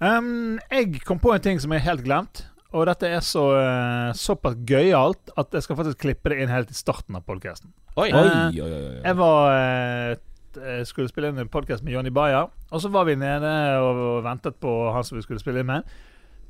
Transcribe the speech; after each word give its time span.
Um, 0.00 0.56
jeg 0.72 1.02
kom 1.04 1.18
på 1.20 1.34
en 1.34 1.42
ting 1.44 1.58
som 1.60 1.74
er 1.76 1.82
helt 1.84 2.04
glemt. 2.06 2.46
Og 2.70 2.86
dette 2.86 3.08
er 3.10 3.20
så 3.26 3.42
uh, 3.52 4.12
såpass 4.16 4.56
gøyalt 4.66 5.32
at 5.38 5.52
jeg 5.52 5.66
skal 5.66 5.76
faktisk 5.80 6.00
klippe 6.06 6.32
det 6.32 6.38
inn 6.40 6.52
helt 6.52 6.70
i 6.72 6.76
starten 6.76 7.18
av 7.18 7.26
podkasten. 7.26 7.72
Oi. 7.98 8.08
Uh, 8.14 8.20
Oi, 8.48 8.62
oi, 8.62 8.70
oi. 8.70 9.00
Jeg 9.04 9.18
var 9.18 10.14
uh, 10.14 10.84
skulle 10.88 11.10
spille 11.10 11.32
inn 11.32 11.42
en 11.42 11.50
podkast 11.52 11.84
med 11.84 11.92
Johnny 11.96 12.12
Bayer, 12.14 12.48
og 12.70 12.82
så 12.82 12.88
var 12.90 13.04
vi 13.10 13.18
nede 13.18 13.50
og, 13.82 14.00
og 14.06 14.22
ventet 14.24 14.56
på 14.62 14.72
han 14.94 15.04
som 15.06 15.18
vi 15.18 15.26
skulle 15.26 15.42
spille 15.42 15.62
inn 15.62 15.68
med. 15.68 15.92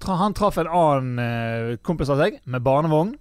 Tra, 0.01 0.15
han 0.21 0.37
traff 0.37 0.61
en 0.61 0.71
annen 0.71 1.77
kompis 1.85 2.13
av 2.13 2.23
seg 2.23 2.39
med 2.49 2.65
barnevogn. 2.65 3.17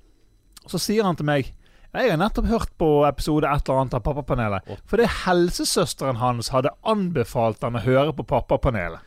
Og 0.64 0.72
så 0.72 0.80
sier 0.80 1.08
han 1.08 1.18
til 1.20 1.28
meg 1.28 1.50
jeg 1.90 2.12
har 2.12 2.20
nettopp 2.22 2.46
hørt 2.46 2.72
på 2.78 2.88
episode 3.08 3.50
et 3.50 3.66
eller 3.66 3.82
annet 3.82 3.96
av 3.98 4.04
Pappapanelet. 4.06 4.68
Fordi 4.86 5.08
helsesøsteren 5.26 6.20
hans 6.22 6.52
hadde 6.54 6.70
anbefalt 6.86 7.66
han 7.66 7.80
å 7.80 7.82
høre 7.82 8.14
på 8.14 8.28
Pappapanelet. 8.30 9.02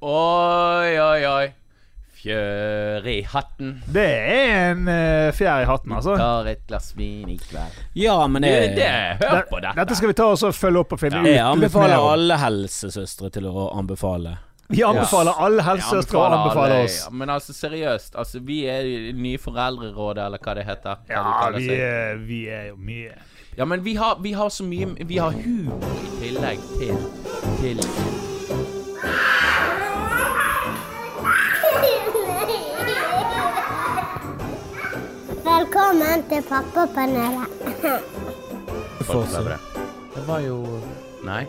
Oi, 0.00 1.00
oi, 1.00 1.26
oi. 1.26 1.46
Fjør 2.18 3.06
i 3.10 3.16
hatten. 3.30 3.72
Det 3.94 4.04
er 4.04 4.72
en 4.72 4.88
uh, 4.90 5.30
fjær 5.34 5.62
i 5.62 5.66
hatten, 5.66 5.94
altså. 5.94 6.16
Tar 6.18 6.50
et 6.50 6.60
glass 6.70 6.92
vin 6.98 7.28
i 7.30 7.38
kveld. 7.38 7.78
Ja, 7.98 8.14
men 8.30 8.42
Det, 8.42 8.52
det, 8.76 8.76
det, 8.78 9.26
hør 9.28 9.42
på 9.50 9.60
dette. 9.62 9.74
Dette 9.80 9.96
skal 9.98 10.12
vi 10.12 10.16
ta 10.18 10.28
og 10.34 10.54
følge 10.54 10.82
opp 10.84 10.94
og 10.94 11.00
finne 11.02 11.22
ut 11.22 11.26
jeg 11.26 11.34
litt 11.34 11.46
anbefaler 11.46 11.94
mer 11.96 12.04
om. 12.04 12.12
alle 12.12 12.38
helsesøstre 12.42 13.30
til 13.34 13.50
å 13.50 13.68
anbefale. 13.74 14.36
Vi 14.68 14.84
anbefaler 14.84 15.42
alle 15.46 15.66
helsesøstre 15.66 16.18
å 16.20 16.24
anbefale 16.28 16.78
oss. 16.84 17.00
ja, 17.06 17.12
Men 17.22 17.34
altså, 17.34 17.56
seriøst. 17.56 18.14
Altså, 18.18 18.42
vi 18.44 18.60
er 18.70 18.86
i 18.86 19.12
nye 19.16 19.38
foreldrerådet, 19.42 20.26
eller 20.28 20.42
hva 20.42 20.54
det 20.58 20.66
heter. 20.68 21.02
Hva 21.10 21.18
Ja, 21.18 21.50
vi 21.56 21.68
er, 21.74 22.22
vi 22.22 22.40
er 22.52 22.70
jo 22.70 22.78
mye 22.78 23.18
Ja, 23.58 23.64
men 23.66 23.82
vi 23.82 23.96
har, 23.98 24.18
vi 24.22 24.36
har 24.38 24.50
så 24.54 24.62
mye 24.62 24.94
Vi 25.08 25.18
har 25.18 25.34
humor 25.34 25.82
i 25.98 26.16
tillegg 26.20 26.62
til 26.78 26.98
Til 27.58 28.27
Velkommen 35.68 36.22
til 36.30 36.44
Pappapanelet. 36.48 37.50
Fortsatt. 39.04 39.66
Det 40.14 40.22
var 40.24 40.40
jo 40.40 40.62
Nei. 41.28 41.42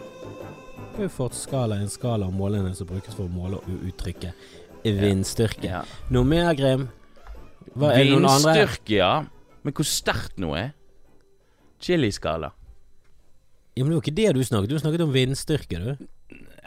Beaufort-skala 0.98 1.78
er 1.78 1.86
en 1.86 1.94
skala 1.94 2.28
av 2.28 2.34
målene 2.36 2.74
som 2.76 2.90
brukes 2.90 3.16
for 3.16 3.30
å 3.30 3.32
måle 3.32 3.62
og 3.62 3.86
uttrykke 3.88 4.34
vindstyrke. 4.84 5.70
Ja. 5.72 5.86
Noe 6.12 6.28
mer, 6.28 6.52
Grim? 6.60 6.90
Hva, 7.78 7.94
er 7.94 8.04
det 8.04 8.12
noen 8.12 8.28
andre? 8.28 8.58
Vindstyrke, 8.58 8.98
ja. 8.98 9.14
Men 9.64 9.78
hvor 9.80 9.88
sterkt 9.88 10.44
noe 10.44 10.66
er? 10.66 10.76
Chiliskala. 11.80 12.52
Ja, 13.72 13.86
men 13.86 13.94
det 13.94 14.02
var 14.02 14.04
ikke 14.04 14.18
det 14.20 14.34
du 14.36 14.44
snakket 14.44 14.76
Du 14.76 14.84
snakket 14.84 15.06
om 15.08 15.16
vindstyrke, 15.16 15.80
du. 15.80 16.10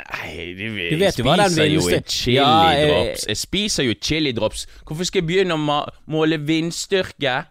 Nei, 0.02 0.54
de, 0.58 0.68
Du 0.90 0.98
vet 1.00 1.18
jo 1.18 1.24
hva 1.26 1.36
den 1.40 1.50
spiser 1.52 1.70
jo 1.70 1.80
vindstyr- 1.80 1.96
en 1.96 2.10
chilidrops. 2.10 3.24
Ja, 3.24 3.30
Jeg 3.32 3.36
spiser 3.36 3.86
jo 3.86 3.94
chilidrops. 4.00 4.66
Hvorfor 4.84 5.04
skal 5.08 5.22
jeg 5.22 5.28
begynne 5.30 5.54
å 5.56 5.80
måle 6.10 6.38
vindstyrke? 6.42 7.46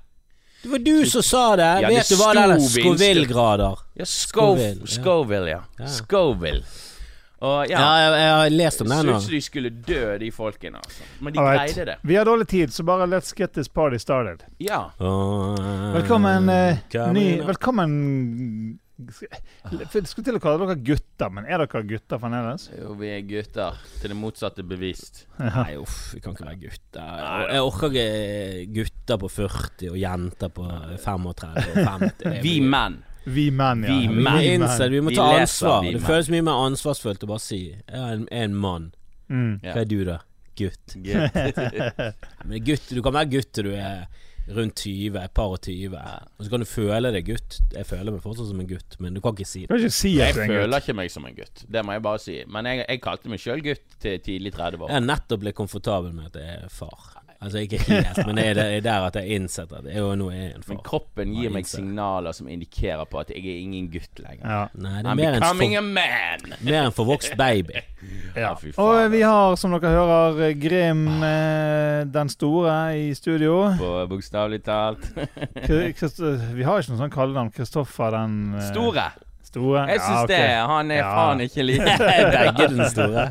Det 0.61 0.69
var 0.69 0.83
du 0.85 1.05
som 1.09 1.23
sa 1.25 1.55
det! 1.57 1.71
Ja, 1.81 1.89
det 1.89 1.97
vet 1.97 2.09
du 2.11 2.15
hva 2.19 2.33
det 2.37 2.43
er? 2.43 2.53
sto 2.59 2.61
vindstyrke. 2.61 2.85
Scoville-grader. 2.85 3.83
Ja, 3.97 4.05
Scoville. 4.05 4.87
Scoville, 4.87 4.87
ja. 4.87 5.01
Scoville, 5.01 5.49
ja. 5.49 5.61
Ja. 5.79 5.87
Scoville. 5.87 6.63
Og 7.41 7.69
ja, 7.71 7.79
Ja, 7.79 7.93
jeg, 7.97 8.19
jeg 8.21 8.33
har 8.37 8.49
lest 8.53 8.81
om 8.83 8.87
det 8.91 8.97
den 9.01 9.21
som 9.21 9.31
de 9.33 9.41
skulle 9.41 9.69
dø, 9.87 10.17
de 10.21 10.29
folkene. 10.31 10.77
Altså. 10.77 11.07
Men 11.25 11.33
de 11.33 11.39
right. 11.41 11.73
greide 11.73 11.85
det. 11.89 11.95
Vi 12.03 12.15
har 12.15 12.25
dårlig 12.29 12.47
tid, 12.47 12.73
så 12.73 12.83
bare 12.85 13.07
let's 13.09 13.33
get 13.37 13.53
this 13.57 13.67
party 13.67 13.97
started. 13.97 14.43
Ja. 14.59 14.83
Velkommen 15.95 16.49
eh, 16.49 16.77
ny. 17.13 17.25
Velkommen 17.41 18.79
Jeg 19.01 20.07
skulle 20.09 20.25
til 20.27 20.37
å 20.37 20.41
kalle 20.41 20.65
dere 20.67 20.77
gutter, 20.85 21.31
men 21.33 21.47
er 21.49 21.63
dere 21.63 21.81
gutter 21.89 22.19
fremdeles? 22.21 22.67
Jo, 22.75 22.93
vi 22.99 23.11
er 23.15 23.21
gutter. 23.25 23.77
Til 24.01 24.13
det 24.13 24.17
motsatte 24.19 24.65
bevist. 24.67 25.23
Nei, 25.39 25.75
uff, 25.81 26.11
vi 26.15 26.21
kan 26.23 26.35
ikke 26.35 26.47
være 26.49 26.59
gutter. 26.65 27.21
Jeg, 27.51 27.63
orker 27.65 27.95
ikke 27.95 28.65
gutter 28.77 29.21
på 29.23 29.31
40 29.37 29.93
og 29.93 30.01
jenter 30.01 30.53
på 30.57 30.67
35 31.05 31.31
og 31.31 31.45
50. 31.45 32.37
Vi 32.45 32.57
menn. 32.65 32.99
Vi 33.21 33.51
menn, 33.53 33.83
ja. 33.85 33.93
Vi 33.93 34.07
menn. 34.09 34.39
vi, 34.39 34.53
innser, 34.55 34.89
vi 34.89 35.01
må 35.05 35.11
Vi 35.13 35.17
ta 35.19 35.27
leser, 35.35 35.43
ansvar. 35.45 35.87
Det 35.93 36.01
føles 36.07 36.29
mye 36.33 36.45
mer 36.47 36.63
ansvarsfullt 36.65 37.25
å 37.27 37.29
bare 37.29 37.43
si 37.43 37.59
Jeg 37.69 37.85
er 37.93 38.15
en, 38.15 38.23
en 38.33 38.55
mann. 38.57 38.87
Mm. 39.29 39.51
Hva 39.61 39.75
er 39.83 39.89
du, 39.89 39.99
da? 40.07 40.17
Gutt. 40.57 40.95
Gutt. 40.95 41.37
Ja, 41.37 42.09
Men 42.49 42.65
gutt, 42.65 42.89
du 42.89 43.01
kan 43.05 43.15
være 43.15 43.29
gutt 43.35 43.51
til 43.55 43.69
du 43.69 43.75
er 43.77 44.07
rundt 44.55 44.75
20, 44.83 45.15
et 45.23 45.33
par 45.37 45.53
og 45.55 45.61
20. 45.61 45.95
Og 45.95 46.45
så 46.45 46.49
kan 46.53 46.59
du 46.63 46.67
føle 46.69 47.11
deg 47.15 47.25
gutt. 47.31 47.59
Jeg 47.75 47.85
føler 47.89 48.11
meg 48.15 48.21
fortsatt 48.23 48.49
som 48.51 48.59
en 48.63 48.67
gutt, 48.69 48.97
men 48.99 49.13
du 49.15 49.21
kan 49.23 49.35
ikke 49.37 49.47
si 49.47 49.63
Du 49.65 49.67
det. 49.67 49.77
kan 49.77 49.85
ikke 49.85 49.97
si 49.99 50.13
Jeg 50.17 50.29
at 50.29 50.35
du 50.35 50.39
er 50.39 50.43
en 50.43 50.49
gutt. 50.51 50.61
føler 50.63 50.83
ikke 50.85 50.97
meg 51.01 51.11
som 51.11 51.25
en 51.29 51.35
gutt. 51.37 51.65
Det 51.71 51.85
må 51.85 51.91
jeg 51.97 52.01
bare 52.09 52.19
si. 52.19 52.37
Men 52.47 52.65
jeg, 52.71 52.85
jeg 52.89 53.01
kalte 53.01 53.29
meg 53.33 53.39
sjøl 53.43 53.63
gutt 53.65 53.97
til 54.03 54.19
tidlig 54.19 54.53
30 54.57 54.83
år. 54.85 54.89
Jeg 54.89 55.01
er 55.01 55.07
nettopp 55.07 55.39
blitt 55.45 55.55
komfortabel 55.55 56.13
med 56.13 56.31
at 56.31 56.41
jeg 56.41 56.63
er 56.65 56.69
far. 56.69 57.20
Altså 57.41 57.57
ikke 57.63 57.79
helt, 57.87 58.19
men 58.27 58.35
det 58.37 58.43
er 58.45 58.53
der- 58.53 58.69
det 58.69 58.77
er 58.77 58.81
der 58.85 59.05
at 59.07 59.15
jeg 59.15 59.29
innsetter 59.35 59.41
innsett 59.41 59.71
at 59.79 59.85
jeg 59.85 59.95
er 59.95 59.99
jo 59.99 60.15
nå 60.15 60.27
er 60.29 60.55
en 60.55 60.61
far. 60.63 60.75
Men 60.75 60.83
kroppen 60.85 61.33
gir 61.33 61.49
meg 61.49 61.65
signaler 61.65 62.35
som 62.37 62.47
indikerer 62.47 63.05
på 63.09 63.19
at 63.19 63.29
jeg 63.33 63.41
er 63.45 63.57
ingen 63.63 63.87
gutt 63.89 64.19
lenger. 64.21 64.45
Ja. 64.45 64.67
Nei, 64.75 65.01
det 65.01 65.05
er 65.05 65.11
I'm 65.11 65.15
mer 65.15 65.33
en, 65.33 65.39
becoming 65.41 65.75
a 65.75 65.81
man! 65.81 66.53
mer 66.61 66.85
en 66.85 66.91
forvokst 66.91 67.37
baby. 67.37 67.81
Ja. 68.35 68.41
ja 68.41 68.71
Og 68.77 68.95
eh, 68.97 69.11
vi 69.11 69.19
altså. 69.21 69.29
har, 69.29 69.55
som 69.55 69.71
dere 69.75 69.91
hører, 69.93 70.53
Grim 70.57 71.07
eh, 71.23 72.05
den 72.13 72.29
store 72.29 72.97
i 72.97 73.13
studio. 73.13 73.75
På 73.77 74.07
bokstavelig 74.09 74.63
talt. 74.65 75.05
Vi 76.55 76.63
har 76.63 76.79
ikke 76.81 76.93
noe 76.93 77.01
sånn 77.03 77.13
kallenavn. 77.13 77.51
Kristoffer 77.53 78.09
den 78.15 78.55
eh, 78.55 78.71
Store. 78.71 79.11
Store. 79.51 79.83
Jeg 79.91 79.99
syns 79.99 80.17
Ja, 80.17 80.23
okay. 80.23 80.41
det. 80.41 80.67
Han 80.71 80.91
er 80.91 80.95
Ja. 81.01 81.09
faen 81.17 81.41
ikke 81.45 81.63
like 81.67 81.97
Begge 82.35 82.67
den 82.75 82.85
store. 82.89 83.25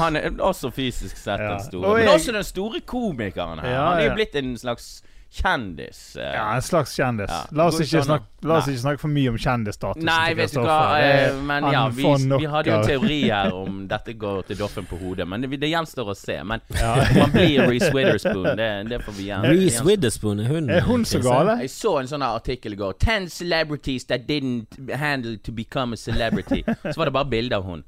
Han 0.00 0.16
er 0.20 0.30
også 0.50 0.70
fysisk 0.74 1.16
sett 1.16 1.40
Ja. 1.40 1.52
den 1.54 1.62
store. 1.68 1.94
Men 1.98 2.08
også 2.14 2.32
den 2.36 2.44
store 2.44 2.80
komikeren 2.86 3.58
her. 3.62 3.70
Ja, 3.70 3.84
Han 3.88 3.98
er 3.98 4.02
ja. 4.04 4.08
jo 4.10 4.14
blitt 4.18 4.34
en 4.42 4.56
slags 4.58 5.02
kjendis. 5.30 6.16
eh. 6.16 6.32
Ja, 6.34 6.54
en 6.56 6.62
slags 6.62 6.94
kjendis. 6.98 7.30
Ja. 7.30 7.44
La, 7.52 7.66
oss 7.70 7.78
ikke 7.80 8.02
snakke, 8.04 8.26
la 8.42 8.56
oss 8.58 8.68
ikke 8.68 8.80
snakke 8.82 9.00
for 9.02 9.12
mye 9.14 9.30
om 9.30 9.36
kjendisstatusen 9.38 10.04
Nei, 10.08 10.34
vet 10.34 10.54
du 10.54 10.60
hva. 10.64 10.78
Eh, 11.00 11.36
Men 11.46 11.66
ja, 11.72 11.82
vi, 11.88 12.02
vi 12.02 12.48
hadde 12.50 12.70
jo 12.72 12.78
en 12.80 12.86
teori 12.88 13.18
her 13.30 13.54
om 13.54 13.76
dette 13.90 14.14
går 14.18 14.42
til 14.48 14.58
doffen 14.58 14.88
på 14.90 14.98
hodet. 15.00 15.28
Men 15.30 15.44
det, 15.46 15.52
det 15.62 15.70
gjenstår 15.70 16.10
å 16.10 16.16
se. 16.18 16.40
Men 16.44 16.60
Ja. 16.80 16.96
man 17.20 17.30
blir 17.34 17.68
Reece 17.70 17.92
Witherspoon. 17.94 18.50
Det, 18.58 18.70
det 18.90 19.00
får 19.06 19.12
vi 19.20 19.28
gjerne 19.30 19.54
Reece 19.54 19.84
Witherspoon, 19.86 20.40
er 20.40 20.50
hun 20.54 20.70
Er 20.70 20.82
hun 20.88 21.04
så 21.04 21.22
gal? 21.22 21.54
Jeg 21.62 21.70
så 21.76 21.96
en 22.00 22.10
sånn 22.10 22.26
artikkel 22.26 22.74
i 22.74 22.80
går. 22.82 22.98
Ten 22.98 23.28
celebrities 23.30 24.04
that 24.10 24.26
didn't 24.28 24.78
handle 24.98 25.38
to 25.38 25.52
become 25.52 25.94
a 25.94 25.96
celebrity. 25.96 26.64
Så 26.90 26.96
var 26.98 27.06
det 27.10 27.12
bare 27.16 27.30
bilde 27.30 27.56
av 27.56 27.64
hun. 27.70 27.84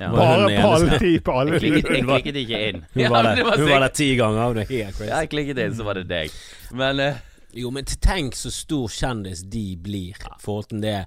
Ja. 0.00 0.10
Bare 0.14 0.48
på 0.62 0.72
alle 0.74 0.98
ti 1.02 1.12
på 1.24 1.34
alle 1.40 1.56
Jeg 1.58 1.62
klikket, 1.62 1.94
jeg 1.94 2.04
klikket 2.08 2.40
ikke 2.42 2.60
inn. 2.68 2.82
Hun 2.94 3.02
Ja, 3.02 3.10
var 3.12 3.26
der, 3.26 3.38
det 3.40 3.46
var 3.48 3.58
hun 3.58 3.70
var 3.70 3.84
der 3.86 3.94
ti 4.00 4.10
ganger. 4.18 4.54
Det 4.58 4.64
er 4.66 4.74
helt 4.74 4.98
crazy. 4.98 5.10
Jeg 5.10 5.30
klikket 5.34 5.62
inn, 5.64 5.74
så 5.78 5.86
var 5.88 6.00
det 6.00 6.04
deg. 6.10 6.36
Men 6.78 7.02
uh, 7.02 7.24
Jo, 7.56 7.70
men 7.74 7.88
tenk 7.88 8.36
så 8.36 8.52
stor 8.52 8.92
kjendis 8.92 9.42
de 9.48 9.64
blir 9.80 10.12
i 10.12 10.32
forhold 10.44 10.68
til 10.72 10.82
det. 10.84 10.98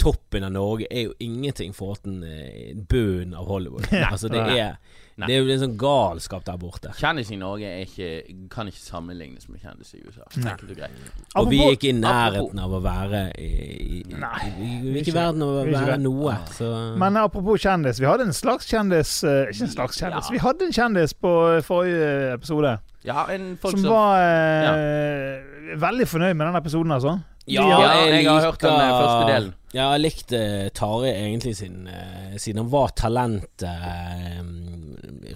Toppen 0.00 0.46
av 0.46 0.54
Norge 0.54 0.88
er 0.90 1.06
jo 1.06 1.12
ingenting 1.22 1.70
i 1.70 1.76
forhold 1.76 2.00
til 2.02 2.24
eh, 2.26 2.72
bunnen 2.74 3.36
av 3.38 3.46
Hollywood. 3.46 3.86
altså 4.12 4.30
det 4.32 4.40
er 4.56 4.78
Nei. 5.16 5.28
Det 5.30 5.34
er 5.36 5.44
jo 5.44 5.52
en 5.54 5.60
sånn 5.62 5.74
galskap 5.78 6.42
der 6.44 6.56
borte. 6.58 6.90
kjendis 6.98 7.28
i 7.30 7.36
Norge 7.38 7.68
er 7.70 7.84
ikke, 7.86 8.48
kan 8.50 8.66
ikke 8.66 8.80
sammenlignes 8.82 9.44
med 9.48 9.60
kjendis 9.62 9.92
i 9.94 10.00
USA. 10.02 10.24
Enkelt 10.40 10.72
og 10.72 10.76
greit. 10.80 10.96
Og 11.38 11.50
vi 11.52 11.60
er 11.62 11.76
ikke 11.76 11.90
i 11.92 11.94
nærheten 12.00 12.58
av 12.64 12.74
å 12.74 12.80
være 12.82 13.20
i, 13.38 13.46
i, 13.46 14.00
i, 14.00 14.16
Nei, 14.18 14.40
vi, 14.58 14.70
i 14.72 14.94
er 14.96 14.98
ikke- 15.04 15.12
i 15.12 15.14
verden 15.14 15.42
av 15.46 15.52
å 15.60 15.66
være 15.70 15.98
noe. 16.02 16.34
Så 16.56 16.72
Men 16.98 17.16
apropos 17.22 17.62
kjendis, 17.62 18.00
vi 18.02 18.06
hadde 18.10 18.26
en 18.26 18.34
slags 18.34 18.66
kjendis 18.66 19.12
eh, 19.22 19.52
Ikke 19.54 19.68
en 19.68 19.74
slags 19.76 20.00
kjendis, 20.02 20.26
Ja. 20.26 20.32
vi 20.34 20.38
hadde 20.42 20.66
en 20.66 20.72
kjendis 20.72 21.14
på 21.14 21.34
forrige 21.62 22.32
episode. 22.34 22.74
Ja, 23.04 23.26
en 23.30 23.56
folk 23.60 23.76
Som 23.76 23.84
som 23.86 23.90
var 23.94 24.18
eh, 24.18 25.76
veldig 25.78 26.06
fornøyd 26.10 26.34
med 26.34 26.46
den 26.48 26.56
episoden, 26.56 26.90
altså. 26.90 27.20
Ja, 27.46 27.62
Ja, 27.68 27.78
jeg, 28.06 28.24
jeg 28.24 28.30
har 28.32 28.40
hørt 28.50 28.60
den 28.64 28.72
eh, 28.72 28.94
første 28.98 29.26
delen. 29.30 29.54
Ja, 29.74 29.90
jeg 29.92 30.00
likte 30.00 30.70
Tare 30.72 31.10
egentlig 31.12 31.56
siden, 31.58 31.86
eh, 31.90 32.38
siden 32.40 32.62
han 32.62 32.70
var 32.72 32.92
talentet 32.96 33.64
eh, 33.68 34.40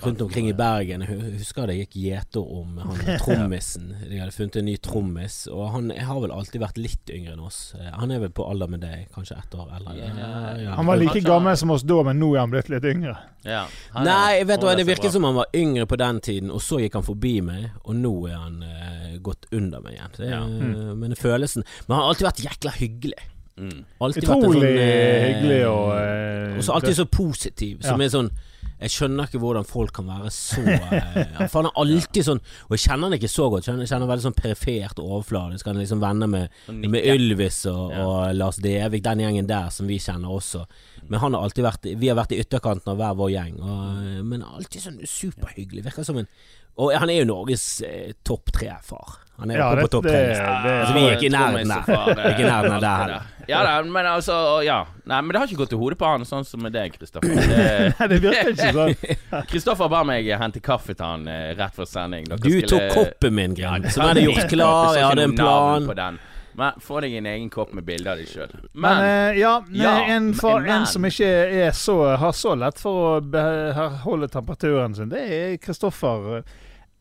rundt 0.04 0.20
omkring 0.22 0.48
i 0.48 0.52
Bergen. 0.52 1.02
Jeg 1.02 1.38
husker 1.38 1.66
det 1.66 1.76
gikk 1.78 1.96
gjeter 2.02 2.40
om 2.42 2.78
han 2.78 2.98
trommisen. 3.22 3.88
De 4.08 4.18
hadde 4.20 4.32
funnet 4.32 4.56
en 4.60 4.64
ny 4.68 4.76
trommis, 4.76 5.36
og 5.52 5.70
han 5.74 5.90
har 5.90 6.20
vel 6.20 6.32
alltid 6.34 6.60
vært 6.62 6.78
litt 6.80 7.10
yngre 7.14 7.32
enn 7.36 7.40
oss. 7.44 7.74
Eh, 7.78 7.90
Han 7.98 8.10
er 8.14 8.18
vel 8.20 8.30
på 8.30 8.46
alder 8.50 8.68
med 8.68 8.80
deg, 8.84 9.06
kanskje 9.14 9.38
ett 9.38 9.54
år 9.54 9.70
eldre. 9.78 9.96
Ja, 9.98 10.32
Ja. 10.58 10.74
Han 10.76 10.86
var 10.86 10.96
like 11.00 11.20
gammel 11.24 11.56
som 11.56 11.70
oss 11.70 11.82
da, 11.82 12.02
men 12.02 12.18
nå 12.20 12.34
er 12.34 12.40
han 12.44 12.50
blitt 12.50 12.68
litt 12.68 12.84
yngre. 12.84 13.16
Ja, 13.44 13.66
Nei, 13.94 14.42
vet 14.44 14.60
du 14.60 14.66
hva, 14.66 14.74
det 14.76 14.84
virket 14.88 15.12
som 15.14 15.24
han 15.24 15.34
var 15.38 15.46
yngre 15.54 15.86
på 15.86 15.96
den 15.96 16.20
tiden, 16.20 16.50
og 16.50 16.60
så 16.60 16.80
gikk 16.82 16.94
han 16.98 17.06
forbi 17.06 17.40
meg, 17.40 17.70
og 17.84 17.94
nå 17.96 18.12
er 18.28 18.36
han 18.36 18.62
uh, 18.62 19.16
gått 19.24 19.46
under 19.54 19.80
meg 19.80 19.94
igjen. 19.96 20.14
Det, 20.18 20.28
Ja. 20.30 20.42
eh, 20.44 20.94
Men 20.98 21.14
følelsen 21.16 21.62
Men 21.86 21.94
han 21.94 22.02
har 22.02 22.08
alltid 22.12 22.26
vært 22.26 22.44
jækla 22.44 22.72
hyggelig. 22.78 23.20
mm. 23.58 23.84
Utrolig 24.00 24.58
sånn, 24.58 24.64
eh, 24.78 25.24
hyggelig 25.28 25.62
og 25.70 25.88
eh, 25.98 26.56
Og 26.58 26.64
så 26.66 26.74
alltid 26.76 26.96
så 26.98 27.06
positiv, 27.06 27.82
som 27.82 28.00
Ja. 28.00 28.06
er 28.06 28.10
sånn 28.10 28.30
Jeg 28.78 28.92
skjønner 28.94 29.26
ikke 29.26 29.40
hvordan 29.42 29.66
folk 29.66 29.90
kan 29.96 30.06
være 30.06 30.30
så 30.30 30.62
eh, 30.62 31.48
For 31.50 31.56
han 31.58 31.66
er 31.70 31.78
alltid 31.82 32.26
sånn 32.28 32.40
Og 32.68 32.76
jeg 32.76 32.82
kjenner 32.84 33.08
han 33.08 33.16
ikke 33.16 33.30
så 33.32 33.48
godt. 33.50 33.66
Jeg 33.66 33.88
kjenner 33.90 34.10
veldig 34.10 34.26
sånn 34.28 34.36
perifert 34.38 35.00
overfladisk. 35.02 35.66
Han 35.66 35.80
er 35.80 35.82
liksom 35.86 36.02
venner 36.04 36.30
med, 36.30 36.60
med. 36.70 36.98
Ylvis 37.14 37.64
og, 37.72 37.90
Ja. 37.94 38.04
og 38.06 38.36
Lars 38.38 38.60
Devik, 38.62 39.02
den 39.06 39.24
gjengen 39.24 39.48
der 39.50 39.72
som 39.74 39.90
vi 39.90 39.98
kjenner 40.02 40.30
også. 40.36 40.62
Men 41.08 41.18
han 41.24 41.34
har 41.34 41.42
alltid 41.48 41.66
vært 41.66 41.90
Vi 41.98 42.08
har 42.12 42.18
vært 42.20 42.36
i 42.36 42.40
ytterkanten 42.44 42.92
av 42.94 43.00
hver 43.00 43.18
vår 43.18 43.34
gjeng. 43.34 43.58
Og, 43.58 44.22
men 44.30 44.46
alltid 44.46 44.84
sånn 44.84 45.02
superhyggelig. 45.08 45.84
Virker 45.88 46.06
som 46.06 46.18
en 46.22 46.30
Og 46.78 46.92
han 46.94 47.10
er 47.10 47.22
jo 47.24 47.24
Norges 47.32 47.64
eh, 47.82 48.12
topp 48.24 48.52
tre-far. 48.54 49.16
Han 49.38 49.50
er 49.52 49.58
Ja, 49.60 49.74
det- 49.74 49.82
på 49.86 49.90
topp 49.96 50.04
tre. 50.06 50.20
Altså, 50.34 50.94
vi 50.94 51.00
er 51.06 51.16
ikke 51.16 51.26
i 51.26 51.30
nærheten 51.30 51.70
er 51.70 52.40
i 52.40 52.46
av 52.50 52.80
der 52.82 53.12
eh. 53.14 53.26
Ja 53.48 53.62
da, 53.64 53.82
men 53.82 54.04
altså 54.06 54.62
Ja. 54.66 54.84
Nei, 55.06 55.20
men 55.22 55.28
det 55.32 55.38
har 55.40 55.46
ikke 55.48 55.56
gått 55.62 55.70
til 55.70 55.78
hodet 55.78 55.96
på 55.98 56.04
han, 56.10 56.24
sånn 56.28 56.44
som 56.44 56.60
med 56.62 56.72
deg, 56.74 56.92
Kristoffer. 56.98 57.34
Det- 57.34 58.08
det 58.10 58.18
virker 58.22 58.50
ikke 58.52 58.72
sånn. 58.74 59.46
Kristoffer 59.48 59.88
ba 59.88 60.02
meg 60.04 60.26
hente 60.38 60.60
kaffe 60.60 60.94
til 60.94 61.06
han 61.06 61.26
eh, 61.28 61.54
rett 61.56 61.74
før 61.74 61.86
sending. 61.88 62.26
Dere 62.28 62.38
Du 62.42 62.50
skulle- 62.50 62.68
tok 62.90 62.94
koppen 62.94 63.34
min, 63.34 63.54
det 63.54 63.64
Som 63.92 64.02
jeg 64.02 64.08
hadde 64.14 64.26
gjort 64.26 64.48
klar. 64.50 64.94
Jeg 64.94 65.04
hadde 65.04 65.22
en 65.22 65.36
plan. 65.36 66.18
Men 66.58 66.72
få 66.82 67.00
deg 67.00 67.12
en 67.14 67.26
egen 67.30 67.50
kopp 67.54 67.72
med 67.72 67.84
bilde 67.86 68.10
av 68.10 68.18
deg 68.18 68.26
sjøl. 68.26 68.50
Men 68.74 68.98
Men 68.98 69.04
eh, 69.06 69.38
ja, 69.38 69.62
Ja, 69.70 69.96
en, 70.10 70.32
for, 70.34 70.58
men- 70.60 70.80
en 70.80 70.86
som 70.86 71.02
ikke 71.06 71.26
er 71.68 71.70
så, 71.70 72.16
har 72.18 72.32
så 72.32 72.56
lett 72.58 72.78
for 72.82 73.20
å 73.20 73.30
beholde 73.30 74.28
temperaturen 74.28 74.94
sin, 74.96 75.08
det 75.08 75.22
er 75.30 75.56
Kristoffer. 75.62 76.42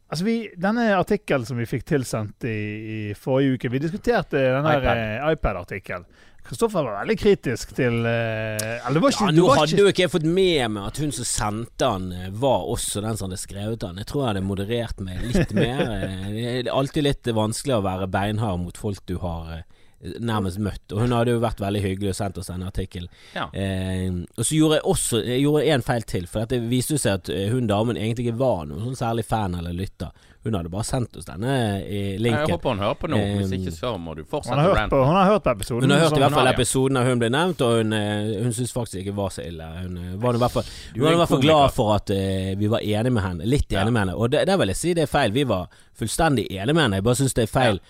Altså 0.07 0.23
vi, 0.23 0.35
Denne 0.55 0.85
artikkelen 0.95 1.45
som 1.47 1.57
vi 1.59 1.65
fikk 1.67 1.83
tilsendt 1.89 2.45
i, 2.47 2.55
i 3.11 3.13
forrige 3.19 3.57
uke 3.57 3.71
Vi 3.73 3.81
diskuterte 3.83 4.39
denne 4.39 4.77
iPad-artikkelen. 4.77 5.31
iPad-artikkelen. 5.35 6.05
Kristoffer 6.47 6.85
var 6.85 7.01
veldig 7.01 7.15
kritisk 7.19 7.73
til 7.75 8.05
eh, 8.07 8.85
Eller 8.87 9.03
var 9.03 9.11
ikke, 9.11 9.25
Ja, 9.27 9.33
nå 9.35 9.47
var 9.49 9.57
hadde 9.65 9.81
jo 9.81 9.89
ikke 9.91 10.05
jeg 10.05 10.13
fått 10.13 10.27
med 10.31 10.71
meg 10.77 10.85
at 10.93 11.01
hun 11.03 11.11
som 11.11 11.27
sendte 11.27 11.89
han, 11.91 12.05
eh, 12.15 12.29
var 12.39 12.63
også 12.71 13.03
den 13.03 13.19
som 13.19 13.27
hadde 13.27 13.41
skrevet 13.41 13.81
den. 13.83 13.99
Jeg 13.99 14.07
tror 14.07 14.23
jeg 14.23 14.29
hadde 14.31 14.45
moderert 14.47 15.01
meg 15.03 15.25
litt 15.27 15.51
mer. 15.57 15.81
Eh, 15.97 16.29
Det 16.31 16.45
er 16.69 16.71
alltid 16.71 17.03
litt 17.03 17.27
vanskelig 17.35 17.75
å 17.75 17.83
være 17.83 18.07
beinhard 18.15 18.63
mot 18.63 18.79
folk 18.79 19.03
du 19.11 19.17
har 19.25 19.57
eh, 19.57 19.65
nærmest 20.19 20.59
møtt. 20.61 20.91
Og 20.93 21.01
hun 21.01 21.11
hadde 21.15 21.33
jo 21.33 21.41
vært 21.41 21.59
veldig 21.63 21.81
hyggelig 21.81 22.13
og 22.13 22.19
sendt 22.19 22.37
oss 22.37 22.51
denne 22.51 22.69
artikkelen. 22.69 23.09
ja. 23.35 23.47
Eh, 23.53 24.23
og 24.37 24.45
så 24.45 24.53
gjorde 24.55 24.75
jeg 24.77 24.83
også 24.85 25.19
Jeg 25.25 25.41
gjorde 25.41 25.65
en 25.73 25.81
feil 25.81 26.03
til, 26.03 26.27
for 26.27 26.45
at 26.45 26.49
det 26.53 26.61
viste 26.69 26.97
seg 27.01 27.13
at 27.21 27.29
eh, 27.33 27.49
hun 27.51 27.67
damen 27.67 27.97
egentlig 27.97 28.27
ikke 28.27 28.39
var 28.39 28.65
noen 28.69 28.83
sånn 28.91 28.99
særlig 28.99 29.25
fan 29.25 29.55
eller 29.57 29.73
lytter. 29.73 30.11
Hun 30.47 30.53
hadde 30.55 30.69
bare 30.71 30.85
sendt 30.87 31.17
oss 31.19 31.25
denne 31.27 31.53
linken. 32.21 32.45
Jeg 32.45 32.53
håper 32.53 32.69
hun 32.69 32.79
hører 32.79 32.95
på 33.01 33.09
nå. 33.11 33.17
Hvis 33.41 33.51
Eh, 33.51 33.57
ikke 33.59 33.73
så 33.75 33.89
må 33.99 34.13
du 34.15 34.21
hun 34.21 34.29
fortsette 34.31 34.55
har, 34.55 34.69
hørt 34.77 34.93
på, 34.93 35.01
hun 35.03 35.17
har 35.17 35.25
hørt 35.33 35.43
på 35.43 35.51
episoden. 35.57 35.83
Hun 35.83 35.91
har 35.91 36.05
hørt 36.05 36.17
i 36.17 36.21
hvert 36.23 36.37
fall 36.37 36.51
episoden 36.53 36.99
da 36.99 37.03
hun 37.03 37.19
ble 37.19 37.29
nevnt, 37.33 37.61
og 37.65 37.73
hun, 37.81 37.93
eh, 37.97 38.43
hun 38.45 38.53
syntes 38.55 38.71
faktisk 38.71 39.01
ikke 39.01 39.15
var 39.17 39.33
så 39.35 39.43
ille. 39.43 39.67
Hun 39.81 39.97
eh, 39.97 40.13
var 40.23 40.37
i 40.37 40.43
hvert 40.45 40.55
fall 40.55 40.63
Hun 40.93 41.03
var 41.03 41.17
i 41.17 41.19
hvert 41.23 41.33
fall 41.33 41.41
glad 41.43 41.73
for 41.75 41.95
at 41.97 42.13
uh, 42.13 42.53
vi 42.61 42.69
var 42.71 42.79
enige 42.85 43.11
med 43.17 43.23
henne. 43.25 43.49
Litt 43.49 43.71
Ja. 43.73 43.81
enige 43.81 43.91
med 43.97 44.01
henne. 44.05 44.15
Og 44.15 44.31
det, 44.31 44.45
det, 44.47 44.59
vil 44.59 44.71
jeg 44.71 44.77
si 44.77 44.93
det 44.93 45.03
er 45.03 45.11
feil. 45.11 45.31
Vi 45.35 45.43
var 45.43 45.67
fullstendig 45.99 46.47
enige 46.51 46.73
med 46.73 46.83
henne. 46.85 47.01
Jeg 47.01 47.03
bare 47.09 47.15
syns 47.19 47.33
det 47.33 47.43
er 47.49 47.51
feil 47.51 47.81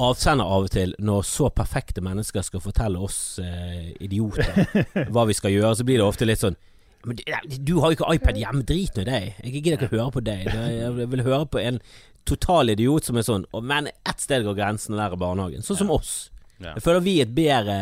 avsender 0.00 0.44
av 0.44 0.64
og 0.66 0.70
til 0.72 0.94
når 0.98 1.22
så 1.28 1.50
perfekte 1.54 2.00
mennesker 2.04 2.42
skal 2.46 2.62
fortelle 2.64 2.98
oss 3.02 3.38
eh, 3.42 3.92
idioter 4.00 4.84
hva 5.12 5.26
vi 5.28 5.36
skal 5.36 5.52
gjøre. 5.54 5.74
Så 5.76 5.84
blir 5.88 6.00
det 6.00 6.06
ofte 6.06 6.28
litt 6.28 6.40
sånn 6.42 6.56
men 7.02 7.16
du 7.66 7.72
har 7.82 7.90
jo 7.90 7.96
ikke 7.96 8.12
iPad 8.14 8.36
hjemme, 8.38 8.62
drit 8.62 8.94
nå 8.94 9.02
i 9.02 9.06
deg. 9.08 9.24
Jeg 9.42 9.52
gidder 9.56 9.72
ikke 9.74 9.88
å 9.88 9.96
høre 9.96 10.12
på 10.14 10.20
deg. 10.22 10.44
Jeg 10.46 11.06
vil 11.10 11.22
høre 11.26 11.48
på 11.50 11.58
en 11.58 11.80
total 12.30 12.70
idiot 12.76 13.08
som 13.08 13.18
er 13.18 13.24
sånn 13.26 13.42
Men 13.66 13.88
ett 13.90 14.22
sted 14.22 14.44
går 14.46 14.54
grensen 14.54 14.94
der 14.94 15.10
er 15.10 15.18
barnehagen. 15.18 15.64
Sånn 15.66 15.80
som 15.80 15.90
oss. 15.90 16.28
Jeg 16.62 16.84
føler 16.84 17.02
vi 17.02 17.16
er 17.18 17.26
et 17.26 17.34
bedre 17.34 17.78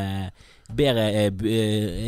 Bedre, 0.70 1.04
eh, 1.10 1.26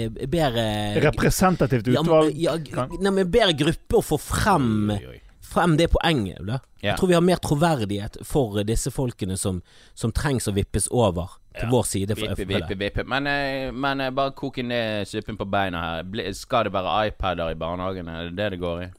eh, 0.06 0.26
bedre 0.30 0.64
Representativt 1.02 1.88
ja, 1.90 2.00
utvalg. 2.00 2.32
ja, 2.38 2.52
kan- 2.62 2.92
nei, 3.02 3.10
men 3.10 3.30
bedre 3.30 3.56
gruppe 3.58 3.98
å 3.98 4.04
få 4.06 4.18
frem, 4.22 4.92
Oi, 4.94 5.06
oi. 5.16 5.20
Frem 5.52 5.76
det 5.78 5.90
poenget. 5.92 6.40
Ja. 6.48 6.58
Jeg 6.82 6.98
tror 6.98 7.10
vi 7.12 7.14
har 7.14 7.24
mer 7.24 7.40
troverdighet 7.42 8.18
for 8.26 8.62
disse 8.66 8.90
folkene 8.90 9.36
som, 9.38 9.60
som 9.94 10.12
trengs 10.12 10.48
å 10.50 10.54
vippes 10.56 10.88
over 10.90 11.36
til 11.52 11.68
Ja. 11.68 11.70
vår 11.70 11.84
side. 11.84 12.16
Vippe, 12.16 12.46
vippe, 12.48 12.78
vippe. 12.80 13.04
Men, 13.04 13.26
eh, 13.28 13.70
men 13.72 14.00
eh, 14.00 14.10
bare 14.10 14.32
koke 14.32 14.64
ned 14.64 15.06
suppen 15.08 15.36
på 15.36 15.44
beina 15.52 15.82
her. 15.84 16.32
Skal 16.32 16.64
det 16.64 16.72
være 16.72 16.96
iPader 17.12 17.52
i 17.52 17.58
barnehagen? 17.60 18.08
Er 18.08 18.30
det 18.30 18.36
det 18.40 18.50
det 18.56 18.60
går 18.64 18.82
i? 18.82 18.90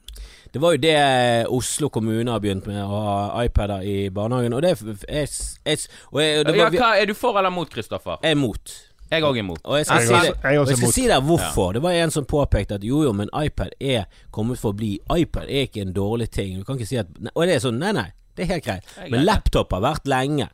det 0.54 0.60
var 0.62 0.76
jo 0.76 0.78
det 0.78 1.46
Oslo 1.50 1.88
kommune 1.90 2.30
har 2.30 2.38
begynt 2.38 2.66
med, 2.70 2.78
å 2.78 2.98
ha 3.02 3.42
iPader 3.42 3.82
i 3.82 4.08
barnehagen. 4.14 4.54
Og 4.54 4.62
det 4.62 4.70
er, 4.70 4.92
er, 5.08 5.32
er, 5.66 5.86
og 6.12 6.20
er, 6.22 6.44
det 6.46 6.54
var, 6.54 6.70
ja, 6.70 6.78
hva 6.78 6.90
Er 7.02 7.08
du 7.10 7.14
for 7.18 7.38
eller 7.40 7.50
mot, 7.50 7.66
Kristoffer? 7.70 8.20
jeg 8.22 8.30
er 8.30 8.38
imot. 8.38 8.74
Jeg 9.10 9.20
er 9.20 9.26
òg 9.28 9.38
imot. 9.38 9.60
Og 9.64 9.76
jeg 9.78 9.86
skal, 9.86 9.98
Jeg 10.00 10.06
si 10.08 10.14
er 10.14 10.20
det, 10.20 10.30
også- 10.30 10.42
jeg 10.42 10.54
er 10.54 10.60
og 10.60 10.68
jeg 10.68 10.76
skal 10.76 10.92
si 10.92 11.06
deg 11.08 11.22
hvorfor. 11.22 11.72
Det 11.72 11.82
var 11.82 11.90
en 11.92 12.10
som 12.10 12.24
påpekte 12.24 12.74
at 12.74 12.82
jo 12.84 13.02
jo, 13.04 13.12
men 13.12 13.28
iPad 13.34 13.70
er 13.80 14.04
kommet 14.32 14.58
for 14.58 14.72
å 14.72 14.76
bli. 14.76 14.98
iPad 15.16 15.44
er 15.48 15.66
ikke 15.68 15.82
en 15.82 15.92
dårlig 15.92 16.30
ting. 16.30 16.58
Du 16.58 16.64
kan 16.64 16.76
ikke 16.78 16.86
si 16.88 16.96
at 16.96 17.06
nei, 17.20 17.30
Og 17.36 17.46
det 17.46 17.54
er 17.56 17.60
sånn, 17.68 17.78
nei 17.78 17.92
nei, 17.92 18.10
det 18.36 18.42
er 18.48 18.52
helt 18.54 18.64
greit. 18.64 18.84
er 18.98 19.10
Men 19.10 19.24
laptop 19.24 19.72
har 19.72 19.80
vært 19.80 20.04
lenge. 20.06 20.48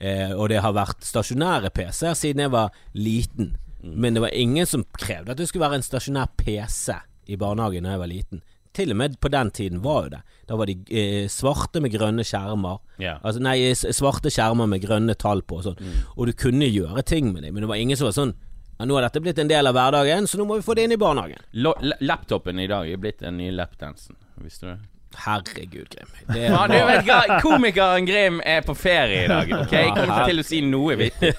Eh, 0.00 0.32
og 0.32 0.48
det 0.48 0.60
har 0.62 0.72
vært 0.72 1.04
stasjonære 1.04 1.70
PC-er 1.70 2.14
siden 2.14 2.40
jeg 2.40 2.50
var 2.50 2.70
liten. 2.94 3.56
Mm. 3.84 3.94
Men 3.96 4.14
det 4.14 4.22
var 4.22 4.30
ingen 4.32 4.66
som 4.66 4.84
krevde 4.98 5.30
at 5.30 5.36
det 5.36 5.48
skulle 5.48 5.68
være 5.68 5.74
en 5.74 5.82
stasjonær 5.82 6.28
PC 6.36 6.94
i 7.28 7.36
barnehagen 7.36 7.82
da 7.84 7.90
jeg 7.90 7.98
var 7.98 8.06
liten. 8.08 8.42
Til 8.76 8.92
og 8.94 9.00
med 9.00 9.16
på 9.18 9.30
den 9.32 9.50
tiden 9.50 9.80
var 9.82 10.04
jo 10.04 10.12
det. 10.12 10.20
Da 10.46 10.58
var 10.58 10.70
de 10.70 10.76
eh, 10.94 11.24
svarte 11.30 11.82
med 11.82 11.90
grønne 11.94 12.22
skjermer. 12.26 12.78
Yeah. 13.00 13.18
Altså, 13.26 13.42
nei, 13.42 13.56
svarte 13.74 14.30
skjermer 14.30 14.70
med 14.70 14.84
grønne 14.84 15.16
tall 15.18 15.42
på 15.42 15.58
og 15.58 15.66
sånn. 15.66 15.80
Mm. 15.82 15.98
Og 16.14 16.30
du 16.30 16.36
kunne 16.38 16.68
gjøre 16.70 17.02
ting 17.06 17.32
med 17.32 17.42
dem, 17.42 17.56
men 17.56 17.66
det 17.66 17.70
var 17.72 17.82
ingen 17.82 17.98
som 17.98 18.10
var 18.10 18.16
sånn 18.18 18.36
ja, 18.80 18.86
Nå 18.88 18.96
har 18.96 19.04
dette 19.04 19.20
blitt 19.20 19.38
en 19.42 19.50
del 19.50 19.68
av 19.68 19.74
hverdagen, 19.76 20.24
så 20.30 20.38
nå 20.40 20.46
må 20.48 20.56
vi 20.56 20.64
få 20.64 20.76
det 20.78 20.86
inn 20.86 20.94
i 20.94 21.00
barnehagen. 21.00 21.42
L 21.52 21.68
laptopen 22.00 22.62
i 22.62 22.68
dag 22.70 22.88
er 22.88 23.00
blitt 23.02 23.20
den 23.20 23.36
nye 23.36 23.52
lapdansen. 23.52 24.16
Visste 24.40 24.66
du 24.66 24.70
det? 24.72 24.78
Herregud, 25.16 25.88
Grim. 25.90 26.08
Det 26.28 26.42
Ja, 26.44 26.66
du 26.68 26.74
vet 26.74 27.42
Komikeren 27.42 28.06
Grim 28.06 28.40
er 28.44 28.60
på 28.62 28.74
ferie 28.74 29.24
i 29.24 29.28
dag. 29.28 29.52
Ok, 29.60 29.72
Jeg 29.72 29.90
kommer 29.94 30.12
ikke 30.14 30.28
til 30.30 30.42
å 30.42 30.44
si 30.46 30.60
noe 30.64 30.96
vittig. 31.00 31.32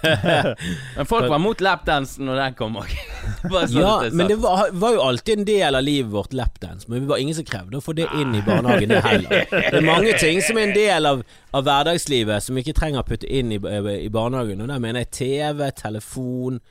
Men 0.97 1.09
folk 1.09 1.29
var 1.31 1.41
mot 1.41 1.63
lapdansen 1.63 2.27
når 2.27 2.41
den 2.43 2.57
kom 2.59 2.77
òg. 2.81 2.91
ja, 3.71 3.93
men 4.11 4.27
det 4.27 4.37
var, 4.43 4.67
var 4.73 4.95
jo 4.95 5.01
alltid 5.05 5.39
en 5.39 5.47
del 5.47 5.79
av 5.79 5.83
livet 5.85 6.11
vårt 6.11 6.33
lapdance, 6.33 6.89
men 6.89 7.01
vi 7.01 7.09
var 7.09 7.21
ingen 7.21 7.35
som 7.35 7.45
krevde 7.47 7.79
å 7.79 7.83
få 7.83 7.93
det 7.97 8.05
inn 8.19 8.35
i 8.35 8.41
barnehagen, 8.45 8.91
det 8.91 9.01
heller. 9.05 9.47
Det 9.49 9.79
er 9.79 9.85
mange 9.85 10.13
ting 10.19 10.41
som 10.45 10.59
er 10.59 10.67
en 10.69 10.75
del 10.75 11.09
av, 11.09 11.23
av 11.55 11.65
hverdagslivet 11.65 12.43
som 12.43 12.57
vi 12.57 12.65
ikke 12.65 12.77
trenger 12.77 13.01
å 13.01 13.07
putte 13.07 13.29
inn 13.29 13.53
i, 13.55 13.57
i 13.57 14.11
barnehagen, 14.13 14.61
og 14.61 14.71
der 14.71 14.83
mener 14.83 15.05
jeg 15.05 15.11
TV, 15.21 15.67
telefon 15.77 16.61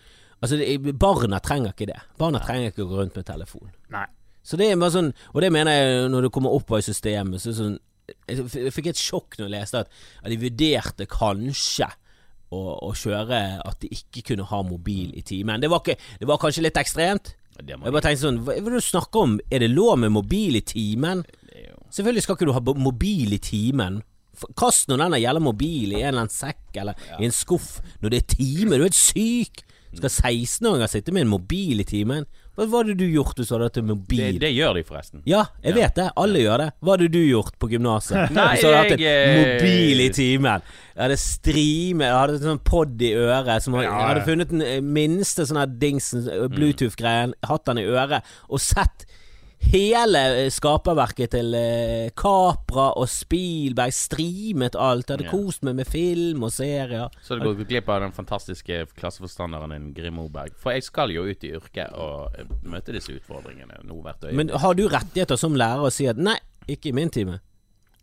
Altså, 0.40 0.56
det, 0.56 0.94
barna 0.96 1.36
trenger 1.44 1.74
ikke 1.74 1.90
det. 1.90 1.98
Barna 2.16 2.40
trenger 2.40 2.70
ikke 2.72 2.86
å 2.86 2.88
gå 2.88 3.02
rundt 3.02 3.18
med 3.18 3.26
telefon. 3.28 3.68
Nei. 3.92 4.06
Så 4.42 4.56
det 4.56 4.70
er 4.70 4.78
bare 4.80 4.94
sånn 4.94 5.10
Og 5.34 5.42
det 5.44 5.50
mener 5.52 5.76
jeg 5.76 6.10
når 6.12 6.26
det 6.26 6.32
kommer 6.32 6.54
opp 6.56 6.72
i 6.78 6.82
systemet, 6.84 7.42
så 7.42 7.52
sånn 7.56 7.76
Jeg 8.30 8.72
fikk 8.74 8.90
et 8.92 9.00
sjokk 9.00 9.36
når 9.38 9.46
jeg 9.46 9.54
leste 9.54 9.82
at, 9.84 9.98
at 10.24 10.32
de 10.32 10.38
vurderte 10.40 11.06
kanskje 11.10 11.90
å, 12.50 12.60
å 12.88 12.94
kjøre 12.98 13.40
at 13.62 13.82
de 13.82 13.90
ikke 13.94 14.24
kunne 14.32 14.48
ha 14.50 14.58
mobil 14.66 15.12
i 15.14 15.22
timen. 15.22 15.60
Det 15.62 15.68
var, 15.70 15.84
ikke, 15.84 15.94
det 16.18 16.26
var 16.26 16.40
kanskje 16.42 16.64
litt 16.64 16.80
ekstremt. 16.80 17.36
Jeg 17.60 17.78
bare 17.78 18.02
tenkte 18.02 18.24
sånn 18.24 18.40
Hva 18.42 18.56
hva 18.56 18.58
er 18.58 18.74
det 18.74 18.80
du 18.80 18.86
snakker 18.88 19.26
om? 19.26 19.36
Er 19.52 19.62
det 19.62 19.70
lov 19.70 19.98
med 20.02 20.14
mobil 20.14 20.58
i 20.58 20.64
timen? 20.66 21.22
Selvfølgelig 21.90 22.24
skal 22.24 22.38
ikke 22.38 22.48
du 22.48 22.54
ha 22.56 22.62
mobil 22.78 23.34
i 23.36 23.40
timen. 23.42 24.00
Kast 24.58 24.88
nå 24.88 24.96
denne 24.98 25.18
gjelder 25.20 25.42
mobil 25.42 25.92
i 25.92 26.00
en 26.00 26.12
eller 26.12 26.24
annen 26.24 26.32
sekk 26.32 26.78
eller 26.80 26.98
i 27.18 27.26
en 27.26 27.34
skuff 27.34 27.80
når 28.00 28.14
det 28.14 28.20
er 28.20 28.28
time. 28.34 28.76
Du 28.76 28.80
er 28.80 28.88
helt 28.88 28.98
syk! 28.98 29.64
Skal 29.90 30.12
16-åringer 30.12 30.86
sitte 30.86 31.12
med 31.12 31.24
en 31.26 31.32
mobil 31.32 31.82
i 31.82 31.86
timen? 31.86 32.28
Hva 32.68 32.82
hadde 32.82 32.94
du 33.00 33.04
gjort 33.08 33.38
hvis 33.40 33.48
du 33.48 33.54
hadde 33.54 33.68
hatt 33.70 33.78
en 33.80 33.86
mobil? 33.88 34.20
det, 34.34 34.40
det 34.42 34.50
gjør 34.52 34.74
de, 34.76 34.82
forresten. 34.84 35.22
Ja, 35.30 35.46
jeg 35.64 35.74
vet 35.78 35.94
det. 35.96 36.08
Alle 36.20 36.42
gjør 36.42 36.64
det. 36.64 36.68
Hva 36.84 36.96
hadde 36.96 37.08
du 37.14 37.20
gjort 37.24 37.54
på 37.62 37.70
gymnaset? 37.72 38.34
Nei, 38.36 38.48
Hvis 38.52 38.64
du 38.64 38.68
hadde 38.68 38.82
hatt 38.82 38.94
en 38.96 39.04
jeg, 39.04 39.22
eh, 39.30 39.40
mobil 39.40 40.04
i 40.04 40.08
timen. 40.16 40.66
Jeg 40.94 41.02
hadde 41.06 41.16
streamet, 41.22 42.06
jeg 42.10 42.18
hadde 42.18 42.36
en 42.40 42.44
sånn 42.50 42.62
pod 42.68 43.06
i 43.06 43.12
øret. 43.16 43.64
Som, 43.64 43.78
jeg 43.80 43.88
Ja, 43.88 43.96
hadde 44.10 44.26
funnet 44.28 44.52
den 44.52 44.90
minste 44.92 45.46
sånn 45.48 45.62
her 45.62 45.72
dingsen, 45.80 46.26
eh, 46.28 46.46
Bluetooth-greien, 46.52 47.32
hatt 47.48 47.64
den 47.70 47.80
i 47.82 47.86
øret, 47.88 48.26
og 48.50 48.60
sett 48.60 49.06
hele 49.60 50.20
eh, 50.44 50.48
skaperverket 50.52 51.30
til 51.34 51.54
eh, 51.54 52.08
Capra 52.18 52.88
og 52.98 53.08
Spielberg, 53.12 53.92
streamet 53.94 54.76
alt. 54.78 55.10
Hadde 55.12 55.24
Ja. 55.28 55.30
kost 55.30 55.62
meg 55.66 55.76
med 55.76 55.86
film 55.86 56.42
og 56.42 56.52
serier. 56.52 57.08
Så 57.22 57.36
du 57.38 57.44
går 57.44 57.64
glipp 57.68 57.88
av 57.88 58.00
den 58.02 58.12
fantastiske 58.16 58.86
klasseforstanderen 58.96 59.70
din, 59.74 59.92
Grim 59.94 60.14
Moberg. 60.14 60.52
For 60.58 60.72
jeg 60.72 60.82
skal 60.88 61.10
jo 61.14 61.24
ut 61.28 61.44
i 61.44 61.52
yrket 61.56 61.92
og 61.94 62.34
eh, 62.38 62.44
møte 62.64 62.92
disse 62.96 63.12
utfordringene 63.12 63.82
nå 63.84 64.00
hvert 64.02 64.24
øyeblikk. 64.24 64.36
Men 64.36 64.48
har 64.58 64.74
du 64.74 64.86
rettigheter 64.88 65.36
som 65.36 65.54
lærer 65.54 65.86
å 65.86 65.92
si 65.92 66.06
at 66.10 66.16
nei, 66.16 66.38
ikke 66.68 66.90
i 66.90 66.96
min 66.96 67.10
time? 67.10 67.40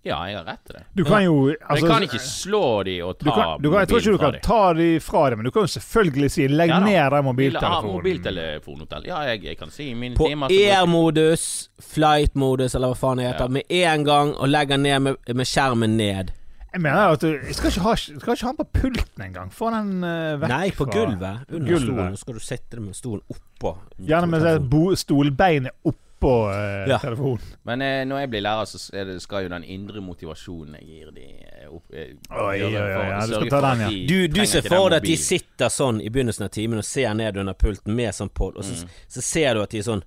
Ja, 0.05 0.21
jeg 0.29 0.37
har 0.37 0.45
rett 0.45 0.61
til 0.65 0.75
det. 0.77 0.83
Du 0.95 1.03
kan 1.03 1.23
jo 1.25 1.33
Men 1.47 1.55
altså, 1.69 1.85
jeg 1.85 1.91
kan 1.91 2.03
ikke 2.05 2.19
slå 2.23 2.83
de 2.87 2.93
og 3.03 3.17
ta 3.19 3.25
du 3.25 3.31
kan, 3.31 3.61
du 3.61 3.69
kan, 3.71 3.79
Jeg 3.79 3.87
tror 3.89 3.99
ikke 3.99 4.11
du 4.11 4.17
kan 4.17 4.37
ta 4.45 4.73
de 4.73 4.99
fra 5.03 5.29
dem, 5.29 5.39
men 5.41 5.45
du 5.45 5.51
kan 5.51 5.61
jo 5.65 5.67
selvfølgelig 5.73 6.31
si 6.31 6.47
'legg 6.47 6.69
Ja 6.69 6.79
ned 6.79 7.11
den 7.11 7.25
mobiltelefonen'. 7.25 7.91
mobiltelefonhotell. 7.91 9.03
Ja, 9.07 9.19
jeg, 9.27 9.43
jeg 9.43 9.57
kan 9.57 9.69
si 9.69 9.93
min 9.93 10.15
På 10.15 10.29
air-modus, 10.49 11.69
flight-modus, 11.81 12.75
eller 12.75 12.87
hva 12.93 12.95
faen 12.95 13.17
det 13.17 13.25
heter, 13.27 13.45
Ja. 13.45 13.47
med 13.47 13.63
en 13.69 14.03
gang, 14.05 14.35
og 14.35 14.47
legger 14.49 14.77
ned 14.77 14.99
med, 14.99 15.15
med 15.35 15.45
skjermen 15.45 15.97
ned. 15.97 16.31
Jeg 16.73 16.81
mener 16.81 17.13
at 17.15 17.21
du 17.21 17.27
jeg 17.31 17.55
skal 17.55 17.69
ikke 17.71 17.81
ha, 17.81 17.95
skal 17.95 18.33
ikke 18.33 18.45
ha 18.45 18.51
den 18.51 18.57
på 18.57 18.69
pulten 18.81 19.23
engang. 19.23 19.51
Få 19.51 19.69
den 19.73 20.03
uh, 20.03 20.37
vekk 20.41 20.49
Nei, 20.51 20.69
på 20.71 20.85
fra 20.85 20.91
gulvet. 20.93 21.37
Under 21.49 21.67
Gulvet. 21.67 21.81
stolen. 21.87 22.15
Så 22.15 22.21
skal 22.21 22.33
du 22.33 22.39
sette 22.39 22.75
den 22.75 22.85
med 22.85 22.95
stolen 22.95 23.21
oppå. 23.33 23.77
Gjerne 23.99 24.27
med 24.27 24.97
stolbeinet 24.97 25.71
oppå 25.83 25.97
oppå 26.17 26.51
eh, 26.51 26.89
Ja. 26.89 26.97
telefonen. 26.99 27.41
Men 27.63 27.81
eh, 27.81 28.05
når 28.05 28.19
jeg 28.19 28.29
blir 28.29 28.41
lærer, 28.41 28.65
så 28.65 28.79
er 28.95 29.05
det, 29.05 29.21
skal 29.21 29.43
jo 29.43 29.49
den 29.49 29.63
indre 29.63 30.01
motivasjonen 30.01 30.75
jeg 30.79 30.85
gir 30.87 31.11
de 31.13 31.25
eh, 31.45 31.67
opp, 31.69 31.85
eh, 31.93 32.15
Oi, 32.31 32.63
oi, 32.63 32.73
oi, 32.73 33.27
du 33.27 33.33
skal 33.35 33.49
ta 33.49 33.61
den, 33.61 33.79
ja. 33.85 33.89
de 33.89 34.05
Du, 34.07 34.27
du 34.27 34.45
ser 34.45 34.61
for 34.67 34.89
deg 34.89 34.97
at 34.97 35.03
de 35.07 35.17
sitter 35.17 35.69
sånn 35.69 36.01
i 36.01 36.09
begynnelsen 36.09 36.45
av 36.47 36.49
timen 36.49 36.77
og 36.81 36.85
ser 36.85 37.13
ned 37.13 37.37
under 37.37 37.53
pulten 37.53 37.93
med 37.95 38.13
sånn 38.17 38.29
pod, 38.33 38.57
og 38.57 38.63
så, 38.65 38.73
Mm. 38.83 38.89
så 39.07 39.21
ser 39.21 39.53
du 39.53 39.61
at 39.61 39.69
de 39.69 39.83
sånn 39.83 40.03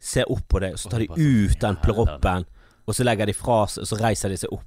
ser 0.00 0.26
opp 0.30 0.48
på 0.48 0.60
deg, 0.60 0.72
og 0.74 0.78
så 0.78 0.90
tar 0.90 0.98
de 1.00 1.08
ut 1.16 1.58
den 1.60 1.76
pleroppen, 1.76 2.44
og 2.86 2.94
så 2.94 3.04
legger 3.06 3.26
de 3.26 3.32
fra 3.32 3.66
seg, 3.66 3.82
og 3.82 3.88
så 3.88 3.96
reiser 4.02 4.28
de 4.28 4.36
seg 4.36 4.52
opp 4.52 4.66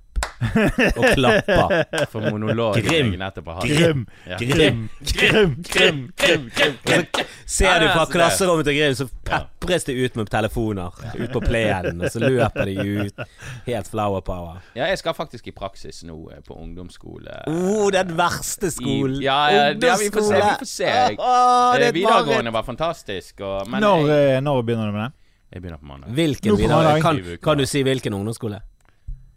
og 0.97 1.05
klappa 1.15 2.05
For 2.11 2.21
monologen 2.29 2.83
Grim. 2.85 3.11
jeg 3.13 3.19
nettopp 3.21 3.47
har 3.47 3.55
hatt. 3.61 3.71
Grim, 3.71 4.03
Ja. 4.27 4.37
grim, 4.37 4.83
grim, 5.01 5.55
grim. 5.65 6.01
Grim, 6.17 6.43
grim, 6.55 6.75
grim. 6.85 7.05
Ser 7.45 7.79
du 7.81 7.87
fra 7.93 8.05
klasserommet 8.11 8.65
til 8.67 8.75
Grim, 8.77 8.93
så 8.99 9.07
pepres 9.27 9.83
det 9.87 9.95
ut 9.97 10.15
med 10.19 10.29
telefoner 10.29 10.91
ut 11.17 11.31
på 11.33 11.41
plenen, 11.45 12.01
og 12.03 12.11
så 12.13 12.19
løper 12.21 12.65
de 12.69 12.75
ut. 13.07 13.21
Helt 13.65 13.87
flower 13.91 14.21
power. 14.21 14.59
Ja, 14.75 14.85
jeg 14.91 14.99
skal 15.01 15.13
faktisk 15.17 15.47
i 15.47 15.51
praksis 15.55 16.03
nå 16.07 16.17
eh, 16.35 16.41
på 16.45 16.57
ungdomsskole. 16.59 17.41
Oh, 17.47 17.89
den 17.93 18.13
verste 18.17 18.69
skolen! 18.73 19.17
I- 19.21 19.25
ja, 19.25 19.39
ja, 19.51 19.73
det- 19.73 19.87
ja, 19.87 19.95
vi 20.01 20.09
får 20.13 20.27
se, 20.27 20.35
vi 20.35 20.55
får 20.61 20.65
se. 20.73 20.91
Åh, 21.17 21.73
det 21.77 21.81
er 21.81 21.85
Eh, 21.87 21.87
et 21.89 21.95
Videregående 21.95 22.51
var 22.53 22.63
fantastisk, 22.63 23.41
og, 23.41 23.67
men 23.71 23.81
Når, 23.81 24.07
jeg, 24.07 24.35
eh, 24.37 24.41
når 24.41 24.61
begynner 24.67 24.85
du 24.91 24.97
med 24.97 25.03
det? 25.07 25.13
jeg 25.53 25.61
begynner 25.61 25.77
på 25.79 25.85
mandag. 25.87 26.09
Hvilken 26.13 26.49
Nå 26.51 26.55
på 26.55 26.61
videre? 26.61 26.83
mandag. 26.83 27.01
Kan, 27.01 27.37
kan 27.43 27.57
du 27.57 27.65
si 27.65 27.81
hvilken 27.83 28.13
ungdomsskole? 28.13 28.59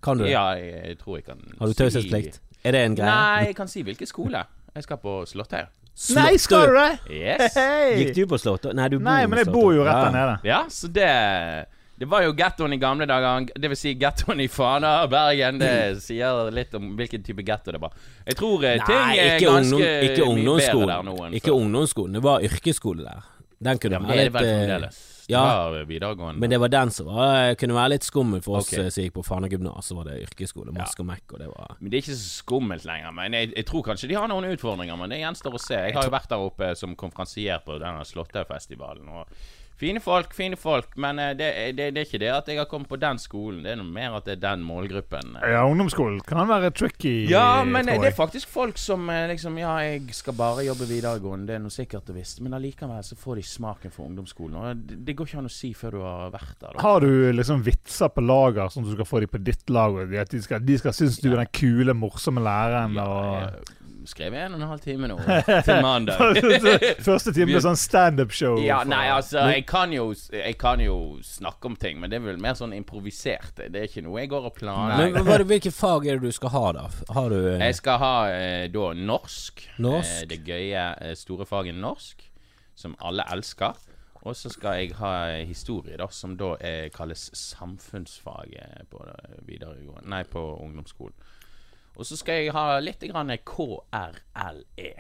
Kan 0.03 0.19
du 0.19 0.25
det? 0.25 0.31
Ja, 0.33 0.47
jeg, 0.57 0.97
tror 0.99 1.17
jeg 1.19 1.27
kan 1.27 1.41
Har 1.59 1.67
du 1.67 1.73
si- 1.91 2.33
Er 2.65 2.73
det 2.73 2.81
en 2.85 2.95
greie? 2.97 3.11
Nei, 3.11 3.45
jeg 3.51 3.57
kan 3.57 3.69
si 3.69 3.83
hvilken 3.83 4.07
skole. 4.09 4.45
Jeg 4.75 4.83
skal 4.85 4.97
på 5.03 5.25
Slottet. 5.27 5.69
Nei, 6.15 6.37
skal 6.41 6.67
du 6.71 6.75
det? 6.79 6.99
Yes. 7.11 7.57
Gikk 7.99 8.15
du 8.17 8.27
på 8.31 8.39
Slottet? 8.41 8.75
Nei, 8.77 8.89
du 8.89 8.99
bor 8.99 9.05
Nei, 9.05 9.27
men 9.27 9.39
jeg 9.43 9.53
bor 9.53 9.73
jo 9.75 9.85
rett 9.85 10.05
der 10.07 10.15
nede. 10.15 10.39
Ja, 10.45 10.63
så 10.69 10.89
det 10.93 11.11
Det 12.01 12.09
var 12.09 12.23
jo 12.25 12.33
gettoen 12.33 12.73
i 12.73 12.79
gamle 12.81 13.05
dager. 13.05 13.51
Det 13.61 13.69
vil 13.69 13.77
si 13.77 13.95
gettoen 14.01 14.41
i 14.41 14.47
Fana, 14.49 15.07
Bergen. 15.13 15.59
Det 15.61 16.01
sier 16.01 16.49
litt 16.51 16.73
om 16.75 16.95
hvilken 16.97 17.23
type 17.27 17.45
getto 17.45 17.73
det 17.77 17.81
var. 17.83 17.93
Jeg 18.25 18.37
tror 18.41 18.63
Nei, 18.63 18.79
ting 18.79 19.21
er 19.21 19.39
ganske 19.41 19.75
ungdom, 19.75 20.07
ikke 20.09 20.31
mye 20.31 20.57
bedre 20.63 20.87
der 20.95 21.03
nå 21.11 21.17
enn 21.27 21.35
Ikke 21.37 21.53
ungdomsskolen. 21.53 22.17
Det 22.17 22.23
var 22.25 22.41
yrkesskole 22.49 23.05
der. 23.05 23.29
Den 23.61 23.77
kunne 23.79 23.99
Ja, 23.99 23.99
men 24.01 24.09
det 24.09 24.17
er 24.19 24.25
det 24.25 24.33
vel 24.33 24.45
eh, 24.49 24.55
fremdeles. 24.65 25.01
Ja. 25.31 25.85
videregående. 25.87 26.41
Men 26.41 26.51
det 26.51 26.59
var 26.61 26.69
den 26.69 26.91
som 26.91 27.07
var, 27.07 27.55
kunne 27.61 27.75
være 27.75 27.93
litt 27.95 28.05
skummel 28.07 28.43
for 28.43 28.59
oss 28.61 28.73
Ok. 28.73 28.79
eh, 28.79 28.89
som 28.91 29.05
gikk 29.05 29.15
på 29.19 29.25
Fana 29.25 29.49
gymnas. 29.49 29.87
Så 29.91 29.97
var 29.97 30.05
det 30.11 30.19
yrkesskole, 30.27 30.73
mask 30.77 31.01
og 31.01 31.07
Mac, 31.07 31.23
og 31.33 31.39
det 31.39 31.49
var 31.49 31.77
Men 31.81 31.91
det 31.91 31.99
er 31.99 32.03
ikke 32.05 32.19
så 32.19 32.43
skummelt 32.43 32.85
lenger. 32.85 33.13
Men 33.13 33.33
jeg, 33.39 33.53
jeg 33.57 33.67
tror 33.67 33.83
kanskje 33.83 34.09
de 34.09 34.15
har 34.21 34.29
noen 34.29 34.51
utfordringer, 34.53 34.97
men 35.01 35.11
det 35.11 35.21
gjenstår 35.23 35.55
å 35.55 35.63
se. 35.63 35.75
Jeg 35.89 35.95
har 35.95 36.05
jo 36.05 36.11
vært 36.11 36.29
der 36.29 36.45
oppe 36.51 36.75
som 36.77 36.95
konferansier 36.97 37.59
på 37.65 37.79
denne 37.81 38.05
Slottet-festivalen. 38.05 39.09
Og 39.09 39.27
fine 39.81 40.01
folk, 40.05 40.35
fine 40.37 40.57
folk. 40.61 40.93
Men 41.01 41.19
eh, 41.19 41.31
det, 41.39 41.47
er- 41.57 41.73
det, 41.77 41.87
det 41.97 42.03
er 42.03 42.07
ikke 42.09 42.21
det 42.23 42.29
at 42.35 42.49
jeg 42.53 42.59
har 42.61 42.69
kommet 42.71 42.91
på 42.91 42.99
den 43.01 43.19
skolen. 43.23 43.63
Det 43.65 43.73
er 43.73 43.79
noe 43.81 43.89
mer 43.91 44.19
at 44.19 44.27
det 44.29 44.37
er 44.37 44.43
den 44.45 44.63
målgruppen. 44.69 45.35
eh. 45.41 45.55
Ja, 45.55 45.63
ungdomsskolen 45.67 46.21
kan 46.29 46.45
være 46.51 46.71
tricky. 46.77 47.15
Ja, 47.31 47.63
men 47.65 47.89
eh, 47.89 47.95
tror 47.97 48.05
det 48.05 48.13
er 48.13 48.17
faktisk 48.19 48.49
folk 48.53 48.79
som 48.81 49.09
eh, 49.11 49.27
liksom 49.33 49.57
Ja, 49.61 49.73
jeg 49.89 50.13
skal 50.17 50.37
bare 50.39 50.65
jobbe 50.69 50.87
videregående, 50.91 51.49
det 51.51 51.57
er 51.59 51.65
noe 51.65 51.75
sikkert 51.75 52.09
og 52.13 52.21
visst. 52.21 52.41
Men 52.45 52.55
allikevel 52.61 53.03
så 53.07 53.17
får 53.19 53.41
de 53.41 53.47
smaken 53.51 53.91
for 53.97 54.07
ungdomsskolen. 54.11 54.57
Og 54.61 54.85
det, 54.87 55.01
det 55.09 55.17
går 55.19 55.31
ikke 55.33 55.43
an 55.43 55.51
å 55.51 55.55
si 55.57 55.73
før 55.75 55.97
du 55.97 56.01
har 56.05 56.31
vært 56.37 56.55
der. 56.61 56.77
Da. 56.77 56.85
Har 56.85 57.01
du 57.05 57.11
liksom 57.35 57.65
vitser 57.67 58.13
på 58.15 58.25
lager, 58.25 58.69
sånn 58.71 58.85
at 58.85 58.93
du 58.93 58.97
skal 59.01 59.09
få 59.11 59.25
dem 59.25 59.33
på 59.33 59.43
ditt 59.49 59.71
lag? 59.73 59.97
og 60.05 60.15
At 60.21 60.31
de 60.37 60.43
skal, 60.45 60.61
de 60.65 60.79
skal 60.81 60.95
synes 60.97 61.19
du 61.25 61.31
er 61.33 61.41
den 61.43 61.53
kule, 61.57 61.95
morsomme 61.97 62.45
læreren? 62.45 62.95
Ja, 63.01 63.51
og... 64.11 64.21
jeg 64.21 64.31
skrev 64.31 64.35
en 64.35 64.55
og 64.55 64.61
en 64.61 64.69
halv 64.69 64.81
time 64.85 65.09
nå 65.11 65.17
til 65.67 65.83
mandag. 65.85 66.41
Første 67.05 67.33
time 67.35 67.51
ble 67.53 67.63
sånn 67.65 67.79
standup-show. 67.79 68.59
Ja, 68.65 68.83
nei, 68.89 69.07
altså, 69.13 69.45
jeg 69.51 69.67
kan, 69.71 69.93
jo, 69.95 70.11
jeg 70.35 70.57
kan 70.61 70.81
jo 70.83 71.19
snakke 71.27 71.71
om 71.71 71.77
ting, 71.77 72.01
men 72.01 72.11
det 72.11 72.21
er 72.21 72.27
vel 72.27 72.41
mer 72.43 72.57
sånn 72.59 72.75
improvisert. 72.77 73.61
Det 73.61 73.85
er 73.85 73.89
ikke 73.89 74.05
noe 74.07 74.21
jeg 74.23 74.33
går 74.33 74.49
og 74.49 74.53
Men 74.53 74.59
planlegger. 74.61 75.31
er 75.37 75.47
hvilke 75.51 75.75
fag 75.75 76.09
er 76.09 76.21
det 76.21 76.31
du 76.31 76.37
skal 76.37 76.55
ha, 76.55 76.65
da? 76.77 76.87
Har 77.15 77.31
du 77.31 77.39
eh, 77.41 77.67
Jeg 77.69 77.79
skal 77.81 78.01
ha 78.03 78.15
eh, 78.33 78.67
da 78.73 78.91
norsk. 78.97 79.65
Norsk? 79.79 80.17
Eh, 80.23 80.27
det 80.31 80.43
gøye, 80.47 81.15
store 81.19 81.47
faget 81.49 81.79
norsk, 81.79 82.27
som 82.79 82.99
alle 83.01 83.27
elsker. 83.33 83.79
Og 84.21 84.37
så 84.37 84.51
skal 84.53 84.83
jeg 84.83 84.97
ha 84.99 85.41
historie, 85.49 85.97
da, 85.97 86.11
som 86.13 86.35
da 86.37 86.53
eh, 86.61 86.91
kalles 86.93 87.31
samfunnsfag 87.37 88.53
eh, 88.61 88.83
på 88.91 89.01
eh, 89.09 90.03
Nei, 90.05 90.25
på 90.29 90.43
ungdomsskolen. 90.61 91.17
Og 92.01 92.07
så 92.09 92.17
skal 92.17 92.41
jeg 92.41 92.53
ha 92.57 92.79
litt 92.81 93.03
grann 93.11 93.29
KRLE. 93.45 94.93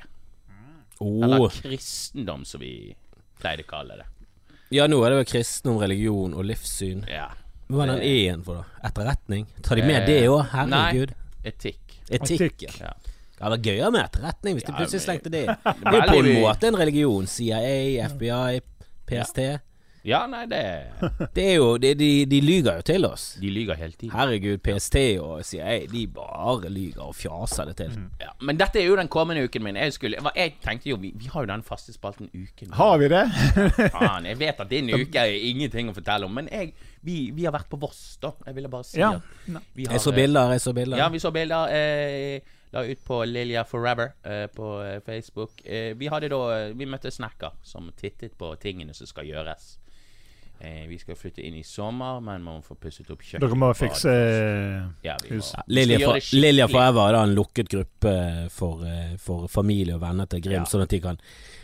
Eller 1.00 1.40
Åh. 1.40 1.54
kristendom, 1.62 2.42
som 2.45 2.61
vi 2.61 2.95
pleide 3.40 3.64
å 3.64 3.69
kalle 3.71 3.97
det. 4.02 4.09
Ja, 4.76 4.85
nå 4.87 4.99
er 5.02 5.14
det 5.14 5.23
vel 5.23 5.28
kristendom, 5.30 5.78
religion 5.80 6.35
og 6.37 6.45
livssyn. 6.45 7.07
Ja. 7.09 7.30
Hva 7.71 7.87
er 7.87 7.95
den 7.95 8.02
E-en 8.04 8.42
for, 8.45 8.61
da? 8.61 8.83
Etterretning? 8.90 9.47
Tar 9.64 9.80
de 9.80 9.87
med 9.88 10.02
Eh, 10.02 10.07
det 10.11 10.19
òg? 10.28 10.42
Herregud. 10.52 11.14
Etikk. 11.42 11.97
Etikk. 12.11 12.37
Etikk. 12.37 12.62
ja. 12.69 12.75
Ja. 12.85 12.92
Det 13.40 13.47
hadde 13.47 13.57
vært 13.57 13.66
gøyere 13.71 13.90
med 13.95 14.02
etterretning 14.04 14.57
hvis 14.59 14.66
de 14.69 14.73
plutselig 14.76 15.00
slengte 15.07 15.30
det 15.33 15.40
inn. 15.47 15.57
Det 15.64 15.95
er 15.95 15.95
jo 15.97 16.00
på 16.11 16.19
en 16.21 16.42
måte 16.42 16.69
en 16.69 16.76
religion. 16.76 17.26
CIA, 17.26 18.04
FBI, 18.11 18.61
PST. 19.09 19.38
Ja, 20.04 20.23
nei, 20.26 20.47
det 20.49 20.61
Det 21.37 21.45
er 21.45 21.54
jo 21.59 21.76
de, 21.78 21.90
de, 21.95 22.07
de 22.30 22.38
lyger 22.40 22.78
jo 22.80 22.85
til 22.88 23.04
oss. 23.04 23.25
De 23.40 23.50
lyger 23.52 23.75
hele 23.76 23.92
tiden. 23.92 24.12
Herregud, 24.16 24.59
PST 24.64 24.97
og 25.21 25.45
CIA, 25.45 25.75
de 25.92 26.07
bare 26.14 26.71
lyger 26.73 27.02
og 27.04 27.14
fjaser 27.19 27.69
det 27.69 27.76
til. 27.83 27.99
Ja, 28.23 28.30
men 28.40 28.57
dette 28.61 28.80
er 28.80 28.87
jo 28.88 28.97
den 28.97 29.11
kommende 29.12 29.45
uken 29.45 29.62
min. 29.66 29.76
Jeg, 29.76 29.92
skulle, 29.92 30.23
jeg 30.37 30.54
tenkte 30.64 30.88
jo 30.88 30.97
Vi, 31.02 31.12
vi 31.21 31.28
har 31.33 31.45
jo 31.45 31.50
den 31.52 31.62
faste 31.66 31.92
spalten 31.92 32.30
Uken. 32.33 32.73
Har 32.78 32.97
vi 33.02 33.09
det? 33.12 33.25
Faen, 33.92 34.26
jeg 34.30 34.38
vet 34.40 34.61
at 34.64 34.71
din 34.71 34.88
uke 35.00 35.21
er 35.26 35.37
ingenting 35.50 35.90
å 35.92 35.97
fortelle 35.97 36.25
om, 36.28 36.33
men 36.40 36.49
jeg, 36.52 36.73
vi, 37.04 37.19
vi 37.37 37.45
har 37.49 37.52
vært 37.57 37.69
på 37.73 37.76
Voss, 37.80 38.16
da. 38.23 38.33
Jeg 38.47 38.57
ville 38.57 38.69
bare 38.73 38.85
si 38.88 39.00
Ja. 39.00 39.12
at 39.19 39.61
vi 39.76 39.85
har 39.88 39.92
Jeg 39.99 40.00
så 40.07 40.12
bilder, 40.16 40.54
jeg 40.57 40.64
så 40.64 40.73
bilder. 40.76 40.97
Ja, 41.00 41.09
vi 41.12 41.21
så 41.21 41.30
bilder. 41.35 41.69
Eh, 41.76 42.57
la 42.73 42.85
ut 42.87 43.00
på 43.04 43.21
Lilja 43.26 43.64
Forever 43.66 44.12
eh, 44.25 44.47
på 44.54 44.73
eh, 44.85 44.99
Facebook. 45.04 45.61
Eh, 45.64 45.92
vi 45.99 46.07
hadde 46.12 46.28
da 46.30 46.40
eh, 46.57 46.73
Vi 46.78 46.87
møtte 46.87 47.11
Snacker, 47.11 47.52
som 47.66 47.88
tittet 47.99 48.37
på 48.38 48.52
tingene 48.62 48.95
som 48.95 49.09
skal 49.11 49.26
gjøres. 49.28 49.73
Eh, 50.61 50.87
vi 50.90 50.99
skal 51.00 51.17
flytte 51.17 51.40
inn 51.40 51.55
i 51.57 51.62
sommer, 51.64 52.19
men 52.21 52.43
man 52.45 52.59
må 52.59 52.64
få 52.64 52.75
pusset 52.76 53.09
opp 53.09 53.23
kjøkken. 53.25 53.40
Dere 53.47 53.57
må 53.57 53.71
fikse 53.73 54.12
ja, 55.07 55.14
hus. 55.31 55.55
må, 55.57 56.11
Lilja, 56.37 56.67
Forever 56.69 57.07
er 57.09 57.17
da 57.17 57.23
en 57.25 57.33
lukket 57.38 57.71
gruppe 57.73 58.12
for, 58.52 58.85
eh, 58.85 59.14
for 59.17 59.49
familie 59.49 59.97
og 59.97 60.02
venner 60.05 60.29
til 60.29 60.43
Grim, 60.45 60.61
Ja. 60.61 60.69
sånn 60.69 60.85
at 60.85 60.93
de 60.93 61.00
kan 61.00 61.21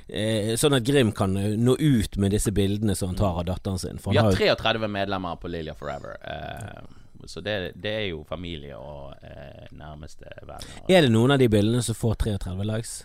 eh, 0.08 0.54
Sånn 0.56 0.78
at 0.78 0.84
Grim 0.86 1.12
kan 1.12 1.36
eh, 1.36 1.56
nå 1.60 1.76
ut 1.76 2.16
med 2.16 2.32
disse 2.32 2.52
bildene 2.56 2.96
som 2.96 3.12
han 3.12 3.20
tar 3.20 3.42
av 3.42 3.44
datteren 3.44 3.78
sin. 3.78 3.98
For 3.98 4.12
Vi 4.16 4.22
har 4.22 4.32
har 4.32 4.56
33 4.56 4.88
medlemmer 4.88 5.36
på 5.36 5.50
Lilja 5.52 5.74
Forever. 5.74 6.16
Eh, 6.24 6.82
så 7.26 7.42
det, 7.44 7.72
det 7.74 7.92
er 7.92 8.08
jo 8.14 8.24
familie 8.24 8.78
og 8.78 9.12
eh, 9.20 9.66
nærmeste 9.76 10.24
venner. 10.40 10.64
Er 10.88 11.02
det 11.02 11.12
noen 11.12 11.36
av 11.36 11.38
de 11.42 11.48
bildene 11.52 11.82
som 11.82 11.94
får 11.94 12.16
33 12.24 12.64
likes? 12.64 13.00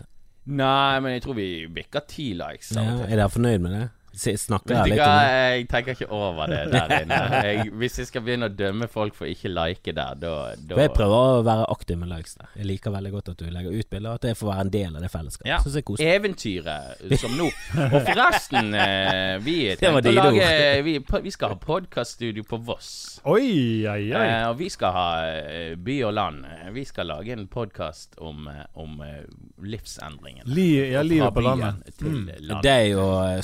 Nei, 0.46 1.00
men 1.00 1.12
jeg 1.18 1.22
tror 1.26 1.36
vi 1.36 1.48
bikker 1.70 2.06
10 2.08 2.32
likes. 2.40 2.72
Ja, 2.76 3.02
er 3.04 3.18
dere 3.18 3.28
fornøyd 3.30 3.60
med 3.60 3.76
det? 3.76 3.90
Snakker 4.12 4.68
Vet 4.68 4.76
jeg 4.76 4.84
du 4.84 4.90
litt 4.92 5.00
hva, 5.00 5.12
om 5.12 5.22
det? 5.24 5.36
jeg 5.56 5.68
tenker 5.72 5.96
ikke 5.96 6.08
over 6.12 6.50
det 6.52 6.60
der 6.72 6.92
inne. 7.02 7.18
Jeg, 7.46 7.70
hvis 7.80 7.98
jeg 7.98 8.06
skal 8.10 8.24
begynne 8.26 8.48
å 8.50 8.52
dømme 8.52 8.88
folk 8.92 9.14
for 9.16 9.26
ikke 9.30 9.48
like 9.48 9.94
der, 9.96 10.18
da, 10.20 10.32
da 10.58 10.76
jeg 10.82 10.92
prøver 10.92 11.38
å 11.38 11.42
være 11.46 11.64
aktiv 11.72 11.96
med 12.02 12.10
likes 12.12 12.34
der. 12.36 12.50
Jeg 12.58 12.68
liker 12.68 12.92
veldig 12.92 13.12
godt 13.14 13.30
at 13.32 13.40
du 13.40 13.48
legger 13.50 13.72
ut 13.78 13.88
bilder, 13.90 14.18
at 14.20 14.26
jeg 14.28 14.36
får 14.36 14.50
være 14.52 14.66
en 14.66 14.72
del 14.74 14.96
av 14.98 15.06
det 15.06 15.10
fellesskapet. 15.14 15.48
Ja. 15.48 15.58
Synes 15.64 15.78
jeg 15.80 15.86
koser. 15.88 16.10
Eventyret 16.12 17.16
som 17.22 17.36
nå. 17.38 17.48
Og 17.88 17.96
forresten, 18.06 18.72
eh, 18.74 19.38
vi 19.44 19.56
tenkte 19.80 20.12
å 20.12 20.16
lage 20.18 20.50
vi, 20.84 20.96
vi 21.28 21.32
skal 21.34 21.54
ha 21.54 21.58
podkaststudio 21.62 22.44
på 22.48 22.60
Voss. 22.68 22.90
Oi, 23.24 23.86
oi, 23.88 24.10
oi. 24.12 24.22
Eh, 24.26 24.44
og 24.50 24.58
vi 24.60 24.68
skal 24.72 24.92
ha 24.96 25.06
eh, 25.32 25.72
by 25.80 25.98
og 26.08 26.14
land. 26.18 26.44
Eh, 26.48 26.68
Vi 26.76 26.84
skal 26.88 27.08
lage 27.10 27.32
en 27.32 27.46
podkast 27.52 28.16
om, 28.20 28.46
eh, 28.50 28.64
om 28.80 29.00
eh, 29.04 29.24
livsendringen. 29.62 30.44
Li, 30.52 30.68
ja, 30.92 31.02
livet 31.02 31.34
på 31.34 31.40
landet. 31.44 32.00
Mm. 32.02 32.30
landet. 32.38 32.62
Deg 32.66 32.96
og 32.98 33.16
eh, 33.26 33.40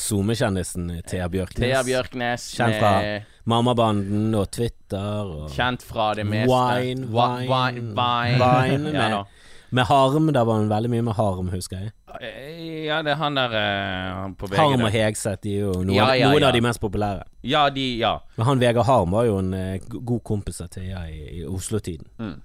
SoMe-kjendisen 0.65 1.03
Thea 1.07 1.29
Bjørknes. 1.29 1.59
Thea 1.59 1.83
Bjørknes. 1.85 2.47
Kjent 2.57 2.79
fra 2.79 3.21
Mammabanden 3.49 4.35
og 4.35 4.51
Twitter 4.51 5.25
og 5.25 5.51
Kjent 5.55 5.83
fra 5.83 6.15
det 6.15 6.27
meste. 6.27 6.51
Wine, 6.53 7.07
wine, 7.07 7.49
wine, 7.49 7.95
wine. 7.95 8.41
wine 8.43 8.93
med, 8.93 9.11
ja, 9.11 9.23
med 9.71 9.85
harm. 9.89 10.33
Da 10.33 10.45
var 10.45 10.59
hun 10.61 10.69
veldig 10.69 10.91
mye 10.91 11.03
med 11.03 11.15
harm, 11.19 11.49
husker 11.53 11.79
jeg. 11.79 11.93
Eh, 12.21 12.87
ja, 12.89 13.03
det 13.03 13.13
er 13.15 13.21
han 13.21 13.37
der 13.37 13.55
eh, 13.55 14.27
på 14.39 14.47
VG. 14.49 14.57
Harm 14.59 14.85
og 14.85 14.91
Hegseth 14.91 15.43
de 15.45 15.55
er 15.57 15.67
jo 15.67 15.73
noen, 15.83 15.95
Ja, 15.97 16.11
ja, 16.17 16.31
noen 16.31 16.43
ja. 16.43 16.49
av 16.49 16.57
de 16.57 16.63
mest 16.65 16.81
populære. 16.81 17.25
Ja, 17.45 17.69
de 17.71 17.89
Ja. 17.99 18.19
Men 18.37 18.47
han 18.47 18.61
Vegard 18.61 18.87
Harm 18.87 19.13
var 19.13 19.25
jo 19.29 19.39
en 19.39 19.55
eh, 19.55 19.81
god 19.89 20.23
kompis 20.25 20.61
av 20.61 20.69
Thea 20.75 21.07
i, 21.09 21.41
i 21.41 21.45
Oslo-tiden. 21.47 22.07
Mm. 22.19 22.41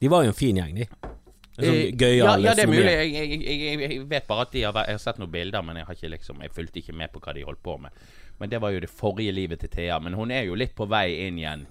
De 0.00 0.08
var 0.10 0.24
jo 0.24 0.32
en 0.32 0.34
fin 0.34 0.56
gjeng, 0.56 0.74
de. 0.76 0.86
Sånn 1.56 1.68
Eh, 1.68 1.92
gøyale 1.92 2.40
ja, 2.40 2.48
ja, 2.48 2.54
det 2.56 2.64
er 2.64 2.70
mulig. 2.70 2.88
Jeg, 2.88 3.12
jeg, 3.12 3.42
jeg, 3.44 3.80
jeg, 3.82 4.00
vet 4.08 4.26
bare 4.28 4.46
at 4.46 4.54
de 4.54 4.64
har, 4.64 4.78
jeg 4.88 4.96
har 4.96 5.02
sett 5.02 5.20
noen 5.20 5.32
bilder, 5.34 5.64
men 5.66 5.76
jeg 5.76 5.88
har 5.88 5.98
ikke 5.98 6.12
liksom 6.14 6.40
Jeg 6.46 6.54
fulgte 6.56 6.80
ikke 6.80 6.96
med 6.96 7.12
på 7.12 7.20
hva 7.20 7.34
de 7.36 7.44
holdt 7.44 7.62
på 7.62 7.76
med. 7.82 8.02
Men 8.40 8.50
det 8.50 8.60
var 8.62 8.72
jo 8.74 8.80
det 8.82 8.90
forrige 8.90 9.34
livet 9.36 9.60
til 9.60 9.70
Thea. 9.70 9.98
Men 10.00 10.16
hun 10.18 10.32
er 10.32 10.46
jo 10.48 10.56
litt 10.58 10.72
på 10.74 10.88
vei 10.88 11.06
inn 11.26 11.36
igjen 11.42 11.66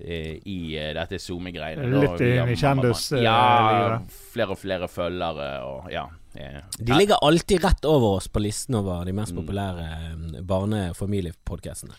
eh, 0.00 0.38
i 0.48 0.58
eh, 0.80 0.92
dette 0.96 1.20
SoMe-greiene. 1.20 1.84
Litt 1.92 2.24
inn 2.24 2.32
i 2.32 2.38
Mamma 2.40 2.56
kjendis, 2.62 3.04
eh, 3.12 3.24
Ja, 3.26 4.00
flere 4.32 4.56
og 4.56 4.62
flere 4.62 4.88
følgere 4.90 5.50
og 5.68 5.92
ja. 5.92 6.06
eh, 6.34 6.62
De 6.78 6.96
ligger 6.96 7.20
alltid 7.20 7.64
rett 7.64 7.84
over 7.90 8.16
oss 8.16 8.30
på 8.32 8.42
listen 8.42 8.80
over 8.80 9.04
de 9.04 9.14
mest 9.20 9.36
populære 9.36 9.90
mm. 10.16 10.40
barne- 10.48 10.88
og 10.94 10.98
familiepodkastene. 10.98 11.94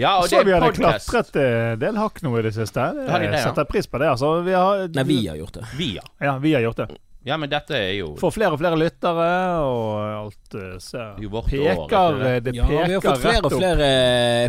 Ja, 0.00 0.14
og 0.18 0.28
Så 0.30 0.40
det 0.40 0.48
vi 0.48 0.54
hadde 0.56 0.70
podcast. 0.70 1.10
klatret 1.10 1.36
en 1.44 1.80
del 1.82 1.98
hakk 2.00 2.22
nå 2.24 2.32
i 2.40 2.42
det 2.46 2.54
siste. 2.56 2.80
Har 3.10 3.24
Jeg 3.26 3.42
setter 3.44 3.68
pris 3.68 3.86
på 3.90 4.00
det. 4.00 4.08
Altså, 4.08 4.32
vi 4.46 4.54
har, 4.56 4.86
Nei, 4.96 5.04
vi 5.04 5.20
har 5.28 5.36
gjort 5.36 5.58
det. 5.60 5.66
Vi, 5.76 5.90
ja. 5.98 6.04
Ja, 6.24 6.38
vi 6.40 6.54
har 6.56 6.64
gjort 6.64 6.80
det. 6.82 6.88
Ja, 7.22 7.36
men 7.36 7.50
dette 7.52 7.76
er 7.76 7.90
jo 7.98 8.14
Får 8.16 8.32
flere 8.32 8.56
og 8.56 8.60
flere 8.62 8.76
lyttere, 8.80 9.24
og 9.60 9.96
alt 10.00 10.54
ser 10.80 11.18
peker, 11.66 11.98
år, 11.98 12.20
det? 12.22 12.30
det 12.30 12.30
peker, 12.30 12.30
rett 12.30 12.44
det 12.46 12.54
Ja, 12.56 12.68
vi 12.86 12.94
har 12.94 13.02
fått 13.04 13.20
flere 13.20 13.42
og 13.44 13.52
flere 13.52 13.88
eh, 13.90 14.46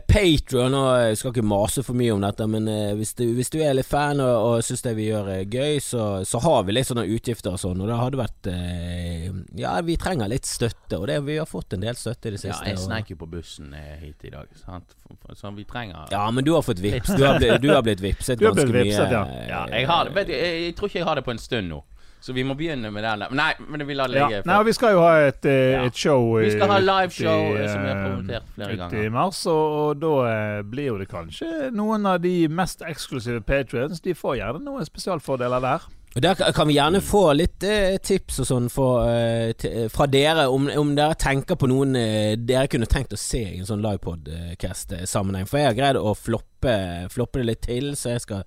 og 0.80 0.92
jeg 1.04 1.18
skal 1.20 1.34
ikke 1.34 1.44
mase 1.51 1.84
for 1.84 2.00
mye 2.00 2.13
om 2.16 2.24
dette, 2.24 2.48
men 2.48 2.70
eh, 2.72 2.94
hvis, 2.96 3.12
du, 3.20 3.25
hvis 3.36 3.51
du 3.51 3.60
er 3.60 3.75
litt 3.75 3.90
fan 3.90 4.24
og, 4.24 4.32
og 4.32 4.63
syns 4.63 4.86
det 4.88 4.96
vi 4.96 5.10
gjør 5.10 5.28
er 5.34 5.44
gøy, 5.51 5.82
så, 5.84 6.06
så 6.28 6.40
har 6.46 6.63
vi 6.63 6.78
litt 6.78 6.88
sånne 6.88 7.06
utgifter 7.12 7.58
og 7.58 7.60
sånn, 7.60 7.84
og 7.84 7.92
det 7.92 8.00
hadde 8.00 8.22
vært 8.22 8.51
eh, 8.54 9.28
Ja, 9.60 9.75
vi 9.84 10.00
trenger 10.00 10.32
litt 10.32 10.48
støtte, 10.48 11.01
og 11.01 11.10
det, 11.12 11.20
vi 11.28 11.42
har 11.42 11.50
fått 11.51 11.75
en 11.75 11.84
del 11.84 12.00
støtte 12.00 12.32
i 12.32 12.38
det 12.38 12.44
Ja, 12.48 12.56
jeg 12.72 12.80
sneik 12.80 13.12
jo 13.12 13.20
på 13.20 13.28
bussen 13.36 13.75
eh, 13.75 14.00
hit 14.00 14.32
i 14.32 14.32
dag, 14.32 14.48
sant. 14.63 14.96
Så 15.36 15.51
vi 15.60 15.68
trenger 15.68 16.08
ja, 16.12 16.24
men 16.32 16.48
du 16.48 16.54
har 16.56 16.63
fått 16.63 16.80
vips. 16.80 17.12
Du 17.20 17.25
har 17.28 17.36
blitt, 17.36 17.60
du 17.60 17.68
har 17.74 17.84
blitt 17.84 18.00
vipset 18.00 18.40
Du 18.40 18.48
har 18.48 18.56
ganske 18.56 18.72
blitt 18.72 18.94
vipset, 18.94 19.12
mye. 19.12 19.20
ja. 19.20 19.48
Ja, 19.51 19.62
jeg 19.75 19.88
har. 19.92 20.10
Vet 20.16 20.30
du, 20.30 20.34
jeg, 20.38 20.60
jeg 20.70 20.75
tror 20.80 20.92
ikke 20.92 21.00
jeg 21.01 21.08
har 21.10 21.20
det 21.20 21.28
på 21.28 21.34
en 21.36 21.42
stund 21.42 21.72
nå. 21.72 21.82
Så 22.22 22.34
vi 22.38 22.44
må 22.46 22.54
begynne 22.54 22.92
med 22.94 23.01
den. 23.04 23.24
Nei, 23.34 23.51
men 23.68 23.82
vi 23.88 23.96
lar 23.98 24.08
det 24.12 24.20
Ja. 24.22 24.42
Nei, 24.46 24.63
vi 24.68 24.74
skal 24.78 24.94
jo 24.94 25.00
ha 25.01 25.13
et, 25.25 25.46
eh, 25.46 25.72
Ja. 25.74 25.86
et 25.86 25.96
show 25.98 26.38
Vi 26.38 26.51
skal 26.51 26.70
ha 26.70 26.78
liveshow, 26.78 27.56
i, 27.58 27.68
som 27.68 27.82
vi 27.82 27.90
har 27.90 27.98
eh, 27.98 28.04
promotert 28.10 28.51
flere 28.56 28.74
ut 28.74 28.80
ganger. 28.80 29.06
i 29.06 29.10
mars, 29.10 29.46
og, 29.48 29.72
og 29.82 30.00
da 30.00 30.13
eh, 30.30 30.62
blir 30.62 30.86
jo 30.92 30.98
det 31.00 31.10
kanskje 31.10 31.72
noen 31.74 32.06
av 32.06 32.22
de 32.22 32.48
mest 32.48 32.82
eksklusive 32.86 33.42
patrions. 33.42 34.00
De 34.01 34.13
får 34.13 34.38
gjerne 34.38 34.63
noen 34.63 34.86
spesialfordeler 34.86 35.60
der. 35.66 35.90
Og 36.16 36.22
Der 36.22 36.36
kan 36.36 36.54
kan 36.54 36.68
vi 36.68 36.74
gjerne 36.75 37.00
få 37.01 37.34
litt 37.34 37.63
eh, 37.63 37.98
tips 37.98 38.40
og 38.44 38.46
sånn 38.46 38.66
eh, 38.68 39.88
fra 39.90 40.06
dere, 40.12 40.50
om, 40.51 40.70
om 40.78 40.96
dere 40.96 41.16
tenker 41.16 41.56
på 41.56 41.70
noen 41.72 41.96
eh, 41.96 42.36
dere 42.36 42.68
kunne 42.68 42.86
tenkt 42.86 43.13
å 43.13 43.18
se 43.18 43.40
i 43.40 43.60
en 43.60 43.66
sånn 43.66 43.82
livepodcast-sammenheng. 43.82 45.48
For 45.48 45.58
jeg 45.62 45.70
har 45.72 45.78
greid 45.78 45.96
å 45.98 46.12
floppe, 46.13 47.08
floppe 47.10 47.40
det 47.40 47.48
litt 47.48 47.62
til, 47.62 47.94
så 47.96 48.10
jeg 48.18 48.25
skal 48.25 48.44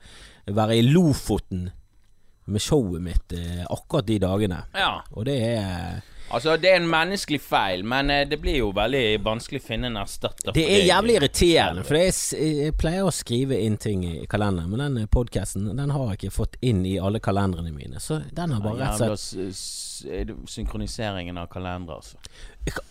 være 0.47 0.76
i 0.76 0.85
Lofoten 0.85 1.71
med 2.45 2.63
showet 2.63 3.03
mitt 3.03 3.33
eh, 3.33 3.63
akkurat 3.69 4.07
de 4.07 4.19
dagene. 4.19 4.65
Ja. 4.75 4.99
Og 5.11 5.25
det 5.29 5.39
er 5.55 6.03
Altså, 6.35 6.57
det 6.57 6.71
er 6.73 6.79
en 6.81 6.87
menneskelig 6.89 7.39
feil, 7.45 7.83
men 7.87 8.11
eh, 8.11 8.25
det 8.27 8.39
blir 8.43 8.57
jo 8.57 8.71
veldig 8.75 9.21
vanskelig 9.23 9.61
å 9.61 9.65
finne 9.67 9.91
en 9.91 9.99
erstatter. 10.01 10.55
Det 10.57 10.65
er 10.65 10.87
jævlig 10.89 11.19
irriterende, 11.19 11.85
for 11.87 12.01
jeg, 12.01 12.15
jeg 12.41 12.75
pleier 12.81 13.07
å 13.07 13.13
skrive 13.15 13.61
inn 13.61 13.77
ting 13.79 14.03
i 14.09 14.15
kalenderen, 14.31 14.73
men 14.73 14.97
den 14.97 15.11
podkasten 15.13 15.69
den 15.77 15.93
har 15.95 16.09
jeg 16.11 16.23
ikke 16.23 16.35
fått 16.41 16.57
inn 16.65 16.81
i 16.89 16.97
alle 16.99 17.21
kalenderne 17.23 17.71
mine, 17.77 18.01
så 18.03 18.23
den 18.33 18.57
har 18.57 18.65
bare 18.65 18.81
rett 18.81 19.05
og 19.05 19.21
slett 19.21 19.83
er 20.11 20.33
synkroniseringen 20.51 21.39
av 21.39 21.47
kalendere, 21.53 22.01
altså. 22.01 22.17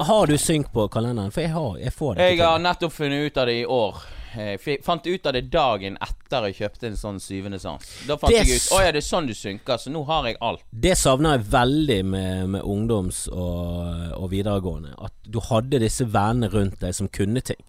Har 0.08 0.28
du 0.28 0.38
synk 0.38 0.72
på 0.74 0.88
kalenderen? 0.94 1.34
For 1.34 1.44
jeg 1.44 1.52
har 1.52 1.78
Jeg 1.82 1.94
får 1.94 2.16
det 2.16 2.28
Jeg 2.30 2.40
har 2.46 2.60
nettopp 2.62 2.94
funnet 2.94 3.26
ut 3.28 3.38
av 3.38 3.48
det 3.50 3.56
i 3.60 3.66
år. 3.66 4.04
Jeg 4.36 4.80
fant 4.84 5.06
ut 5.08 5.25
av 5.30 5.34
det 5.36 5.44
dagen 5.54 5.98
etter 6.02 6.48
jeg 6.50 6.56
kjøpte 6.62 6.88
en 6.90 6.98
sånn 6.98 7.20
syvende 7.22 7.60
sans. 7.62 7.86
Da 8.08 8.18
fant 8.18 8.34
Det 8.34 8.42
jeg 8.44 8.58
ut 8.60 8.72
Å 8.74 8.82
ja, 8.84 8.92
det 8.96 9.02
er 9.04 9.08
sånn 9.08 9.28
du 9.30 9.34
synker, 9.38 9.78
så 9.78 9.92
nå 9.94 10.04
har 10.10 10.25
jeg 10.30 10.38
alt. 10.42 10.63
Det 10.72 10.96
savner 10.98 11.38
jeg 11.38 11.46
veldig 11.54 12.00
med, 12.06 12.50
med 12.56 12.62
ungdoms- 12.63 13.28
og, 13.32 14.13
og 14.18 14.30
videregående. 14.34 14.96
At 14.98 15.13
du 15.30 15.40
hadde 15.50 15.80
disse 15.84 16.06
vennene 16.10 16.50
rundt 16.54 16.80
deg 16.82 16.96
som 16.98 17.08
kunne 17.13 17.42
ting. 17.46 17.62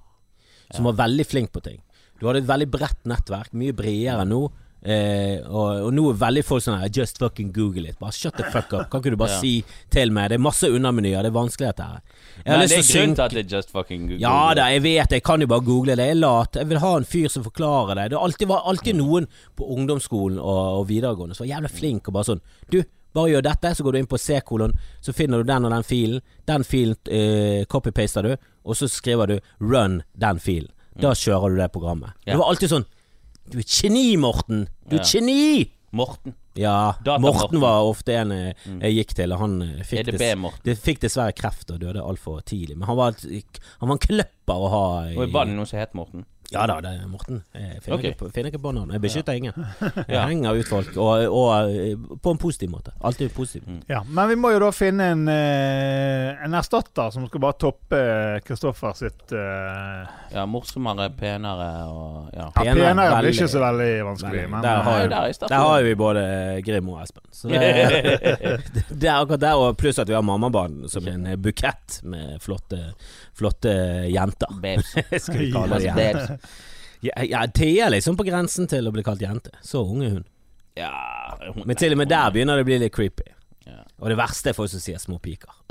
Som 0.73 0.89
var 0.89 0.97
veldig 1.05 1.27
flink 1.29 1.53
på 1.53 1.61
ting. 1.65 1.81
Du 2.21 2.27
hadde 2.29 2.41
et 2.45 2.49
veldig 2.49 2.71
bredt 2.73 3.05
nettverk, 3.11 3.53
mye 3.53 3.75
bredere 3.77 4.25
nå. 4.27 4.45
Eh, 4.85 5.39
og, 5.49 5.87
og 5.87 5.93
nå 5.97 6.03
er 6.11 6.17
veldig 6.21 6.43
folk 6.45 6.61
sånn 6.61 6.77
her 6.77 6.91
Just 6.93 7.17
fucking 7.23 7.53
google 7.57 7.89
it. 7.89 7.97
Bare 8.01 8.13
shut 8.13 8.37
the 8.37 8.45
fuck 8.53 8.73
up. 8.77 8.91
Kan 8.93 9.01
ikke 9.01 9.15
du 9.15 9.17
bare 9.21 9.33
Ja. 9.33 9.41
si 9.41 9.65
til 9.91 10.13
meg 10.13 10.29
Det 10.29 10.37
er 10.37 10.43
masse 10.45 10.69
undermenyer, 10.69 11.23
det 11.25 11.31
er 11.33 11.39
vanskelig 11.39 11.71
dette 11.71 11.87
her. 11.89 12.03
Men 12.45 12.65
det 12.65 12.79
er 12.79 12.83
til 12.83 12.89
grunnen 12.91 13.15
til 13.19 13.25
at 13.25 13.37
det 13.37 13.43
er 13.45 13.57
just 13.57 13.71
fucking 13.71 14.09
Google. 14.09 14.21
Ja 14.23 14.55
da, 14.57 14.67
jeg 14.75 14.83
vet 14.85 15.11
det. 15.11 15.21
Jeg 15.21 15.27
kan 15.27 15.41
jo 15.41 15.47
bare 15.51 15.65
google 15.65 15.97
det. 15.97 16.09
Jeg 16.09 16.17
er 16.17 16.21
lat. 16.21 16.59
Jeg 16.59 16.69
vil 16.69 16.83
ha 16.83 16.97
en 16.99 17.09
fyr 17.09 17.29
som 17.33 17.47
forklarer 17.47 17.95
det. 18.01 18.11
Det 18.11 18.19
var 18.19 18.27
alltid, 18.29 18.49
var 18.51 18.69
alltid 18.73 18.99
noen 18.99 19.29
på 19.57 19.69
ungdomsskolen 19.77 20.39
og, 20.43 20.81
og 20.81 20.89
videregående 20.91 21.37
som 21.37 21.47
var 21.47 21.55
jævlig 21.55 21.73
flink 21.73 22.11
og 22.11 22.19
bare 22.19 22.31
sånn 22.33 22.45
Du, 22.73 22.81
bare 23.15 23.31
gjør 23.31 23.45
dette, 23.47 23.75
så 23.75 23.87
går 23.87 23.95
du 23.95 23.99
inn 24.01 24.11
på 24.11 24.19
C-kolon, 24.19 24.73
så 25.05 25.15
finner 25.15 25.39
du 25.43 25.47
den 25.47 25.69
og 25.69 25.71
den 25.71 25.87
filen. 25.87 26.23
Den 26.51 26.65
filen 26.67 26.97
eh, 27.07 27.63
copy-paster 27.71 28.27
du, 28.27 28.35
og 28.65 28.79
så 28.79 28.89
skriver 28.91 29.31
du 29.31 29.37
'run 29.63 30.01
den 30.19 30.41
filen'. 30.43 30.73
Da 31.01 31.15
kjører 31.15 31.51
du 31.51 31.57
det 31.59 31.73
programmet. 31.75 32.15
Det 32.27 32.37
var 32.39 32.51
alltid 32.51 32.71
sånn 32.71 32.85
Du 33.51 33.59
er 33.59 33.61
et 33.61 33.69
geni, 33.69 34.17
Morten! 34.17 34.69
Du 34.89 34.97
er 34.97 35.03
et 35.03 35.11
geni! 35.11 35.71
Morten. 35.93 36.35
Ja, 36.55 36.95
Data 37.03 37.19
Morten 37.19 37.61
var 37.61 37.83
ofte 37.83 38.15
en 38.15 38.31
eh, 38.33 38.67
jeg 38.79 38.99
gikk 39.01 39.15
til, 39.19 39.33
og 39.35 39.41
han 39.43 39.57
eh, 39.65 39.81
fikk 39.87 40.13
EDB, 40.13 40.23
des, 40.67 40.83
fikk 40.85 41.01
dessverre 41.03 41.35
kreft 41.35 41.73
og 41.75 41.81
døde 41.83 42.03
altfor 42.03 42.45
tidlig. 42.47 42.77
Men 42.79 42.87
han 42.93 42.99
var, 43.01 43.19
han 43.19 43.91
var 43.91 43.97
en 43.97 44.05
kløpper 44.05 44.67
å 44.67 44.71
ha 44.71 44.85
i 45.11 45.17
Og 45.19 45.35
var 45.35 45.51
det 45.51 45.57
noen 45.59 45.71
som 45.71 45.83
het 45.83 45.97
Morten? 45.99 46.27
Ja 46.53 46.67
da, 46.69 46.77
det 46.85 46.91
er 47.01 47.07
Morten. 47.09 47.41
Jeg 47.55 47.81
finner, 47.83 47.97
okay. 47.99 48.11
ikke, 48.13 48.19
på, 48.21 48.29
finner 48.35 48.53
ikke 48.53 48.61
på 48.63 48.73
noen. 48.77 48.91
Jeg 48.95 49.01
beskytter 49.03 49.39
ingen. 49.39 49.55
Jeg 50.15 50.21
henger 50.29 50.59
ut 50.61 50.69
folk, 50.69 50.91
og, 51.01 51.25
og 51.33 51.73
eh, 51.73 51.97
på 52.23 52.35
en 52.35 52.41
positiv 52.41 52.71
måte. 52.71 52.93
Alltid 53.01 53.33
positiv. 53.35 53.65
Ja, 53.91 54.03
Men 54.07 54.29
vi 54.31 54.37
må 54.39 54.51
jo 54.55 54.61
da 54.63 54.69
finne 54.75 55.09
en, 55.15 55.25
eh, 55.33 56.45
en 56.45 56.55
erstatter 56.59 57.11
som 57.15 57.27
skal 57.31 57.43
bare 57.43 57.57
toppe 57.61 58.01
Kristoffer 58.47 58.95
sitt 58.99 59.33
uh... 59.35 60.05
Ja, 60.35 60.45
morsommere, 60.51 61.09
penere 61.17 61.71
og 61.89 62.31
Ja. 62.35 62.45
Ja, 62.45 62.51
Penere, 62.55 62.91
penere 62.93 63.19
blir 63.21 63.35
ikke 63.35 63.49
så 63.51 63.61
veldig 63.63 63.91
vanskelig, 64.09 64.45
Veldig. 64.45 64.51
men 64.53 64.63
Der 64.65 64.83
har 64.87 65.01
jo- 65.03 65.09
der 65.09 65.29
er 65.29 65.49
Der 65.49 65.65
har 65.65 65.83
vi 65.83 65.95
både 65.95 66.23
Grim 66.67 66.89
og 66.89 67.03
Espen. 67.03 67.23
Så 67.33 67.49
det, 67.49 67.61
det 69.01 69.09
er 69.09 69.17
akkurat 69.17 69.41
der, 69.41 69.55
og 69.55 69.77
pluss 69.81 69.99
at 69.99 70.09
vi 70.09 70.15
har 70.15 70.23
Mammabanen 70.23 70.89
som 70.91 71.07
en 71.09 71.27
bukett 71.43 72.01
med 72.05 72.41
flotte, 72.43 72.81
flotte 73.35 73.75
jenter. 74.13 74.53
Babes. 74.63 74.95
Skal 75.23 75.39
vi 75.39 75.51
kalle 75.53 75.79
det 75.79 75.89
jenter. 75.89 76.13
babes. 76.13 76.34
Ja, 77.05 77.13
ja, 77.23 77.43
Thea 77.53 77.87
er 77.87 77.91
liksom 77.99 78.17
på 78.17 78.25
grensen 78.25 78.67
til 78.71 78.87
å 78.89 78.93
bli 78.95 79.03
kalt 79.05 79.21
jente. 79.21 79.51
Så 79.63 79.83
ung 79.85 80.03
er 80.07 80.11
hun. 80.19 80.25
Ja 80.77 80.91
hun- 81.53 81.67
Men 81.67 81.77
til 81.77 81.93
og 81.93 81.99
med 82.01 82.09
der 82.09 82.31
begynner 82.33 82.57
det 82.57 82.65
å 82.65 82.69
bli 82.71 82.79
litt 82.79 82.93
creepy. 82.97 83.27
Ja. 83.67 83.83
Og 84.01 84.09
det 84.11 84.17
verste 84.19 84.51
er 84.51 84.57
folk 84.57 84.71
som 84.71 84.81
sier 84.81 84.99
små 84.99 85.19
piker. 85.23 85.53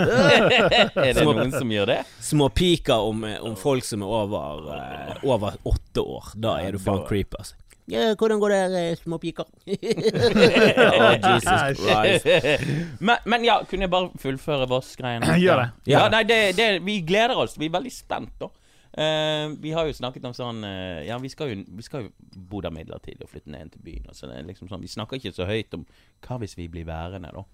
Er 0.00 1.14
det 1.14 1.24
noen 1.24 1.52
som 1.54 1.70
gjør 1.70 1.86
det? 1.92 1.98
Små 2.20 2.48
piker 2.54 3.02
om, 3.10 3.24
eh, 3.24 3.38
om 3.44 3.56
folk 3.58 3.84
som 3.86 4.02
er 4.02 4.06
over, 4.06 4.70
uh, 4.70 5.24
over 5.30 5.58
åtte 5.68 6.02
år. 6.02 6.32
Da 6.40 6.56
er 6.64 6.72
du 6.72 6.78
faen 6.82 7.04
creep, 7.08 7.34
altså. 7.38 7.54
Ja, 7.90 8.12
hvordan 8.14 8.38
går 8.38 8.52
det, 8.54 8.80
eh, 8.80 8.96
små 9.02 9.18
piker? 9.18 9.44
Å, 9.66 11.08
Jesus 11.18 11.80
Christ. 11.80 13.00
men, 13.00 13.16
men 13.26 13.44
ja, 13.46 13.58
kunne 13.66 13.86
jeg 13.88 13.90
bare 13.92 14.10
fullføre 14.22 14.68
Voss-greiene? 14.70 15.34
Gjør 15.42 15.64
det. 15.64 15.68
Ja, 15.90 16.04
Ja. 16.04 16.08
nei, 16.14 16.22
det, 16.28 16.40
det, 16.58 16.68
vi 16.86 17.00
gleder 17.06 17.36
oss. 17.42 17.56
Vi 17.58 17.66
er 17.66 17.74
veldig 17.78 17.92
spent, 17.94 18.30
da. 18.38 18.48
Eh, 18.92 19.48
vi 19.62 19.70
har 19.70 19.86
jo 19.86 19.94
snakket 19.94 20.24
om 20.26 20.32
sånn 20.34 20.64
uh, 20.66 20.98
Ja, 21.06 21.14
vi 21.22 21.28
skal 21.30 21.52
jo, 21.52 21.60
vi 21.78 21.84
skal 21.86 22.08
jo 22.08 22.38
bo 22.50 22.58
der 22.64 22.72
midlertidig 22.74 23.22
og 23.22 23.30
flytte 23.30 23.52
ned 23.54 23.70
til 23.74 23.84
byen. 23.86 24.08
Og 24.10 24.18
så 24.18 24.26
er 24.26 24.46
liksom 24.48 24.70
sånn, 24.70 24.82
vi 24.82 24.90
snakker 24.90 25.20
ikke 25.20 25.34
så 25.36 25.46
høyt 25.46 25.76
om 25.78 25.84
hva 26.26 26.40
hvis 26.42 26.56
vi 26.58 26.66
blir 26.72 26.88
værende, 26.88 27.30
da. 27.34 27.44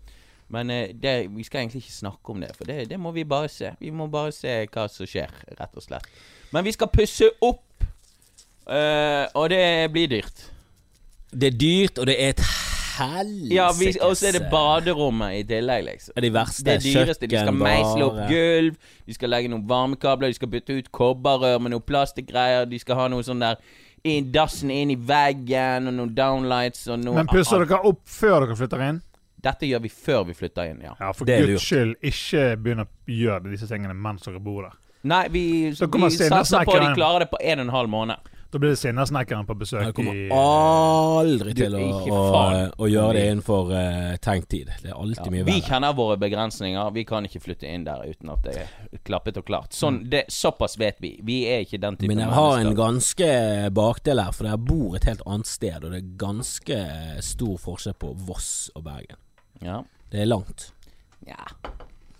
Men 0.54 0.72
uh, 0.72 0.86
det, 0.96 1.14
vi 1.34 1.44
skal 1.44 1.64
egentlig 1.64 1.84
ikke 1.84 1.98
snakke 1.98 2.32
om 2.32 2.40
det, 2.44 2.52
for 2.56 2.68
det, 2.68 2.86
det 2.88 3.00
må 3.00 3.12
vi 3.12 3.26
bare 3.28 3.50
se. 3.52 3.74
Vi 3.82 3.92
må 3.92 4.08
bare 4.12 4.32
se 4.32 4.58
hva 4.64 4.86
som 4.92 5.08
skjer, 5.08 5.32
rett 5.60 5.76
og 5.76 5.84
slett. 5.84 6.08
Men 6.56 6.64
vi 6.64 6.72
skal 6.72 6.92
pusse 6.92 7.28
opp, 7.44 7.64
og 8.66 9.44
det 9.52 9.62
blir 9.94 10.08
dyrt. 10.10 10.40
Det 11.30 11.52
er 11.52 11.58
dyrt, 11.58 12.00
og 12.00 12.08
det 12.08 12.16
er 12.18 12.32
et 12.32 12.65
helsikes 12.98 13.54
Ja, 13.54 13.68
og 14.06 14.16
så 14.18 14.28
er 14.30 14.36
det 14.38 14.44
baderommet 14.52 15.40
i 15.40 15.42
tillegg, 15.48 15.84
liksom. 15.86 16.14
Det 16.14 16.22
er 16.22 16.26
de 16.26 16.32
verste. 16.34 16.66
Det 16.68 16.76
dyreste. 16.84 17.30
De 17.30 17.40
skal 17.40 17.56
meisle 17.56 18.06
opp 18.06 18.20
gulv, 18.30 18.78
de 19.06 19.16
skal 19.16 19.32
legge 19.34 19.50
noen 19.52 19.66
varmekabler, 19.68 20.32
de 20.32 20.38
skal 20.38 20.52
bytte 20.52 20.78
ut 20.78 20.92
kobberrør 20.94 21.58
med 21.64 21.74
noen 21.74 21.84
plastikkgreier, 21.86 22.68
de 22.70 22.80
skal 22.82 23.00
ha 23.00 23.08
noe 23.12 23.26
sånn 23.26 23.42
der 23.44 23.60
inn, 24.06 24.30
dassen 24.32 24.70
inn 24.70 24.92
i 24.94 24.98
veggen, 24.98 25.90
og 25.90 25.98
noen 25.98 26.14
downlights 26.16 26.86
og 26.88 27.02
noe 27.02 27.20
Men 27.22 27.30
pusser 27.30 27.64
dere 27.64 27.82
opp 27.90 28.02
før 28.10 28.46
dere 28.46 28.58
flytter 28.58 28.86
inn? 28.88 29.02
Dette 29.46 29.68
gjør 29.68 29.82
vi 29.84 29.90
før 29.92 30.24
vi 30.30 30.34
flytter 30.34 30.72
inn, 30.72 30.80
ja. 30.82 30.94
Ja, 30.98 31.12
for 31.14 31.28
Det 31.28 31.38
guds 31.44 31.66
skyld, 31.66 31.94
ikke 32.02 32.48
begynn 32.62 32.82
å 32.82 32.88
gjøre 33.10 33.52
disse 33.52 33.68
tingene 33.70 33.94
mens 33.94 34.24
dere 34.26 34.40
bor 34.42 34.64
der. 34.66 34.78
Nei, 35.06 35.26
vi, 35.30 35.42
vi 35.70 35.74
satser 35.76 36.64
på 36.66 36.74
at 36.74 36.82
de 36.82 36.94
klarer 36.96 37.26
det 37.26 37.30
på 37.30 37.38
en 37.38 37.60
og 37.60 37.68
en 37.68 37.74
halv 37.76 37.92
måned. 37.92 38.32
Da 38.56 38.60
blir 38.60 38.70
det 38.70 38.76
Sinnasnekkeren 38.80 39.44
på 39.44 39.54
Jeg 39.68 39.92
kommer 39.92 40.16
i 40.16 40.28
aldri 40.32 41.52
til 41.58 41.74
å, 41.76 41.80
å, 42.08 42.20
å 42.80 42.86
gjøre 42.88 43.18
det 43.18 43.24
innenfor 43.28 43.68
uh, 43.68 44.14
tenkt 44.24 44.48
tid. 44.54 44.70
Det 44.80 44.88
er 44.88 44.94
alltid 44.96 45.26
Ja, 45.26 45.32
mye 45.34 45.44
vi 45.44 45.56
kjenner 45.66 45.92
våre 45.98 46.14
begrensninger. 46.22 46.88
Vi 46.94 47.02
kan 47.04 47.28
ikke 47.28 47.42
flytte 47.44 47.68
inn 47.68 47.84
der 47.84 48.06
uten 48.08 48.30
at 48.32 48.46
det 48.46 48.54
er 48.62 49.02
klappet 49.04 49.36
og 49.36 49.44
klart. 49.50 49.76
Sånn, 49.76 49.98
det, 50.08 50.22
såpass 50.32 50.78
vet 50.80 51.02
vi. 51.04 51.10
Vi 51.20 51.42
er 51.50 51.66
ikke 51.66 51.82
den 51.82 51.98
typen 51.98 52.14
Men 52.14 52.22
jeg 52.24 52.32
har 52.32 52.62
en 52.62 52.78
ganske 52.78 53.28
bakdel 53.76 54.24
her, 54.24 54.32
for 54.38 54.48
jeg 54.48 54.62
bor 54.70 54.96
et 54.96 55.08
helt 55.10 55.26
annet 55.28 55.50
sted, 55.52 55.76
og 55.82 55.92
det 55.92 56.00
er 56.00 56.08
ganske 56.24 56.78
stor 57.28 57.60
forskjell 57.66 57.98
på 58.06 58.14
Voss 58.24 58.50
og 58.72 58.86
Bergen. 58.88 59.20
Ja. 59.60 59.82
Det 60.08 60.24
er 60.24 60.32
langt. 60.32 60.70
ja. 61.28 61.44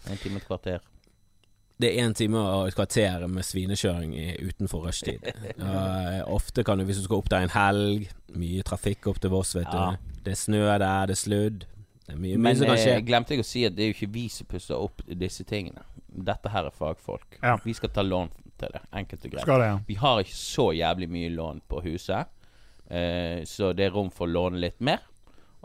En 0.04 0.20
time 0.20 0.36
og 0.36 0.44
et 0.44 0.50
kvarter. 0.52 0.84
Det 1.80 1.90
er 1.92 2.06
én 2.06 2.14
time 2.16 2.38
og 2.40 2.68
et 2.70 2.74
kvarter 2.74 3.26
med 3.28 3.44
svinekjøring 3.44 4.14
i- 4.16 4.36
utenfor 4.48 4.86
rushtid. 4.86 5.20
Uh, 5.60 6.22
ofte 6.32 6.62
kan 6.64 6.78
du, 6.78 6.84
hvis 6.88 6.96
du 6.96 7.04
skal 7.04 7.16
opp 7.20 7.28
der 7.28 7.44
en 7.44 7.52
helg, 7.52 8.06
mye 8.36 8.62
trafikk 8.64 9.06
opp 9.10 9.18
til 9.20 9.30
Voss, 9.30 9.54
vet 9.56 9.66
Ja. 9.72 9.90
du. 9.92 10.20
Det 10.24 10.32
er 10.32 10.36
snø 10.40 10.62
der, 10.78 11.06
det 11.06 11.14
er 11.16 11.20
sludd. 11.20 11.58
Det 12.06 12.14
er 12.14 12.16
mye, 12.16 12.36
mye 12.36 12.38
Men 12.38 12.56
som 12.56 12.66
kan 12.70 12.76
skje. 12.80 12.94
Men 12.96 13.06
glemte 13.06 13.34
jeg 13.34 13.40
å 13.40 13.46
si 13.48 13.64
at 13.66 13.74
det 13.76 13.82
er 13.84 13.90
jo 13.90 13.94
ikke 13.96 14.12
vi 14.14 14.28
som 14.32 14.46
pusser 14.46 14.74
opp 14.78 15.02
disse 15.06 15.44
tingene. 15.44 15.82
Dette 16.08 16.48
her 16.48 16.64
er 16.70 16.70
fagfolk. 16.70 17.38
Ja. 17.42 17.56
Vi 17.64 17.74
skal 17.74 17.90
ta 17.90 18.02
lån 18.02 18.30
til 18.58 18.68
det. 18.72 18.80
Enkelt 18.92 19.24
og 19.26 19.30
greit. 19.34 19.42
Skal 19.42 19.60
det, 19.60 19.66
ja. 19.66 19.78
Vi 19.88 19.94
har 20.00 20.20
ikke 20.22 20.36
så 20.38 20.70
jævlig 20.72 21.08
mye 21.10 21.28
lån 21.34 21.60
på 21.68 21.82
huset, 21.84 22.26
uh, 22.90 23.44
så 23.44 23.72
det 23.76 23.86
er 23.88 23.90
rom 23.96 24.10
for 24.10 24.26
å 24.26 24.32
låne 24.32 24.60
litt 24.62 24.80
mer. 24.80 25.02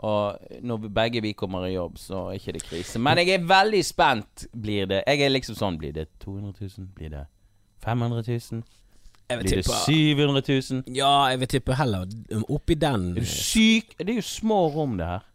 Og 0.02 0.58
når 0.66 0.88
begge 0.90 1.22
vi 1.22 1.32
kommer 1.38 1.66
i 1.68 1.74
jobb, 1.76 1.98
så 1.98 2.24
er 2.28 2.40
ikke 2.40 2.56
det 2.56 2.62
krise. 2.66 2.98
Men 2.98 3.20
jeg 3.22 3.36
er 3.36 3.44
veldig 3.46 3.82
spent. 3.86 4.46
Blir 4.52 4.88
det 4.90 5.02
Jeg 5.06 5.22
er 5.22 5.30
liksom 5.30 5.54
sånn 5.58 5.78
Blir 5.78 5.92
det 5.94 6.08
200 6.24 6.54
000? 6.58 6.88
Blir 6.96 7.12
det 7.12 7.26
500 7.84 8.24
000? 8.26 8.62
Blir 9.30 9.42
det 9.46 9.62
tippe 9.62 9.78
700 9.86 10.42
000? 10.48 10.96
Ja, 10.96 11.28
jeg 11.30 11.40
vil 11.40 11.52
tippe 11.54 11.76
heller 11.78 12.06
oppi 12.48 12.74
den. 12.74 13.12
Er 13.16 13.22
du 13.22 13.30
syk? 13.30 13.94
Det 13.98 14.10
er 14.10 14.18
jo 14.18 14.26
små 14.26 14.66
rom, 14.74 14.98
det 14.98 15.06
her. 15.06 15.28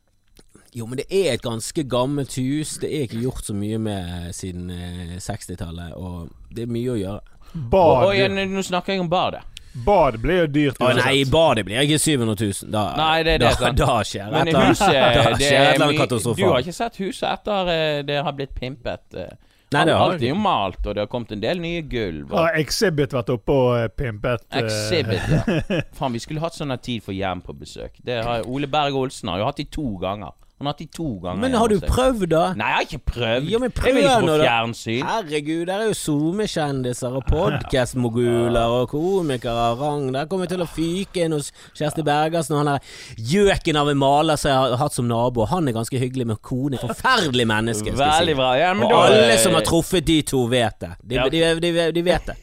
Jo, 0.75 0.86
men 0.86 0.99
det 0.99 1.08
er 1.10 1.34
et 1.34 1.41
ganske 1.41 1.84
gammelt 1.89 2.36
hus. 2.38 2.75
Det 2.82 2.91
er 2.91 3.08
ikke 3.08 3.23
gjort 3.23 3.47
så 3.47 3.56
mye 3.58 3.80
med 3.82 4.34
siden 4.36 4.69
eh, 4.69 5.15
60-tallet, 5.23 5.95
og 5.95 6.27
det 6.53 6.67
er 6.67 6.73
mye 6.75 6.93
å 6.93 6.97
gjøre. 6.99 7.38
Bar. 7.71 8.03
Og, 8.03 8.10
og 8.12 8.17
ja, 8.17 8.27
nå 8.27 8.63
snakker 8.67 8.93
jeg 8.93 9.01
om 9.01 9.10
badet. 9.10 9.41
Bad 9.86 10.18
blir 10.22 10.40
jo 10.44 10.48
dyrt. 10.48 10.78
Å 10.82 10.92
nei, 10.98 11.13
i 11.22 11.26
badet 11.30 11.66
blir 11.68 11.82
ikke 11.84 12.00
700 12.00 12.36
000. 12.42 12.72
Da, 12.74 12.84
Nei, 12.98 13.24
det 13.24 13.36
er 13.38 13.44
det, 13.44 13.50
da, 13.50 13.52
sant. 13.60 13.78
da 13.82 13.98
skjer 14.08 14.32
Men 14.32 14.48
et 14.52 14.58
huset 14.58 14.96
Da 15.18 15.26
det 15.34 15.42
skjer 15.42 15.52
et 15.52 15.58
er 15.58 15.74
eller 15.76 15.86
annet 15.88 16.16
mye- 16.16 16.36
Du 16.40 16.46
har 16.50 16.63
ikke 16.66 16.78
sett 16.80 16.98
huset 17.04 17.28
etter 17.32 17.72
eh, 17.74 18.00
det 18.08 18.24
har 18.24 18.34
blitt 18.38 18.56
pimpet? 18.58 19.06
eh. 19.13 19.36
Nei, 19.76 19.84
det 19.84 19.94
har 20.00 20.13
Alt 20.13 20.22
er 20.24 20.30
jo 20.30 20.36
malt, 20.40 20.80
og 20.88 20.96
det 20.96 21.02
har 21.04 21.10
kommet 21.12 21.32
en 21.36 21.42
del 21.44 21.60
nye 21.60 21.82
gulv. 21.92 22.30
Og 22.32 22.38
Har 22.40 22.56
Exhibit 22.56 23.12
vært 23.12 23.30
oppe 23.34 23.52
og 23.52 23.74
eh, 23.82 23.88
pimpet 23.92 24.46
Exhibit, 24.56 25.26
ja. 25.28 25.82
Faen, 26.00 26.16
vi 26.16 26.22
skulle 26.24 26.40
hatt 26.40 26.56
sånn 26.56 26.72
tid 26.80 27.04
for 27.04 27.12
hjem 27.12 27.42
på 27.44 27.56
besøk. 27.58 28.00
Det 28.00 28.22
har 28.24 28.48
Ole 28.48 28.70
Berg 28.72 28.96
Olsen 28.96 29.28
har 29.34 29.42
jo 29.44 29.50
hatt 29.50 29.60
de 29.60 29.66
to 29.68 29.90
ganger. 30.00 30.32
Han 30.58 30.65
har 30.65 30.74
hatt 30.74 30.80
de 30.82 30.86
to 30.89 31.06
ganger. 31.22 31.38
Men 31.43 31.54
har 31.54 31.70
du 31.70 31.76
prøvd, 31.86 32.24
da? 32.32 32.39
Nei, 32.58 32.65
jeg 32.72 32.78
har 32.78 32.86
ikke 32.88 33.12
prøvd. 33.12 33.50
Ja, 33.52 33.60
men 33.62 33.70
jeg 33.70 33.93
vil 33.93 34.06
ikke 34.08 34.22
på 34.26 34.38
fjernsyn. 34.41 35.04
Herregud, 35.06 35.65
der 35.70 35.84
er 35.84 35.89
jo 35.91 35.98
SoMe-kjendiser 36.00 37.17
og 37.20 37.28
podkastmoguler 37.30 38.74
og 38.80 38.89
komikere 38.89 39.65
av 39.72 39.80
rang. 39.82 40.08
Der 40.15 40.26
kommer 40.26 40.48
vi 40.48 40.56
til 40.56 40.63
å 40.65 40.67
fyke 40.70 41.26
inn 41.28 41.36
hos 41.38 41.52
Kjersti 41.78 42.02
Bergersen 42.08 42.56
og 42.58 42.63
han 42.63 42.72
der 42.74 43.22
gjøken 43.36 43.80
av 43.84 43.91
en 43.93 44.00
maler 44.02 44.39
som 44.41 44.50
jeg 44.52 44.58
har 44.63 44.82
hatt 44.82 44.98
som 44.98 45.08
nabo. 45.10 45.46
Han 45.52 45.70
er 45.70 45.78
ganske 45.78 46.02
hyggelig 46.02 46.28
med 46.34 46.41
kone. 46.41 46.82
Forferdelig 46.82 47.48
menneske, 47.54 47.93
Veldig 47.98 48.36
bra. 48.39 48.50
Ja, 48.58 48.74
men 48.74 48.88
Og 48.89 48.96
da, 48.96 49.04
alle 49.12 49.38
som 49.41 49.54
har 49.58 49.65
truffet 49.67 50.06
de 50.10 50.20
to, 50.28 50.46
vet 50.52 50.80
det. 50.82 50.91
De, 51.04 51.15
Ja. 51.22 51.30
de, 51.30 51.43
de, 51.62 51.91
de 51.93 52.02
vet 52.06 52.26
det. 52.34 52.36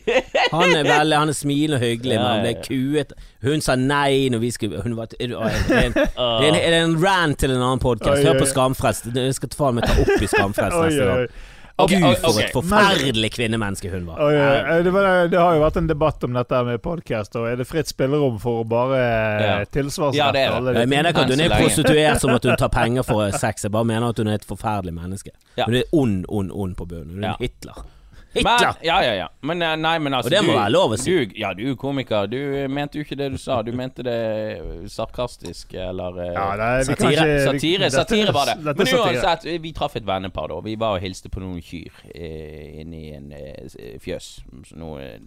Han 0.55 0.70
er 0.70 0.87
veldig 0.87 1.18
Han 1.18 1.29
er 1.35 1.37
smilende 1.37 1.81
og 1.83 1.87
hyggelig, 1.88 2.16
men 2.18 2.27
han 2.31 2.42
ble 2.46 2.55
kuet. 2.62 3.12
Hun 3.44 3.61
sa 3.64 3.74
nei 3.76 4.28
når 4.33 4.40
vi 4.42 4.50
skulle 4.54 4.83
Hun 4.85 4.94
var 4.96 5.09
er, 5.20 5.26
det- 5.28 5.37
er, 5.37 5.64
det 5.68 5.80
en- 5.85 5.98
er, 5.98 6.40
det 6.40 6.48
en- 6.48 6.54
det 6.72 6.83
en 6.83 6.98
rant 7.04 7.38
til 7.38 7.50
en 7.50 7.61
annen 7.62 7.78
podkast? 7.83 8.24
Hør 8.24 8.38
på 8.40 8.46
Skamfrelst. 8.50 9.11
Jeg 9.14 9.35
skal 9.37 9.48
faen 9.59 9.74
meg 9.80 9.85
ta 9.88 9.98
opp 10.00 10.22
i 10.22 10.26
Skamfrelst 10.30 10.80
neste 10.87 11.11
gang. 11.11 11.28
Okay, 11.76 11.98
Gud, 11.98 12.16
for 12.22 12.30
okay. 12.30 12.44
et 12.44 12.52
forferdelig 12.54 13.30
kvinnemenneske 13.35 13.90
hun 13.90 14.04
var. 14.07 14.20
Oh, 14.22 14.28
ja. 14.30 14.76
det, 14.87 14.92
var, 14.94 15.26
det 15.26 15.40
har 15.40 15.57
jo 15.57 15.62
vært 15.64 15.78
en 15.80 15.88
debatt 15.90 16.22
om 16.22 16.37
dette 16.38 16.61
med 16.68 16.78
podkast, 16.85 17.35
og 17.35 17.48
er 17.50 17.57
det 17.59 17.66
fritt 17.66 17.90
spillerom 17.90 18.37
for 18.38 18.61
å 18.62 18.68
bare 18.70 19.00
Ja. 19.00 19.40
ja. 19.59 19.64
tilsvarsrette 19.74 20.20
Ja, 20.20 20.28
det 20.30 20.44
det. 20.44 20.52
alle 20.54 20.72
de 20.76 20.85
Jeg 20.85 20.88
mener 20.92 21.11
ikke 21.11 21.24
at 21.26 21.33
hun 21.35 21.40
er 21.42 21.57
prostituert 21.57 22.20
som 22.22 22.30
at 22.30 22.46
hun 22.46 22.57
tar 22.62 22.70
penger 22.70 23.02
for 23.02 23.26
sex. 23.42 23.66
Jeg 23.66 23.72
bare 23.74 23.85
mener 23.90 24.07
at 24.14 24.22
hun 24.22 24.30
er 24.30 24.38
et 24.38 24.46
forferdelig 24.46 24.94
menneske. 24.94 25.35
Ja. 25.59 25.66
Hun 25.66 25.74
er 25.74 25.90
ond, 25.92 26.24
ond, 26.28 26.54
ond 26.54 26.76
på 26.78 26.87
bunnen. 26.87 27.11
Hun 27.18 27.24
er 27.24 27.35
Ja. 27.35 27.37
en 27.42 27.48
Hitler. 28.35 28.75
Men, 28.75 28.83
ja, 28.83 28.97
ja, 29.05 29.12
ja. 29.14 29.29
Men 29.42 29.62
eh, 29.62 29.77
nei, 29.77 29.99
men 30.03 30.14
altså 30.18 30.29
Og 30.29 30.33
det 30.35 30.40
må 30.44 30.53
du, 30.53 30.59
være 30.59 30.70
lov 30.75 30.92
å 30.94 30.97
si. 30.99 31.11
Du, 31.14 31.33
ja, 31.38 31.53
du 31.55 31.62
er 31.70 31.75
komiker. 31.81 32.27
Du 32.31 32.37
eh, 32.38 32.68
mente 32.68 32.99
jo 32.99 33.03
ikke 33.07 33.16
det 33.20 33.29
du 33.33 33.38
sa. 33.38 33.61
Du 33.62 33.73
mente 33.73 34.03
det 34.07 34.18
sarkastisk, 34.92 35.75
eller 35.75 36.18
eh, 36.25 36.33
Ja, 36.35 36.47
nei, 36.61 36.83
Satire. 36.88 37.11
ikke- 37.12 37.27
vi- 37.31 37.44
Satire, 37.47 37.90
satire 37.94 38.33
var 38.35 38.47
det. 38.51 38.57
Dette 38.64 38.79
Men 38.85 38.94
uansett, 39.01 39.42
vi 39.62 39.73
traff 39.73 39.97
et 39.97 40.07
vennepar, 40.07 40.49
da. 40.51 40.61
Vi 40.66 40.75
var 40.81 40.90
og 40.99 41.03
hilste 41.07 41.29
på 41.31 41.40
noen 41.44 41.62
kyr 41.62 41.92
eh, 42.14 42.81
inne 42.83 42.97
i 43.01 43.14
en 43.14 43.33
eh, 43.33 43.99
fjøs 44.03 44.27
så 44.68 44.99
eh, 45.01 45.18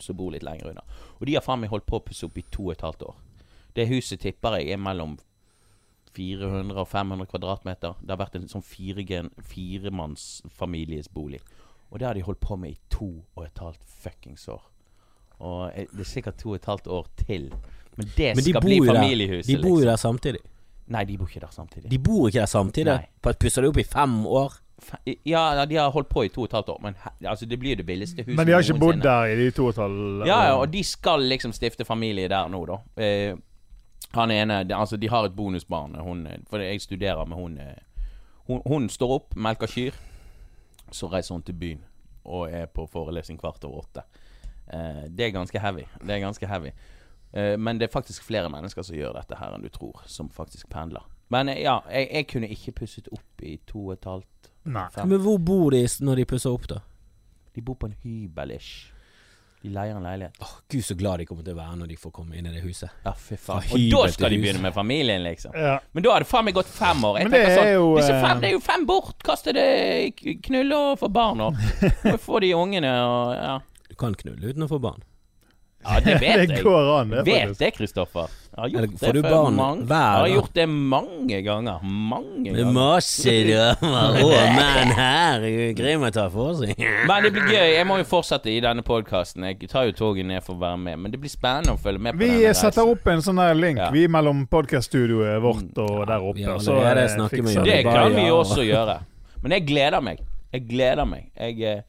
som 0.00 0.16
bor 0.16 0.30
litt 0.32 0.42
lenger 0.46 0.70
unna. 0.70 0.82
Og 1.20 1.26
de 1.26 1.34
har 1.34 1.42
faen 1.44 1.60
meg 1.60 1.70
holdt 1.70 1.86
på 1.86 1.96
å 2.00 2.04
pusse 2.06 2.24
opp 2.26 2.38
i 2.38 2.42
to 2.50 2.62
og 2.70 2.76
et 2.76 2.80
halvt 2.86 3.02
år. 3.10 3.14
Det 3.74 3.88
huset 3.88 4.20
tipper 4.20 4.50
jeg 4.60 4.70
er 4.74 4.78
mellom 4.80 5.18
400 6.12 6.76
og 6.76 6.88
500 6.88 7.26
kvadratmeter. 7.30 7.94
Det 8.02 8.10
har 8.12 8.18
vært 8.20 8.34
en 8.36 8.48
sånn 8.50 8.62
firemannsfamilies 8.62 11.08
bolig. 11.12 11.40
Og 11.92 12.00
det 12.00 12.06
har 12.08 12.16
de 12.16 12.22
holdt 12.24 12.40
på 12.40 12.56
med 12.56 12.72
i 12.72 12.78
to 12.90 13.10
og 13.36 13.44
et 13.44 13.58
halvt 13.60 13.82
fuckings 14.02 14.48
år. 14.48 14.62
Og 15.44 15.72
det 15.76 16.00
er 16.00 16.08
sikkert 16.08 16.38
to 16.40 16.54
og 16.54 16.56
et 16.56 16.64
halvt 16.70 16.86
år 16.88 17.06
til. 17.26 17.50
Men 17.96 18.08
det 18.16 18.30
Men 18.36 18.44
de 18.44 18.50
skal 18.50 18.64
bli 18.64 18.78
familiehuset. 18.86 19.46
der. 19.46 19.56
De 19.56 19.62
bor 19.62 19.70
jo 19.70 19.76
liksom. 19.76 19.90
der 19.90 19.96
samtidig. 19.96 20.40
Nei, 20.86 21.04
de 21.04 21.18
bor 21.18 21.28
ikke 21.28 21.40
der 21.40 21.50
samtidig. 21.50 21.90
De 21.90 21.98
bor 21.98 22.26
ikke 22.28 22.38
der 22.38 22.46
samtidig. 22.46 22.98
Pusser 23.40 23.62
de 23.62 23.68
opp 23.68 23.76
i 23.76 23.84
fem 23.84 24.26
år? 24.26 24.52
Ja, 25.26 25.64
de 25.68 25.76
har 25.76 25.90
holdt 25.90 26.08
på 26.08 26.24
i 26.24 26.28
to 26.28 26.40
og 26.40 26.44
et 26.44 26.52
halvt 26.52 26.68
år, 26.68 26.78
men 26.82 26.94
altså, 27.24 27.46
det 27.46 27.58
blir 27.60 27.70
jo 27.70 27.76
det 27.76 27.86
billigste 27.86 28.24
huset 28.24 28.36
Men 28.36 28.46
de 28.46 28.52
har 28.52 28.60
ikke 28.60 28.78
bodd 28.80 29.02
der 29.02 29.24
i 29.30 29.36
de 29.38 29.50
to 29.50 29.66
og 29.66 29.70
et 29.70 29.76
halvt 29.76 30.26
Ja, 30.26 30.38
ja, 30.48 30.54
og 30.58 30.72
de 30.72 30.84
skal 30.84 31.22
liksom 31.22 31.52
stifte 31.52 31.84
familie 31.84 32.28
der 32.28 32.48
nå, 32.48 32.64
da. 32.66 32.78
Eh, 32.96 33.36
han 34.14 34.30
ene 34.30 34.64
de, 34.64 34.74
Altså, 34.74 34.96
de 34.96 35.08
har 35.08 35.24
et 35.24 35.36
bonusbarn. 35.36 35.94
Hun, 36.00 36.26
for 36.50 36.58
jeg 36.58 36.80
studerer 36.80 37.24
med 37.24 37.36
hun 37.36 37.58
eh, 37.58 37.78
Hun, 38.46 38.62
hun 38.66 38.88
står 38.88 39.10
opp, 39.14 39.36
melker 39.36 39.66
kyr. 39.66 39.92
Så 40.92 41.08
reiser 41.12 41.34
hun 41.34 41.42
til 41.46 41.56
byen 41.58 41.82
og 42.24 42.52
er 42.54 42.68
på 42.70 42.86
forelesning 42.86 43.40
kvart 43.40 43.64
over 43.66 43.82
åtte. 43.82 44.04
Eh, 44.72 45.08
det 45.10 45.26
er 45.26 45.34
ganske 45.34 45.58
heavy. 45.58 45.86
Det 46.00 46.14
er 46.14 46.22
ganske 46.22 46.46
heavy. 46.46 46.70
Eh, 47.32 47.58
men 47.58 47.80
det 47.80 47.88
er 47.88 47.92
faktisk 47.92 48.24
flere 48.24 48.50
mennesker 48.52 48.84
som 48.86 48.96
gjør 48.96 49.16
dette 49.16 49.38
her 49.40 49.56
enn 49.56 49.64
du 49.64 49.70
tror, 49.72 50.04
som 50.06 50.30
faktisk 50.30 50.68
pendler. 50.70 51.04
Men 51.32 51.48
eh, 51.48 51.62
ja, 51.64 51.80
jeg, 51.90 52.08
jeg 52.12 52.28
kunne 52.30 52.52
ikke 52.52 52.76
pusset 52.82 53.08
opp 53.12 53.42
i 53.42 53.56
to 53.66 53.86
og 53.88 53.96
et 53.96 54.08
halvt 54.08 54.50
Nei. 54.64 54.88
fem. 54.94 55.08
Men 55.08 55.22
hvor 55.24 55.38
bor 55.42 55.70
de 55.74 55.82
når 56.00 56.22
de 56.22 56.28
pusser 56.34 56.54
opp, 56.54 56.68
da? 56.70 56.82
De 57.52 57.64
bor 57.64 57.76
på 57.80 57.90
en 57.90 57.96
hybel-ish. 58.04 58.91
De 59.62 59.70
leier 59.70 59.94
en 59.94 60.02
leilighet. 60.02 60.34
Åh, 60.42 60.54
Gud, 60.72 60.82
så 60.84 60.94
glad 60.98 61.18
de 61.22 61.24
kommer 61.28 61.44
til 61.46 61.54
å 61.54 61.58
være 61.60 61.76
når 61.78 61.88
de 61.92 61.96
får 62.02 62.10
komme 62.16 62.34
inn 62.34 62.46
i 62.50 62.52
det 62.54 62.62
huset. 62.64 62.90
Ja, 63.04 63.12
fy 63.14 63.36
faen. 63.36 63.62
Fra 63.62 63.76
Og 63.76 63.78
hybel 63.78 63.92
da 63.94 64.00
til 64.08 64.12
skal 64.16 64.30
de 64.32 64.36
hus. 64.40 64.42
begynne 64.42 64.62
med 64.64 64.74
familien, 64.74 65.22
liksom. 65.22 65.54
Ja. 65.54 65.76
Men 65.94 66.02
da 66.02 66.10
har 66.16 66.24
det 66.24 66.28
faen 66.32 66.44
meg 66.48 66.54
gått 66.56 66.66
fem 66.72 67.04
år. 67.06 67.18
Jeg 67.20 67.28
Men 67.28 67.32
det 67.36 67.42
tenker 67.44 67.56
sånn, 67.60 67.68
er 67.68 67.76
jo, 67.76 67.92
Disse 68.00 68.16
eh, 68.16 68.24
fem, 68.26 68.40
det 68.42 68.48
er 68.48 68.52
jo 68.56 68.60
fem 68.66 68.86
bortkastede 68.90 69.66
k- 70.18 70.34
knulle 70.48 70.80
og 70.90 70.98
få 70.98 71.12
barn 71.14 71.40
og 71.46 71.62
jo 72.10 72.16
få 72.18 72.40
de 72.42 72.50
ungene 72.58 72.90
og 73.06 73.34
Ja, 73.38 73.54
Du 73.88 73.94
kan 74.02 74.14
knulle 74.18 74.50
uten 74.50 74.66
å 74.66 74.70
få 74.72 74.80
barn. 74.82 75.02
ja 75.86 76.00
det 76.00 76.18
vet 76.24 76.48
det 76.48 76.56
jeg. 76.56 76.62
går 76.66 76.90
an, 77.00 77.10
det, 77.14 77.24
Vet 77.26 77.40
faktisk. 77.42 77.58
det, 77.62 77.70
Kristoffer. 77.78 78.28
Jeg 78.52 78.60
har 78.60 78.68
gjort 78.68 78.78
Eller, 78.82 78.88
det 79.00 79.12
du 79.16 79.22
for 79.22 79.32
barn 79.32 79.54
mange 79.56 79.84
hver 79.88 80.10
Jeg 80.12 80.20
har 80.20 80.28
gjort 80.28 80.54
det 80.58 80.64
mange 80.68 81.38
ganger. 81.46 81.78
Mange 81.88 82.42
Det 82.44 82.50
er 82.52 82.66
ganger. 82.66 82.74
masse 82.76 83.32
damer 83.48 84.18
og 84.20 84.34
menn 84.58 84.90
her. 84.98 85.46
Greier 85.78 86.02
å 86.04 86.10
ta 86.12 86.26
for 86.34 86.58
seg. 86.58 86.74
Men 87.08 87.24
det 87.24 87.30
blir 87.32 87.48
gøy. 87.48 87.70
Jeg 87.78 87.86
må 87.88 87.96
jo 88.02 88.04
fortsette 88.10 88.52
i 88.52 88.58
denne 88.60 88.84
podkasten. 88.84 89.46
Jeg 89.48 89.70
tar 89.72 89.88
jo 89.88 89.94
toget 89.96 90.28
ned 90.28 90.44
for 90.44 90.58
å 90.58 90.60
være 90.66 90.82
med. 90.84 91.00
Men 91.00 91.14
det 91.16 91.22
blir 91.22 91.32
spennende 91.32 91.72
å 91.78 91.80
følge 91.80 92.04
med 92.04 92.12
på 92.18 92.24
Vi 92.26 92.28
denne 92.28 92.52
setter 92.60 92.84
reisen. 92.84 92.92
opp 92.92 93.10
en 93.14 93.24
sånn 93.24 93.40
der 93.40 93.56
link 93.56 93.80
Ja. 93.80 93.88
Vi 93.96 94.04
mellom 94.12 94.44
podcaststudioet 94.52 95.40
vårt 95.48 95.80
og 95.86 96.06
der 96.12 96.20
oppe. 96.20 96.36
vi 96.36 96.44
så, 96.68 96.76
det, 96.92 97.08
med 97.16 97.30
fikser 97.32 97.64
Det 97.64 97.82
kan 97.88 98.12
vi 98.20 98.28
også 98.28 98.62
gjøre. 98.68 98.98
Men 99.42 99.56
jeg 99.56 99.66
gleder 99.72 100.04
meg. 100.04 100.20
Jeg 100.52 100.68
gleder 100.68 101.08
meg. 101.08 101.30
Jeg, 101.40 101.62
eh, 101.64 101.80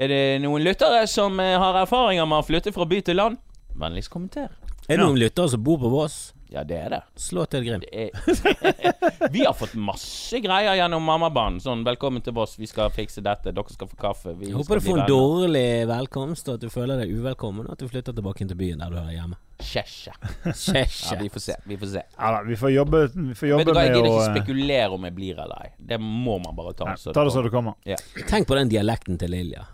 er 0.00 0.08
det 0.08 0.22
noen 0.40 0.64
lyttere 0.64 1.04
som 1.06 1.36
eh, 1.44 1.58
har 1.60 1.76
erfaringer 1.84 2.24
med 2.24 2.40
å 2.40 2.46
flytte 2.48 2.72
fra 2.72 2.88
by 2.88 3.02
til 3.04 3.20
land? 3.20 3.36
Vennligst 3.76 4.08
kommenter. 4.08 4.48
Er 4.86 5.00
det 5.00 5.02
noen 5.02 5.18
lyttere 5.18 5.50
som 5.50 5.62
bor 5.66 5.80
på 5.82 5.88
Voss? 5.90 6.16
Ja, 6.46 6.62
det 6.62 6.76
er 6.78 6.92
det. 6.92 6.98
Slå 7.18 7.42
til 7.50 7.64
Grim. 7.66 7.82
det 7.82 7.90
er 7.90 9.30
vi 9.34 9.42
har 9.42 9.54
fått 9.58 9.74
masse 9.74 10.38
greier 10.44 10.76
gjennom 10.78 11.02
mammabanen. 11.02 11.58
Sånn 11.60 11.82
'Velkommen 11.82 12.22
til 12.22 12.36
Voss, 12.36 12.54
vi 12.58 12.68
skal 12.70 12.92
fikse 12.94 13.24
dette. 13.24 13.50
Dere 13.50 13.74
skal 13.74 13.90
få 13.90 13.98
kaffe.' 13.98 14.36
Vi 14.38 14.52
Jeg 14.52 14.54
håper 14.60 14.78
du 14.78 14.84
får 14.86 15.00
en 15.02 15.10
dårlig 15.10 15.66
velkomst, 15.90 16.46
og 16.48 16.60
at 16.60 16.62
du 16.62 16.70
føler 16.70 17.02
deg 17.02 17.10
uvelkommen, 17.18 17.66
og 17.66 17.74
at 17.74 17.82
du 17.82 17.90
flytter 17.90 18.14
tilbake 18.14 18.46
inn 18.46 18.52
til 18.54 18.60
byen 18.62 18.78
der 18.78 18.94
du 18.94 19.00
hører 19.00 19.16
hjemme. 19.16 19.40
Kjesje. 19.58 20.14
Kjæsje. 20.46 21.16
Ja, 21.16 21.18
vi 21.18 21.30
får 21.34 21.42
se. 21.48 21.56
Vi 21.66 21.78
får 21.82 21.92
se. 21.96 22.02
Ja 22.14 22.32
da, 22.36 22.42
vi 22.46 22.58
får 22.62 22.74
jobbe, 22.76 23.00
vi 23.10 23.34
får 23.34 23.46
Vet 23.46 23.52
jobbe 23.56 23.64
du 23.66 23.72
hva, 23.72 23.82
Jeg 23.82 23.90
med 23.90 23.96
gidder 23.98 24.10
ikke 24.12 24.26
eh, 24.30 24.34
spekulere 24.36 24.90
om 25.00 25.08
jeg 25.10 25.16
blir 25.18 25.40
eller 25.46 25.66
ei. 25.66 25.70
Det 25.94 25.98
må 25.98 26.38
man 26.44 26.54
bare 26.54 26.76
ta. 26.78 26.92
Ja, 26.94 27.12
Ta 27.16 27.24
det 27.26 27.34
så 27.34 27.42
det 27.42 27.50
kommer. 27.50 27.74
Tenk 28.30 28.46
på 28.46 28.54
den 28.54 28.70
dialekten 28.70 29.18
til 29.18 29.34
Lilja. 29.34 29.66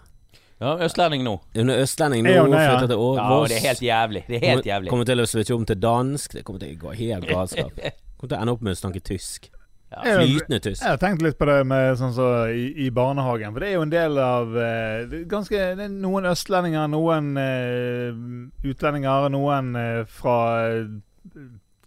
Ja, 0.63 0.77
østlending 0.87 1.25
nå. 1.27 1.33
Hun 1.59 1.73
er 1.75 1.81
østlending 1.83 2.23
nå, 2.27 2.35
hun 2.45 2.53
det, 2.55 2.61
ja? 2.63 2.77
til 2.87 2.95
Å- 2.97 3.17
Ja, 3.19 3.25
Voss. 3.33 3.49
det 3.51 3.57
er 3.59 3.67
helt 3.69 3.83
jævlig. 3.83 4.23
Det 4.29 4.39
er 4.39 4.47
helt 4.53 4.69
jævlig. 4.69 4.91
Kommer 4.93 5.09
til 5.09 5.23
å 5.25 5.27
switche 5.27 5.57
om 5.57 5.65
til 5.67 5.81
dansk. 5.83 6.37
Det 6.39 6.45
kommer 6.47 6.63
til 6.63 6.77
å 6.77 6.79
gå 6.87 6.95
helt 7.01 7.27
galskap. 7.27 7.73
Kommer 8.23 8.31
til 8.31 8.39
å 8.39 8.41
ende 8.45 8.55
opp 8.55 8.63
med 8.63 8.77
å 8.77 8.79
snakke 8.79 9.03
tysk. 9.03 9.49
Ja. 9.93 10.05
Er 10.07 10.21
Flytende 10.23 10.61
tysk. 10.65 10.81
Jeg 10.81 10.89
har 10.95 11.01
tenkt 11.03 11.21
litt 11.27 11.37
på 11.37 11.45
det 11.51 11.59
med 11.69 11.99
sånn 12.01 12.15
så 12.17 12.29
i, 12.55 12.69
i 12.87 12.91
barnehagen. 12.95 13.53
For 13.53 13.61
det 13.61 13.69
er 13.69 13.75
jo 13.75 13.83
en 13.85 13.91
del 13.93 14.21
av 14.23 14.55
eh, 14.57 15.03
det 15.11 15.19
er 15.19 15.27
ganske, 15.29 15.59
det 15.77 15.85
er 15.85 15.91
Noen 15.93 16.31
østlendinger, 16.31 16.87
noen 16.95 17.33
eh, 17.43 18.23
utlendinger, 18.71 19.27
noen 19.35 19.75
eh, 19.77 20.01
fra 20.09 20.39
eh, 20.71 20.87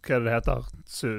Hva 0.05 0.19
er 0.19 0.19
det 0.19 0.27
det 0.27 0.35
heter? 0.35 0.67
Sø, 0.85 1.13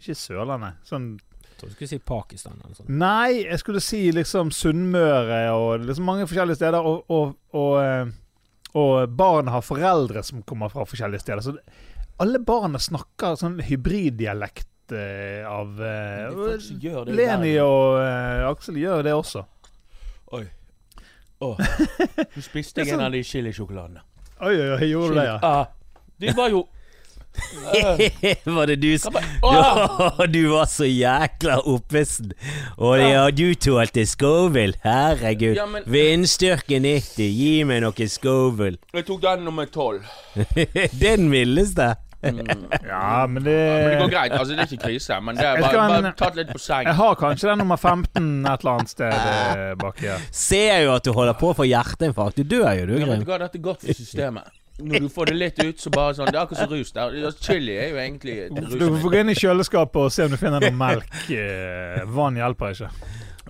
ikke 0.00 0.16
Sørlandet. 0.18 0.80
Sånn 0.88 1.12
Tror 1.58 1.68
du 1.68 1.74
skulle 1.74 1.88
si 1.90 1.98
Pakistan 1.98 2.60
eller 2.64 2.74
sånt. 2.76 2.88
Nei, 2.88 3.42
jeg 3.42 3.58
skulle 3.58 3.82
si 3.82 4.00
liksom 4.14 4.52
Sunnmøre 4.54 5.40
og 5.56 5.84
liksom 5.88 6.06
mange 6.06 6.28
forskjellige 6.30 6.60
steder. 6.60 6.86
Og, 6.86 7.10
og, 7.10 7.32
og, 7.58 7.72
eh, 7.82 8.12
og 8.78 9.14
barn 9.18 9.50
har 9.50 9.64
foreldre 9.66 10.22
som 10.26 10.44
kommer 10.46 10.70
fra 10.70 10.86
forskjellige 10.86 11.24
steder. 11.24 11.42
Så 11.42 11.56
alle 12.22 12.38
barna 12.38 12.78
snakker 12.82 13.34
sånn 13.40 13.58
hybriddialekt 13.66 14.94
eh, 14.94 15.42
av 15.46 15.82
i 15.82 17.18
Leni 17.18 17.56
og 17.62 17.98
uh, 17.98 18.46
Aksel 18.52 18.78
gjør 18.78 19.02
det 19.06 19.18
også. 19.18 19.42
Oi. 20.38 20.44
Nå 21.38 21.52
spiste 22.48 22.82
jeg 22.82 22.94
en 22.94 23.06
av 23.06 23.14
de 23.14 23.22
chilisjokoladene. 23.26 24.02
Oi, 24.38 24.54
oi, 24.54 24.72
oi, 24.76 24.86
gjorde 24.86 25.14
du 25.14 25.18
det, 25.18 25.26
ja? 25.26 25.38
Ah, 25.42 26.04
de 26.22 26.34
var 26.38 26.50
jo 26.54 26.66
var 28.56 28.66
det 28.70 28.76
du 28.82 28.90
som 28.98 29.16
Åh! 29.42 30.20
Du 30.34 30.40
var 30.52 30.66
så 30.70 30.86
jækla 30.88 31.58
oppesen. 31.68 32.32
Og 32.78 32.98
ja, 33.00 33.26
du 33.30 33.54
tålte 33.54 34.04
Scoville. 34.08 34.74
Herregud. 34.84 35.56
Ja, 35.58 35.66
men- 35.66 35.86
Vindstyrke 35.86 36.80
90. 36.80 37.28
Gi 37.38 37.52
meg 37.68 37.82
noe 37.84 38.08
Scoville. 38.10 38.78
Jeg 38.96 39.06
tok 39.08 39.22
den 39.24 39.46
nummer 39.48 39.66
tolv. 39.72 40.04
Den 40.98 41.30
villeste. 41.32 41.94
Ja, 42.18 43.26
men 43.30 43.44
det 43.44 43.52
Men 43.54 43.90
det 43.92 43.98
går 44.00 44.08
greit. 44.10 44.32
Altså, 44.34 44.54
det 44.56 44.64
er 44.64 44.72
ikke 44.72 44.84
krise. 44.88 45.20
Men 45.22 45.36
det 45.38 45.44
er 45.46 45.60
bare, 45.62 45.82
bare 46.02 46.12
tatt 46.18 46.34
litt 46.38 46.48
på 46.50 46.58
seng. 46.58 46.88
Jeg 46.90 46.98
har 46.98 47.14
kanskje 47.20 47.50
den 47.52 47.60
nummer 47.62 47.78
15 47.78 48.24
et 48.42 48.64
eller 48.64 48.72
annet 48.72 48.90
sted 48.90 49.12
eh, 49.14 49.74
baki 49.78 50.08
her. 50.10 50.24
Ser 50.34 50.80
jo 50.82 50.96
at 50.96 51.06
du 51.06 51.12
holder 51.14 51.36
på 51.38 51.52
å 51.52 51.58
få 51.60 51.68
hjerteinfarkt. 51.68 52.40
Du 52.42 52.56
dør 52.56 52.72
jo, 52.80 52.88
du, 52.90 52.96
Ja, 52.98 53.06
men 53.06 53.20
Grim. 53.20 53.28
går 53.28 53.44
dette 53.46 53.60
er 53.60 53.66
godt 53.68 53.86
for 53.86 54.00
systemet. 54.02 54.50
Når 54.78 55.00
du 55.00 55.08
får 55.10 55.26
det 55.26 55.34
litt 55.34 55.58
ut, 55.64 55.80
så 55.82 55.90
bare 55.90 56.14
sånn 56.14 56.26
Det 56.30 56.36
er 56.38 56.44
akkurat 56.46 56.58
som 56.62 56.70
rus. 56.70 56.92
der. 56.92 57.32
Chili 57.42 57.76
er 57.76 57.88
jo 57.90 57.96
egentlig 57.96 58.36
et 58.46 58.54
Du 58.78 58.84
får 59.02 59.10
gå 59.10 59.20
inn 59.20 59.30
i 59.30 59.34
kjøleskapet 59.34 59.96
og 60.04 60.12
se 60.14 60.24
om 60.24 60.30
du 60.30 60.36
finner 60.36 60.60
noe 60.62 60.70
melk. 60.70 61.08
Eh, 61.30 62.04
vann 62.06 62.36
hjelper 62.38 62.76
ikke. 62.76 62.90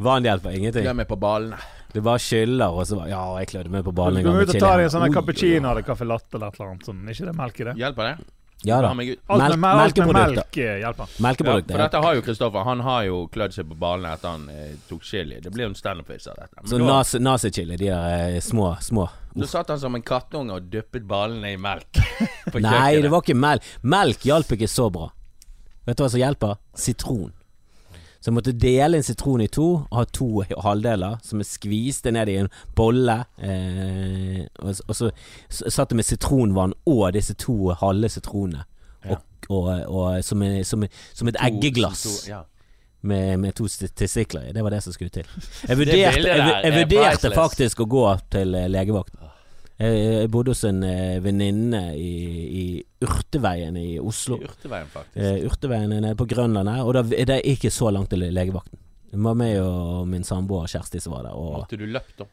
Vann 0.01 0.25
hjelper 0.25 0.57
ingenting. 0.57 0.87
Glem 0.87 0.97
meg 1.03 1.09
på 1.11 1.19
ballene. 1.21 1.59
Du 1.93 2.01
bare 2.05 2.21
skyller, 2.21 2.69
og 2.73 2.85
så 2.87 2.97
bare 2.99 3.09
Ja, 3.11 3.23
jeg 3.41 3.49
klødde 3.49 3.71
meg 3.73 3.85
på 3.85 3.93
ballen 3.97 4.19
en 4.19 4.25
gang 4.25 4.35
Du 4.35 4.39
med 4.39 4.49
ut 4.49 4.55
og 4.55 4.61
ta 4.61 4.77
deg 4.77 4.85
en 4.89 4.91
sånn 4.97 5.13
cappuccino 5.13 5.71
eller 5.71 5.83
caffè 5.83 6.07
latte 6.07 6.37
eller 6.37 6.49
et 6.53 6.59
eller 6.61 6.73
annet 6.75 6.85
sånn. 6.91 7.05
Ikke 7.09 7.31
det 7.31 7.37
melk 7.37 7.61
i 7.61 7.65
det? 7.71 7.77
Hjelper 7.81 8.11
det? 8.11 8.27
Ja 8.67 8.81
da. 8.83 8.89
Melk- 8.93 9.21
alt 9.31 9.57
med 9.57 9.59
melkeprodukter. 9.63 10.35
melk 10.35 10.57
eh. 10.59 10.81
Ja, 10.83 10.93
Melkeprodukter. 11.23 11.73
for 11.77 11.79
dette 11.85 12.01
har 12.03 12.15
jo 12.17 12.23
Kristoffer. 12.27 12.65
Han 12.65 12.81
har 12.81 13.05
jo 13.07 13.29
klødd 13.31 13.55
seg 13.55 13.69
på 13.71 13.79
ballene 13.79 14.13
etter 14.17 14.29
han 14.35 14.49
eh, 14.51 14.73
tok 14.89 15.03
chili. 15.07 15.39
Det 15.41 15.53
blir 15.55 15.69
jo 15.69 15.71
en 15.71 15.79
standup-vits 15.79 16.27
av 16.27 16.41
dette. 16.41 16.67
Så 16.67 16.79
Men 16.79 16.89
så 16.89 16.91
nazi- 16.91 17.21
nazi-chili, 17.23 17.77
de 17.79 17.87
der 17.93 18.35
eh, 18.35 18.41
små, 18.41 18.77
små. 18.83 19.09
Da 19.41 19.47
satt 19.51 19.69
han 19.73 19.81
som 19.81 19.95
en 19.99 20.03
kattunge 20.03 20.55
og 20.59 20.69
dyppet 20.73 21.07
ballene 21.09 21.55
i 21.55 21.57
melk 21.61 21.99
Nei, 22.65 23.01
det 23.03 23.11
var 23.13 23.23
ikke 23.25 23.37
melk. 23.39 23.63
Melk 23.83 24.25
hjalp 24.29 24.53
ikke 24.57 24.69
så 24.71 24.89
bra. 24.93 25.11
Vet 25.89 25.97
du 25.99 26.03
hva 26.05 26.09
som 26.13 26.21
hjelper? 26.21 26.57
Sitron. 26.77 27.33
Så 28.19 28.33
jeg 28.33 28.35
måtte 28.35 28.53
dele 28.59 28.99
en 28.99 29.05
sitron 29.07 29.41
i 29.45 29.47
to, 29.53 29.67
og 29.85 29.95
ha 29.95 30.03
to 30.11 30.27
halvdeler, 30.65 31.21
som 31.23 31.39
jeg 31.39 31.47
skviste 31.53 32.11
ned 32.17 32.29
i 32.33 32.35
en 32.41 32.49
bolle. 32.77 33.15
Eh, 33.39 34.41
og, 34.59 34.75
og 34.89 34.97
så 34.99 35.11
satt 35.55 35.93
jeg 35.95 36.01
med 36.01 36.09
sitronvann 36.09 36.75
og 36.91 37.05
disse 37.15 37.37
to 37.39 37.71
halve 37.79 38.11
sitronene. 38.11 38.65
Ja. 39.07 39.21
Og, 39.49 39.69
og, 39.87 40.19
som, 40.27 40.43
en- 40.43 40.65
som, 40.67 40.83
en- 40.83 40.97
som 41.15 41.31
et 41.31 41.39
To- 41.39 41.47
eggeglass 41.47 42.03
to- 42.09 42.31
ja. 42.33 42.41
med, 43.07 43.37
med 43.39 43.55
to 43.55 43.69
st- 43.71 43.93
testikler 43.95 44.49
i. 44.49 44.53
Det 44.57 44.65
var 44.67 44.75
det 44.75 44.83
som 44.83 44.93
skulle 44.97 45.15
til. 45.15 45.29
Jeg 45.71 45.79
vurderte, 45.79 46.03
jeg, 46.03 46.25
jeg 46.27 46.73
er 46.73 46.79
vurderte 46.83 47.31
faktisk 47.39 47.85
å 47.87 47.89
gå 47.95 48.05
til 48.35 48.59
eh, 48.59 48.67
legevakt. 48.73 49.15
Jeg, 49.79 50.27
bodde 50.35 50.51
hos 50.51 50.65
en 50.67 50.81
eh, 50.83 51.21
venninne 51.23 51.83
i, 51.95 52.13
i 52.63 52.65
Urteveien 53.07 53.77
i 53.79 53.99
Oslo. 54.03 54.41
I 54.43 54.49
Urteveien, 54.49 54.89
faktisk. 54.91 55.21
Eh, 55.23 55.45
Urteveien 55.47 55.93
er 55.95 56.03
nede 56.03 56.19
på 56.19 56.27
Grønland 56.31 56.71
her, 56.73 56.83
og 56.83 56.97
da 56.97 57.05
er 57.15 57.29
det 57.31 57.43
ikke 57.47 57.71
så 57.71 57.93
langt 57.95 58.11
til 58.11 58.27
legevakten. 58.27 58.81
Det 59.09 59.21
var 59.25 59.39
meg 59.39 59.55
og 59.63 60.03
min 60.11 60.27
samboer 60.27 60.67
Kjersti 60.69 61.01
som 61.01 61.15
var 61.15 61.29
der. 61.29 61.39
Og 61.39 61.63
Måtte 61.63 61.79
du 61.81 61.87
løpt, 61.87 62.19
da? 62.19 62.27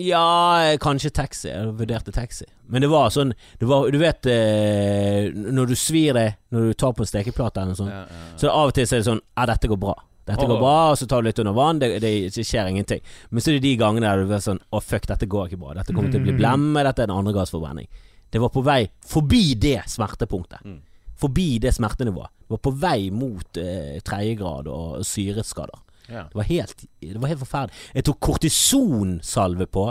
ja, 0.00 0.76
kanskje 0.80 1.10
taxi. 1.10 1.48
Jeg 1.50 1.72
vurderte 1.78 2.12
taxi. 2.14 2.46
Men 2.70 2.84
det 2.84 2.88
var 2.90 3.10
sånn 3.12 3.32
det 3.60 3.66
var, 3.68 3.90
Du 3.92 3.98
vet 4.00 4.26
eh, 4.30 5.26
når 5.34 5.72
du 5.72 5.74
svir 5.78 6.16
deg 6.16 6.36
når 6.54 6.70
du 6.70 6.76
tar 6.80 6.94
på 6.96 7.04
en 7.04 7.10
stekeplate 7.10 7.60
eller 7.60 7.74
noe 7.74 7.80
sånt, 7.80 7.92
Ja, 7.92 8.04
ja, 8.06 8.20
ja. 8.30 8.38
så 8.40 8.50
av 8.52 8.70
og 8.70 8.76
til 8.76 8.86
så 8.88 8.96
er 8.96 9.02
det 9.02 9.08
sånn 9.10 9.20
Ja, 9.36 9.46
dette 9.52 9.70
går 9.70 9.80
bra. 9.82 9.94
Dette 10.26 10.46
går 10.50 10.58
bra, 10.58 10.90
og 10.90 10.96
så 10.98 11.06
tar 11.06 11.22
du 11.22 11.28
litt 11.28 11.38
under 11.38 11.54
vann. 11.54 11.78
Det, 11.78 11.92
det, 12.02 12.10
det 12.34 12.44
skjer 12.44 12.66
ingenting. 12.72 13.02
Men 13.30 13.42
så 13.44 13.52
er 13.52 13.58
det 13.60 13.66
de 13.68 13.76
gangene 13.78 14.08
der 14.08 14.26
du 14.26 14.32
er 14.34 14.42
sånn 14.42 14.58
Å, 14.74 14.80
fuck, 14.82 15.06
dette 15.06 15.28
går 15.30 15.52
ikke 15.52 15.60
bra. 15.60 15.74
Dette 15.78 15.94
kommer 15.94 16.10
til 16.10 16.18
å 16.22 16.26
bli 16.26 16.34
blemme. 16.34 16.82
Dette 16.86 17.04
er 17.04 17.10
en 17.10 17.20
andregradsforbrenning. 17.20 17.86
Det 18.34 18.42
var 18.42 18.50
på 18.50 18.64
vei 18.66 18.80
forbi 19.06 19.44
det 19.62 19.78
smertepunktet. 19.92 20.64
Mm. 20.66 20.80
Forbi 21.16 21.46
det 21.62 21.72
smertenivået. 21.76 22.32
Det 22.42 22.56
var 22.56 22.62
på 22.66 22.72
vei 22.82 23.10
mot 23.14 23.60
eh, 23.62 24.00
tredjegrad 24.04 24.66
og 24.68 25.04
syreskader. 25.06 25.78
ja. 26.10 26.26
Det 26.26 26.40
var 26.40 26.50
helt, 26.50 26.84
det 27.00 27.22
var 27.22 27.30
helt 27.30 27.44
forferdelig. 27.44 27.86
Jeg 27.94 28.08
tok 28.10 28.20
kortisonsalve 28.26 29.66
på. 29.70 29.86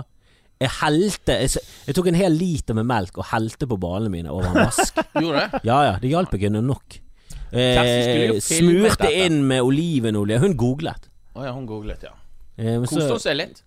Jeg 0.61 0.71
helte 0.81 1.39
jeg, 1.41 1.63
jeg 1.87 1.95
tok 1.97 2.07
en 2.11 2.19
hel 2.19 2.37
liter 2.39 2.77
med 2.77 2.87
melk 2.87 3.17
og 3.19 3.27
helte 3.31 3.67
på 3.67 3.79
ballene 3.79 4.11
mine 4.13 4.31
over 4.31 4.51
en 4.51 4.61
vask. 4.67 4.99
Gjorde 5.23 5.41
det? 5.47 5.63
Ja 5.67 5.79
ja, 5.89 5.97
det 6.03 6.11
hjalp 6.11 6.35
ikke 6.37 6.51
nok. 6.59 6.99
Eh, 7.51 8.39
smurte 8.41 9.11
inn 9.13 9.41
med 9.47 9.61
olivenolje. 9.63 10.39
Hun 10.43 10.55
googlet. 10.59 11.09
Å 11.35 11.45
ja, 11.45 11.53
hun 11.55 11.65
googlet, 11.69 12.03
ja. 12.07 12.13
Eh, 12.57 12.79
Koste 12.81 13.09
hun 13.11 13.19
seg 13.21 13.37
litt? 13.41 13.63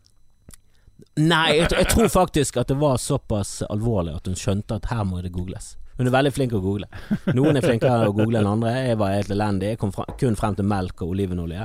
nei, 1.19 1.57
jeg, 1.59 1.69
jeg 1.75 1.87
tror 1.91 2.09
faktisk 2.11 2.57
at 2.61 2.71
det 2.71 2.77
var 2.79 2.97
såpass 3.03 3.61
alvorlig 3.67 4.15
at 4.19 4.27
hun 4.31 4.37
skjønte 4.39 4.77
at 4.79 4.87
her 4.91 5.05
må 5.07 5.21
det 5.23 5.33
googles. 5.35 5.73
Hun 5.99 6.07
er 6.07 6.15
veldig 6.15 6.31
flink 6.31 6.53
til 6.53 6.61
å 6.61 6.63
google. 6.63 6.87
Noen 7.35 7.59
er 7.59 7.65
flinkere 7.65 8.07
å 8.07 8.13
google 8.15 8.39
enn 8.39 8.47
andre. 8.47 8.71
Jeg 8.87 8.99
var 9.01 9.17
helt 9.17 9.33
elendig. 9.35 9.73
Jeg 9.73 9.81
kom 9.83 9.91
fra, 9.95 10.05
kun 10.21 10.37
frem 10.39 10.55
til 10.55 10.67
melk 10.71 11.03
og 11.03 11.11
olivenolje. 11.17 11.65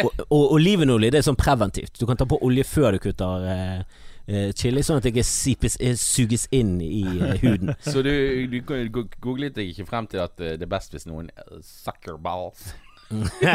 Og, 0.00 0.22
og 0.32 0.54
olivenolje 0.56 1.10
det 1.12 1.20
er 1.20 1.26
sånn 1.26 1.36
preventivt. 1.36 1.92
Du 2.00 2.06
kan 2.08 2.16
ta 2.16 2.24
på 2.28 2.38
olje 2.46 2.64
før 2.64 2.96
du 2.96 3.02
kutter 3.04 3.44
eh, 3.52 4.06
eh, 4.28 4.50
chili, 4.56 4.82
sånn 4.86 4.98
at 5.00 5.06
det 5.06 5.12
ikke 5.14 5.26
sipes, 5.28 5.76
eh, 5.80 5.94
suges 6.00 6.48
inn 6.54 6.76
i 6.84 7.04
eh, 7.06 7.36
huden. 7.44 7.74
Så 7.86 8.02
du, 8.06 8.12
du 8.52 8.58
go- 8.66 9.06
googlet 9.22 9.54
deg 9.58 9.70
ikke 9.72 9.86
frem 9.88 10.06
til 10.10 10.22
at 10.24 10.38
eh, 10.40 10.56
det 10.58 10.66
er 10.68 10.74
best 10.76 10.92
hvis 10.96 11.06
noen 11.10 11.30
sucker 11.62 12.18
balls? 12.22 12.72
det 13.38 13.52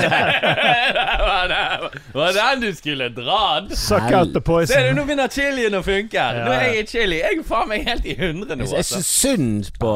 var 2.13 2.31
den 2.37 2.61
du 2.61 2.69
skulle 2.75 3.09
dratt! 3.11 3.73
Suck 3.77 4.05
out 4.15 4.31
the 4.33 4.39
poison. 4.41 4.71
Se 4.75 4.83
du, 4.87 4.93
nå 4.95 5.03
begynner 5.07 5.27
chilien 5.33 5.75
å 5.75 5.81
funke! 5.83 6.15
Ja. 6.15 6.45
Nå 6.45 6.53
er 6.55 6.63
jeg 6.69 6.85
i 6.85 6.87
chili. 6.87 7.17
Jeg 7.19 7.39
er 7.41 7.43
faen 7.47 7.67
meg 7.71 7.83
helt 7.87 8.07
i 8.07 8.15
hundre 8.19 8.55
nå, 8.55 8.63
Jeg 8.69 8.79
altså. 8.85 9.01
syns 9.01 9.11
synd 9.11 9.71
på, 9.81 9.91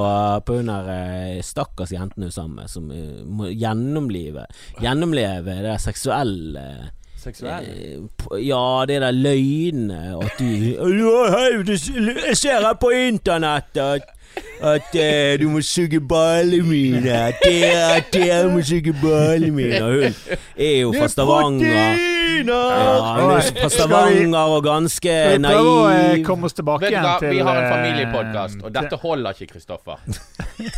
på 0.48 0.58
hun 0.60 0.72
der 0.74 1.40
stakkars 1.48 1.94
jentene 1.96 2.28
hun 2.28 2.36
sammen 2.36 2.60
med, 2.60 2.68
som 2.74 2.92
må 3.38 3.48
gjennomlive 3.54 4.44
Gjennomleve 4.84 5.56
det 5.66 5.78
seksuelle 5.84 6.66
Seksuell? 7.26 7.66
eh, 7.66 8.46
Ja, 8.46 8.86
det 8.88 9.00
der 9.02 9.16
løgnene 9.16 10.16
at 10.22 10.40
du 10.40 10.46
Jeg 10.46 12.38
ser 12.38 12.62
her 12.62 12.78
på 12.80 12.94
internett 12.96 13.78
at 13.82 14.12
at 14.62 14.96
uh, 14.96 15.40
du 15.40 15.50
må 15.52 15.62
suge 15.62 16.00
ballene 16.00 16.64
mine. 16.68 17.12
At 17.12 17.44
dere, 17.44 18.02
dere 18.14 18.50
må 18.52 18.62
suge 18.66 18.94
ballene 19.02 19.52
mine. 19.56 19.82
Og 19.84 19.94
hun 19.94 20.36
er 20.58 20.80
jo 20.82 20.94
fra 20.96 21.08
Stavanger. 21.12 22.02
Ja, 22.46 23.22
hun 23.22 23.32
er 23.36 23.42
fra 23.62 23.70
Stavanger 23.70 24.56
og 24.58 24.64
ganske 24.66 25.14
naiv. 25.40 25.40
vi 25.40 25.64
prøver 25.64 25.72
å 25.72 26.10
eh, 26.16 26.24
komme 26.26 26.50
oss 26.50 26.58
tilbake 26.58 26.90
igjen 26.90 27.08
til 27.22 27.36
vi 27.36 27.46
har 27.48 27.62
en 27.62 27.64
eh, 27.64 27.72
familiepodkast, 27.76 28.64
og 28.64 28.76
dette 28.76 29.00
holder 29.04 29.38
ikke, 29.38 29.54
Kristoffer. 29.56 30.04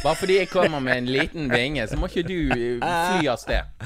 Bare 0.04 0.16
fordi 0.20 0.40
jeg 0.42 0.52
kommer 0.54 0.84
med 0.84 1.04
en 1.04 1.12
liten 1.18 1.50
vinge, 1.54 1.88
så 1.90 1.98
må 1.98 2.12
ikke 2.12 2.28
du 2.28 2.38
eh, 2.54 2.78
fly 2.82 3.30
av 3.34 3.42
sted. 3.42 3.82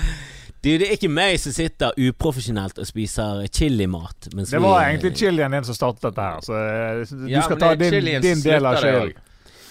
Du, 0.62 0.70
det 0.78 0.86
er 0.86 0.94
ikke 0.94 1.10
meg 1.10 1.40
som 1.42 1.54
sitter 1.56 1.96
uprofesjonelt 1.98 2.78
og 2.78 2.86
spiser 2.86 3.48
chilimat. 3.50 4.28
Det 4.30 4.46
vi- 4.46 4.60
var 4.62 4.84
egentlig 4.86 5.16
chilien 5.18 5.52
din 5.52 5.64
som 5.66 5.76
startet 5.76 6.04
dette 6.12 6.22
her, 6.22 6.40
så 6.46 6.54
eh, 6.54 7.06
du 7.10 7.28
Ja, 7.32 7.42
skal 7.42 7.58
ta 7.60 7.74
din, 7.76 8.22
din 8.22 8.44
del 8.44 8.66
av 8.66 8.78
skylden. 8.78 9.18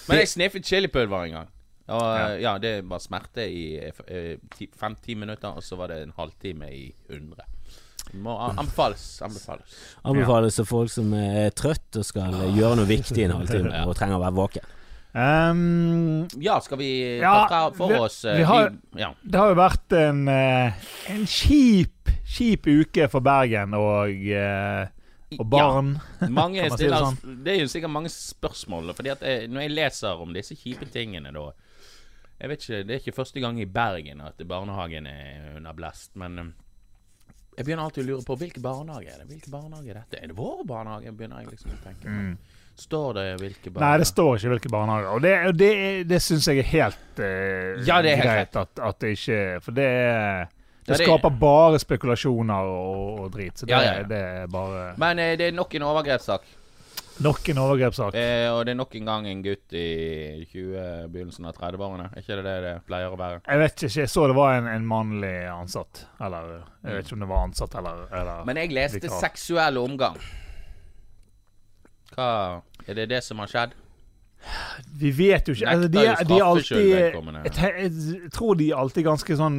Men 0.09 0.19
jeg 0.19 0.29
sniffet 0.29 0.67
chilipulver 0.67 1.29
en 1.29 1.31
gang. 1.31 1.49
Og 1.91 2.03
eh, 2.19 2.41
ja, 2.43 2.57
det 2.59 2.75
var 2.91 2.99
smerte 2.99 3.47
i 3.47 3.79
fem-ti 4.79 5.15
minutter, 5.15 5.55
og 5.55 5.63
så 5.63 5.79
var 5.79 5.95
det 5.95 6.03
en 6.03 6.13
halvtime 6.17 6.73
i 6.75 6.93
100. 7.09 7.47
Må 8.19 8.35
anbefales. 8.43 9.23
Anbefales. 9.23 9.79
Anbefales 10.03 10.59
ja. 10.59 10.65
folk 10.67 10.91
som 10.91 11.13
er 11.15 11.51
trøtt 11.55 12.01
og 12.01 12.07
skal 12.07 12.35
gjøre 12.57 12.81
noe 12.81 12.91
viktig 12.91 13.23
i 13.23 13.29
en 13.29 13.37
halvtime 13.39 13.83
og 13.89 13.95
trenger 13.99 14.19
å 14.19 14.25
være 14.25 14.39
våken. 14.39 14.77
Um, 15.15 16.29
Ja, 16.39 16.61
skal 16.63 16.79
vi 16.79 17.19
ta 17.19 17.25
Ja, 17.25 17.47
fra 17.49 17.71
for 17.75 17.89
vi- 17.89 17.99
oss 17.99 18.25
eh, 18.25 18.37
vi 18.37 18.43
har- 18.45 18.71
ja. 18.97 19.15
det 19.23 19.39
har 19.41 19.49
jo 19.49 19.55
vært 19.55 19.93
en, 19.99 20.29
eh, 20.29 20.73
en 21.09 21.25
kjip, 21.27 22.09
kjip 22.25 22.67
uke 22.67 23.09
for 23.11 23.21
Bergen 23.21 23.75
og, 23.75 24.09
eh, 24.11 24.87
og 25.39 25.47
barn. 25.51 26.01
Mange 26.31 26.63
si 26.77 26.87
det 26.87 26.93
sånn? 26.93 27.19
det 27.45 27.57
er 27.57 27.61
jo 27.65 27.67
sikkert 27.67 27.91
mange 27.91 28.09
spørsmål. 28.09 28.95
Fordi 28.95 29.11
at 29.11 29.21
jeg, 29.21 29.49
Når 29.51 29.61
jeg 29.63 29.71
leser 29.71 30.21
om 30.23 30.33
disse 30.33 30.55
kjipe 30.55 30.87
tingene, 30.91 31.33
da 31.33 31.51
Jeg 32.41 32.49
vet 32.49 32.61
ikke, 32.63 32.87
Det 32.87 32.91
er 32.91 33.01
ikke 33.01 33.17
første 33.19 33.41
gang 33.41 33.61
i 33.61 33.65
Bergen 33.67 34.21
at 34.23 34.39
barnehagen 34.49 35.07
er 35.07 35.57
under 35.57 35.73
blest, 35.73 36.11
men 36.17 36.55
jeg 37.61 37.67
begynner 37.69 37.85
alltid 37.87 38.05
å 38.05 38.09
lure 38.15 38.25
på 38.27 38.37
hvilken 38.41 38.63
barnehage 38.65 39.13
er 39.13 39.21
det 39.21 39.27
Hvilken 39.35 39.53
barnehage 39.53 39.93
er 39.93 39.99
dette? 40.01 40.21
Er 40.25 40.33
det 40.33 40.37
vår 40.39 40.63
barnehage? 40.69 41.13
begynner 41.17 41.43
jeg 41.45 41.53
liksom 41.55 41.77
å 41.77 41.83
tenke 41.85 42.09
Mm. 42.11 42.33
Står 42.81 43.13
det 43.19 43.25
hvilke 43.43 43.71
Nei, 43.77 43.97
det 44.01 44.07
står 44.09 44.39
ikke 44.39 44.49
hvilke 44.55 44.71
barnehager. 44.73 45.09
Og 45.13 45.21
det, 45.21 45.33
det, 45.61 45.73
det 46.09 46.21
syns 46.25 46.47
jeg 46.49 46.63
er 46.63 46.69
helt 46.71 47.19
eh, 47.21 47.83
Ja, 47.85 47.99
det 48.01 48.15
er 48.15 48.23
helt 48.23 48.31
greit 48.31 48.57
at, 48.63 48.81
at 48.89 49.03
det 49.05 49.11
ikke 49.19 49.41
For 49.67 49.77
det, 49.77 49.85
er 49.85 50.47
det 50.87 50.97
det- 50.97 51.05
skaper 51.05 51.35
bare 51.43 51.79
spekulasjoner 51.83 52.71
og, 52.73 53.21
og 53.27 53.29
drit. 53.35 53.59
Så 53.61 53.67
det, 53.69 53.75
Ja, 53.75 53.83
ja, 53.85 53.93
ja. 54.01 54.07
det 54.09 54.23
er 54.45 54.47
bare 54.49 54.95
Men 55.03 55.19
eh, 55.21 55.35
det 55.37 55.51
er 55.51 55.53
nok 55.59 55.75
en 55.77 55.85
overgrepssak. 55.91 56.49
Nok 57.21 57.49
en 57.53 57.59
overgrepssak. 57.61 58.15
Eh, 58.17 58.47
og 58.49 58.63
det 58.65 58.73
er 58.73 58.79
nok 58.79 58.95
en 58.97 59.09
gang 59.11 59.27
en 59.29 59.43
gutt 59.45 59.75
i 59.77 60.47
20, 60.49 61.11
begynnelsen 61.13 61.49
av 61.51 61.59
30-årene. 61.59 62.07
Er 62.15 62.23
ikke 62.25 62.39
det 62.39 62.45
det 62.47 62.55
det 62.65 62.73
pleier 62.89 63.13
å 63.13 63.19
være? 63.21 63.43
Jeg 63.45 63.61
vet 63.61 63.85
ikke, 63.85 64.01
jeg 64.01 64.13
så 64.15 64.25
det 64.31 64.37
var 64.39 64.55
en, 64.57 64.71
en 64.73 64.87
mannlig 64.89 65.35
ansatt. 65.53 66.07
Eller 66.25 66.55
jeg 66.57 66.97
vet 66.97 67.11
ikke 67.11 67.19
om 67.19 67.25
det 67.27 67.31
var 67.35 67.45
ansatt 67.51 67.77
eller, 67.83 68.03
eller 68.23 68.49
Men 68.49 68.63
jeg 68.63 68.73
leste 68.73 69.03
vikar. 69.05 69.21
seksuell 69.27 69.83
omgang. 69.83 70.17
Hva 72.17 72.31
Er 72.89 72.97
det 72.99 73.11
det 73.13 73.23
som 73.27 73.39
har 73.45 73.53
skjedd? 73.53 73.77
Vi 74.97 75.11
vet 75.13 75.51
jo 75.51 75.53
ikke 75.53 75.69
altså, 75.69 75.89
de, 75.93 76.01
de 76.01 76.37
er 76.39 76.45
alltid 76.47 76.87
jeg, 76.89 77.91
jeg 78.25 78.31
tror 78.33 78.57
de 78.57 78.71
er 78.71 78.79
alltid 78.81 79.05
ganske 79.05 79.37
sånn 79.37 79.59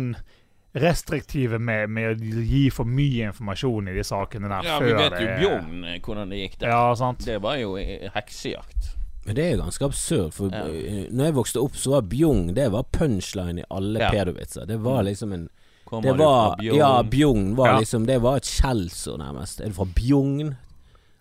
restriktive 0.73 1.60
med, 1.60 1.89
med 1.89 2.13
å 2.21 2.41
gi 2.47 2.69
for 2.71 2.88
mye 2.88 3.27
informasjon 3.31 3.89
i 3.91 3.95
de 3.97 4.03
sakene 4.07 4.47
der. 4.51 4.63
Ja, 4.69 4.77
før 4.79 4.88
vi 4.88 4.93
vet 4.99 5.19
jo 5.19 5.27
Bjørn 5.41 5.84
eh, 5.89 5.97
hvordan 6.05 6.29
det 6.31 6.39
gikk 6.45 6.57
der. 6.62 6.69
Ja, 6.71 6.95
sant. 6.95 7.25
Det 7.27 7.39
var 7.43 7.57
jo 7.60 7.75
eh, 7.77 8.07
heksejakt. 8.15 8.91
Men 9.25 9.36
det 9.38 9.43
er 9.45 9.51
jo 9.57 9.62
ganske 9.65 9.86
absurd, 9.86 10.31
for 10.34 10.49
Ja. 10.49 10.63
eh, 10.65 11.07
når 11.12 11.25
jeg 11.29 11.36
vokste 11.38 11.62
opp, 11.62 11.75
så 11.77 11.91
var 11.91 12.01
Bjugn 12.10 12.53
Det 12.57 12.71
var 12.73 12.84
punchline 12.91 13.60
i 13.60 13.65
alle 13.69 13.99
Ja. 13.99 14.10
pedovitser. 14.12 14.65
Det 14.65 14.79
var 14.81 15.03
liksom 15.03 15.34
en 15.34 15.49
Kommer 15.86 16.01
Det 16.07 16.13
du 16.17 16.23
var 16.23 16.55
fra 16.55 16.55
Bjugn? 16.62 16.77
Ja, 16.77 17.03
Bjugn 17.03 17.55
var 17.55 17.67
Ja. 17.67 17.79
liksom 17.79 18.05
Det 18.07 18.21
var 18.21 18.38
et 18.38 18.45
skjellsord, 18.45 19.19
nærmest. 19.19 19.60
Er 19.62 19.67
du 19.67 19.73
fra 19.73 19.86
Bjugn? 19.86 20.55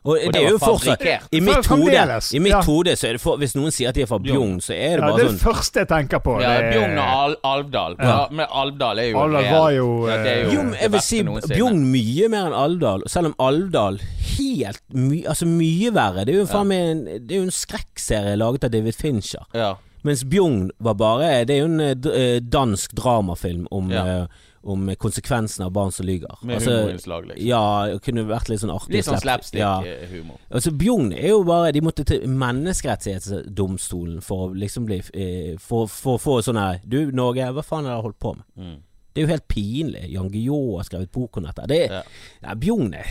Og, 0.02 0.14
Og 0.16 0.32
det, 0.32 0.40
er 0.40 0.54
jo 0.54 0.58
fortsatt. 0.58 1.02
I 1.36 1.40
mitt 1.44 1.66
hode 1.68 1.92
I 2.32 2.40
mitt 2.40 2.54
ja. 2.54 2.60
hode 2.64 2.94
så 2.96 3.10
er 3.10 3.18
det 3.18 3.20
for, 3.20 3.36
Hvis 3.36 3.52
noen 3.52 3.74
sier 3.74 3.90
at 3.90 3.98
de 3.98 4.04
er 4.06 4.08
fra 4.08 4.16
Bjugn. 4.22 4.38
Bjugn, 4.38 4.62
så 4.64 4.72
er 4.72 4.96
det 4.96 5.10
Ja, 5.10 5.16
det 5.16 5.24
er 5.24 5.28
sånn 5.28 5.36
det 5.36 5.44
første 5.44 5.82
jeg 5.82 5.90
tenker 5.90 6.22
på. 6.24 6.36
Ja, 6.40 6.54
Bjugn 6.70 6.96
og 6.96 7.10
Al 7.18 7.36
Alvdal. 7.50 7.98
Ja. 7.98 8.08
Ja. 8.08 8.22
Men 8.32 8.54
Alvdal 8.62 9.02
er 9.02 9.10
jo 9.10 9.20
Alvdal 9.20 9.50
var 9.50 9.74
jo, 9.76 9.90
ja, 10.08 10.16
det 10.24 10.32
er 10.32 10.40
jo 10.40 10.48
eh, 10.48 10.54
Jo, 10.54 10.64
men 10.70 10.80
jeg 10.80 10.94
vil 10.94 11.04
si. 11.04 11.20
Bjugn 11.52 11.84
mye 11.92 12.32
mer 12.32 12.48
enn 12.48 12.56
Alvdal. 12.62 13.04
Selv 13.12 13.32
om 13.32 13.36
Alvdal 13.44 14.00
helt 14.30 14.82
my, 14.96 15.20
Altså 15.28 15.48
mye 15.50 15.92
verre. 16.00 16.24
Det 16.24 16.34
er 16.34 16.40
jo 16.40 16.48
faen 16.48 16.72
meg 16.72 16.90
en, 16.94 17.04
det 17.20 17.36
er 17.36 17.42
jo 17.42 17.46
en 17.50 17.56
skrekkserie 17.60 18.36
laget 18.40 18.64
av 18.70 18.72
David 18.72 18.96
Fincher. 18.96 19.44
Ja. 19.52 19.74
Mens 20.06 20.24
Bjugn 20.24 20.70
var 20.80 20.96
bare 20.96 21.44
Det 21.44 21.58
er 21.58 21.66
jo 21.66 21.68
en 21.68 21.80
eh, 21.84 22.12
eh, 22.14 22.38
dansk 22.40 22.96
dramafilm 22.96 23.66
om, 23.70 23.90
Ja. 23.92 24.06
eh, 24.06 24.46
om 24.62 24.90
konsekvensene 25.00 25.64
av 25.66 25.72
barn 25.72 25.92
som 25.92 26.04
lyger. 26.06 26.34
Med 26.44 26.56
Altså, 26.58 26.70
humorinnslag, 26.70 27.26
liksom. 27.30 27.46
Ja, 27.48 27.86
det 27.88 28.02
kunne 28.04 28.26
vært 28.28 28.48
litt 28.52 28.60
sånn 28.60 28.72
artig. 28.74 28.92
Litt 28.98 29.06
sånn 29.08 29.20
slapstick. 29.22 29.60
Ja. 29.62 29.78
slapstick-humor. 29.80 30.36
Altså 30.50 30.70
Bjugn 30.76 31.12
er 31.16 31.28
jo 31.32 31.42
bare 31.48 31.72
De 31.72 31.80
måtte 31.80 32.04
til 32.04 32.26
Menneskerettighetsdomstolen 32.28 34.20
for 34.24 34.48
å 34.48 34.54
liksom 34.54 34.86
bli 34.88 35.00
eh, 35.14 35.56
For 35.62 35.86
å 35.88 36.18
få 36.20 36.38
sånn 36.44 36.60
her 36.60 36.80
Du, 36.84 37.10
Norge, 37.16 37.48
hva 37.56 37.64
faen 37.64 37.86
har 37.88 37.96
dere 37.96 38.04
holdt 38.08 38.18
på 38.22 38.34
med? 38.36 38.46
Mm. 38.56 38.78
Det 39.10 39.18
er 39.22 39.26
jo 39.26 39.32
helt 39.32 39.48
pinlig. 39.50 40.04
Jan 40.12 40.28
Guillaud 40.30 40.76
har 40.78 40.84
skrevet 40.86 41.10
bok 41.12 41.36
om 41.40 41.48
dette. 41.48 41.64
Det 41.66 41.80
Ja. 41.90 42.02
ja, 42.44 42.54
Bjugn 42.54 42.92
er 42.94 43.08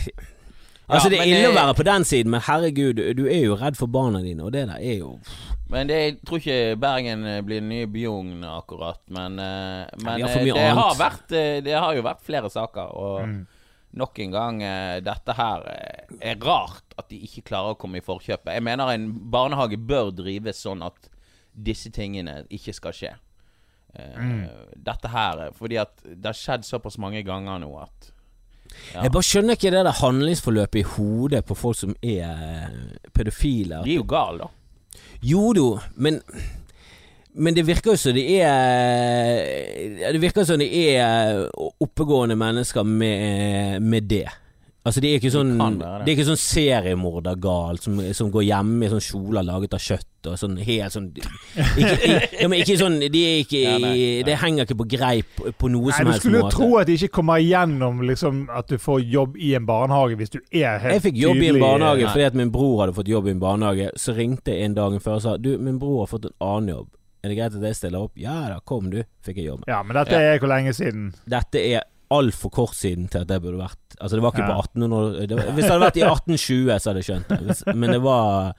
Altså, 0.90 1.10
det 1.12 1.20
er 1.20 1.30
ille 1.30 1.50
å 1.50 1.54
være 1.56 1.76
på 1.78 1.86
den 1.86 2.04
siden, 2.08 2.32
men 2.34 2.42
herregud, 2.44 3.00
du, 3.16 3.22
er 3.30 3.44
jo 3.44 3.56
redd 3.60 3.78
for 3.78 3.90
barna 3.92 4.22
dine, 4.24 4.42
og 4.46 4.52
det 4.54 4.66
der 4.68 4.80
er 4.80 4.98
jo 5.00 5.12
Men 5.70 5.86
det, 5.86 5.98
jeg 6.02 6.16
tror 6.26 6.40
ikke 6.40 6.58
Bergen 6.82 7.24
eh, 7.30 7.40
blir 7.46 7.60
den 7.62 7.70
nye 7.70 7.86
Bjugn 7.86 8.42
akkurat. 8.48 9.00
Men, 9.14 9.38
eh, 9.38 9.86
men 10.02 10.18
ja, 10.18 10.26
eh, 10.26 10.50
det, 10.50 10.66
har 10.80 10.98
vært, 10.98 11.30
det 11.62 11.76
har 11.76 11.94
jo 11.94 12.02
vært 12.02 12.26
flere 12.26 12.50
saker. 12.50 12.94
Og 12.98 13.20
Mm. 13.20 13.46
nok 14.00 14.18
en 14.22 14.30
gang 14.30 14.58
Dette 15.02 15.34
her 15.34 15.64
er 16.20 16.36
rart 16.42 16.94
at 16.98 17.08
de 17.10 17.18
ikke 17.26 17.42
klarer 17.42 17.74
å 17.74 17.78
komme 17.78 17.98
i 17.98 18.04
forkjøpet. 18.04 18.52
Jeg 18.54 18.62
mener 18.62 18.90
en 18.94 19.08
barnehage 19.30 19.78
bør 19.78 20.10
drives 20.14 20.62
sånn 20.62 20.82
at 20.86 21.10
disse 21.54 21.90
tingene 21.90 22.44
ikke 22.50 22.74
skal 22.74 22.92
skje. 22.94 23.14
Mm. 23.90 24.46
Dette 24.78 25.08
her 25.10 25.50
Fordi 25.58 25.76
at 25.82 25.96
det 26.04 26.28
har 26.28 26.36
skjedd 26.38 26.62
såpass 26.62 26.98
mange 27.02 27.24
ganger 27.26 27.58
nå 27.58 27.72
at 27.82 28.12
Ja. 28.94 29.04
Jeg 29.04 29.12
bare 29.14 29.26
skjønner 29.26 29.58
ikke 29.58 29.72
det 29.74 29.84
der 29.86 29.98
handlingsforløpet 30.00 30.80
i 30.80 30.88
hodet 30.96 31.44
på 31.46 31.56
folk 31.58 31.78
som 31.78 31.94
er 32.02 32.30
eh, 32.30 32.72
pedofile. 33.14 33.84
De 33.84 33.94
er 33.94 34.00
jo 34.00 34.08
gale, 34.08 34.46
da. 34.46 34.98
Jo 35.22 35.52
jo, 35.56 35.68
men 35.96 36.20
men 37.34 37.54
det 37.54 37.62
virker 37.62 37.92
jo 37.92 38.00
som 38.00 38.16
de 38.16 38.24
er 38.42 40.10
Det 40.10 40.18
virker 40.22 40.44
som 40.44 40.58
de 40.58 40.66
er 40.96 41.44
oppegående 41.54 42.34
mennesker 42.36 42.82
med, 42.82 43.80
med 43.80 44.08
det. 44.10 44.26
Altså 44.80 45.00
det 45.04 45.10
er 45.10 45.18
ikke 45.20 45.30
sånn 45.34 45.50
det, 45.58 45.64
det. 45.76 45.88
det. 46.00 46.04
Er 46.08 46.14
ikke 46.14 46.24
sånn 46.30 46.38
seriemordergal 46.40 47.80
som, 47.84 47.98
som 48.16 48.30
går 48.32 48.46
hjemme 48.46 48.86
i 48.86 48.88
sånn 48.88 49.02
kjoler 49.04 49.44
laget 49.44 49.74
av 49.76 49.82
kjøtt 49.84 50.28
og 50.30 50.38
sånn 50.40 50.54
helt 50.64 50.94
sånn 50.94 51.08
ikke, 51.16 51.96
i, 52.04 52.14
ja, 52.40 52.48
men 52.48 52.60
ikke 52.62 52.76
sånn 52.80 52.96
De 53.12 53.20
er 53.24 53.52
Ja. 53.60 53.74
Det 54.24 54.36
henger 54.40 54.64
ikke 54.64 54.78
på 54.80 54.86
greip 54.94 55.42
på, 55.60 55.68
noe 55.72 55.90
Nei, 55.90 55.96
som 55.96 56.08
Du 56.08 56.12
helst 56.12 56.24
skulle 56.24 56.40
jo 56.40 56.46
måte. 56.46 56.56
tro 56.56 56.68
at 56.80 56.88
de 56.88 56.96
ikke 56.96 57.12
kommer 57.20 57.40
igjennom 57.44 58.00
liksom, 58.08 58.40
at 58.56 58.72
du 58.72 58.78
får 58.80 59.02
jobb 59.04 59.36
i 59.40 59.52
en 59.58 59.68
barnehage 59.68 60.16
hvis 60.20 60.32
du 60.32 60.40
er 60.48 60.80
helt 60.80 60.96
Jeg 60.96 61.04
fikk 61.10 61.20
jobb 61.26 61.42
i 61.44 61.50
en 61.52 61.60
barnehage 61.60 62.06
Nei. 62.06 62.12
fordi 62.14 62.26
at 62.30 62.40
min 62.40 62.52
bror 62.54 62.80
hadde 62.84 62.96
fått 62.96 63.12
jobb 63.12 63.28
i 63.28 63.34
en 63.36 63.40
barnehage. 63.44 63.90
Så 64.00 64.16
ringte 64.16 64.54
jeg 64.56 64.70
en 64.70 64.78
dag 64.80 64.96
før 65.02 65.18
og 65.18 65.24
sa 65.24 65.36
Du, 65.36 65.52
min 65.58 65.78
bror 65.82 66.04
har 66.06 66.12
fått 66.12 66.28
en 66.30 66.36
annen 66.40 66.72
jobb. 66.74 66.88
Er 67.20 67.28
det 67.28 67.36
greit 67.36 67.56
at 67.60 67.68
jeg 67.68 67.76
stiller 67.76 68.06
opp? 68.08 68.16
Ja 68.16 68.38
da, 68.48 68.60
kom 68.64 68.88
du. 68.92 69.02
Fikk 69.26 69.42
jeg 69.42 69.50
jobb. 69.50 69.64
Ja, 69.68 69.82
men 69.84 69.96
dette 70.00 70.16
er 70.16 70.38
hvor 70.40 70.48
lenge 70.52 70.72
siden? 70.76 71.10
Dette 71.28 71.60
er 71.60 71.84
altfor 72.10 72.50
kort 72.50 72.74
siden 72.74 73.08
til 73.12 73.22
at 73.22 73.28
det 73.30 73.38
burde 73.44 73.60
vært 73.60 73.89
Altså, 74.00 74.16
det 74.16 74.22
var 74.24 74.32
ikke 74.32 74.46
Ja. 74.48 74.54
på 74.54 74.62
1800 74.64 75.26
det 75.28 75.36
var, 75.36 75.50
Hvis 75.52 75.64
det 75.64 75.70
hadde 75.72 75.84
vært 75.86 75.96
i 76.00 76.06
1820, 76.06 76.78
så 76.80 76.90
hadde 76.90 77.02
jeg 77.02 77.08
skjønt 77.10 77.28
det. 77.28 77.40
Hvis, 77.46 77.62
men 77.74 77.90
det 77.92 78.02
var 78.02 78.54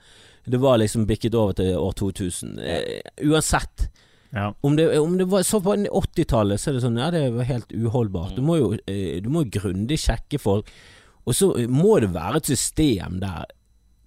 Det 0.50 0.58
var 0.60 0.78
liksom 0.78 1.06
bikket 1.06 1.34
over 1.38 1.52
til 1.54 1.76
år 1.78 1.92
2000. 1.94 2.58
Eh, 2.58 3.00
uansett. 3.30 3.88
Ja. 4.34 4.52
Om 4.64 4.76
det, 4.76 4.98
om 4.98 5.18
det 5.18 5.26
var 5.30 5.42
så 5.44 5.60
på 5.62 5.74
80-tallet, 5.76 6.58
så 6.58 6.70
er 6.70 6.74
det 6.78 6.82
sånn 6.82 6.96
Ja, 6.98 7.10
det 7.14 7.28
var 7.34 7.44
helt 7.44 7.70
uholdbart. 7.72 8.34
Du 8.34 8.42
må 8.42 8.56
jo 8.58 8.72
eh, 8.86 9.20
Du 9.22 9.28
må 9.30 9.44
jo 9.44 9.50
grundig 9.60 9.98
sjekke 10.02 10.38
folk. 10.42 10.70
Og 11.26 11.34
så 11.38 11.52
eh, 11.60 11.68
må 11.70 12.00
det 12.02 12.10
være 12.14 12.36
et 12.42 12.46
system 12.50 13.20
der 13.22 13.44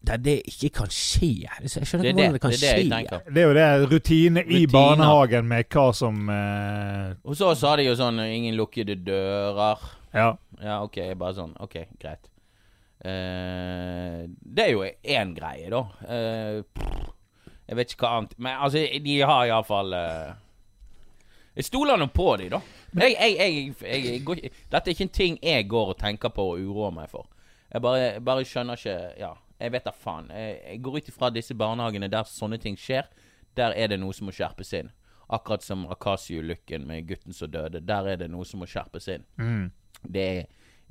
Der 0.05 0.17
det 0.21 0.41
ikke 0.45 0.69
kan 0.81 0.89
skje. 0.93 1.47
Jeg 1.63 1.85
skjønner 1.87 2.05
er 2.05 2.11
ikke 2.11 2.13
hvordan 2.13 2.33
det, 2.35 2.41
kan 2.41 2.51
det, 2.51 2.57
er 2.61 2.77
det 2.77 2.89
skje. 3.09 3.21
Det 3.33 3.41
er 3.41 3.47
jo 3.47 3.53
det 3.57 3.89
rutine 3.93 4.43
i 4.43 4.43
Rutiner. 4.65 4.71
barnehagen 4.75 5.47
med 5.49 5.65
hva 5.73 5.85
som 5.97 6.29
eh, 6.29 7.13
Og 7.23 7.37
så 7.39 7.55
sa 7.57 7.75
de 7.79 7.87
jo 7.87 7.95
sånn 7.97 8.19
Ingen 8.25 8.57
lukkede 8.59 8.99
dører. 9.07 9.79
Ja. 10.15 10.29
Ja, 10.61 10.79
ok, 10.85 11.01
bare 11.19 11.35
sånn. 11.37 11.53
Ok, 11.61 11.77
greit. 11.99 12.29
Uh, 13.05 14.23
det 14.39 14.63
er 14.63 14.71
jo 14.71 14.85
én 14.87 15.35
greie, 15.35 15.67
da. 15.69 15.81
Uh, 16.07 17.11
jeg 17.65 17.77
vet 17.77 17.91
ikke 17.91 18.05
hva 18.05 18.11
annet 18.21 18.35
Men 18.39 18.61
altså, 18.61 18.81
de 19.03 19.15
har 19.19 19.47
iallfall 19.49 19.93
uh, 19.93 20.31
Jeg 21.57 21.67
stoler 21.67 21.99
nå 21.99 22.07
på 22.15 22.29
de, 22.39 22.47
da. 22.53 22.61
Jeg, 22.95 23.17
jeg, 23.19 23.75
jeg, 23.83 24.23
går, 24.25 24.41
Dette 24.71 24.83
er 24.89 24.95
ikke 24.95 25.07
en 25.09 25.15
ting 25.19 25.37
jeg 25.43 25.67
går 25.69 25.93
og 25.93 25.99
tenker 25.99 26.31
på 26.33 26.47
og 26.53 26.63
uroer 26.63 26.95
meg 26.95 27.11
for. 27.11 27.27
Jeg 27.73 27.83
bare, 27.83 28.09
bare 28.23 28.47
skjønner 28.47 28.79
ikke 28.79 28.97
Ja, 29.19 29.33
jeg 29.59 29.75
vet 29.75 29.87
da 29.87 29.93
faen. 29.95 30.31
Jeg, 30.31 30.81
går 30.83 30.99
ut 30.99 31.09
ifra 31.11 31.31
disse 31.35 31.55
barnehagene 31.57 32.11
der 32.11 32.27
sånne 32.27 32.59
ting 32.61 32.79
skjer. 32.79 33.07
Der 33.55 33.75
er 33.75 33.91
det 33.91 33.99
noe 34.01 34.15
som 34.15 34.27
må 34.29 34.35
skjerpes 34.35 34.73
inn. 34.75 34.91
Akkurat 35.31 35.63
som 35.63 35.87
Akasio-lykken 35.91 36.83
med 36.87 37.07
gutten 37.09 37.33
som 37.33 37.51
døde. 37.51 37.81
Der 37.83 38.11
er 38.11 38.19
det 38.19 38.27
noe 38.31 38.45
som 38.47 38.61
må 38.63 38.69
skjerpes 38.69 39.09
inn 39.11 39.27
Mm. 39.39 39.71
Det 40.11 40.27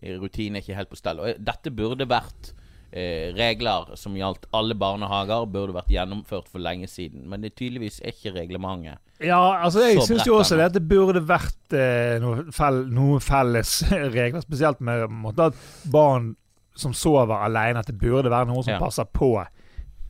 er 0.02 0.18
rutinen 0.20 0.56
er 0.58 0.64
ikke 0.64 0.76
helt 0.76 0.90
på 0.92 0.96
stell. 1.00 1.20
Og 1.20 1.38
dette 1.40 1.70
burde 1.72 2.04
vært 2.10 2.50
eh, 2.92 3.30
regler 3.36 3.94
som 3.96 4.14
gjaldt 4.18 4.44
alle 4.54 4.74
barnehager, 4.78 5.46
burde 5.50 5.74
vært 5.76 5.88
gjennomført 5.94 6.48
for 6.52 6.60
lenge 6.62 6.86
siden. 6.90 7.24
Men 7.30 7.40
det 7.42 7.54
tydeligvis 7.56 8.00
er 8.04 8.12
ikke 8.12 8.34
reglementet. 8.36 9.00
Ja, 9.24 9.38
altså 9.64 9.80
jeg 9.86 10.02
syns 10.04 10.26
jo 10.26 10.36
også 10.40 10.58
det 10.58 10.66
at 10.68 10.74
det 10.76 10.84
burde 10.90 11.22
vært 11.24 11.72
eh, 11.78 12.18
noe 12.20 12.44
fel, 12.52 12.82
noe 12.92 13.20
felles 13.24 13.78
regler, 14.18 14.42
spesielt 14.44 14.80
med 14.84 15.06
måte 15.08 15.50
at 15.52 15.60
barn 15.90 16.34
som 16.76 16.92
sover 16.92 17.38
alene, 17.46 17.78
at 17.78 17.86
det 17.86 17.96
burde 18.00 18.30
være 18.32 18.48
noen 18.50 18.64
som 18.66 18.74
Ja. 18.74 18.80
passer 18.82 19.06
på 19.06 19.36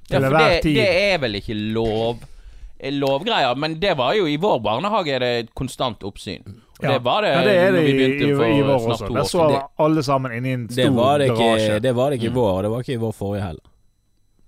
til 0.09 0.21
Ja, 0.21 0.27
enhver 0.27 0.49
det, 0.57 0.63
tid. 0.65 0.77
det 0.81 0.89
er 1.13 1.19
vel 1.21 1.35
ikke 1.39 1.55
lov 1.77 2.23
eh, 2.81 2.91
lovgreier, 2.93 3.55
men 3.57 3.79
det 3.81 3.95
var 3.97 4.15
jo 4.17 4.25
i 4.29 4.37
vår 4.41 4.59
barnehage 4.65 5.13
er 5.15 5.19
det 5.23 5.33
et 5.45 5.55
konstant 5.55 6.03
oppsyn. 6.05 6.43
Og 6.81 6.85
Ja. 6.85 6.93
det 6.93 7.05
var 7.05 7.21
det, 7.23 7.29
ja, 7.31 7.43
det 7.45 7.57
er 7.57 7.73
det 7.73 7.75
når 7.81 7.87
vi 7.87 7.93
begynte 7.93 8.25
i, 8.29 8.35
for 8.35 8.45
i 8.45 8.63
vår 8.63 8.79
snart 8.79 8.91
også. 8.91 9.07
to 9.07 9.15
år 9.15 9.17
siden. 9.17 9.31
sover 9.31 9.69
alle 9.79 10.03
sammen 10.03 10.33
inni 10.33 10.49
i 10.49 10.53
en 10.53 10.67
Det 10.67 10.75
stor 10.75 10.91
var 10.95 11.19
det 11.19 11.29
ikke, 11.31 11.37
garasje. 11.39 11.81
det 11.83 11.95
var 11.95 12.11
det 12.11 12.19
ikke 12.21 12.27
i 12.27 12.31
Mm. 12.31 12.35
vår, 12.41 12.51
og 12.57 12.63
det 12.63 12.71
var 12.71 12.79
ikke 12.83 12.93
i 12.93 13.03
vår 13.05 13.13
forrige 13.15 13.43
heller. 13.43 13.67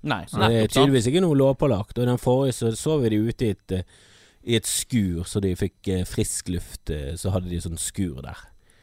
Nei, 0.02 0.24
Så 0.26 0.38
det 0.48 0.56
er 0.62 0.66
tydeligvis 0.68 1.06
ikke 1.06 1.20
noe 1.20 1.34
lovpålagt. 1.36 1.98
Og 1.98 2.06
den 2.06 2.18
forrige 2.18 2.52
så 2.52 2.76
så 2.76 3.00
vi 3.00 3.08
de 3.08 3.16
ute 3.28 3.42
i 3.46 3.50
et, 3.50 3.72
eh, 3.72 3.82
i 4.44 4.54
et 4.56 4.66
skur, 4.66 5.24
så 5.24 5.40
de 5.40 5.54
fikk 5.56 5.88
eh, 5.88 6.04
frisk 6.04 6.48
luft. 6.48 6.90
eh, 6.90 7.14
Så 7.16 7.30
hadde 7.32 7.48
de 7.48 7.56
sånn 7.60 7.78
skur 7.78 8.20
der. 8.22 8.36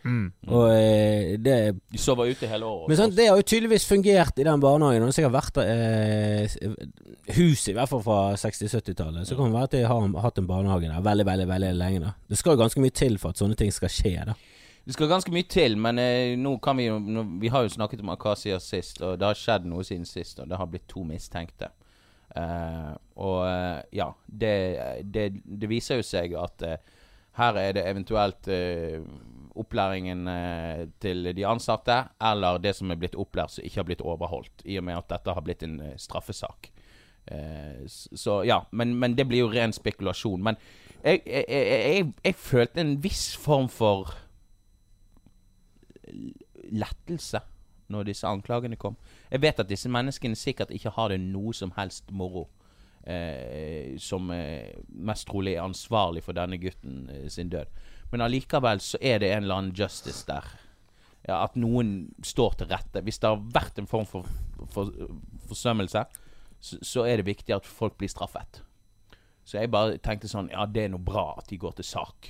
Mm. 0.04 0.32
Og 0.52 0.66
eh, 0.76 1.40
det 1.40 1.58
De 1.92 1.98
sover 2.02 2.34
ute 2.34 2.48
hele 2.50 2.68
året. 2.68 2.90
Men 2.92 3.00
sånn, 3.00 3.14
det 3.16 3.28
har 3.30 3.40
jo 3.40 3.46
tydeligvis 3.48 3.86
fungert 3.88 4.40
i 4.40 4.46
den 4.46 4.64
barnehagen. 4.64 5.06
Og 5.06 5.14
det 5.16 5.26
har 5.26 5.34
vært 5.34 5.60
eh, 5.64 6.56
huset, 7.38 7.72
i 7.72 7.78
hvert 7.78 7.92
fall 7.92 8.04
fra 8.04 8.18
60-70-tallet. 8.40 9.28
Så 9.28 9.38
kan 9.38 9.48
det 9.48 9.58
være 9.58 9.70
at 9.70 9.78
de 9.78 9.84
har 9.88 10.26
hatt 10.26 10.42
en 10.42 10.50
barnehage 10.50 10.90
der 10.90 11.06
veldig, 11.06 11.28
veldig 11.30 11.48
veldig 11.52 11.76
lenge. 11.80 12.02
da 12.04 12.12
Det 12.30 12.40
skal 12.40 12.58
jo 12.58 12.64
ganske 12.64 12.84
mye 12.84 12.98
til 13.04 13.20
for 13.22 13.34
at 13.34 13.44
sånne 13.44 13.60
ting 13.60 13.72
skal 13.76 13.94
skje. 13.94 14.16
da 14.32 14.36
Det 14.84 14.98
skal 14.98 15.12
ganske 15.12 15.32
mye 15.32 15.48
til, 15.48 15.78
men 15.80 16.02
eh, 16.04 16.34
nå 16.40 16.58
kan 16.64 16.78
vi 16.78 16.90
jo 16.90 17.00
nå, 17.00 17.24
Vi 17.40 17.54
har 17.54 17.64
jo 17.64 17.76
snakket 17.78 18.04
om 18.04 18.12
Akasia 18.16 18.60
sist, 18.60 19.02
og 19.02 19.16
det 19.20 19.30
har 19.30 19.40
skjedd 19.40 19.70
noe 19.72 19.88
siden 19.88 20.06
sist, 20.10 20.44
og 20.44 20.52
det 20.52 20.60
har 20.60 20.68
blitt 20.68 20.90
to 20.92 21.06
mistenkte. 21.08 21.72
Uh, 22.34 22.96
og 23.22 23.44
eh, 23.46 23.82
ja, 23.94 24.08
det, 24.26 24.54
det, 25.06 25.28
det 25.46 25.68
viser 25.70 26.00
jo 26.00 26.06
seg 26.08 26.32
at 26.34 26.64
uh, 26.66 26.94
her 27.40 27.58
er 27.58 27.72
det 27.78 27.86
eventuelt 27.90 28.48
eh, 28.48 29.02
opplæringen 29.60 30.28
eh, 30.28 30.86
til 31.04 31.30
de 31.36 31.46
ansatte, 31.46 32.00
eller 32.22 32.60
det 32.64 32.76
som 32.78 32.92
er 32.92 33.00
blitt 33.02 33.18
opplært 33.20 33.56
som 33.56 33.66
ikke 33.66 33.82
har 33.82 33.88
blitt 33.90 34.06
overholdt, 34.06 34.66
i 34.66 34.80
og 34.80 34.88
med 34.88 34.98
at 34.98 35.12
dette 35.14 35.36
har 35.36 35.46
blitt 35.46 35.64
en 35.66 35.80
eh, 35.82 35.98
straffesak. 36.02 36.72
Eh, 37.32 37.84
så 37.88 38.42
ja, 38.48 38.64
men, 38.72 38.96
men 39.00 39.18
det 39.18 39.28
blir 39.30 39.46
jo 39.46 39.52
ren 39.54 39.74
spekulasjon. 39.76 40.44
Men 40.44 40.60
jeg, 41.04 41.22
jeg, 41.28 41.46
jeg, 41.48 42.12
jeg, 42.24 42.36
følte 42.36 42.82
en 42.82 42.98
viss 43.04 43.32
form 43.40 43.70
for 43.72 44.16
lettelse 46.72 47.44
når 47.94 48.10
disse 48.10 48.28
anklagene 48.28 48.80
kom. 48.80 48.98
Jeg 49.32 49.44
vet 49.44 49.60
at 49.60 49.70
disse 49.70 49.92
menneskene 49.92 50.38
sikkert 50.40 50.72
ikke 50.74 50.94
har 50.96 51.12
det 51.12 51.22
noe 51.22 51.54
som 51.56 51.74
helst 51.78 52.12
moro. 52.12 52.48
Eh, 53.04 53.98
som 54.00 54.32
eh, 54.32 54.78
mest 54.88 55.28
trolig 55.28 55.58
er 55.58 55.66
ansvarlig 55.66 56.22
for 56.24 56.38
denne 56.38 56.56
gutten 56.58 57.10
eh, 57.12 57.28
sin 57.28 57.52
død. 57.52 57.68
Men 58.14 58.22
allikevel 58.28 58.82
så 58.84 59.00
er 59.02 59.24
det 59.24 59.32
en 59.34 59.48
eller 59.48 59.62
annen 59.62 59.78
justice 59.78 60.22
der. 60.28 60.46
Ja, 61.26 61.40
at 61.40 61.56
noen 61.58 62.12
står 62.22 62.60
til 62.60 62.70
rette. 62.70 63.02
Hvis 63.02 63.18
det 63.24 63.32
har 63.32 63.42
vært 63.56 63.80
en 63.82 63.90
form 63.90 64.06
for, 64.06 64.28
for, 64.70 64.92
forsømmelse, 65.50 66.04
så, 66.64 66.80
så 66.86 67.08
er 67.10 67.20
det 67.20 67.26
viktig 67.32 67.56
at 67.56 67.66
folk 67.66 67.98
blir 67.98 68.12
straffet. 68.12 68.62
Så 69.44 69.58
jeg 69.58 69.72
bare 69.74 69.98
tenkte 70.04 70.30
sånn 70.32 70.52
Ja, 70.54 70.68
det 70.70 70.86
er 70.86 70.94
noe 70.94 71.04
bra 71.04 71.34
at 71.40 71.50
de 71.50 71.58
går 71.60 71.74
til 71.80 71.88
sak. 71.88 72.30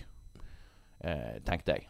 Eh, 1.03 1.41
tenkte 1.45 1.75
jeg. 1.75 1.89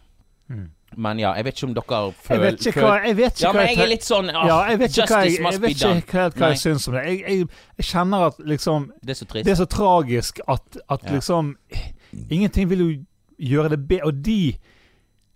Men 0.97 1.19
ja, 1.21 1.31
jeg 1.37 1.45
vet 1.47 1.57
ikke 1.57 1.67
om 1.69 1.77
dere 1.77 1.99
føler 2.21 2.43
Jeg 2.43 2.53
vet 2.53 2.65
ikke 2.67 2.81
hva 2.83 2.97
jeg, 2.99 3.15
vet 3.17 3.37
ikke 3.37 3.45
Ja, 3.45 3.51
men 3.55 3.69
jeg 3.69 3.79
er 3.79 3.89
litt 3.89 4.05
sånn 4.05 4.27
ah, 4.29 4.43
ja, 4.45 4.57
jeg 4.69 4.79
vet 4.81 4.97
ikke 4.97 5.07
hva 5.07 5.21
jeg, 5.23 5.31
jeg 5.33 5.45
must 5.45 5.61
vet 5.63 5.71
ikke 5.77 6.19
helt 6.19 6.35
hva 6.37 6.49
jeg 6.51 6.59
syns 6.61 6.85
om 6.89 6.97
det. 6.97 7.05
Jeg, 7.07 7.21
jeg, 7.23 7.47
jeg 7.79 7.87
kjenner 7.87 8.25
at 8.27 8.43
liksom 8.51 8.85
Det 8.99 9.15
er 9.15 9.19
så 9.21 9.27
trist. 9.31 9.47
Det 9.47 9.53
er 9.53 9.59
så 9.61 9.69
tragisk 9.71 10.43
at, 10.43 10.77
at 10.83 11.07
Ja. 11.07 11.15
liksom 11.15 11.55
Ingenting 12.29 12.69
vil 12.69 12.83
jo 12.83 12.89
gjøre 13.39 13.69
det 13.75 13.81
bedre. 13.87 14.05
Og 14.11 14.21
de 14.25 14.55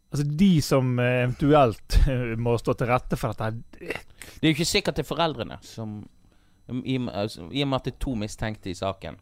Altså 0.07 0.23
de 0.39 0.61
som 0.63 0.99
eh, 1.03 1.25
eventuelt 1.25 1.97
må 2.45 2.53
stå 2.57 2.73
til 2.79 2.87
rette 2.87 3.17
for 3.19 3.33
dette 3.35 3.57
Det 3.75 4.39
er 4.39 4.47
jo 4.47 4.53
ikke 4.55 4.65
sikkert 4.69 4.95
det 4.95 5.03
er 5.03 5.07
foreldrene 5.09 5.57
som 5.67 5.97
I, 6.71 6.95
og 6.95 7.01
med- 7.01 7.13
altså, 7.13 7.49
I 7.51 7.61
og 7.63 7.67
med 7.67 7.75
at 7.81 7.85
det 7.89 7.93
er 7.93 7.99
to 8.05 8.13
mistenkte 8.15 8.69
i 8.71 8.73
saken, 8.77 9.17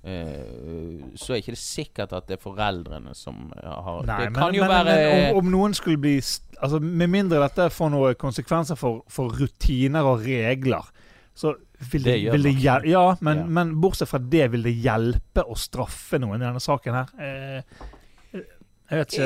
Uh, 0.00 1.10
så 1.20 1.34
er 1.34 1.42
ikke 1.42 1.52
det 1.52 1.60
sikkert 1.60 2.12
at 2.16 2.24
det 2.30 2.38
er 2.38 2.40
foreldrene 2.40 3.12
som 3.12 3.50
eh, 3.52 3.66
har 3.68 3.98
Nei, 4.08 4.14
Det 4.22 4.30
men, 4.32 4.38
kan 4.40 4.54
jo 4.56 4.62
men, 4.64 4.70
være 4.72 4.94
men 4.96 5.34
om, 5.34 5.40
om 5.42 5.50
noen 5.52 5.74
skulle 5.76 6.00
bli 6.00 6.14
Altså 6.56 6.78
Med 6.80 7.10
mindre 7.12 7.42
dette 7.42 7.66
får 7.74 7.90
noen 7.92 8.16
konsekvenser 8.16 8.78
for, 8.80 9.02
for 9.12 9.28
rutiner 9.36 10.08
og 10.08 10.24
regler, 10.24 10.88
så 11.36 11.52
vil 11.92 12.06
det, 12.08 12.14
Det 12.24 12.32
vil 12.32 12.48
det 12.48 12.54
hjelpe 12.62 12.88
Ja, 12.94 13.04
men, 13.20 13.42
Ja. 13.42 13.46
men 13.60 13.74
bortsett 13.82 14.08
fra 14.08 14.22
det, 14.24 14.46
vil 14.54 14.64
det 14.70 14.72
hjelpe 14.80 15.44
å 15.44 15.56
straffe 15.60 16.16
noen 16.22 16.40
i 16.40 16.46
denne 16.46 16.64
saken 16.64 16.96
her? 16.96 17.12
Ikke. 17.20 17.90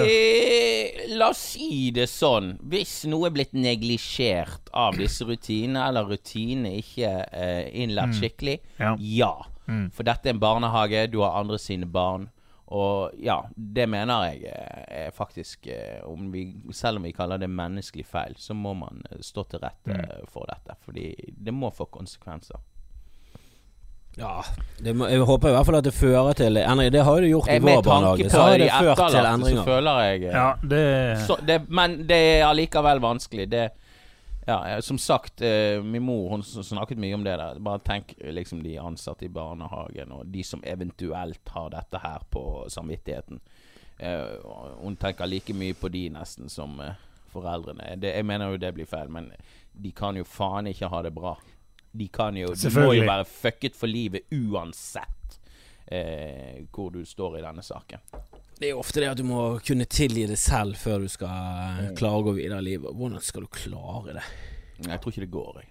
Eh, 0.04 1.06
la 1.16 1.30
oss 1.32 1.38
si 1.54 1.90
det 1.96 2.06
sånn. 2.12 2.54
Hvis 2.68 3.04
noe 3.08 3.30
er 3.30 3.34
blitt 3.36 3.54
neglisjert 3.56 4.68
av 4.76 4.96
disse 5.00 5.24
rutinene, 5.24 5.86
eller 5.88 6.04
rutinene 6.10 6.74
ikke 6.82 7.10
eh, 7.32 7.70
innlært 7.84 8.14
skikkelig, 8.20 8.58
Ja. 8.78 8.94
ja. 9.00 9.32
Mm. 9.66 9.86
For 9.96 10.04
dette 10.04 10.28
er 10.28 10.34
en 10.34 10.40
barnehage, 10.42 11.06
du 11.10 11.20
har 11.22 11.38
andre 11.40 11.56
sine 11.58 11.86
barn. 11.88 12.28
Og 12.74 13.12
ja, 13.20 13.42
det 13.56 13.84
mener 13.88 14.24
jeg 14.32 14.44
eh, 14.50 15.06
er 15.06 15.10
faktisk 15.16 15.66
eh, 15.68 16.00
om 16.08 16.30
vi, 16.32 16.46
Selv 16.72 16.96
om 16.98 17.04
vi 17.04 17.12
kaller 17.12 17.38
det 17.38 17.48
menneskelig 17.52 18.06
feil, 18.08 18.34
så 18.40 18.54
må 18.56 18.72
man 18.76 19.02
eh, 19.10 19.18
stå 19.20 19.44
til 19.48 19.60
rette 19.64 19.94
Mm. 19.94 20.26
for 20.32 20.44
dette. 20.48 20.76
Fordi 20.84 21.14
det 21.28 21.52
må 21.54 21.70
få 21.72 21.86
konsekvenser. 21.92 22.56
Ja, 24.16 24.44
det 24.78 24.92
må, 24.94 25.08
jeg 25.10 25.24
håper 25.26 25.50
i 25.50 25.54
hvert 25.56 25.66
fall 25.66 25.78
at 25.80 25.86
det 25.88 25.94
fører 25.94 26.36
til 26.38 26.58
endringer. 26.60 26.92
Det 26.94 27.04
har 27.06 27.16
jo 27.18 27.22
det 27.24 27.30
gjort 27.32 27.48
i 27.50 27.58
vår 27.58 27.80
barnehage. 27.82 28.28
Så 28.30 28.42
har 28.42 28.58
det 28.58 28.68
ført 28.70 29.00
til 29.10 29.26
endringer. 29.30 29.62
så 29.62 29.64
føler 29.70 30.02
jeg 30.04 30.20
eh, 30.28 30.36
Ja, 30.36 30.44
det 30.62 30.84
så 31.26 31.38
det, 31.42 31.56
Men 31.68 31.96
det 32.08 32.20
er 32.36 32.44
allikevel 32.50 33.02
vanskelig. 33.02 33.48
Det 33.50 33.70
Ja, 34.46 34.80
som 34.84 34.98
sagt, 34.98 35.40
eh, 35.40 35.82
min 35.82 36.02
mor 36.04 36.28
hun 36.28 36.42
snakket 36.42 36.98
mye 37.00 37.14
om 37.16 37.24
det 37.24 37.36
der. 37.40 37.58
Bare 37.58 37.80
tenk 37.80 38.14
eh, 38.20 38.32
liksom 38.32 38.62
de 38.62 38.76
ansatte 38.78 39.24
i 39.24 39.28
barnehagen, 39.32 40.12
og 40.12 40.26
de 40.26 40.42
som 40.44 40.60
eventuelt 40.64 41.48
har 41.48 41.70
dette 41.72 41.98
her 42.02 42.26
på 42.30 42.66
samvittigheten. 42.68 43.40
Eh, 43.98 44.36
hun 44.82 44.96
tenker 44.96 45.26
like 45.26 45.54
mye 45.54 45.74
på 45.74 45.88
de 45.88 46.10
nesten 46.10 46.48
som 46.52 46.76
eh, 46.80 46.92
foreldrene. 47.32 47.96
Det, 47.96 48.12
jeg 48.14 48.26
mener 48.26 48.52
jo 48.52 48.60
det 48.60 48.74
blir 48.76 48.86
feil, 48.86 49.08
men 49.08 49.32
de 49.72 49.90
kan 49.96 50.16
jo 50.16 50.24
faen 50.28 50.68
ikke 50.70 50.92
ha 50.92 51.02
det 51.02 51.14
bra. 51.16 51.36
De 51.94 52.08
kan 52.10 52.34
jo 52.36 52.48
De 52.54 52.70
må 52.74 52.88
jo 52.96 53.04
være 53.06 53.24
fucket 53.30 53.76
for 53.78 53.86
livet 53.90 54.24
uansett 54.34 55.38
eh, 55.86 56.64
hvor 56.74 56.90
du 56.94 57.04
står 57.06 57.38
i 57.38 57.42
denne 57.44 57.62
saken. 57.62 58.00
Det 58.58 58.68
er 58.68 58.72
jo 58.74 58.80
ofte 58.82 59.00
det 59.02 59.10
at 59.10 59.18
du 59.18 59.24
må 59.26 59.58
kunne 59.66 59.84
tilgi 59.90 60.26
det 60.30 60.38
selv 60.38 60.76
før 60.78 61.00
du 61.04 61.08
skal 61.10 61.30
Mm. 61.74 61.94
klare 61.98 62.18
å 62.20 62.24
gå 62.26 62.34
videre 62.36 62.58
i 62.62 62.68
livet. 62.72 62.94
Hvordan 62.94 63.20
skal 63.22 63.42
du 63.42 63.48
klare 63.50 64.14
det? 64.14 64.22
Jeg 64.88 65.00
tror 65.00 65.12
ikke 65.12 65.24
det 65.24 65.30
går, 65.30 65.54
jeg. 65.60 65.68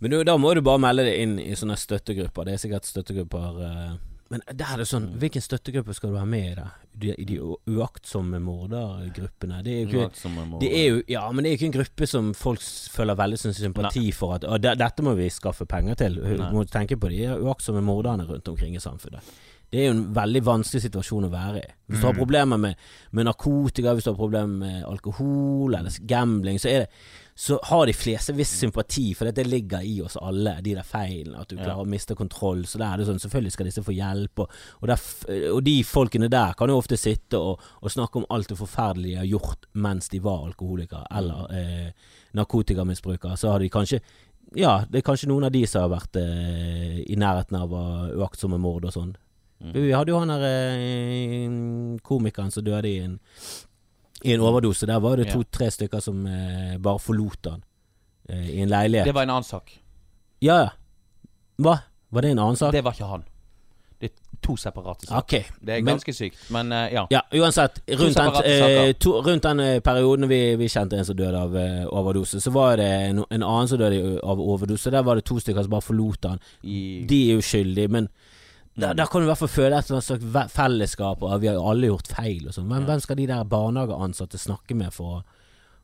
Men 0.00 0.10
du, 0.12 0.16
da 0.24 0.36
må 0.36 0.54
du 0.54 0.60
bare 0.64 0.78
melde 0.82 1.04
deg 1.08 1.20
inn 1.22 1.38
i 1.40 1.54
sånne 1.56 1.76
støttegrupper. 1.80 2.44
Det 2.44 2.52
er 2.54 2.60
sikkert 2.60 2.84
støttegrupper 2.88 3.60
eh, 3.64 3.94
Men 4.30 4.40
der 4.50 4.72
er 4.74 4.76
det 4.82 4.88
sånn 4.90 5.04
Mm. 5.12 5.18
Hvilken 5.22 5.42
støttegruppe 5.44 5.94
skal 5.94 6.10
du 6.10 6.16
være 6.16 6.26
med 6.26 6.46
i 6.50 6.54
da? 6.58 6.64
De, 6.98 7.12
de 7.28 7.36
uaktsomme 7.76 8.40
mordergruppene? 8.42 9.62
Det 9.62 9.72
er 9.72 9.80
jo 9.84 9.88
ikke 10.08 10.60
det 10.60 10.70
er 10.74 10.86
jo, 10.88 11.02
ja, 11.08 11.24
men 11.32 11.44
det 11.44 11.50
er 11.50 11.54
jo 11.54 11.58
ikke 11.60 11.68
en 11.70 11.76
gruppe 11.80 12.06
som 12.10 12.30
folk 12.34 12.60
føler 12.90 13.14
veldig 13.18 13.38
sympati 13.38 14.06
for 14.16 14.34
at 14.38 14.44
«Å, 14.48 14.58
det, 14.58 14.76
dette 14.80 15.02
må 15.06 15.14
vi 15.18 15.28
skaffe 15.30 15.66
penger 15.68 15.94
til. 16.00 16.16
Du 16.18 16.42
må 16.54 16.64
tenke 16.70 16.96
på 16.98 17.10
de 17.12 17.26
uaktsomme 17.36 17.82
morderne 17.84 18.26
rundt 18.26 18.48
omkring 18.48 18.74
i 18.76 18.82
samfunnet. 18.82 19.22
Det 19.70 19.80
er 19.82 19.88
jo 19.88 19.94
en 19.96 20.04
veldig 20.14 20.42
vanskelig 20.46 20.82
situasjon 20.86 21.26
å 21.26 21.30
være 21.32 21.58
i. 21.62 21.70
Hvis 21.90 22.00
du 22.00 22.06
har 22.06 22.14
Mm. 22.14 22.18
problemer 22.20 22.56
med, 22.58 22.76
med 23.12 23.24
narkotika, 23.26 23.94
hvis 23.94 24.04
du 24.04 24.10
har 24.12 24.16
problemer 24.18 24.46
med 24.60 24.84
alkohol 24.86 25.74
eller 25.74 25.90
gambling, 26.06 26.58
så 26.58 26.68
er 26.70 26.78
det 26.84 26.90
så 27.38 27.58
har 27.62 27.86
de 27.86 27.92
fleste 27.92 28.32
viss 28.32 28.54
sympati, 28.56 29.10
for 29.14 29.28
det 29.28 29.44
ligger 29.44 29.84
i 29.84 29.98
oss 30.00 30.14
alle, 30.16 30.54
de 30.64 30.72
der 30.78 30.86
feilene. 30.88 31.42
At 31.42 31.50
du 31.50 31.58
klarer 31.58 31.82
å 31.82 31.88
miste 31.88 32.16
kontroll. 32.16 32.62
Så 32.64 32.80
der 32.80 32.94
er 32.94 33.02
det 33.02 33.08
sånn, 33.10 33.20
selvfølgelig 33.20 33.52
skal 33.52 33.68
disse 33.68 33.84
få 33.84 33.92
hjelp. 33.92 34.40
Og, 34.40 34.54
og, 34.80 34.86
der, 34.88 35.02
og 35.50 35.60
de 35.66 35.74
folkene 35.84 36.30
der 36.32 36.56
kan 36.56 36.72
jo 36.72 36.78
ofte 36.80 36.96
sitte 36.96 37.36
og, 37.36 37.60
og 37.82 37.92
snakke 37.92 38.22
om 38.22 38.24
alt 38.32 38.48
det 38.48 38.56
forferdelige 38.56 39.18
de 39.18 39.20
har 39.20 39.28
gjort 39.28 39.68
mens 39.76 40.08
de 40.08 40.22
var 40.24 40.46
alkoholikere 40.48 41.04
eller 41.20 41.52
eh, 41.58 42.08
narkotikamisbrukere. 42.40 43.36
Så 43.36 43.52
har 43.52 43.60
de 43.60 43.68
kanskje 43.72 44.00
Ja, 44.56 44.86
det 44.88 45.02
er 45.02 45.04
kanskje 45.04 45.28
noen 45.28 45.44
av 45.44 45.52
de 45.52 45.66
som 45.68 45.84
har 45.84 45.92
vært 45.92 46.16
eh, 46.22 47.02
i 47.04 47.20
nærheten 47.20 47.60
av 47.60 47.76
uaktsomme 48.16 48.56
mord 48.62 48.88
og 48.88 48.96
sånn. 48.96 49.12
Mm. 49.60 49.72
Vi 49.76 49.92
hadde 49.92 50.12
jo 50.14 50.24
han 50.24 50.32
der 50.32 50.48
eh, 50.48 52.00
komikeren 52.00 52.52
som 52.54 52.64
døde 52.64 52.88
i 52.88 52.98
en, 53.04 53.18
i 54.26 54.34
en 54.34 54.42
overdose. 54.44 54.86
Der 54.88 54.98
var 55.02 55.16
det 55.20 55.28
to-tre 55.32 55.70
stykker 55.70 56.02
som 56.04 56.26
eh, 56.26 56.76
bare 56.82 56.98
forlot 57.02 57.48
han 57.50 57.62
eh, 58.28 58.50
i 58.56 58.60
en 58.64 58.68
leilighet. 58.72 59.06
Det 59.08 59.14
var 59.14 59.26
en 59.28 59.36
annen 59.38 59.46
sak. 59.46 59.72
Ja, 60.44 60.58
ja. 60.64 60.68
Hva? 61.62 61.78
Var 62.12 62.22
det 62.26 62.34
en 62.34 62.42
annen 62.42 62.58
sak? 62.60 62.72
Det 62.74 62.82
var 62.84 62.96
ikke 62.96 63.08
han. 63.10 63.24
Det 64.00 64.10
er 64.10 64.40
to 64.44 64.56
separate 64.60 65.06
saker. 65.06 65.18
Okay, 65.22 65.44
Det 65.60 65.72
er 65.78 65.82
Men- 65.82 65.94
ganske 65.94 66.12
sykt, 66.12 66.42
men 66.52 66.72
uh, 66.72 66.84
ja. 66.92 67.06
Ja, 67.10 67.20
uansett. 67.32 67.80
Rundt 67.88 68.16
den, 68.16 68.34
eh, 68.44 68.92
to, 69.00 69.14
rundt 69.24 69.42
den 69.42 69.60
uh, 69.60 69.78
perioden 69.80 70.28
vi, 70.28 70.40
vi 70.60 70.68
kjente 70.68 70.98
en 70.98 71.04
som 71.08 71.16
døde 71.16 71.38
av 71.40 71.56
overdose, 71.88 72.40
så 72.40 72.52
var 72.52 72.76
det 72.76 72.90
en, 73.08 73.24
en 73.30 73.42
annen 73.42 73.68
som 73.68 73.80
døde 73.80 74.20
av 74.22 74.40
overdose. 74.40 74.92
Der 74.92 75.02
var 75.02 75.16
det 75.16 75.24
to 75.24 75.38
stykker 75.40 75.64
som 75.64 75.70
bare 75.72 75.86
forlot 75.88 76.28
han. 76.28 76.42
I, 76.62 77.06
De 77.08 77.22
er 77.30 77.40
uskyldige, 77.40 77.88
men 77.88 78.10
der, 78.78 78.88
Mm. 78.92 78.96
der 78.96 79.06
kan 79.06 79.20
du 79.20 79.26
i 79.26 79.30
hvert 79.30 79.38
fall 79.38 79.48
føle 79.48 79.78
et 79.78 79.84
slags 79.86 80.52
fellesskap, 80.52 81.22
og 81.22 81.40
vi 81.40 81.46
har 81.48 81.54
jo 81.54 81.68
alle 81.70 81.86
gjort 81.88 82.08
feil 82.08 82.46
og 82.46 82.52
sånn. 82.54 82.66
Men 82.68 82.82
Ja. 82.82 82.86
hvem 82.86 83.00
skal 83.00 83.16
de 83.16 83.26
der 83.26 83.44
barnehageansatte 83.44 84.38
snakke 84.38 84.74
med 84.76 84.92
for, 84.92 85.22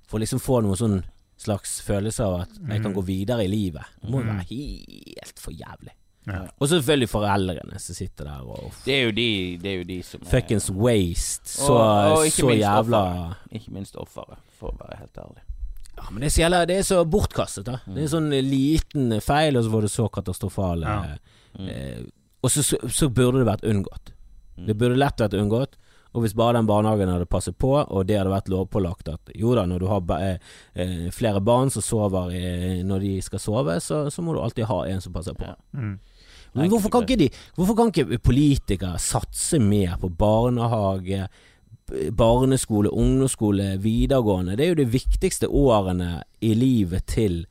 for 0.07 0.19
liksom 0.19 0.39
få 0.41 0.63
noen 0.63 0.77
sånn 0.77 1.03
slags 1.39 1.81
følelse 1.83 2.21
av 2.25 2.41
at 2.43 2.49
jeg 2.69 2.83
kan 2.83 2.93
Mm. 2.93 2.97
gå 2.97 3.05
videre 3.05 3.45
i 3.45 3.49
livet? 3.49 3.83
Det 4.03 4.11
må 4.11 4.19
jo 4.21 4.25
Mm. 4.25 4.37
være 4.37 4.47
helt 4.51 5.39
for 5.39 5.51
jævlig. 5.53 5.91
Ja. 6.27 6.47
Og 6.61 6.69
så 6.69 6.81
selvfølgelig 6.81 7.09
foreldrene 7.09 7.81
som 7.81 7.95
sitter 7.95 8.25
der 8.25 8.41
og 8.47 8.71
det 8.85 8.95
er 8.95 9.05
jo 9.07 9.11
de, 9.11 9.57
det 9.57 9.67
er 9.73 9.79
jo 9.79 9.85
de 9.85 10.03
som 10.03 10.21
er 10.23 10.27
Fuckings 10.31 10.71
waste. 10.71 11.49
Så, 11.49 11.73
Og- 11.73 12.13
og 12.13 12.27
så 12.27 12.47
jævla 12.61 13.01
offeret. 13.03 13.37
Ikke 13.53 13.73
minst 13.73 13.97
offeret, 13.97 14.39
for 14.59 14.69
å 14.71 14.77
være 14.79 14.99
helt 14.99 15.15
ærlig. 15.19 15.43
Ja, 15.99 16.11
men 16.11 16.21
det 16.21 16.27
er 16.27 16.31
så, 16.31 16.43
jævla, 16.51 16.67
det 16.67 16.77
er 16.79 16.83
så 16.83 17.05
bortkastet, 17.05 17.65
da. 17.65 17.81
Det 17.87 17.97
er 17.99 18.03
en 18.03 18.09
sånn 18.09 18.31
liten 18.51 19.21
feil, 19.21 19.57
og 19.57 19.65
så 19.65 19.71
var 19.71 19.81
det 19.81 19.91
så 19.91 20.09
katastrofale. 20.11 20.83
Ja. 20.87 21.17
Mm. 21.59 21.69
Eh, 21.69 22.05
og 22.43 22.51
så, 22.51 22.65
så, 22.67 22.79
så 22.91 23.09
burde 23.09 23.43
det 23.43 23.49
vært 23.49 23.65
unngått. 23.69 24.13
Mm. 24.59 24.67
Det 24.69 24.77
burde 24.79 24.99
lett 24.99 25.23
vært 25.23 25.39
unngått. 25.39 25.79
Og 26.13 26.25
hvis 26.25 26.35
bare 26.37 26.59
den 26.59 26.69
barnehagen 26.69 27.09
hadde 27.09 27.29
passet 27.31 27.57
på, 27.57 27.71
og 27.73 28.05
det 28.05 28.19
hadde 28.19 28.33
vært 28.35 28.51
lovpålagt 28.53 29.09
at 29.15 29.31
jo 29.39 29.55
da, 29.57 29.65
når 29.69 29.81
du 29.81 29.87
har 29.89 30.11
eh, 30.19 30.51
eh, 30.77 31.07
flere 31.15 31.41
barn 31.41 31.73
som 31.73 31.85
sover 31.85 32.35
i, 32.37 32.43
når 32.85 33.07
de 33.07 33.13
skal 33.25 33.41
sove, 33.41 33.79
så, 33.81 34.05
så 34.13 34.25
må 34.25 34.35
du 34.35 34.43
alltid 34.43 34.69
ha 34.69 34.83
en 34.91 35.01
som 35.01 35.15
passer 35.15 35.37
på. 35.39 35.49
Ja. 35.49 35.57
Mm. 35.73 35.95
Men 36.53 36.69
hvorfor 36.69 36.93
kan 36.93 37.07
ikke 37.07 37.17
de 37.17 37.31
Hvorfor 37.57 37.77
kan 37.79 37.89
ikke 37.89 38.19
politikere 38.21 38.99
satse 39.01 39.57
mer 39.57 39.95
på 40.03 40.11
barnehage, 40.13 41.25
barneskole, 42.13 42.93
ungdomsskole, 42.93 43.79
videregående? 43.81 44.59
Det 44.59 44.67
er 44.67 44.75
jo 44.75 44.83
de 44.83 44.93
viktigste 44.93 45.49
årene 45.49 46.19
i 46.45 46.53
livet 46.53 47.09
til 47.09 47.47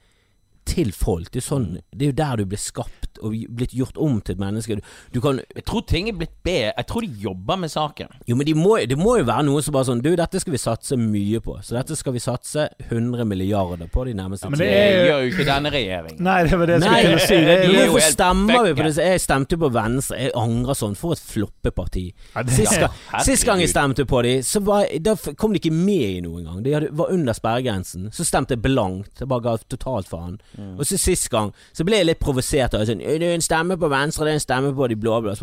til 0.71 0.91
folk. 0.95 1.27
Det 1.33 1.41
er, 1.43 1.47
sånn, 1.49 1.69
det 1.91 2.05
er 2.07 2.11
jo 2.13 2.17
der 2.21 2.41
du 2.41 2.45
blir 2.53 2.61
skapt 2.61 3.19
og 3.21 3.33
blitt 3.53 3.73
gjort 3.75 3.97
om 4.01 4.21
til 4.23 4.37
et 4.37 4.39
menneske. 4.41 4.77
Du, 4.79 4.85
du 5.13 5.19
kan 5.21 5.41
Jeg 5.53 5.65
tror 5.67 5.81
ting 5.89 6.07
er 6.09 6.15
blitt 6.15 6.31
bedre. 6.47 6.71
Jeg 6.77 6.87
tror 6.87 7.03
de 7.03 7.09
jobber 7.25 7.57
med 7.59 7.69
saken. 7.73 8.07
Jo, 8.29 8.37
men 8.39 8.47
de 8.47 8.53
må, 8.55 8.77
det 8.87 8.95
må 8.97 9.17
jo 9.19 9.25
være 9.27 9.43
noe 9.49 9.61
som 9.65 9.75
bare 9.75 9.87
sånn 9.89 9.99
Du, 10.01 10.09
dette 10.17 10.39
skal 10.41 10.55
vi 10.55 10.61
satse 10.61 10.95
mye 10.97 11.41
på. 11.43 11.57
Så 11.65 11.75
dette 11.75 11.97
skal 11.99 12.15
vi 12.15 12.21
satse 12.23 12.69
100 12.87 13.25
milliarder 13.27 13.91
på 13.91 14.05
de 14.07 14.13
nærmeste 14.17 14.49
men 14.49 14.61
Det, 14.61 14.69
det 14.71 14.79
er- 14.79 15.09
gjør 15.09 15.25
jo 15.25 15.31
ikke 15.33 15.47
denne 15.51 15.73
regjeringen. 15.75 16.23
Nei, 16.23 16.37
det 16.47 16.59
var 16.61 16.71
det 16.71 16.77
jeg 16.79 16.87
skulle 16.87 17.19
til 17.19 17.27
si. 17.27 17.35
Det 17.35 17.45
de 17.45 17.51
er, 17.51 17.81
er 17.81 17.85
jo 17.85 17.91
Hvorfor 17.97 18.15
stemmer 18.15 18.63
vi 18.69 18.73
på 18.79 18.87
det? 18.87 18.93
Jeg 19.11 19.21
stemte 19.25 19.57
jo 19.57 19.61
på 19.65 19.71
Venstre. 19.75 20.21
Jeg 20.23 20.33
angrer 20.45 20.79
sånn. 20.81 20.95
For 21.01 21.17
et 21.17 21.25
floppeparti. 21.25 22.05
Ja, 22.35 22.43
Sist, 22.47 22.79
gang- 22.79 23.21
sist 23.27 23.45
gang 23.45 23.59
jeg 23.59 23.69
stemte 23.73 24.05
på 24.07 24.23
de, 24.23 24.37
så 24.45 24.63
var, 24.63 24.87
da 25.03 25.15
kom 25.35 25.51
de 25.53 25.59
ikke 25.59 25.73
med 25.75 26.07
i 26.17 26.21
noe 26.23 26.39
engang. 26.41 26.63
De 26.63 26.73
hadde, 26.77 26.89
var 26.95 27.11
under 27.11 27.33
sperregrensen. 27.37 28.07
Så 28.15 28.23
stemte 28.27 28.55
jeg 28.55 28.63
blankt. 28.63 29.19
Jeg 29.19 29.27
bare 29.31 29.45
ga 29.49 29.57
totalt 29.75 30.07
faen. 30.07 30.39
Mm. 30.61 30.73
Og 30.77 30.87
så 30.87 30.99
sist 31.01 31.29
gang 31.33 31.51
så 31.73 31.85
ble 31.87 32.01
jeg 32.01 32.11
litt 32.11 32.21
provosert. 32.21 32.77
Og 32.77 32.87
Sånn, 32.89 33.01
det 33.01 33.19
er 33.27 33.35
en 33.35 33.45
stemme 33.45 33.77
på 33.81 33.89
Venstre, 33.91 34.27
det 34.27 34.35
er 34.35 34.41
en 34.41 34.47
stemme 34.47 34.73
på 34.77 34.89
de 34.91 34.99
blå-blå. 35.01 35.35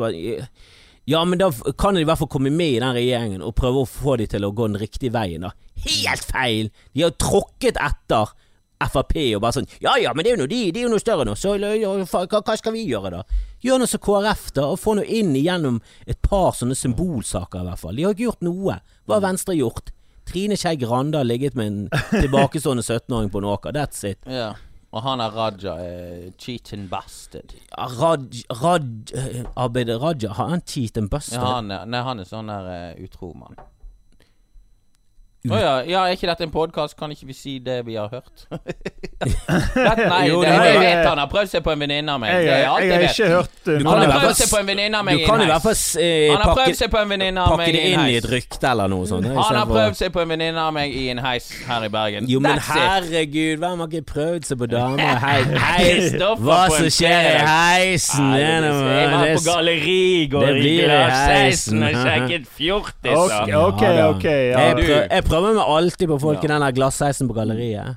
Ja, 1.09 1.23
men 1.25 1.41
da 1.41 1.49
kan 1.81 1.97
de 1.97 2.03
i 2.05 2.09
hvert 2.09 2.21
fall 2.21 2.29
komme 2.29 2.53
med 2.53 2.75
i 2.75 2.83
den 2.83 2.97
regjeringen 2.97 3.45
og 3.45 3.55
prøve 3.57 3.81
å 3.83 3.89
få 3.89 4.19
de 4.21 4.27
til 4.29 4.45
å 4.45 4.53
gå 4.53 4.67
den 4.69 4.81
riktige 4.81 5.15
veien, 5.15 5.47
da. 5.47 5.55
Helt 5.87 6.27
feil! 6.29 6.69
De 6.93 7.07
har 7.07 7.17
tråkket 7.17 7.81
etter 7.81 8.35
Frp 8.79 9.15
og 9.35 9.43
bare 9.43 9.57
sånn 9.57 9.67
Ja 9.83 9.97
ja, 9.99 10.13
men 10.15 10.23
det 10.23 10.31
er 10.31 10.37
jo 10.37 10.43
noe 10.45 10.51
de, 10.51 10.59
de 10.71 10.83
er 10.83 10.87
jo 10.87 10.91
noe 10.93 11.03
større 11.03 11.25
nå, 11.27 11.35
så 11.39 11.57
ja, 11.59 11.91
hva, 12.13 12.21
hva 12.31 12.57
skal 12.59 12.75
vi 12.77 12.85
gjøre 12.87 13.11
da? 13.17 13.23
Gjør 13.65 13.83
noe 13.83 13.91
som 13.91 14.03
KrF, 14.05 14.45
da, 14.55 14.69
og 14.71 14.79
få 14.79 14.95
noe 14.99 15.07
inn 15.19 15.33
igjennom 15.35 15.81
et 16.07 16.21
par 16.23 16.53
sånne 16.55 16.77
symbolsaker, 16.79 17.65
i 17.65 17.71
hvert 17.73 17.83
fall. 17.83 17.97
De 17.99 18.05
har 18.07 18.15
ikke 18.15 18.29
gjort 18.29 18.45
noe. 18.47 18.77
Hva 19.09 19.17
har 19.17 19.25
Venstre 19.25 19.57
gjort? 19.59 19.91
Trine 20.29 20.55
Skei 20.61 20.77
Grande 20.79 21.19
har 21.19 21.27
ligget 21.27 21.57
med 21.59 21.73
en 21.73 21.81
tilbakestående 22.23 22.85
17-åring 22.85 23.33
på 23.35 23.43
en 23.43 23.49
åker. 23.51 23.75
That's 23.75 24.05
it. 24.07 24.21
Ja. 24.31 24.53
Og 24.91 25.03
han 25.05 25.21
er 25.21 25.35
Raja, 25.37 25.75
eh, 25.85 26.31
cheating 26.41 26.89
bastard. 26.89 27.53
Raj, 27.77 28.45
Raj, 28.63 28.87
eh, 29.15 29.45
Abid 29.57 29.91
Raja, 30.01 30.33
har 30.33 30.49
han 30.49 30.63
cheat 30.67 30.97
bastard? 31.11 31.43
Ja, 31.43 31.55
han 31.57 31.71
er, 31.71 31.85
nei, 31.85 32.01
han 32.07 32.23
er 32.23 32.29
sånn 32.29 32.49
der 32.49 32.71
uh, 32.73 33.03
utro 33.05 33.35
mann. 33.37 33.59
Å 35.47 35.55
ja, 35.55 35.75
ja, 35.87 36.01
er 36.11 36.17
ikke 36.17 36.27
dette 36.27 36.43
en 36.49 36.51
podkast? 36.51 36.97
Kan 36.99 37.13
ikke 37.15 37.29
vi 37.29 37.35
si 37.37 37.53
det 37.63 37.77
vi 37.87 37.95
har 37.95 38.09
hørt? 38.11 38.41
dette, 38.51 40.07
nei, 40.11 40.25
Jo, 40.27 40.41
det, 40.43 40.51
det 40.51 40.65
jeg 40.67 40.81
vet 40.83 41.07
han 41.07 41.21
har 41.23 41.29
prøvd 41.31 41.53
seg 41.53 41.63
på 41.63 41.71
en 41.71 41.85
venninne 41.85 42.11
av 42.11 42.19
meg. 42.19 42.33
jeg, 42.33 42.43
Det 42.43 42.49
jeg, 42.49 42.59
jeg 42.59 42.89
jeg 42.89 42.99
har 42.99 43.05
ikke 43.07 43.29
hørt 43.31 43.55
uh, 43.63 43.71
Du 43.71 43.87
Han 43.87 44.03
har 44.03 44.11
prøvd 44.19 44.41
seg 44.41 44.51
på 44.51 44.59
en 44.59 44.67
venninne 44.73 44.99
av 44.99 45.07
meg 45.07 45.15
Du 45.15 45.23
i 45.23 45.29
kan 45.29 45.39
i 45.39 45.47
en 45.47 45.53
hvert 45.53 45.63
fall 45.63 45.79
Han 46.35 46.43
har 46.43 46.59
prøvd 46.59 46.79
seg 46.81 46.91
på 46.91 46.99
en 46.99 47.13
venninne 47.15 47.45
av 47.45 47.55
meg 47.61 47.71
i 47.71 47.71
en 47.71 47.79
inn 47.79 48.03
i 48.03 48.17
heis. 48.17 48.25
et 48.25 48.29
rykte 48.33 48.73
eller 48.73 48.91
noe 48.91 49.07
sånt. 49.13 49.29
Han 49.39 49.59
har 49.61 49.71
prøvd 49.71 50.01
seg 50.01 50.11
på 50.17 50.25
en 50.25 50.33
venninne 50.35 50.65
av 50.65 50.75
meg 50.75 50.97
i 50.99 51.05
en 51.15 51.23
heis 51.23 51.47
her 51.69 51.87
i 51.87 51.93
Bergen. 51.95 52.27
Jo, 52.35 52.43
men 52.43 52.59
That's 52.59 52.75
herregud, 52.75 53.63
hvem 53.63 53.85
har 53.85 53.93
ikke 53.95 54.11
prøvd 54.11 54.51
seg 54.51 54.59
på 54.59 54.71
damer? 54.75 54.99
i 54.99 55.63
heis? 55.69 56.19
Hva 56.43 56.59
som 56.75 56.91
skjer 56.99 57.31
i 57.31 57.39
heisen? 57.47 58.35
Jeg 58.35 59.15
var 59.15 59.25
på 59.39 59.47
galleri 59.47 59.99
i 60.25 60.27
går 60.35 60.51
det 60.51 60.67
i 60.67 60.75
Glasseisen 60.83 61.87
og 61.87 62.03
sjekket 62.03 62.51
fjortiser. 62.59 63.55
Ok, 63.63 63.87
ok. 64.09 64.29
Jeg, 64.29 65.25
prøver, 65.29 65.55
meg 65.59 65.65
alltid 65.77 66.09
på 66.09 66.19
folk 66.21 66.45
i 66.45 66.51
den 66.51 66.61
der 66.65 66.73
glassheisen 66.77 67.29
på 67.31 67.35
galleriet. 67.37 67.97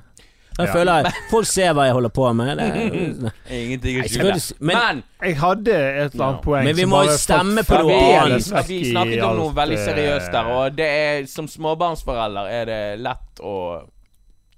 Jeg 0.58 0.66
Ja. 0.68 0.72
føler 0.74 0.92
at 1.06 1.14
Folk 1.30 1.46
ser 1.48 1.72
hva 1.72 1.86
jeg 1.86 1.94
holder 1.96 2.10
på 2.12 2.26
med. 2.36 2.58
Det 2.58 2.64
er, 2.68 3.30
Ingenting 3.56 4.02
å 4.02 4.08
skjule. 4.08 4.34
men- 4.60 4.76
Men 4.76 5.02
Jeg 5.22 5.36
hadde 5.40 5.72
et 5.72 6.12
eller 6.14 6.24
annet 6.26 6.36
Ja. 6.36 6.42
poeng 6.44 6.64
Men 6.64 6.76
vi 6.76 6.84
må 6.84 7.04
jo 7.06 7.16
stemme 7.16 7.64
på 7.64 7.78
noe 7.80 8.20
annet. 8.20 8.68
vi, 8.68 8.78
vi 8.82 8.90
snakket 8.92 9.22
om 9.24 9.36
noe 9.38 9.52
veldig 9.54 9.78
eh, 9.78 9.86
seriøst 9.86 10.30
der, 10.32 10.44
og 10.52 10.76
det 10.76 10.86
er 10.86 11.26
som 11.26 11.48
småbarnsforelder 11.48 12.50
er 12.50 12.64
det 12.66 13.00
lett 13.00 13.40
å 13.40 13.56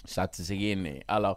sette 0.05 0.43
seg 0.45 0.61
inn 0.61 0.87
i. 0.87 0.97
Eller 1.09 1.35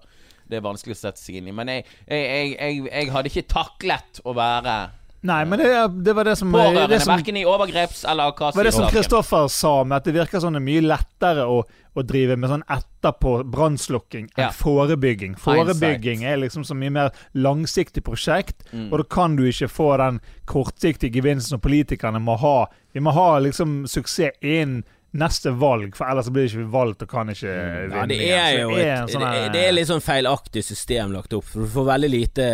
det 0.50 0.58
er 0.58 0.62
vanskelig 0.66 0.96
å 0.98 1.02
sette 1.06 1.20
seg 1.22 1.36
inn 1.36 1.48
i. 1.48 1.52
Men 1.52 1.68
jeg, 1.68 1.86
jeg, 2.10 2.26
jeg, 2.26 2.58
jeg, 2.60 2.92
jeg 2.92 3.12
hadde 3.14 3.30
ikke 3.30 3.48
taklet 3.48 4.22
å 4.26 4.34
være 4.34 4.90
Nei, 5.26 5.46
men 5.50 5.60
det, 5.60 5.70
det 6.06 6.14
var 6.14 6.24
det 6.30 6.36
som 6.38 6.52
pårørende, 6.54 6.88
det 6.92 7.00
som, 7.02 7.16
verken 7.16 7.38
i 7.40 7.44
overgreps- 7.50 8.04
eller 8.10 8.32
var 8.38 8.64
det 8.64 8.72
som. 8.74 8.86
Kristoffer 8.92 9.48
sa, 9.50 9.84
med 9.84 9.98
at 9.98 10.06
det 10.06 10.14
virker 10.14 10.40
sånn 10.44 10.54
det 10.54 10.62
er 10.62 10.68
mye 10.68 10.84
lettere 10.86 11.46
å, 11.50 11.64
å 11.98 12.04
drive 12.06 12.38
med 12.38 12.52
sånn 12.52 12.64
etterpå 12.70 13.32
brannslukking 13.50 14.28
enn 14.38 14.44
Ja. 14.46 14.50
forebygging. 14.54 15.34
Forebygging 15.42 16.24
er 16.24 16.38
liksom 16.38 16.64
så 16.64 16.78
mye 16.78 16.94
mer 16.94 17.10
langsiktig 17.34 18.04
prosjekt, 18.06 18.62
Mm. 18.72 18.92
og 18.92 19.00
da 19.00 19.04
kan 19.10 19.36
du 19.36 19.44
ikke 19.50 19.68
få 19.72 19.98
den 19.98 20.22
kortsiktige 20.46 21.12
gevinsten 21.18 21.50
som 21.58 21.60
politikerne 21.60 22.20
må 22.22 22.38
ha. 22.38 22.68
Vi 22.94 23.00
må 23.00 23.12
ha 23.12 23.40
liksom 23.40 23.88
suksess 23.88 24.38
innen 24.42 24.84
neste 25.14 25.52
valg, 25.56 25.96
for 25.96 26.06
ellers 26.12 26.30
blir 26.30 26.46
ikke 26.50 26.66
valgt 26.72 27.02
og 27.02 27.10
kan 27.10 27.30
ikke 27.30 27.54
vinne. 27.54 27.96
Ja, 27.96 28.06
det 28.06 28.18
er 28.32 28.60
jo 28.60 28.70
det 28.76 28.84
er 28.88 29.04
et, 29.04 29.14
sånn 29.14 29.22
det, 29.24 29.30
her- 29.38 29.54
det 29.54 29.62
er 29.68 29.72
litt 29.78 29.88
sånn 29.88 30.04
feilaktig 30.04 30.64
system 30.68 31.12
lagt 31.16 31.34
opp. 31.34 31.46
For 31.46 31.64
du 31.64 31.68
får 31.68 31.86
veldig 31.94 32.10
lite 32.12 32.50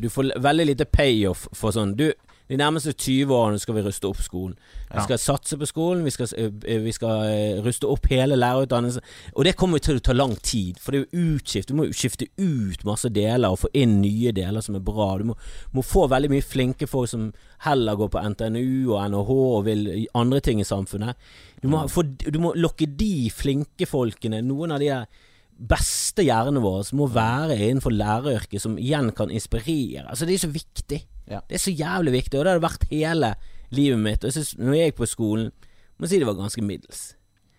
Du 0.00 0.08
får 0.10 0.32
veldig 0.40 0.66
lite 0.72 0.84
payoff 0.86 1.46
for 1.54 1.70
sånn 1.76 1.94
Du, 1.96 2.12
de 2.48 2.56
nærmeste 2.56 2.92
20 2.92 3.34
årene 3.34 3.60
skal 3.60 3.76
vi 3.76 3.84
ruste 3.84 4.08
opp 4.08 4.20
skolen. 4.24 4.54
Vi 4.88 5.02
skal 5.04 5.20
satse 5.20 5.58
på 5.60 5.68
skolen, 5.68 6.04
vi 6.06 6.12
skal, 6.14 6.30
vi 6.64 6.92
skal 6.96 7.60
ruste 7.64 7.88
opp 7.90 8.08
hele 8.08 8.38
lærerutdannelsen. 8.38 9.04
Og 9.34 9.44
det 9.44 9.56
kommer 9.60 9.82
til 9.84 10.00
å 10.00 10.04
ta 10.04 10.16
lang 10.16 10.32
tid, 10.40 10.80
for 10.80 10.94
det 10.94 11.02
er 11.02 11.04
jo 11.04 11.34
utskift. 11.34 11.68
Du 11.68 11.76
må 11.76 11.88
jo 11.88 11.96
skifte 11.96 12.30
ut 12.40 12.86
masse 12.88 13.10
deler 13.12 13.52
og 13.52 13.60
få 13.64 13.72
inn 13.76 13.98
nye 14.00 14.32
deler 14.36 14.64
som 14.64 14.78
er 14.78 14.84
bra. 14.84 15.10
Du 15.20 15.28
må, 15.28 15.38
må 15.76 15.84
få 15.84 16.06
veldig 16.08 16.32
mye 16.32 16.46
flinke 16.46 16.88
folk 16.88 17.12
som 17.12 17.30
heller 17.66 17.98
går 18.00 18.12
på 18.14 18.24
NTNU 18.32 18.94
og 18.94 19.00
NHH 19.12 19.32
og 19.36 19.64
vil 19.68 19.88
andre 20.16 20.40
ting 20.44 20.62
i 20.62 20.68
samfunnet. 20.68 21.20
Du 21.62 21.68
må, 21.68 21.84
få, 21.92 22.06
du 22.06 22.38
må 22.40 22.54
lokke 22.56 22.88
de 22.88 23.28
flinke 23.34 23.88
folkene, 23.88 24.40
noen 24.46 24.72
av 24.72 24.82
de 24.82 24.92
der 24.92 25.26
beste 25.58 26.22
hjernene 26.22 26.62
våre 26.62 26.84
som 26.86 27.00
må 27.00 27.08
være 27.10 27.56
innenfor 27.58 27.94
læreryrket, 27.94 28.62
som 28.62 28.78
igjen 28.78 29.10
kan 29.16 29.32
inspirere. 29.34 30.06
Altså 30.06 30.26
Det 30.26 30.36
er 30.36 30.44
så 30.46 30.52
viktig. 30.54 31.00
Ja. 31.28 31.42
Det 31.48 31.58
er 31.58 31.62
så 31.62 31.74
jævlig 31.74 32.14
viktig, 32.16 32.38
og 32.38 32.44
det 32.44 32.52
har 32.52 32.60
det 32.60 32.66
vært 32.66 32.88
hele 32.90 33.34
livet 33.74 34.00
mitt. 34.00 34.24
Og 34.24 34.30
jeg 34.30 34.38
synes, 34.38 34.56
når 34.58 34.78
jeg 34.78 34.90
gikk 34.90 35.00
på 35.02 35.10
skolen, 35.10 35.52
må 35.98 36.06
jeg 36.06 36.14
si 36.14 36.20
det 36.22 36.28
var 36.28 36.38
ganske 36.38 36.64
middels. 36.64 37.04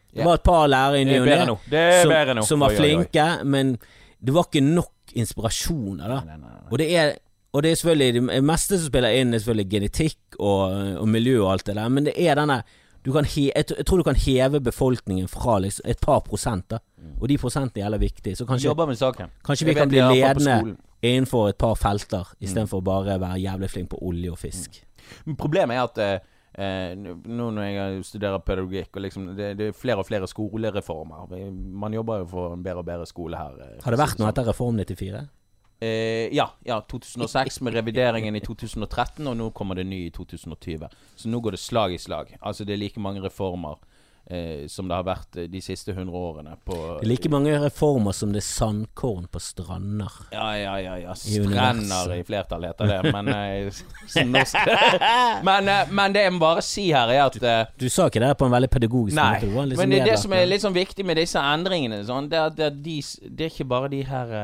Det 0.09 0.25
var 0.25 0.39
et 0.39 0.43
par 0.43 0.67
lærere 0.67 1.01
i 1.01 1.05
ny 1.05 1.19
og 1.19 1.27
ne. 1.29 2.43
Som, 2.47 2.63
var 2.63 2.73
Oi, 2.73 2.75
oi, 2.75 2.79
oi. 2.79 2.79
flinke, 2.79 3.25
men 3.45 3.75
det 4.19 4.33
var 4.33 4.47
ikke 4.49 4.65
nok 4.65 5.13
inspirasjoner, 5.17 6.09
da. 6.09 6.21
Nei, 6.25 6.37
nei, 6.37 6.53
nei. 6.57 6.69
Og 6.69 6.81
det 6.81 6.93
er 6.97 7.17
og 7.49 7.63
det 7.65 7.71
er 7.71 7.77
selvfølgelig 7.79 8.21
Det 8.29 8.43
meste 8.45 8.77
som 8.77 8.91
spiller 8.91 9.15
inn, 9.17 9.33
er 9.33 9.41
selvfølgelig 9.41 9.71
genetikk 9.71 10.35
og, 10.37 10.73
og 11.01 11.07
miljø 11.09 11.39
og 11.41 11.53
alt 11.55 11.65
det 11.65 11.75
der, 11.79 11.89
men 11.89 12.05
det 12.05 12.13
er 12.21 12.37
denne 12.37 12.59
du 13.05 13.13
kan 13.15 13.23
he, 13.25 13.45
jeg, 13.55 13.85
tror 13.87 14.01
du 14.01 14.03
kan 14.03 14.17
heve 14.19 14.59
befolkningen 14.59 15.29
fra 15.31 15.55
liksom 15.63 15.87
et 15.87 16.01
par 16.03 16.19
prosent, 16.19 16.65
da. 16.69 16.81
Og 17.21 17.29
de 17.31 17.37
prosentene 17.39 17.85
er 17.87 17.97
viktig. 17.97 18.33
Så 18.37 18.45
kanskje, 18.45 18.73
kanskje 19.47 19.65
vi 19.65 19.73
kan 19.73 19.89
bli 19.89 20.01
ledende. 20.03 20.75
Innenfor 21.01 21.49
et 21.49 21.57
par 21.57 21.75
felter, 21.79 22.27
istedenfor 22.43 22.81
bare 22.83 23.15
å 23.17 23.21
være 23.23 23.39
jævlig 23.43 23.69
flink 23.71 23.89
på 23.93 24.01
olje 24.09 24.31
og 24.33 24.37
fisk. 24.41 24.81
Men 25.25 25.37
Problemet 25.39 25.77
er 25.77 25.83
at 25.87 25.97
eh, 26.03 26.19
eh, 26.59 26.93
nå 26.99 27.49
når 27.55 27.63
jeg 27.69 28.03
studerer 28.09 28.39
pedagogikk, 28.45 28.91
og 28.99 29.05
liksom 29.05 29.29
det, 29.37 29.53
det 29.57 29.67
er 29.69 29.77
flere 29.77 30.03
og 30.03 30.07
flere 30.09 30.27
skolereformer 30.27 31.31
Man 31.55 31.93
jobber 31.95 32.19
jo 32.23 32.29
for 32.33 32.53
en 32.53 32.63
bedre 32.63 32.83
og 32.83 32.85
bedre 32.91 33.05
skole 33.09 33.37
her. 33.39 33.55
eh, 33.63 33.77
Har 33.83 33.95
det 33.95 33.99
vært 34.01 34.19
noe 34.19 34.27
sånn. 34.27 34.33
etter 34.33 34.49
Reform 34.51 34.77
94? 34.83 35.27
Eh, 35.81 36.27
ja, 36.35 36.49
ja. 36.67 36.81
2006 36.91 37.61
med 37.63 37.73
revideringen 37.73 38.35
i 38.35 38.41
2013, 38.43 39.23
og 39.31 39.37
nå 39.39 39.49
kommer 39.55 39.79
det 39.79 39.85
ny 39.87 40.01
i 40.09 40.11
2020. 40.11 40.89
Så 41.15 41.31
nå 41.31 41.39
går 41.39 41.55
det 41.55 41.61
slag 41.63 41.93
i 41.95 42.01
slag. 42.01 42.35
Altså 42.41 42.65
det 42.67 42.75
er 42.75 42.81
like 42.83 42.99
mange 42.99 43.23
reformer 43.23 43.79
eh, 44.29 44.67
som 44.67 44.87
det 44.87 44.95
har 44.95 45.05
vært 45.07 45.37
eh, 45.37 45.47
de 45.49 45.61
siste 45.61 45.91
100 45.91 46.13
årene 46.15 46.55
på 46.65 46.75
Det 46.99 47.07
er 47.07 47.09
like 47.09 47.31
mange 47.33 47.55
reformer 47.63 48.13
som 48.15 48.33
det 48.33 48.43
er 48.43 48.47
sandkorn 48.47 49.27
på 49.31 49.41
strander. 49.41 50.19
Ja, 50.33 50.51
ja, 50.57 50.75
ja. 50.79 50.97
ja. 51.01 51.15
I 51.25 52.19
i 52.19 52.23
flertall 52.27 52.67
heter 52.69 52.91
det, 52.91 53.13
men 53.13 53.27
eh, 53.33 53.81
men, 55.49 55.69
eh, 55.69 55.91
men 55.91 56.13
det 56.15 56.25
jeg 56.27 56.35
må 56.35 56.43
bare 56.43 56.65
si 56.65 56.89
her, 56.93 57.09
er 57.13 57.25
at 57.25 57.39
Du, 57.39 57.85
Du 57.85 57.89
sa 57.89 58.07
ikke 58.09 58.21
det 58.23 58.31
på 58.37 58.47
en 58.47 58.53
veldig 58.53 58.69
pedagogisk 58.69 59.17
Nei, 59.17 59.31
måte. 59.33 59.51
Var 59.55 59.73
men 59.81 59.95
det 59.95 60.03
det 60.05 60.19
som 60.21 60.33
er 60.37 60.45
litt 60.49 60.65
sånn 60.65 60.77
viktig 60.77 61.05
med 61.07 61.19
disse 61.19 61.41
endringene. 61.41 62.01
Sånn, 62.05 62.29
det, 62.31 62.39
er, 62.39 62.55
det, 62.55 62.69
de, 62.85 62.99
det 63.25 63.47
er 63.47 63.53
ikke 63.53 63.69
bare 63.69 63.91
de 63.91 64.03
her 64.07 64.35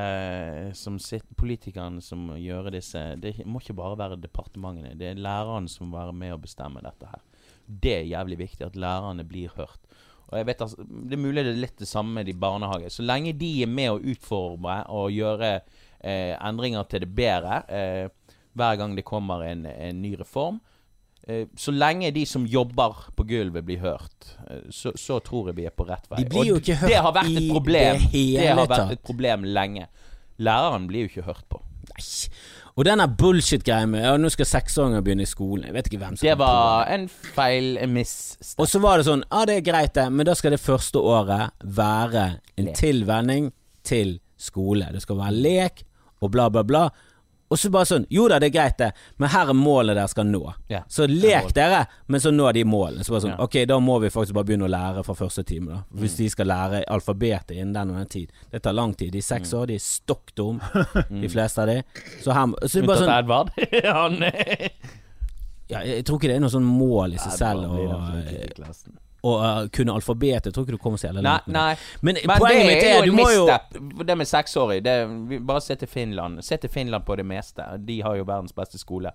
som 0.77 0.97
sitter, 1.01 1.29
politikerne 1.37 2.01
som 2.01 2.29
gjør 2.39 2.71
disse 2.73 3.01
Det 3.21 3.37
må 3.45 3.61
ikke 3.61 3.75
bare 3.77 3.97
være 3.99 4.19
departementene. 4.21 4.95
Det 4.97 5.11
er 5.11 5.21
lærerne 5.21 5.69
som 5.71 5.89
må 5.89 5.99
være 5.99 6.15
med 6.15 6.35
og 6.35 6.43
bestemme 6.45 6.81
dette 6.83 7.09
her. 7.11 7.21
Det 7.67 7.95
er 7.99 8.09
jævlig 8.11 8.37
viktig 8.43 8.65
at 8.67 8.75
lærerne 8.75 9.25
blir 9.27 9.53
hørt. 9.57 9.79
Og 10.27 10.37
jeg 10.39 10.45
vet 10.47 10.61
altså, 10.61 10.83
Det 10.85 11.13
er 11.13 11.21
mulig 11.21 11.43
det 11.45 11.53
er 11.53 11.61
litt 11.61 11.77
det 11.79 11.87
samme 11.87 12.13
med 12.19 12.25
de 12.25 12.33
barnehage. 12.33 12.89
Så 12.89 13.05
lenge 13.05 13.33
de 13.37 13.51
er 13.63 13.67
med 13.71 13.91
å 13.91 13.99
utforme 14.01 14.79
og 14.89 15.11
gjøre 15.13 15.51
eh, 16.01 16.33
endringer 16.39 16.83
til 16.89 17.05
det 17.05 17.11
bedre 17.15 17.61
eh, 17.69 18.07
hver 18.55 18.77
gang 18.79 18.95
det 18.95 19.05
kommer 19.05 19.43
en, 19.45 19.65
en 19.65 20.01
ny 20.01 20.15
reform, 20.19 20.61
Eh, 21.27 21.47
Så 21.57 21.71
lenge 21.73 22.11
de 22.13 22.25
som 22.25 22.45
jobber 22.45 23.07
på 23.17 23.23
gulvet 23.25 23.65
blir 23.65 23.79
hørt, 23.81 24.27
eh, 24.49 24.67
så, 24.69 24.91
så 24.93 25.19
tror 25.25 25.49
jeg 25.49 25.57
vi 25.57 25.65
er 25.65 25.73
på 25.73 25.87
rett 25.87 26.05
vei. 26.11 26.19
De 26.21 26.29
blir 26.29 26.51
jo 26.51 26.59
ikke 26.59 26.75
ikke 26.75 26.89
Det 26.89 26.93
hørt 26.93 27.05
har 27.07 27.15
vært 27.15 27.31
i 27.31 27.37
et 27.39 27.51
problem. 27.51 27.95
i 27.95 28.11
Det, 28.11 28.41
hele 28.43 28.59
har 28.59 28.69
vært 28.69 28.93
et 28.93 29.01
problem 29.07 29.47
lenge. 29.49 29.87
Læreren 30.37 30.85
blir 30.87 31.05
jo 31.05 31.09
ikke 31.09 31.25
hørt 31.25 31.47
på. 31.49 31.61
Nei. 31.89 32.03
Og 32.75 32.83
denne 32.83 33.05
bullshit-greia 33.07 33.87
med 33.87 34.03
ja, 34.03 34.15
nå 34.19 34.27
skal 34.33 34.47
seksåringer 34.49 35.03
begynne 35.03 35.23
i 35.23 35.29
skolen. 35.29 35.63
Jeg 35.69 35.75
vet 35.77 35.87
ikke 35.87 35.99
hvem 36.01 36.17
som 36.17 36.27
Det 36.27 36.33
var 36.41 36.89
en 36.91 37.05
feil, 37.07 37.77
miss. 37.87 38.35
Og 38.59 38.67
så 38.67 38.81
var 38.83 38.99
det 38.99 39.07
sånn 39.07 39.23
Ja, 39.29 39.45
det 39.47 39.61
er 39.61 39.67
greit, 39.69 39.93
det, 39.95 40.09
men 40.11 40.27
da 40.27 40.35
skal 40.35 40.57
det 40.57 40.59
første 40.63 40.99
året 40.99 41.55
være 41.63 42.25
en 42.59 42.73
tilvenning 42.75 43.53
til 43.87 44.17
skole. 44.35 44.89
Det 44.91 45.05
skal 45.05 45.21
være 45.21 45.39
lek 45.39 45.85
og 46.19 46.33
bla, 46.35 46.49
bla, 46.51 46.65
bla. 46.67 46.83
Og 47.53 47.59
så 47.61 47.69
bare 47.69 47.85
sånn 47.85 48.05
Jo 48.09 48.25
da, 48.31 48.39
det 48.41 48.47
er 48.49 48.53
greit, 48.55 48.77
det, 48.79 48.87
men 49.21 49.29
her 49.29 49.51
er 49.53 49.57
målet 49.57 49.95
dere 49.97 50.09
skal 50.09 50.25
nå. 50.25 50.41
Ja. 50.71 50.81
Så 50.89 51.05
lek 51.09 51.51
dere, 51.55 51.83
men 52.09 52.23
så 52.23 52.31
nå 52.33 52.49
de 52.57 52.63
målene. 52.65 53.05
Så 53.05 53.13
bare 53.13 53.25
sånn 53.27 53.35
Ja. 53.35 53.39
Ok, 53.45 53.59
da 53.69 53.77
må 53.79 53.99
vi 54.01 54.09
faktisk 54.13 54.33
bare 54.37 54.49
begynne 54.49 54.65
å 54.65 54.71
lære 54.71 55.03
fra 55.05 55.15
første 55.17 55.45
time, 55.45 55.71
da. 55.75 55.79
Hvis 56.01 56.17
de 56.17 56.29
skal 56.33 56.49
lære 56.49 56.83
alfabetet 56.89 57.55
innen 57.57 57.73
den 57.77 57.93
og 57.93 58.01
den 58.01 58.11
tid. 58.17 58.31
Det 58.51 58.63
tar 58.65 58.73
lang 58.73 58.93
tid. 58.97 59.13
De 59.13 59.21
er 59.21 59.27
seks 59.29 59.53
år, 59.53 59.67
de 59.69 59.77
er 59.77 59.85
stokk 59.85 60.33
dum, 60.35 60.59
de 61.09 61.29
fleste 61.29 61.61
av 61.61 61.69
de. 61.69 61.79
Så 62.23 62.33
her 62.33 62.53
Så 62.65 62.79
det 62.79 62.83
er 62.83 62.87
bare 62.91 63.03
sånn 63.05 63.15
Edvard. 63.19 63.51
ja, 63.85 64.07
nei. 64.09 64.71
ja, 65.69 65.85
Jeg 65.85 66.05
tror 66.05 66.17
ikke 66.19 66.33
det 66.33 66.37
er 66.39 66.45
noe 66.47 66.53
sånn 66.53 66.65
mål 66.65 67.13
i 67.13 67.21
seg 67.21 67.37
selv 67.37 67.69
blir 67.77 69.04
å 69.25 69.35
klassen. 69.37 69.63
uh, 69.65 69.69
kunne 69.77 69.95
alfabetet. 69.97 70.49
Jeg 70.49 70.53
tror 70.57 70.67
ikke 70.67 70.77
du 70.77 70.81
kommer 70.83 71.01
så 71.01 71.09
jævlig 71.09 71.23
Nei, 71.25 71.31
langt. 71.31 71.47
med 71.47 71.55
nei. 71.57 71.75
Men, 72.01 72.19
Men 72.25 72.43
poenget 72.43 72.67
mitt 72.69 72.83
er 72.83 72.91
er, 72.91 73.05
jo 73.05 73.11
du 73.11 73.17
må 73.17 73.29
jo. 73.33 73.45
Det 74.05 74.17
med 74.17 74.29
seksårig 74.29 74.81
det, 74.85 74.95
Bare 75.47 75.61
se 75.65 75.75
til 75.81 75.89
Finland. 75.91 76.43
Se 76.45 76.57
til 76.61 76.69
Finland 76.69 77.05
på 77.07 77.17
det 77.19 77.25
meste. 77.25 77.65
De 77.85 78.01
har 78.05 78.15
jo 78.19 78.27
verdens 78.27 78.53
beste 78.55 78.77
skole. 78.81 79.11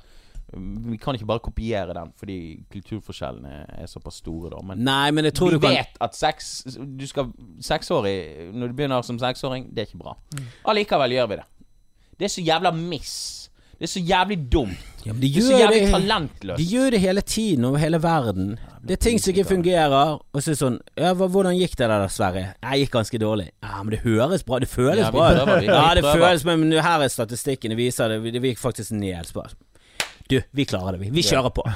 Vi 0.90 0.96
kan 0.98 1.14
ikke 1.14 1.28
bare 1.30 1.38
kopiere 1.44 1.94
den, 1.94 2.08
fordi 2.18 2.36
kulturforskjellene 2.72 3.66
er 3.78 3.86
såpass 3.86 4.16
store, 4.18 4.50
da. 4.50 4.58
Men 4.66 4.80
Nei, 4.82 5.10
men 5.14 5.24
vi 5.28 5.30
du 5.30 5.60
kan 5.62 5.76
vet 5.76 6.00
at 6.02 6.16
sex, 6.18 6.64
Du 6.98 7.06
skal 7.06 7.28
Seksårig 7.62 8.50
Når 8.52 8.72
du 8.72 8.74
begynner 8.74 9.02
som 9.06 9.18
seksåring, 9.18 9.68
det 9.70 9.84
er 9.84 9.86
ikke 9.92 10.02
bra. 10.02 10.16
Mm. 10.34 10.48
Allikevel 10.72 11.14
gjør 11.14 11.28
vi 11.30 11.36
det. 11.36 11.46
Det 12.18 12.26
er 12.26 12.32
så 12.34 12.42
jævla 12.44 12.72
miss. 12.74 13.14
Det 13.78 13.86
er 13.86 13.92
så 13.94 14.00
jævlig 14.04 14.36
dumt. 14.52 15.06
ja, 15.06 15.12
de 15.12 15.20
Det 15.20 15.36
er 15.36 15.40
så 15.46 15.58
jævlig 15.62 15.80
det, 15.80 15.90
talentløst. 15.94 16.58
de 16.58 16.64
gjør 16.74 16.90
det 16.90 17.00
hele 17.00 17.20
tiden 17.20 17.64
over 17.64 17.78
hele 17.78 18.02
verden. 18.02 18.58
Det 18.80 18.96
er 18.96 19.00
ting 19.04 19.18
som 19.20 19.34
ikke 19.34 19.44
fungerer, 19.44 20.14
og 20.18 20.40
så 20.40 20.50
er 20.50 20.54
det 20.54 20.60
sånn 20.60 20.78
Ja, 20.96 21.10
hva, 21.16 21.26
hvordan 21.28 21.56
gikk 21.58 21.74
det 21.76 21.88
der, 21.92 22.06
Sverre? 22.12 22.44
Jeg 22.62 22.84
gikk 22.84 22.94
ganske 22.94 23.20
dårlig. 23.20 23.50
Ja, 23.62 23.82
men 23.82 23.92
det 23.94 24.00
høres 24.06 24.44
bra. 24.46 24.60
Det 24.62 24.70
føles 24.72 25.02
Ja, 25.04 25.10
bra. 25.12 25.28
prøver, 25.34 25.66
ja, 25.68 25.82
det 25.98 26.04
føles 26.06 26.44
føles 26.44 26.46
Men 26.48 26.72
her 26.72 27.04
er 27.04 27.12
statistikken. 27.12 27.74
Det 27.74 27.78
viser 27.80 28.08
det. 28.08 28.32
Det 28.32 28.42
gikk 28.52 28.62
faktisk 28.62 28.96
ned. 28.96 29.34
Du, 30.30 30.40
vi 30.52 30.64
klarer 30.64 30.96
det, 30.96 31.04
vi. 31.04 31.12
Vi 31.20 31.26
kjører 31.26 31.52
på. 31.52 31.66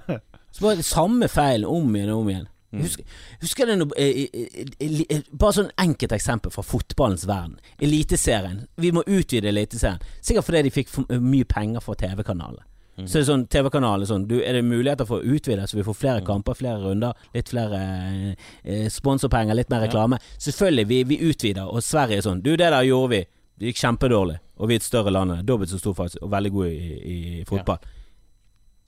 Så 0.54 0.62
bare 0.62 0.82
samme 0.86 1.28
feilen 1.28 1.66
om 1.66 1.96
igjen 1.96 2.12
og 2.14 2.20
om 2.22 2.28
igjen. 2.30 2.50
Mm. 2.74 2.82
Husker, 2.82 3.04
husker 3.42 3.66
du 3.66 3.74
noe, 3.78 3.94
eh, 3.98 4.24
eh, 4.34 4.64
eh, 4.82 5.20
Bare 5.30 5.54
sånn 5.54 5.70
enkelt 5.78 6.14
eksempel 6.16 6.50
fra 6.54 6.62
fotballens 6.66 7.26
verden. 7.26 7.58
Eliteserien. 7.82 8.64
Vi 8.76 8.90
må 8.94 9.04
utvide 9.06 9.50
Eliteserien. 9.50 10.02
Sikkert 10.20 10.46
fordi 10.48 10.62
de 10.66 10.72
fikk 10.74 10.90
for 10.90 11.20
mye 11.22 11.46
penger 11.46 11.84
fra 11.84 11.94
TV-kanalene. 11.98 12.64
Mm. 12.96 13.06
Så 13.10 13.16
er 13.18 13.22
det 13.24 13.26
sånn, 13.26 13.46
TV-kanalen 13.50 14.04
er 14.04 14.06
sånn 14.06 14.26
du, 14.30 14.36
Er 14.38 14.52
det 14.54 14.60
muligheter 14.64 15.06
for 15.08 15.18
å 15.18 15.26
utvide, 15.34 15.64
så 15.66 15.74
vi 15.74 15.82
får 15.82 15.96
flere 15.98 16.20
Mm. 16.22 16.26
kamper, 16.28 16.54
flere 16.54 16.78
runder, 16.84 17.12
litt 17.34 17.48
flere 17.50 17.80
eh, 17.80 18.44
eh, 18.64 18.88
sponsorpenger, 18.88 19.54
litt 19.58 19.70
mer 19.70 19.82
reklame? 19.88 20.18
Selvfølgelig, 20.38 20.86
vi, 20.86 21.02
vi 21.04 21.18
utvider, 21.30 21.66
og 21.66 21.82
Sverige 21.82 22.18
er 22.18 22.22
sånn 22.28 22.42
Du, 22.42 22.52
det 22.56 22.70
der 22.70 22.82
gjorde 22.86 23.10
vi. 23.16 23.24
Det 23.58 23.66
gikk 23.72 23.82
kjempedårlig, 23.82 24.38
og 24.58 24.68
vi 24.68 24.74
er 24.74 24.82
et 24.82 24.86
større 24.86 25.10
land, 25.14 25.34
dobbelt 25.46 25.70
så 25.70 25.78
stor 25.78 25.94
faktisk, 25.94 26.22
og 26.22 26.30
veldig 26.30 26.50
gode 26.54 26.70
i, 26.70 26.94
i 27.40 27.44
fotball. 27.46 27.78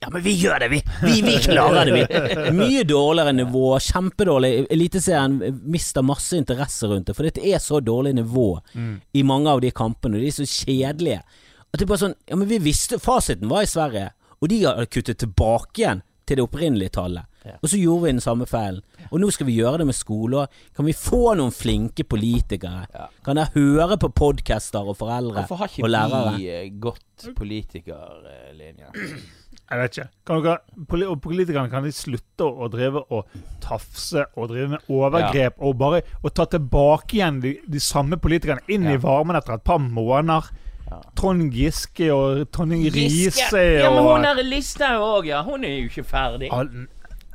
Ja, 0.03 0.09
men 0.13 0.21
vi 0.21 0.35
gjør 0.37 0.59
det, 0.61 0.67
vi! 0.69 0.79
Vi, 1.07 1.21
vi 1.25 1.37
klarer 1.41 1.87
det, 1.89 1.93
vi! 1.95 2.51
Mye 2.53 2.83
dårligere 2.85 3.31
nivå, 3.33 3.63
kjempedårlig. 3.81 4.67
Eliteserien 4.69 5.39
mister 5.65 6.05
masse 6.05 6.37
interesse 6.37 6.85
rundt 6.91 7.07
det, 7.09 7.15
for 7.17 7.25
det 7.25 7.41
er 7.41 7.57
så 7.63 7.79
dårlig 7.81 8.13
nivå 8.19 8.59
i 9.17 9.23
mange 9.25 9.49
av 9.49 9.61
de 9.63 9.71
kampene, 9.73 10.19
de 10.21 10.27
er 10.29 10.35
så 10.37 10.45
kjedelige. 10.45 11.23
At 11.77 11.83
det 11.83 11.89
bare 11.91 12.01
sånn 12.07 12.15
Ja, 12.25 12.35
men 12.39 12.49
vi 12.49 12.57
visste 12.57 12.97
Fasiten 12.97 13.51
var 13.51 13.61
i 13.61 13.69
Sverige, 13.69 14.09
og 14.41 14.49
de 14.49 14.63
har 14.65 14.85
kuttet 14.89 15.19
tilbake 15.21 15.83
igjen 15.83 16.01
til 16.27 16.39
det 16.39 16.43
opprinnelige 16.43 16.95
tallet. 16.97 17.29
Og 17.61 17.69
så 17.71 17.77
gjorde 17.79 18.03
vi 18.03 18.11
den 18.11 18.23
samme 18.23 18.43
feilen. 18.49 18.81
Og 19.07 19.21
nå 19.21 19.29
skal 19.31 19.47
vi 19.47 19.53
gjøre 19.55 19.79
det 19.79 19.85
med 19.87 19.95
skoler. 19.95 20.49
Kan 20.75 20.87
vi 20.89 20.95
få 20.97 21.35
noen 21.39 21.53
flinke 21.55 22.03
politikere? 22.03 22.81
Ja. 22.91 23.05
Kan 23.23 23.39
jeg 23.39 23.53
høre 23.53 23.95
på 24.01 24.09
podcaster 24.11 24.83
og 24.83 24.97
foreldre 24.99 25.45
Hvorfor 25.45 25.61
har 25.61 25.71
ikke 25.71 25.87
vi 26.35 26.49
eh, 26.51 26.67
gått 26.83 27.29
politikerlinja? 27.37 28.91
Jeg 29.67 29.79
vet 29.81 29.97
ikke. 29.97 30.09
Kan 30.27 30.43
dere, 30.43 31.07
og 31.07 31.21
politikerne 31.23 31.71
kan 31.71 31.87
de 31.87 31.95
slutte 31.95 32.45
å, 32.47 32.67
drive 32.71 33.05
og 33.11 33.39
tafse 33.63 34.25
og 34.35 34.51
drive 34.51 34.73
med 34.75 34.91
overgrep 34.91 35.63
og 35.63 35.79
bare 35.79 36.03
og 36.21 36.31
ta 36.35 36.45
tilbake 36.51 37.19
igjen 37.19 37.41
de, 37.43 37.57
de 37.67 37.81
samme 37.83 38.19
politikerne 38.19 38.63
inn 38.71 38.87
Ja. 38.87 38.95
i 38.95 39.01
varmen 39.03 39.39
etter 39.39 39.55
et 39.57 39.67
par 39.67 39.79
måneder? 39.83 40.51
Trond 41.15 41.51
Giske 41.51 42.13
og 42.13 42.51
Tonje 42.51 42.89
Riise 42.93 43.57
Ja, 43.57 43.89
men 43.89 44.03
hun 44.03 44.25
er 44.25 44.33
der 44.37 44.43
Listhaug 44.43 45.01
òg, 45.21 45.25
ja. 45.27 45.41
Hun 45.43 45.63
er 45.63 45.69
jo 45.77 45.89
ikke 45.89 46.03
ferdig. 46.03 46.49
Al- 46.51 46.69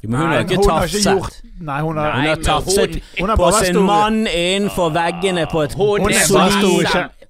Jo, 0.03 0.09
men 0.09 0.19
hun 0.19 0.29
Nei, 0.29 0.35
har 0.37 0.43
ikke 0.43 0.63
tatt 0.67 0.91
seg 0.91 1.05
tafset. 1.05 1.43
Nei, 1.61 1.81
hun 1.81 1.97
har, 1.97 2.13
Hun 2.17 2.27
har 2.27 2.41
tafset 2.43 2.97
på 3.39 3.51
sin 3.65 3.77
mann 3.87 4.27
innenfor 4.27 4.89
veggene 4.91 5.45
på 5.53 5.63
et 5.63 5.77
Hun, 5.79 6.01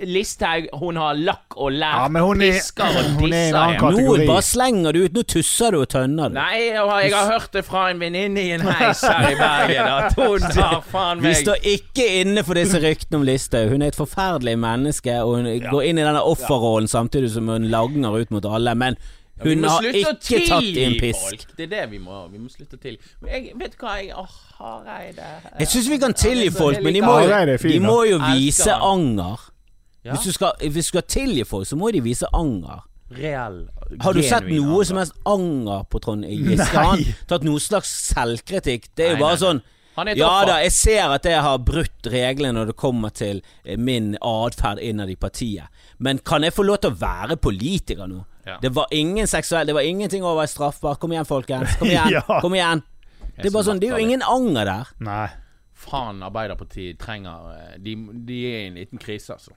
Listhaug. 0.09 0.66
Hun 0.80 0.96
har 1.00 1.14
lakk 1.14 1.57
og 1.57 1.72
lær. 1.72 2.03
Ja, 2.03 2.09
men 2.09 2.22
hun 2.22 2.42
er- 2.42 2.57
pisker 2.59 2.84
og 2.88 2.96
er 2.96 3.09
disser. 3.20 3.92
Nå 3.96 4.16
bare 4.26 4.42
slenger 4.42 4.92
du 4.92 5.05
ut. 5.05 5.12
Nå 5.12 5.22
tusser 5.22 5.70
du 5.72 5.80
og 5.80 5.88
tønner 5.88 6.28
du. 6.28 6.34
Nei, 6.34 6.59
jeg 6.68 6.76
har, 6.78 7.00
jeg 7.00 7.14
har 7.14 7.32
hørt 7.32 7.53
det 7.53 7.64
fra 7.64 7.86
en 7.90 8.03
venninne 8.03 8.42
i 8.42 8.50
en 8.57 8.66
heis 8.66 9.00
her 9.07 9.30
i 9.30 9.38
Bergen 9.38 9.92
at 9.94 10.18
hun 10.18 10.40
tar 10.59 10.82
faen 10.90 11.22
Vi 11.22 11.34
står 11.34 11.57
ikke 11.76 12.07
inne 12.20 12.44
for 12.44 12.59
disse 12.59 12.80
ryktene 12.82 13.20
om 13.20 13.26
Listhaug. 13.28 13.70
Hun 13.72 13.82
er 13.82 13.94
et 13.94 13.98
forferdelig 13.98 14.59
menneske, 14.59 15.18
og 15.22 15.36
hun 15.40 15.50
går 15.70 15.88
inn 15.90 15.98
i 15.98 16.07
denne 16.07 16.22
offerrollen 16.22 16.88
samtidig 16.88 17.30
som 17.34 17.48
hun 17.48 17.70
lagner 17.72 18.20
ut 18.20 18.30
mot 18.30 18.44
alle. 18.44 18.74
Men 18.74 18.96
hun 19.42 19.64
har 19.64 19.82
ikke 19.82 20.14
tatt 20.22 20.76
inn 20.78 20.98
pisk. 21.00 21.22
folk. 21.24 21.46
Det 21.57 21.66
er 21.66 21.70
det 21.72 21.86
vi 21.90 21.98
må 22.03 22.28
Vi 22.30 22.38
må 22.38 22.50
slutte 22.53 22.78
til. 22.78 22.98
Men 23.22 23.32
jeg 23.32 23.57
vet 23.59 23.74
du 23.74 23.80
hva 23.82 23.96
jeg 23.98 24.12
oh, 24.14 24.36
Hareide 24.59 25.30
Jeg 25.59 25.70
syns 25.72 25.88
vi 25.90 25.98
kan 26.03 26.14
tilgi 26.14 26.50
Ja, 26.50 26.55
folk, 26.55 26.82
men 26.84 26.94
de 26.94 27.03
må, 27.03 27.16
jo, 27.24 27.57
de 27.64 27.80
må 27.82 27.96
jo 28.07 28.20
vise 28.36 28.76
anger. 28.76 29.48
Ja. 30.05 30.14
Hvis 30.16 30.24
du 30.26 30.32
skal, 30.34 30.53
hvis 30.61 30.88
du 30.88 30.90
skal 30.96 31.05
tilgi 31.07 31.44
folk, 31.46 31.66
så 31.68 31.76
må 31.78 31.92
de 31.94 32.00
vise 32.03 32.26
anger. 32.34 32.82
Reell 33.12 33.59
Har 34.00 34.16
du 34.16 34.22
sett 34.24 34.46
noe 34.48 34.62
anger. 34.64 34.84
som 34.88 34.96
helst 35.03 35.12
anger 35.28 35.84
på 35.92 36.00
Trond 36.00 36.24
Giske? 36.24 36.72
Har 36.72 36.94
han 36.94 37.03
tatt 37.28 37.44
noe 37.44 37.61
slags 37.61 37.90
selvkritikk? 38.09 38.88
Det 38.96 39.05
er 39.05 39.11
jo 39.12 39.18
Nei, 39.18 39.20
bare 39.20 39.36
nei, 39.36 39.42
sånn 39.42 39.62
Ja 40.16 40.30
da, 40.48 40.55
jeg 40.64 40.72
ser 40.72 41.12
at 41.12 41.28
jeg 41.28 41.42
har 41.44 41.59
brutt 41.61 42.09
reglene 42.09 42.55
når 42.57 42.70
det 42.72 42.76
kommer 42.80 43.12
til 43.12 43.42
eh, 43.66 43.76
min 43.76 44.14
atferd 44.16 44.80
innad 44.80 45.12
i 45.12 45.18
partiet, 45.20 45.68
men 46.00 46.22
kan 46.24 46.42
jeg 46.46 46.55
få 46.57 46.64
lov 46.64 46.80
til 46.80 46.94
å 46.94 47.00
være 47.03 47.36
politiker 47.36 48.09
nå? 48.09 48.22
Ja. 48.48 48.57
Det 48.64 48.72
var 48.74 48.88
ingen 48.90 49.28
seksuell 49.30 49.68
Det 49.68 49.74
var 49.76 49.84
ingenting 49.86 50.24
over 50.26 50.48
straffbart. 50.50 50.98
Kom 50.98 51.12
igjen, 51.12 51.28
folkens. 51.28 51.76
Kom 51.78 51.86
igjen. 51.92 52.09
Ja. 52.16 52.24
Kom 52.40 52.57
igjen. 52.57 52.80
Det 53.36 53.50
er 53.50 53.55
bare 53.55 53.68
sånn 53.68 53.78
Det 53.78 53.86
er 53.86 53.98
jo 54.00 54.07
ingen 54.09 54.24
anger 54.26 54.66
der. 54.66 54.90
Nei. 55.05 55.28
Faen, 55.82 56.24
Arbeiderpartiet 56.26 56.98
trenger 56.98 57.53
eh, 57.55 57.76
De, 57.84 57.94
de 58.26 58.40
er 58.48 58.64
i 58.64 58.66
en 58.70 58.80
liten 58.80 58.98
krise, 59.03 59.36
altså. 59.36 59.53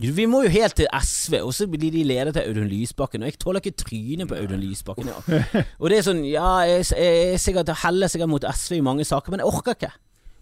Vi 0.00 0.24
må 0.26 0.42
jo 0.42 0.50
helt 0.50 0.74
til 0.74 0.88
SV, 0.90 1.36
og 1.46 1.52
så 1.54 1.68
blir 1.70 1.92
de 1.94 2.02
ledet 2.02 2.34
til 2.34 2.48
Audun 2.48 2.66
Lysbakken. 2.66 3.22
Og 3.22 3.30
jeg 3.30 3.38
tåler 3.38 3.62
ikke 3.62 3.78
trynet 3.78 4.28
på 4.28 4.34
Audun 4.34 4.58
Lysbakken. 4.58 5.10
Ja. 5.12 5.42
Og 5.80 5.90
det 5.90 6.00
er 6.00 6.06
sånn 6.08 6.24
Ja, 6.26 6.48
jeg, 6.66 6.82
jeg 6.98 7.20
er 7.34 7.38
sikkert 7.38 7.70
jeg 7.70 7.82
heller 7.84 8.10
sikkert 8.10 8.32
mot 8.32 8.46
SV 8.50 8.80
i 8.80 8.84
mange 8.84 9.06
saker, 9.06 9.30
men 9.30 9.44
jeg 9.44 9.52
orker 9.52 9.78
ikke. 9.78 9.92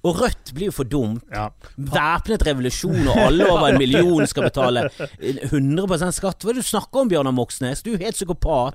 Og 0.03 0.16
Rødt 0.18 0.50
blir 0.57 0.66
jo 0.66 0.72
for 0.74 0.82
dumt. 0.90 1.22
Ja. 1.30 1.44
Væpnet 1.78 2.42
revolusjon, 2.46 3.05
og 3.07 3.16
alle 3.22 3.46
over 3.46 3.68
en 3.70 3.76
million 3.78 4.26
skal 4.26 4.48
betale 4.48 4.88
100 5.22 6.11
skatt. 6.16 6.42
Hva 6.42 6.50
er 6.50 6.55
det 6.59 6.64
du 6.64 6.66
snakker 6.66 7.05
om, 7.05 7.09
Bjørnar 7.12 7.30
Moxnes? 7.36 7.84
Du 7.86 7.92
er 7.94 8.03
helt 8.03 8.16
psykopat. 8.18 8.74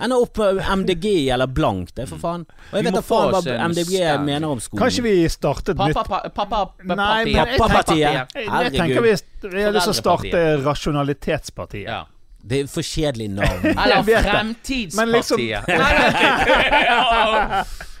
Ender 0.00 0.16
opp 0.24 0.38
med 0.40 0.62
MDG 0.80 1.04
eller 1.36 1.46
blankt, 1.52 1.92
det, 1.98 2.06
for 2.08 2.16
faen. 2.22 2.46
Og 2.70 2.74
jeg 2.78 2.84
vet 2.88 2.96
da 2.96 3.02
faen 3.04 3.28
hva 3.34 3.42
MDG 3.68 3.90
stand. 3.92 4.24
mener 4.24 4.48
om 4.56 4.60
skolen. 4.64 4.80
Kanskje 4.86 5.02
vi 5.04 5.12
startet 5.28 5.76
nytt 5.84 6.00
pappapartiet. 6.00 8.00
jeg- 8.00 8.72
tenker 8.72 9.02
vi, 9.02 9.14
vi 9.52 9.62
har 9.62 9.72
lyst 9.72 9.84
til 9.84 9.92
å 9.92 10.00
starte 10.00 10.64
Rasjonalitetspartiet. 10.64 11.88
Ja. 11.92 12.04
Det 12.44 12.58
er 12.60 12.66
for 12.68 12.82
kjedelig 12.84 13.30
navn. 13.30 13.64
Eller. 13.64 14.02
Fremtidspartiet. 14.04 15.64
Men 15.68 15.78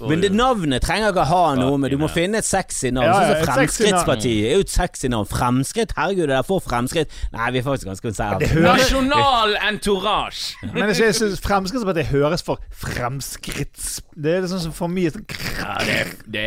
Men 0.00 0.22
det 0.22 0.32
navnet 0.36 0.82
trenger 0.84 1.12
ikke 1.12 1.24
ha 1.30 1.42
noe 1.58 1.78
med 1.80 1.94
Du 1.94 1.98
må 2.00 2.08
finne 2.12 2.40
et 2.42 2.46
sexy 2.48 2.90
navn. 2.94 3.08
Ja, 3.08 3.14
Sånn 3.16 3.40
ja, 3.40 3.46
Fremskrittspartiet 3.48 4.50
er 4.50 4.58
jo 4.58 4.64
et 4.66 4.72
sexy 4.72 5.10
navn. 5.12 5.28
Fremskritt? 5.30 5.94
Herregud, 5.96 6.26
det 6.30 6.36
er 6.38 6.46
for 6.46 6.64
fremskritt. 6.64 7.12
Nei, 7.34 7.50
vi 7.54 7.62
er 7.62 7.66
faktisk 7.66 7.88
ganske 7.90 8.06
Det 8.06 8.14
konservative. 8.14 8.64
Nasjonal 8.66 9.56
entourage. 9.68 10.56
men 10.72 10.92
jeg 10.92 11.14
synes 11.14 11.40
Fremskrittspartiet 11.44 12.10
høres 12.12 12.44
for 12.46 12.60
fremskritts... 12.70 14.00
Det 14.16 14.34
er 14.34 14.40
liksom 14.46 14.60
som 14.64 14.72
for 14.72 14.88
mye 14.88 15.10
sånn 15.12 15.26
Ja, 15.60 15.74
det 15.84 15.96
er, 16.00 16.12
det 16.32 16.44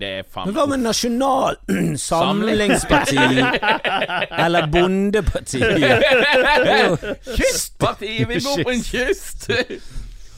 det 0.00 0.08
er 0.18 0.24
faen 0.26 0.48
Men 0.48 0.56
hva 0.56 0.64
med 0.72 0.82
Nasjonal 0.82 1.58
Samlingsparti? 2.08 3.18
Eller 4.42 4.66
Bondepartiet? 4.72 5.82
Kystpartiet! 7.36 8.28
Vi 8.28 8.40
bor 8.42 8.64
på 8.64 8.74
en 8.74 8.82
kyst! 8.86 9.50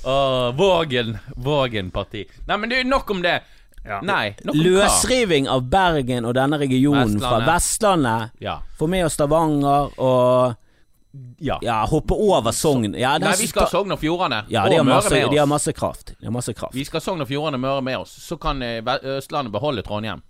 Åh, 0.05 0.53
Vågen. 0.57 1.19
Vågen-parti. 1.37 2.25
Nei, 2.47 2.57
men 2.57 2.71
det 2.71 2.81
er 2.81 2.89
nok 2.89 3.11
om 3.11 3.23
det. 3.25 3.39
Ja. 3.85 4.01
Nei, 4.01 4.35
nok 4.45 4.55
om? 4.55 4.61
Løsriving 4.65 5.49
av 5.49 5.65
Bergen 5.69 6.25
og 6.25 6.37
denne 6.37 6.59
regionen 6.61 7.19
fra 7.21 7.39
Vestlandet. 7.41 7.55
Vestlandet. 7.55 8.45
Ja. 8.45 8.59
Få 8.79 8.89
med 8.89 9.07
oss 9.07 9.17
Stavanger 9.19 9.97
og 10.01 10.55
ja. 11.39 11.59
ja, 11.63 11.87
hoppe 11.87 12.15
over 12.15 12.53
Sogn. 12.53 12.95
Ja, 12.99 13.19
Nei, 13.19 13.35
vi 13.39 13.47
skal 13.47 13.69
Sogn 13.71 13.93
og 13.95 14.01
Fjordane 14.01 14.45
ja, 14.51 14.65
og 14.65 14.73
Møre 14.73 14.87
masse, 14.97 15.13
med 15.15 15.31
de 15.31 15.39
har 15.39 15.51
masse 15.51 15.73
kraft. 15.77 16.15
De 16.19 16.27
har 16.27 16.35
masse 16.35 16.55
kraft. 16.57 16.75
Vi 16.75 16.85
skal 16.89 17.05
Sogn 17.05 17.23
og 17.23 17.29
Fjordane 17.31 17.61
Møre 17.61 17.85
med 17.85 18.01
oss. 18.03 18.15
Så 18.25 18.39
kan 18.41 18.63
eh, 18.65 18.81
Østlandet 19.17 19.55
beholde 19.55 19.85
Trondheim. 19.87 20.25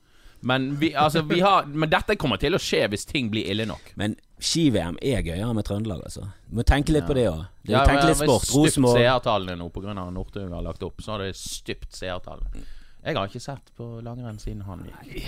Men, 0.44 0.74
vi, 0.76 0.92
altså, 0.94 1.22
vi 1.22 1.40
har, 1.40 1.64
men 1.64 1.88
dette 1.88 2.18
kommer 2.20 2.36
til 2.36 2.52
å 2.52 2.60
skje 2.60 2.82
hvis 2.92 3.06
ting 3.08 3.30
blir 3.32 3.48
ille 3.48 3.64
nok. 3.70 3.94
Men 3.96 4.18
ski-VM 4.44 4.96
er 5.02 5.22
gøyere 5.24 5.50
med 5.56 5.64
Trøndelag, 5.66 6.04
altså. 6.04 6.28
Du 6.48 6.56
må 6.58 6.64
tenke 6.68 6.92
litt 6.94 7.04
Ja. 7.04 7.08
på 7.08 7.14
det 7.18 7.26
òg. 7.30 7.44
Ja, 7.64 7.84
tenke 7.88 8.06
litt 8.10 8.20
sport. 8.20 8.48
Rosenborg 8.54 8.98
seertallene 9.00 9.56
nå 9.58 9.68
pga. 9.72 9.94
Northug 9.94 10.50
har 10.52 10.62
lagt 10.62 10.82
opp. 10.82 11.00
Så 11.00 11.12
har 11.12 11.18
det 11.24 11.34
stupt 11.36 11.92
seertallene. 11.92 12.64
Jeg 13.04 13.16
har 13.16 13.28
ikke 13.28 13.40
sett 13.40 13.70
på 13.76 14.00
langrenn 14.02 14.38
siden 14.40 14.62
han 14.64 14.84
gikk. 14.88 15.24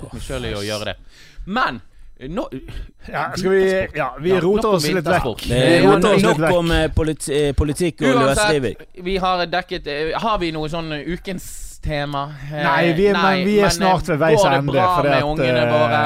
Tok 0.00 0.12
meg 0.12 0.22
sjøl 0.22 0.44
i 0.44 0.54
å 0.54 0.62
gjøre 0.64 0.84
det. 0.92 0.96
Men 1.46 1.80
nå 2.20 2.44
Ja, 3.08 3.34
skal 3.34 3.50
vi 3.50 3.88
Ja, 3.96 4.14
vi 4.20 4.30
Ja, 4.30 4.40
roter 4.40 4.68
oss 4.76 4.86
litt 4.86 5.04
vekk. 5.04 5.48
Det 5.48 5.82
ja, 5.82 5.96
nok, 5.98 6.52
om 6.52 6.70
eh, 6.70 6.88
politi 6.94 7.32
eh, 7.34 7.52
politikk 7.52 8.02
og 8.02 8.20
løsriving. 8.20 8.76
Uansett, 8.76 9.04
vi 9.04 9.16
har 9.16 9.46
dekket 9.46 9.86
eh, 9.86 10.12
Har 10.20 10.38
vi 10.38 10.52
noe 10.52 10.68
sånn 10.68 10.92
ukens 10.92 11.73
tema? 11.84 12.22
Eh, 12.48 12.62
Nei, 12.64 12.92
vi 12.96 13.06
er- 13.10 13.18
men 13.18 13.42
vi 13.46 13.56
er 13.58 13.68
men, 13.68 13.74
snart 13.76 14.08
ved 14.08 14.20
veis 14.22 14.40
Går 14.40 14.54
det 14.54 14.60
bra 14.66 14.86
med 15.02 15.12
at, 15.12 15.26
ungene 15.28 15.62
eh, 15.62 15.72
våre? 15.72 16.00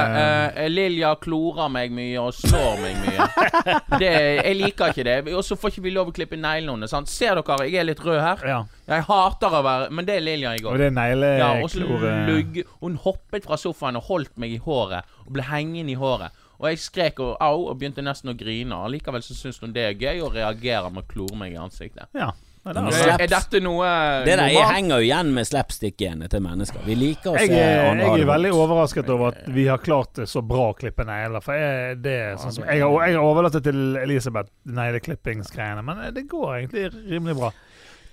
Uh, 0.59 0.67
Lilja 0.73 1.13
klorer 1.23 1.71
meg 1.73 1.95
mye 1.95 2.19
og 2.23 2.35
slår 2.37 2.83
meg 2.83 2.99
mye. 3.05 3.29
Det, 4.03 4.11
jeg 4.11 4.57
liker 4.59 4.93
ikke 4.93 5.05
det. 5.07 5.17
Og 5.33 5.45
så 5.47 5.57
får 5.59 5.73
ikke 5.73 5.85
vi 5.87 5.93
lov 5.95 6.11
å 6.11 6.15
klippe 6.15 6.37
neglene 6.39 6.75
hennes. 6.89 7.13
Ser 7.13 7.39
dere, 7.39 7.59
jeg 7.69 7.81
er 7.81 7.89
litt 7.89 8.03
rød 8.05 8.21
her. 8.21 8.45
Ja. 8.49 8.59
Jeg 8.89 9.05
hater 9.05 9.57
å 9.59 9.63
være 9.65 9.89
Men 9.93 10.07
det 10.09 10.15
er 10.17 10.25
Lilja 10.25 10.55
i 10.57 10.63
går. 10.65 10.75
Og 10.75 10.79
det 10.83 10.91
er 10.91 11.39
Ja, 11.39 11.55
negleklore 11.55 12.13
lugg 12.29 12.61
Hun 12.81 12.99
hoppet 13.05 13.45
fra 13.45 13.59
sofaen 13.61 13.99
og 14.01 14.07
holdt 14.09 14.37
meg 14.41 14.55
i 14.57 14.61
håret 14.65 15.05
og 15.27 15.35
ble 15.37 15.45
hengende 15.45 15.93
i 15.93 15.99
håret. 15.99 16.33
Og 16.59 16.71
jeg 16.73 16.81
skrek 16.83 17.21
og 17.23 17.37
au 17.45 17.69
og 17.69 17.77
begynte 17.79 18.03
nesten 18.03 18.33
å 18.33 18.37
grine. 18.39 18.75
Allikevel 18.75 19.23
så 19.23 19.37
syns 19.37 19.61
hun 19.63 19.75
det 19.77 19.85
er 19.85 19.99
gøy 19.99 20.25
og 20.25 20.35
reagerer 20.35 20.91
med 20.91 21.05
å 21.05 21.11
klore 21.11 21.39
meg 21.39 21.55
i 21.55 21.61
ansiktet. 21.61 22.09
Ja. 22.17 22.33
Det 22.65 22.77
er- 22.77 22.91
slaps- 22.93 23.19
Er, 23.19 23.23
er 23.25 23.31
dette 23.33 23.61
noe 23.65 23.87
Det 24.27 24.37
der 24.39 24.49
jeg 24.53 24.67
henger 24.69 24.99
jo 25.01 25.07
igjen 25.07 25.33
med 25.35 25.47
slapstick-genet 25.47 26.31
til 26.31 26.41
mennesker. 26.45 26.81
Vi 26.85 26.95
liker 26.99 27.31
å 27.33 27.37
jeg, 27.39 27.49
se 27.49 27.61
er, 27.61 27.91
andre 27.91 28.09
jeg 28.11 28.21
er 28.25 28.31
veldig 28.33 28.53
overrasket 28.53 29.09
over 29.15 29.29
at 29.33 29.47
vi 29.55 29.67
har 29.71 29.79
klart 29.79 30.15
det 30.21 30.27
så 30.29 30.43
bra 30.43 30.71
å 30.73 30.77
klippe 30.77 31.07
negler. 31.09 31.41
For 31.45 31.55
jeg, 31.55 32.03
det 32.03 32.17
er 32.27 32.37
sånn 32.43 32.53
som, 32.59 32.65
jeg, 32.69 32.83
har, 32.83 33.07
jeg 33.09 33.17
har 33.17 33.25
overlatt 33.25 33.53
det 33.59 33.65
til 33.71 33.97
Elisabeth, 34.03 34.51
negleklippingsgreiene. 34.67 35.83
Men 35.85 36.03
det 36.15 36.27
går 36.29 36.57
egentlig 36.59 36.89
rimelig 37.11 37.37
bra. 37.41 37.53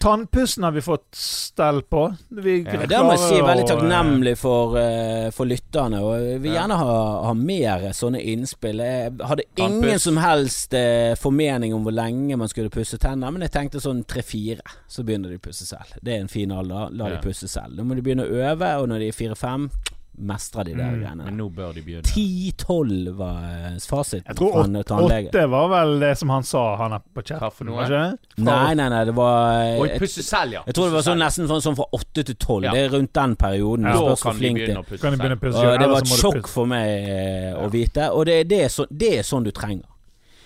Tannpussen 0.06 0.64
har 0.64 0.72
vi 0.72 0.82
fått 0.86 1.16
stell 1.18 1.80
på. 1.82 2.16
Vi 2.30 2.60
Ja, 2.62 2.72
det 2.86 3.00
må 3.02 3.16
jeg 3.16 3.22
si. 3.24 3.40
Veldig 3.42 3.64
takknemlig 3.72 4.36
for, 4.38 4.76
eh, 4.78 5.32
for 5.34 5.46
lytterne. 5.50 5.98
Og 6.06 6.20
jeg 6.22 6.42
vil 6.44 6.54
Ja. 6.54 6.60
gjerne 6.62 6.78
ha, 6.78 7.24
ha 7.26 7.34
mer 7.34 7.80
sånne 7.90 8.22
innspill. 8.22 8.78
Jeg 8.86 9.14
hadde 9.18 9.44
Tannpuss. 9.56 9.84
ingen 9.84 10.00
som 10.00 10.18
helst 10.18 10.74
eh, 10.76 11.16
formening 11.16 11.74
om 11.74 11.82
hvor 11.84 11.92
lenge 11.96 12.38
man 12.38 12.48
skulle 12.48 12.70
pusse 12.70 13.00
tenner, 13.00 13.32
men 13.34 13.42
jeg 13.42 13.52
tenkte 13.52 13.82
sånn 13.82 14.06
tre-fire, 14.06 14.62
så 14.88 15.04
begynner 15.04 15.30
de 15.30 15.38
å 15.40 15.42
pusse 15.42 15.66
selv. 15.66 15.98
Det 16.04 16.14
er 16.14 16.22
en 16.22 16.28
fin 16.28 16.52
alder. 16.52 16.92
La 16.94 17.08
Ja. 17.10 17.16
de 17.18 17.28
pusse 17.28 17.48
selv. 17.50 17.74
Nå 17.76 17.84
må 17.84 17.96
de 17.96 18.02
begynne 18.04 18.30
å 18.30 18.30
øve, 18.32 18.82
og 18.84 18.88
når 18.90 19.00
de 19.00 19.08
er 19.08 19.12
fire-fem, 19.12 19.72
mestrer 20.18 20.64
de 20.64 20.74
der 20.76 20.92
Mm, 20.92 21.02
greiene. 21.02 21.26
Men 21.26 21.38
nå 21.38 21.50
bør 21.50 21.74
de 21.74 21.82
begynne. 21.82 22.04
Ti-tolv 22.04 23.18
var 23.18 23.40
fasiten. 23.42 23.88
fasit 23.90 24.24
Jeg 24.28 24.36
tror 24.36 24.54
åtte, 24.62 25.48
var 25.50 25.68
vel 25.70 26.00
det 26.00 26.18
som 26.18 26.30
han 26.30 26.44
sa, 26.44 26.76
han 26.76 26.94
er 26.94 27.00
på 27.00 27.24
noe? 27.66 27.84
Ikke 27.84 28.18
Nei, 28.38 28.74
nei, 28.76 28.90
nei, 28.90 29.06
det 29.06 29.16
var 29.16 29.64
eh, 29.64 29.80
Oi, 29.82 29.88
jeg, 29.90 30.00
pusse 30.00 30.24
selv, 30.24 30.54
ja. 30.54 30.62
jeg 30.66 30.76
tror 30.76 30.90
det 30.90 30.94
var 30.98 31.06
sånn 31.08 31.20
nesten 31.20 31.48
sånn, 31.48 31.62
sånn 31.62 31.76
fra 31.80 31.88
åtte 31.92 32.24
til 32.24 32.36
tolv. 32.36 32.68
Ja. 32.70 32.76
Det 32.76 32.84
er 32.86 32.94
rundt 32.96 33.14
den 33.14 33.36
perioden. 33.36 33.86
Ja. 33.86 33.96
Det 33.98 34.16
Da 34.16 34.16
kan 34.22 34.40
de 34.40 34.48
de 34.48 34.54
begynne 34.54 34.80
å 34.80 35.42
pusse 35.42 35.58
selv. 35.60 35.74
Og 35.74 35.80
det 35.80 35.90
var 35.90 36.06
et 36.06 36.14
sjokk 36.22 36.48
for 36.52 36.66
meg 36.66 37.10
eh, 37.10 37.52
å 37.60 37.70
vite, 37.74 38.12
og 38.12 38.26
det, 38.30 38.40
det, 38.52 38.64
er 38.66 38.70
så, 38.74 38.88
det 38.90 39.12
er 39.20 39.28
sånn 39.28 39.44
du 39.44 39.52
trenger. 39.52 39.86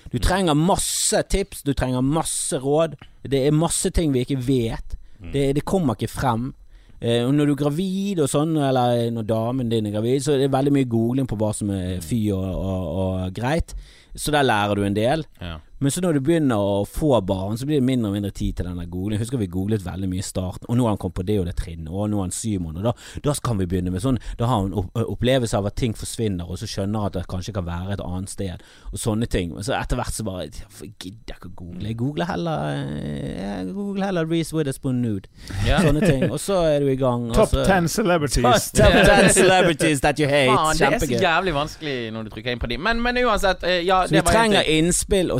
Du 0.10 0.18
trenger 0.18 0.58
masse 0.58 1.22
tips, 1.30 1.62
du 1.62 1.74
trenger 1.78 2.02
masse 2.02 2.58
råd. 2.58 2.96
Det 3.30 3.46
er 3.46 3.54
masse 3.54 3.92
ting 3.94 4.14
vi 4.16 4.24
ikke 4.26 4.40
vet. 4.42 4.96
Det, 5.20 5.52
det 5.54 5.66
kommer 5.68 5.98
ikke 6.00 6.10
frem. 6.10 6.54
Eh, 7.00 7.24
og 7.24 7.32
når 7.36 7.48
du 7.48 7.54
er 7.54 7.62
gravid 7.64 8.20
og 8.26 8.28
sånn, 8.32 8.58
eller 8.60 9.08
når 9.16 9.28
damen 9.30 9.72
din 9.72 9.88
er 9.88 9.96
gravid, 9.96 10.26
så 10.26 10.36
er 10.36 10.44
det 10.44 10.52
veldig 10.52 10.76
mye 10.76 10.90
googling 10.92 11.30
på 11.30 11.38
hva 11.40 11.54
som 11.56 11.72
er 11.72 12.04
fy 12.04 12.26
og, 12.36 12.44
og, 12.44 12.92
og 13.04 13.36
greit. 13.36 13.76
Så 14.16 14.34
der 14.36 14.44
lærer 14.44 14.76
du 14.76 14.84
en 14.84 14.98
del. 14.98 15.24
Ja. 15.40 15.58
Men 15.80 15.92
så 15.92 16.02
når 16.04 16.18
du 16.18 16.20
begynner 16.28 16.60
å 16.60 16.84
få 16.88 17.22
barn, 17.24 17.58
så 17.58 17.68
blir 17.68 17.80
det 17.80 17.88
mindre 17.88 18.10
og 18.10 18.16
mindre 18.18 18.32
tid 18.36 18.58
til 18.58 18.68
denne 18.68 18.84
googling 18.92 19.16
Jeg 19.18 19.24
husker 19.26 19.40
vi 19.42 19.48
googlet 19.52 19.86
veldig 19.86 20.10
mye 20.12 20.24
i 20.24 20.26
starten, 20.26 20.68
og 20.68 20.78
nå 20.78 20.84
har 20.86 20.96
han 20.96 21.00
kommet 21.02 21.20
på 21.20 21.26
det 21.28 21.38
og 21.40 21.48
det 21.48 21.56
trinnet, 21.60 21.88
og 21.90 22.10
nå 22.12 22.20
er 22.20 22.28
han 22.28 22.36
syv 22.36 22.66
måneder. 22.66 22.90
Da, 22.90 23.22
da 23.30 23.36
kan 23.44 23.60
vi 23.62 23.68
begynne 23.70 23.94
med 23.94 24.04
sånn 24.04 24.20
Da 24.40 24.50
har 24.50 24.64
han 24.66 24.74
opplevelse 24.76 25.58
av 25.60 25.70
at 25.70 25.78
ting 25.80 25.96
forsvinner, 25.98 26.50
og 26.50 26.60
så 26.60 26.68
skjønner 26.70 27.06
han 27.06 27.12
at 27.12 27.18
det 27.20 27.26
kanskje 27.32 27.56
kan 27.56 27.68
være 27.68 27.96
et 27.96 28.04
annet 28.04 28.34
sted, 28.34 28.66
og 28.92 29.00
sånne 29.00 29.30
ting. 29.32 29.54
Men 29.56 29.66
så 29.68 29.76
etter 29.78 30.00
hvert 30.00 30.16
så 30.16 30.26
bare 30.28 30.48
Jeg 30.50 30.92
gidder 31.00 31.38
ikke 31.38 31.52
å 31.52 31.56
google. 31.62 31.88
Jeg 31.88 32.00
googler 32.00 32.30
heller 32.30 32.66
eh, 32.74 33.40
Jeg 33.40 33.72
googler 33.78 34.10
heller 34.10 34.30
Reece 34.30 34.56
Witherspoon 34.58 35.00
nude. 35.04 35.32
Yeah. 35.66 35.84
Sånne 35.86 36.04
ting. 36.04 36.26
Og 36.30 36.40
så 36.44 36.60
er 36.68 36.84
du 36.84 36.92
i 36.92 36.98
gang. 37.00 37.30
Top 37.36 37.54
så- 37.54 37.64
ten 37.68 37.88
celebrities. 37.88 38.72
Top 38.76 38.92
10 38.94 39.32
celebrities 39.42 40.04
that 40.04 40.20
you 40.20 40.28
hate. 40.28 40.52
Man, 40.52 40.76
det 40.76 40.92
er 40.92 41.00
så 41.06 41.24
jævlig 41.24 41.56
vanskelig 41.56 41.98
når 42.14 42.28
du 42.28 42.34
trykker 42.36 42.56
inn 42.56 42.62
på 42.62 42.70
de. 42.72 42.78
Men, 42.90 43.02
men 43.04 43.24
uansett, 43.24 43.64
eh, 43.64 43.82
ja, 43.88 44.04
Så 44.06 44.12
vi 44.12 44.20
det 44.20 44.26
var 44.26 44.32
en 44.34 44.40
trenger 44.40 44.64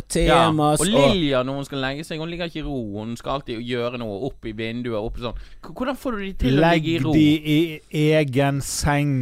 ting. 0.08 0.29
Og 0.30 0.56
Ja, 0.56 0.70
og 0.70 0.86
Lilja 0.86 1.42
når 1.46 1.60
hun 1.60 1.68
skal 1.68 1.82
legge 1.84 2.06
seg, 2.06 2.22
hun 2.22 2.30
ligger 2.32 2.50
ikke 2.50 2.62
i 2.62 2.66
ro. 2.66 2.78
Hun 2.98 3.16
skal 3.18 3.38
alltid 3.38 3.60
gjøre 3.66 4.00
noe 4.00 4.20
opp 4.30 4.46
i 4.46 4.54
vinduet. 4.56 4.98
Opp 5.00 5.20
sånn. 5.20 5.38
Hvordan 5.66 5.98
får 6.00 6.16
du 6.16 6.24
de 6.24 6.32
til 6.44 6.58
å 6.58 6.64
Legg 6.64 6.84
ligge 6.86 6.96
i 6.96 7.04
ro? 7.04 7.14
Legg 7.14 7.44
de 7.44 7.54
i 8.00 8.10
egen 8.20 8.60
seng. 8.64 9.14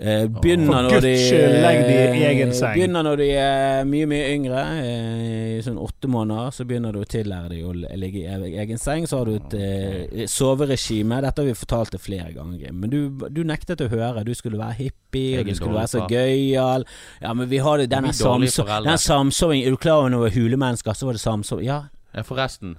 Eh, 0.00 0.22
begynner 0.32 0.86
når 0.86 1.02
de 1.04 1.10
eh. 1.12 2.72
Begynner 2.72 3.04
når 3.04 3.18
de 3.20 3.26
er 3.36 3.82
mye, 3.84 4.06
mye 4.08 4.28
yngre. 4.32 4.60
eh, 4.80 5.58
I 5.58 5.62
sånn 5.66 5.76
åtte 5.76 6.08
måneder 6.08 6.54
så 6.56 6.64
begynner 6.64 6.94
du 6.96 7.02
å 7.02 7.08
tillære 7.08 7.50
dem 7.52 7.66
å 7.68 7.74
ligge 8.00 8.22
i 8.22 8.24
e- 8.24 8.62
egen 8.62 8.78
seng. 8.80 9.04
Så 9.06 9.18
har 9.18 9.28
du 9.28 9.34
et 9.34 9.56
okay. 9.58 10.26
soveregime. 10.26 11.20
Dette 11.20 11.42
har 11.42 11.50
vi 11.50 11.52
fortalt 11.52 11.92
det 11.92 12.00
flere 12.00 12.32
ganger, 12.32 12.72
Men 12.72 12.88
du, 12.90 13.28
du 13.28 13.42
nektet 13.44 13.82
å 13.84 13.90
høre. 13.92 14.24
Du 14.24 14.32
skulle 14.34 14.56
være 14.56 14.78
hippie, 14.78 15.44
du 15.44 15.52
skulle 15.54 15.76
være 15.76 15.92
så 15.92 16.06
gøyal. 16.08 16.86
Ja, 17.20 17.34
men 17.34 17.50
vi 17.50 17.58
har 17.58 17.76
det, 17.78 17.90
denne 17.92 18.14
samsovingen 18.14 19.66
er 19.66 19.76
du 19.76 19.76
klar 19.76 20.00
over 20.00 20.14
når 20.14 20.32
hulemennesker, 20.32 20.96
så 20.96 21.10
var 21.10 21.18
det 21.18 21.20
samsoving? 21.20 21.66
Ja, 21.66 21.82
ja, 22.14 22.24
Forresten 22.24 22.78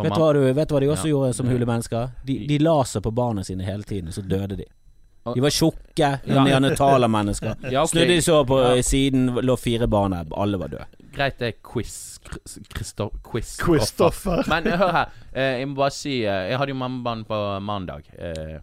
vet 0.00 0.10
du, 0.10 0.18
hva 0.18 0.32
du, 0.34 0.40
vet 0.52 0.68
du 0.68 0.74
hva 0.74 0.80
de 0.80 0.88
også 0.90 1.06
Ja. 1.06 1.12
gjorde 1.12 1.34
som 1.36 1.46
hulemennesker? 1.46 2.08
De, 2.24 2.38
de 2.48 2.58
la 2.58 2.78
seg 2.88 3.04
på 3.04 3.12
barna 3.14 3.44
sine 3.44 3.62
hele 3.68 3.84
tiden, 3.84 4.10
så 4.16 4.24
døde 4.24 4.56
de. 4.56 4.66
De 5.34 5.40
var 5.40 5.50
tjukke, 5.50 6.08
Ja. 6.26 6.44
neandertalermennesker. 6.44 7.54
Ja, 7.72 7.82
okay. 7.82 7.86
Snudde 7.94 8.08
de 8.14 8.20
så 8.22 8.44
på 8.44 8.58
Ja. 8.60 8.82
siden, 8.82 9.26
lå 9.40 9.56
fire 9.56 9.86
barn 9.88 10.12
der. 10.12 10.24
Alle 10.36 10.58
var 10.58 10.68
døde. 10.68 10.84
Greit, 11.14 11.38
det 11.38 11.48
er 11.48 11.52
quiz. 11.72 12.18
Kris- 12.24 12.58
Kristo- 12.74 13.10
quiz. 13.22 13.56
Kristoffer. 13.60 14.44
Men 14.48 14.64
hør 14.72 14.92
her. 14.92 15.10
Eh, 15.34 15.58
jeg 15.60 15.68
må 15.68 15.74
bare 15.74 15.90
si 15.90 16.24
eh, 16.24 16.50
Jeg 16.50 16.58
hadde 16.58 16.70
jo 16.70 16.74
mammabarn 16.80 17.24
på 17.24 17.38
mandag. 17.62 18.02
Eh, 18.18 18.58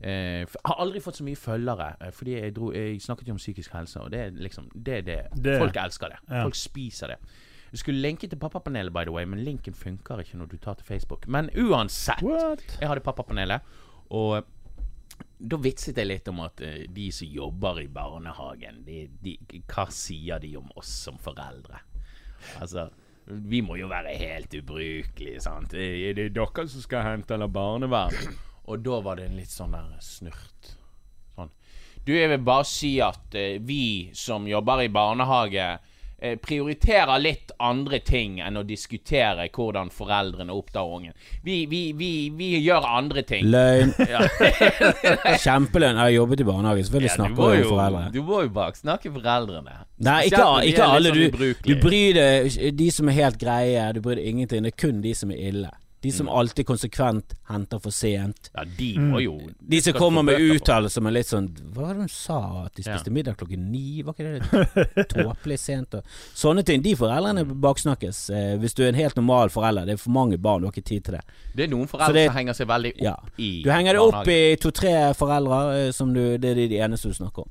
eh, 0.00 0.46
har 0.64 0.76
aldri 0.80 1.00
fått 1.00 1.16
så 1.20 1.24
mye 1.26 1.36
følgere, 1.36 1.94
eh, 2.00 2.10
fordi 2.12 2.38
jeg, 2.40 2.54
dro, 2.56 2.70
jeg 2.72 3.00
snakket 3.02 3.28
jo 3.28 3.32
om 3.32 3.38
psykisk 3.38 3.72
helse, 3.72 4.00
og 4.00 4.10
det 4.10 4.20
er 4.20 4.30
liksom 4.30 4.68
Det 4.74 4.94
er 4.98 5.02
det. 5.02 5.18
Det- 5.42 5.58
Folk 5.58 5.76
elsker 5.76 6.08
det. 6.08 6.18
Ja. 6.30 6.42
Folk 6.44 6.54
spiser 6.54 7.06
det. 7.08 7.16
Jeg 7.72 7.78
skulle 7.78 8.00
lenke 8.02 8.26
til 8.28 8.36
Pappapanelet, 8.38 8.92
by 8.92 9.04
the 9.04 9.12
way, 9.12 9.24
men 9.24 9.44
linken 9.44 9.74
funker 9.74 10.18
ikke 10.18 10.36
når 10.38 10.46
du 10.50 10.56
tar 10.56 10.74
til 10.74 10.84
Facebook. 10.86 11.28
Men 11.28 11.50
uansett. 11.56 12.22
What? 12.22 12.78
Jeg 12.80 12.88
hadde 12.88 13.00
Pappapanelet, 13.00 13.60
og 14.10 14.44
da 15.40 15.56
vitset 15.56 15.96
jeg 15.96 16.08
litt 16.08 16.28
om 16.28 16.42
at 16.44 16.60
uh, 16.60 16.82
de 16.92 17.06
som 17.14 17.28
jobber 17.28 17.80
i 17.82 17.88
barnehagen, 17.92 18.82
de, 18.84 19.04
de, 19.22 19.36
hva 19.70 19.86
sier 19.94 20.42
de 20.42 20.52
om 20.60 20.68
oss 20.76 20.90
som 21.06 21.16
foreldre? 21.20 21.80
Altså, 22.60 22.88
vi 23.24 23.60
må 23.64 23.76
jo 23.80 23.88
være 23.90 24.16
helt 24.20 24.54
ubrukelige, 24.60 25.40
sant? 25.44 25.74
Er 25.76 26.16
det 26.16 26.30
dere 26.36 26.66
som 26.68 26.84
skal 26.84 27.06
hente 27.06 27.36
eller 27.36 27.52
barnevern? 27.52 28.36
Og 28.70 28.84
da 28.84 29.00
var 29.02 29.18
det 29.18 29.30
en 29.30 29.38
litt 29.40 29.52
sånn 29.52 29.74
der 29.74 29.96
snurt. 30.04 30.74
Sånn. 31.34 31.50
Du, 32.04 32.12
jeg 32.14 32.30
vil 32.32 32.44
bare 32.44 32.66
si 32.68 32.94
at 33.04 33.36
uh, 33.36 33.56
vi 33.64 34.10
som 34.16 34.48
jobber 34.48 34.84
i 34.84 34.92
barnehage, 34.92 35.72
eh, 36.20 36.36
prioriterer 36.40 37.18
litt 37.20 37.52
andre 37.58 38.00
ting 38.04 38.38
enn 38.44 38.60
å 38.60 38.62
diskutere 38.66 39.48
hvordan 39.52 39.90
foreldrene 39.94 40.54
oppdrar 40.54 40.92
ungen. 40.96 41.16
Vi, 41.44 41.64
vi, 41.70 41.82
vi, 41.96 42.10
vi 42.36 42.52
gjør 42.60 42.86
andre 42.88 43.24
ting. 43.26 43.48
Løgn. 43.50 43.94
Ja. 44.10 44.24
Kjempeløgn. 45.44 45.96
Jeg 45.96 46.02
har 46.02 46.14
jobbet 46.14 46.40
i 46.42 46.46
barnehage. 46.48 46.84
Selvfølgelig 46.86 47.10
Ja, 47.10 47.16
snakker 47.18 47.52
jeg 47.54 47.66
om 47.66 47.70
foreldre. 47.74 48.06
Du 48.14 48.22
må 48.26 48.40
jo 48.42 48.50
baksnakke 48.56 49.12
foreldrene. 49.14 49.76
Nei, 50.00 50.16
ikke, 50.30 50.46
ikke 50.70 50.88
alle. 50.96 51.12
sånn 51.12 51.36
Du, 51.36 51.52
du 51.66 51.74
bryr 51.82 52.16
deg 52.16 52.56
De 52.78 52.88
som 52.94 53.10
er 53.12 53.18
helt 53.20 53.38
greie, 53.40 53.84
du 53.94 54.00
bryr 54.04 54.18
deg 54.18 54.32
ingenting. 54.32 54.66
Det 54.66 54.72
er 54.74 54.80
kun 54.82 55.02
de 55.04 55.14
som 55.16 55.30
er 55.34 55.44
ille. 55.52 55.70
De 56.02 56.08
Mm. 56.08 56.16
som 56.16 56.28
alltid 56.28 56.64
konsekvent 56.66 57.34
henter 57.48 57.78
for 57.78 57.90
sent. 57.92 58.48
Ja, 58.56 58.64
de 58.64 58.94
må 58.98 59.20
jo 59.22 59.34
De 59.60 59.80
som 59.82 59.92
kommer 59.92 60.22
med 60.24 60.40
uttalelser 60.40 60.94
som 60.94 61.06
er 61.06 61.10
litt 61.10 61.26
sånn 61.26 61.48
Hva 61.74 61.82
var 61.82 61.88
det 61.94 62.00
hun 62.00 62.08
sa? 62.08 62.64
At 62.64 62.74
de 62.74 62.82
Ja. 62.86 62.96
spiste 62.96 63.10
middag 63.12 63.36
klokken 63.36 63.70
ni? 63.70 64.00
Var 64.02 64.14
ikke 64.14 64.40
det 64.94 65.08
tåpelig 65.12 65.58
sent? 65.58 65.94
Og, 65.94 66.02
sånne 66.34 66.64
ting. 66.64 66.80
De 66.80 66.94
foreldrene 66.96 67.44
baksnakkes. 67.44 68.30
Eh, 68.30 68.56
hvis 68.58 68.72
du 68.74 68.82
er 68.84 68.88
en 68.88 68.94
helt 68.94 69.16
normal 69.16 69.50
forelder. 69.50 69.84
Det 69.84 69.92
er 69.92 69.96
for 69.98 70.10
mange 70.10 70.38
barn, 70.40 70.62
du 70.62 70.66
har 70.68 70.72
ikke 70.72 70.84
tid 70.88 71.04
til 71.04 71.12
det. 71.18 71.22
Det 71.54 71.64
er 71.64 71.74
noen 71.76 71.86
foreldre 71.86 72.14
det- 72.14 72.26
som 72.30 72.36
henger 72.36 72.52
seg 72.54 72.66
veldig 72.68 72.92
opp 72.94 73.02
Ja. 73.02 73.16
i 73.38 73.62
Du 73.62 73.70
henger 73.70 73.92
deg 73.92 74.00
opp 74.00 74.26
i 74.28 74.56
to-tre 74.56 75.12
foreldre, 75.14 75.88
eh, 75.88 75.90
som 75.92 76.14
du, 76.14 76.38
det 76.38 76.50
er 76.56 76.68
de 76.68 76.78
eneste 76.78 77.08
du 77.08 77.14
snakker 77.14 77.40
om. 77.44 77.50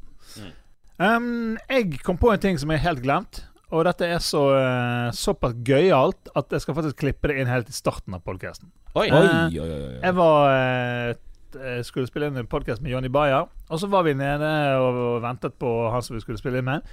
Um, 1.00 1.58
jeg 1.70 2.00
kom 2.04 2.18
på 2.18 2.34
en 2.34 2.40
ting 2.40 2.58
som 2.58 2.70
jeg 2.72 2.80
helt 2.82 3.02
glemt. 3.04 3.44
Og 3.70 3.86
dette 3.86 4.08
er 4.10 4.22
så 4.24 4.44
eh, 4.58 5.10
såpass 5.14 5.54
gøyalt 5.66 6.32
at 6.38 6.56
jeg 6.56 6.64
skal 6.64 6.78
faktisk 6.80 7.02
klippe 7.04 7.30
det 7.30 7.42
inn 7.42 7.50
helt 7.52 7.70
i 7.70 7.76
starten 7.76 8.16
av 8.18 8.24
podkasten. 8.26 8.72
Oi! 8.96 9.06
Eh, 9.08 9.18
Oi, 9.18 9.60
oi, 9.62 9.68
oi. 9.68 9.82
oi. 9.92 10.00
Jeg 10.02 10.16
var 10.18 10.56
eh, 10.56 11.84
skulle 11.86 12.10
spille 12.10 12.32
inn 12.32 12.40
en 12.42 12.50
podkast 12.50 12.82
med 12.82 12.96
Johnny 12.96 13.12
Bayer, 13.14 13.46
og 13.70 13.82
så 13.82 13.90
var 13.92 14.08
vi 14.08 14.16
nede 14.18 14.50
og, 14.82 15.20
ventet 15.22 15.60
på 15.62 15.70
han 15.94 16.06
som 16.06 16.18
vi 16.18 16.24
skulle 16.24 16.42
spille 16.42 16.64
inn 16.64 16.70
med. 16.70 16.90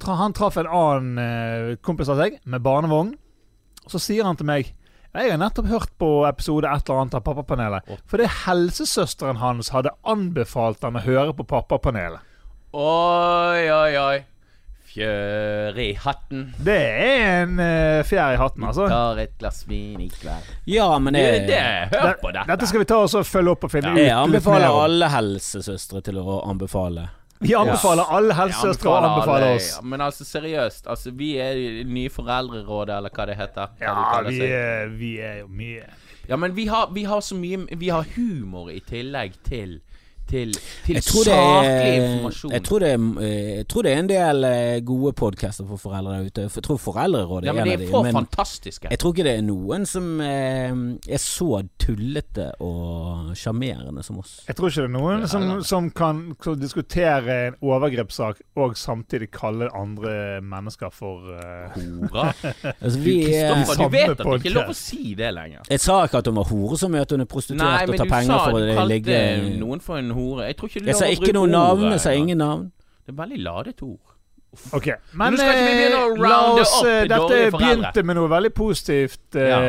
tra, 0.00 0.18
han 0.20 0.36
traff 0.36 0.60
en 0.60 0.68
annen 0.68 1.78
kompis 1.84 2.08
av 2.12 2.20
seg 2.20 2.36
med 2.44 2.64
barnevogn. 2.64 3.14
Og 3.84 3.90
Så 3.92 4.00
sier 4.00 4.24
han 4.28 4.36
til 4.36 4.48
meg 4.48 4.74
jeg 5.10 5.32
har 5.32 5.40
nettopp 5.42 5.66
hørt 5.66 5.90
på 5.98 6.08
episode 6.28 6.68
et 6.70 6.86
eller 6.86 7.00
annet 7.02 7.14
av 7.18 7.22
Pappapanelet. 7.26 7.88
For 7.88 8.12
Fordi 8.12 8.28
helsesøsteren 8.44 9.40
hans 9.40 9.72
hadde 9.74 9.90
anbefalt 10.06 10.84
han 10.86 11.00
å 11.00 11.02
høre 11.02 11.32
på 11.34 11.48
Pappapanelet. 11.50 12.22
Oi, 12.70 13.64
oi, 13.74 13.96
oi. 13.98 14.20
Fjør 14.90 15.76
i 15.78 15.92
hatten. 16.02 16.40
Det 16.66 16.74
er 16.76 17.44
en 17.44 17.52
uh, 17.62 18.00
fjær 18.08 18.34
i 18.34 18.38
hatten, 18.40 18.64
altså. 18.66 18.88
Tar 18.90 19.20
et 19.22 19.36
glass 19.38 19.62
vin 19.70 20.00
i 20.02 20.08
kveld. 20.10 20.48
Ja, 20.66 20.88
men 20.98 21.14
Det, 21.14 21.22
det, 21.22 21.46
det, 21.52 21.60
hør 21.94 22.08
Det- 22.08 22.20
på 22.24 22.32
dette. 22.34 22.46
Dette 22.50 22.66
skal 22.66 22.82
vi 22.82 22.88
ta 22.90 22.98
og 23.04 23.26
følge 23.28 23.54
opp 23.54 23.64
og 23.68 23.70
finne 23.70 23.92
ja. 23.94 23.94
ut 23.94 24.02
litt 24.02 24.40
anbefaler 24.40 24.66
mer 24.66 24.74
om. 24.74 24.82
alle 24.88 25.10
helsesøstre 25.14 26.02
til 26.08 26.18
å 26.18 26.40
anbefale. 26.50 27.06
Vi 27.40 27.54
anbefaler 27.56 28.10
alle 28.12 28.34
Jeg 28.34 28.38
helsesøstre 28.42 28.90
å 28.90 28.96
anbefale 28.98 29.46
alle- 29.46 29.60
oss. 29.62 29.70
Men 29.82 30.00
altså, 30.04 30.26
seriøst. 30.28 30.86
Altså, 30.92 31.14
vi 31.16 31.30
er 31.40 31.56
i 31.56 31.84
nye 31.88 32.10
foreldrerådet, 32.12 32.96
eller 32.98 33.10
hva 33.14 33.26
det 33.30 33.36
heter. 33.38 33.70
Hva 33.78 33.86
Ja, 33.86 34.20
vi 34.26 34.40
er, 34.50 34.88
vi 34.98 35.12
er 35.20 35.38
jo 35.44 35.48
mye 35.48 35.86
Ja, 36.28 36.36
men 36.36 36.52
vi 36.54 36.66
har, 36.66 36.90
vi 36.94 37.02
har 37.08 37.20
så 37.24 37.34
mye 37.34 37.64
Vi 37.78 37.88
har 37.88 38.04
humor 38.16 38.68
i 38.70 38.80
tillegg 38.86 39.38
til 39.48 39.78
Til, 40.30 40.52
til 40.86 40.94
Jeg 40.94 41.02
tror, 41.02 41.24
det 41.26 41.34
saklig 41.34 41.90
er, 41.90 42.04
informasjon. 42.04 42.52
jeg, 42.54 42.62
tror 42.68 42.82
det 42.84 42.90
er, 42.92 43.06
eh, 43.26 43.48
jeg 43.56 43.66
tror 43.72 43.82
det 43.86 43.92
er 43.92 44.02
en 44.02 44.10
del 44.10 44.44
eh, 44.46 44.80
gode 44.86 45.12
podcaster 45.18 45.66
for 45.66 45.80
foreldre 45.82 46.12
der 46.12 46.28
ute. 46.28 46.44
Jeg 46.54 46.64
tror 46.66 46.78
Foreldrerådet 46.80 47.48
ja, 47.48 47.54
er 47.54 47.58
men 47.58 47.66
en 47.66 47.72
av 47.72 47.82
er 47.82 47.90
for 47.90 48.06
Men 48.06 48.18
fantastiske. 48.20 48.88
jeg 48.90 49.00
tror 49.02 49.14
ikke 49.14 49.26
det 49.26 49.34
er 49.40 49.42
noen 49.46 49.86
som 49.90 50.06
eh, 50.22 50.76
er 51.10 51.22
så 51.22 51.48
tullete 51.82 52.46
og 52.62 53.32
sjarmerende 53.38 54.04
som 54.06 54.20
oss. 54.22 54.36
Jeg 54.46 54.58
tror 54.58 54.70
ikke 54.70 54.84
det 54.84 54.90
er 54.90 54.94
noen 54.94 55.26
er 55.26 55.32
som, 55.32 55.48
som 55.66 55.90
kan 55.90 56.22
diskutere 56.60 57.40
en 57.48 57.58
overgrepssak 57.60 58.44
og 58.60 58.78
samtidig 58.78 59.32
kalle 59.34 59.70
andre 59.74 60.14
mennesker 60.46 60.94
for 60.94 61.26
uh... 61.34 61.74
Hora. 61.74 62.30
Altså, 62.80 62.98
vi 63.02 63.14
er, 63.34 63.50
Kristoffer, 63.54 63.82
du 63.82 63.92
vet 63.92 64.10
at 64.10 64.20
det 64.20 64.34
ikke 64.38 64.48
er 64.48 64.54
lov 64.54 64.70
å 64.72 64.74
si 64.76 65.14
det 65.18 65.30
lenger. 65.34 65.64
jeg 65.68 65.82
sa 65.82 65.96
ikke 66.06 66.20
at 66.22 66.28
hun 66.30 66.38
var 66.38 66.46
hore 66.48 66.78
som 66.80 66.92
møter 66.94 67.18
hun 67.18 67.24
er 67.24 67.28
prostituert 67.28 67.66
Nei, 67.66 67.82
og 67.88 68.00
tar 68.00 68.10
penger 68.10 68.44
for 68.46 68.70
å 68.82 68.86
ligge 68.88 69.18
noen 69.60 69.82
for 69.84 70.00
en 70.00 70.10
hore. 70.14 70.19
Jeg 70.46 70.56
tror 70.60 70.68
ikke 70.68 70.80
det 70.80 70.86
er 70.86 70.92
Jeg 70.92 70.94
lov 70.94 71.00
sa 71.00 71.06
å 71.06 71.12
ikke 71.16 71.24
bruke 71.26 71.38
noe 71.38 71.50
navn, 71.54 71.82
ordet 71.84 71.96
jeg 71.98 72.00
sa 72.06 72.14
ingen 72.20 72.38
navn. 72.38 72.64
Det 73.06 73.12
er 73.14 73.18
veldig 73.22 73.40
ladet 73.46 73.82
ord. 73.82 73.98
OK. 74.74 74.86
Men 75.14 75.32
nå 75.32 75.38
skal 75.38 75.52
ikke 75.54 75.66
vi 75.66 75.74
begynne 75.78 75.98
å 76.00 76.06
eh, 76.10 76.20
la 76.20 76.30
rounde 76.40 76.62
oss 76.64 76.72
opp 76.80 76.86
eh, 76.90 77.00
Dette 77.06 77.18
dårlige 77.20 77.50
foreldre. 77.54 77.60
begynte 77.60 78.02
med 78.08 78.16
noe 78.18 78.30
veldig 78.32 78.50
positivt 78.58 79.36
eh, 79.38 79.50
Ja, 79.52 79.60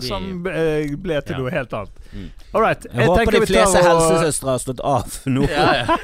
vi- 0.00 0.08
som 0.08 0.24
eh, 0.50 0.96
ble 0.98 1.20
til 1.22 1.36
Ja. 1.36 1.42
noe 1.44 1.50
helt 1.54 1.72
annet. 1.78 2.05
Mm. 2.16 2.30
All 2.54 2.62
right. 2.62 2.86
Jeg 2.94 3.06
håper 3.10 3.30
de 3.34 3.40
fleste 3.46 3.78
og- 3.78 3.86
helsesøstre 3.86 4.48
har 4.54 4.58
stått 4.62 4.80
av 4.80 5.16
nå 5.28 5.42
Ja, 5.50 5.66
ja. 5.84 5.96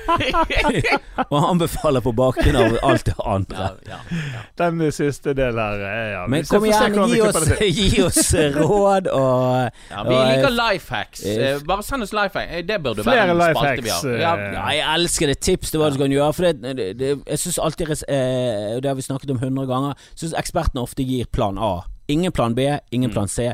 og 1.32 1.38
anbefaler 1.50 2.02
på 2.04 2.12
bakgrunn 2.12 2.56
av 2.60 2.74
alt 2.82 3.06
det 3.08 3.14
andre. 3.24 3.68
ja, 3.88 3.96
ja, 4.10 4.16
ja. 4.34 4.42
Den 4.60 4.82
siste 4.92 5.32
delen 5.38 5.56
her 5.62 5.84
eh, 5.86 6.10
ja. 6.12 6.26
Men 6.28 6.44
kom 6.50 6.66
igjen, 6.68 6.98
gi 7.08 7.20
oss, 7.24 7.48
gi 7.62 8.02
oss 8.04 8.34
råd 8.58 9.08
og 9.08 9.70
Ja, 9.90 10.02
vi 10.04 10.14
liker 10.18 10.50
eh, 10.50 10.56
life 10.58 10.94
hacks. 10.94 11.24
eh, 11.24 11.40
Eh, 11.54 11.58
Bare 11.66 11.82
send 11.82 12.02
oss 12.04 12.12
life 12.12 12.38
hacks. 12.38 12.52
Eh, 12.52 12.62
Det 12.68 12.78
burde 12.84 13.02
Flere 13.06 13.16
være 13.26 13.30
en 13.30 13.38
life 13.40 13.58
spalte 13.58 13.82
vi 13.82 13.88
har. 13.88 14.08
eh, 14.12 14.20
Ja, 14.20 14.34
Ja, 14.52 14.66
jeg 14.76 14.84
elsker 15.00 15.26
det. 15.32 15.38
Tips 15.40 15.70
til 15.70 15.80
hva 15.80 15.90
du 15.90 15.98
kan 15.98 16.10
gjøre. 16.12 16.32
For 16.34 16.42
det, 16.42 16.76
det, 16.76 16.98
det, 16.98 17.12
jeg 17.26 17.38
syns 17.38 17.58
alltid 17.58 17.90
eh, 18.08 18.76
Det 18.80 18.86
har 18.90 18.94
vi 18.94 19.02
snakket 19.02 19.30
om 19.30 19.38
hundre 19.38 19.66
ganger. 19.66 19.94
Syns 20.14 20.34
ekspertene 20.38 20.82
ofte 20.84 21.02
gir 21.06 21.24
plan 21.32 21.58
A. 21.58 21.80
Ingen 22.08 22.32
plan 22.32 22.54
B, 22.54 22.66
ingen 22.92 23.10
Mm. 23.10 23.14
plan 23.14 23.28
C. 23.28 23.52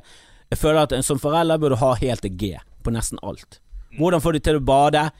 Jeg 0.51 0.59
føler 0.59 0.83
at 0.87 0.93
en 0.97 1.03
som 1.05 1.19
forelder 1.21 1.59
burde 1.61 1.77
ha 1.81 1.91
helt 2.01 2.23
til 2.25 2.37
G 2.41 2.53
på 2.85 2.93
nesten 2.95 3.19
alt. 3.23 3.61
Hvordan 3.99 4.21
får 4.25 4.33
du 4.33 4.39
til 4.49 4.57
å 4.61 4.65
bade? 4.65 5.11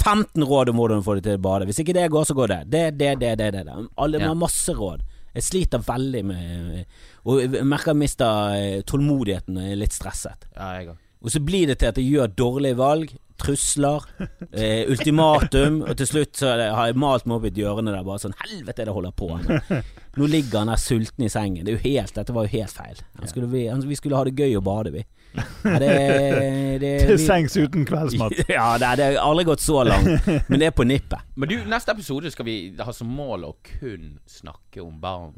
15 0.00 0.44
råd 0.46 0.70
om 0.70 0.76
hvordan 0.78 1.00
du 1.00 1.04
får 1.04 1.18
det 1.18 1.24
til 1.26 1.38
å 1.40 1.42
bade. 1.42 1.66
Hvis 1.68 1.80
ikke 1.82 1.94
det 1.96 2.06
går, 2.14 2.24
så 2.28 2.34
går 2.38 2.48
det. 2.52 2.58
Det, 2.72 2.82
det, 3.00 3.14
det, 3.20 3.32
det. 3.40 3.48
det, 3.56 3.64
det. 3.66 3.74
Alle 3.98 4.20
Ja. 4.20 4.28
har 4.28 4.38
masse 4.38 4.72
råd. 4.76 5.02
Jeg 5.34 5.42
sliter 5.46 5.78
veldig 5.86 6.24
med 6.26 6.84
Og 7.24 7.38
jeg 7.40 7.64
merker 7.64 7.92
jeg 7.92 7.96
mister 8.00 8.54
eh, 8.56 8.80
tålmodigheten 8.82 9.54
når 9.54 9.62
jeg 9.68 9.72
er 9.76 9.80
litt 9.84 9.92
stresset. 9.94 10.46
ja, 10.56 10.70
jeg. 10.80 10.96
Og 11.22 11.30
så 11.30 11.40
blir 11.44 11.66
det 11.68 11.78
til 11.78 11.90
at 11.90 11.98
jeg 12.00 12.08
gjør 12.14 12.30
dårlige 12.34 12.76
valg, 12.78 13.10
trusler, 13.40 14.06
eh, 14.52 14.84
ultimatum, 14.90 15.80
og 15.86 15.96
til 15.98 16.10
slutt 16.10 16.40
så 16.40 16.52
er 16.54 16.66
har 16.76 16.90
jeg 16.90 17.00
malt 17.00 17.26
meg 17.26 17.38
opp 17.38 17.48
i 17.48 17.52
et 17.52 17.60
hjørne 17.62 17.94
der 17.94 18.06
bare 18.06 18.22
sånn 18.22 18.36
Helvete, 18.42 18.86
det 18.86 18.94
holder 18.94 19.16
på 19.16 19.30
med. 19.34 19.80
Nå 20.18 20.28
ligger 20.30 20.62
han 20.62 20.72
der 20.72 20.80
sulten 20.80 21.26
i 21.26 21.32
sengen. 21.32 21.64
Det 21.64 21.74
er 21.74 21.78
jo 21.78 21.86
helt, 21.88 22.14
dette 22.16 22.34
var 22.36 22.46
jo 22.46 22.54
helt 22.58 22.76
feil. 22.76 23.02
Skulle, 23.30 23.50
vi 23.50 23.98
skulle 23.98 24.18
ha 24.18 24.26
det 24.26 24.36
gøy 24.38 24.56
og 24.58 24.64
bade, 24.66 24.94
vi. 24.94 25.04
Ja, 25.34 25.78
det, 25.78 25.90
det, 26.80 26.90
Til 27.10 27.18
sengs 27.22 27.56
uten 27.56 27.84
kveldsmat. 27.86 28.32
Ja, 28.50 28.72
det, 28.80 28.88
det 28.98 29.04
har 29.14 29.18
aldri 29.22 29.44
gått 29.46 29.62
så 29.62 29.84
langt, 29.86 30.26
men 30.48 30.58
det 30.60 30.70
er 30.70 30.74
på 30.74 30.84
nippet. 30.88 31.22
Men 31.40 31.48
du, 31.48 31.54
neste 31.70 31.92
episode 31.94 32.30
skal 32.32 32.44
vi 32.48 32.54
ha 32.80 32.92
som 32.92 33.08
mål 33.14 33.44
å 33.48 33.52
kun 33.64 34.16
snakke 34.28 34.82
om 34.82 34.96
barn, 35.00 35.30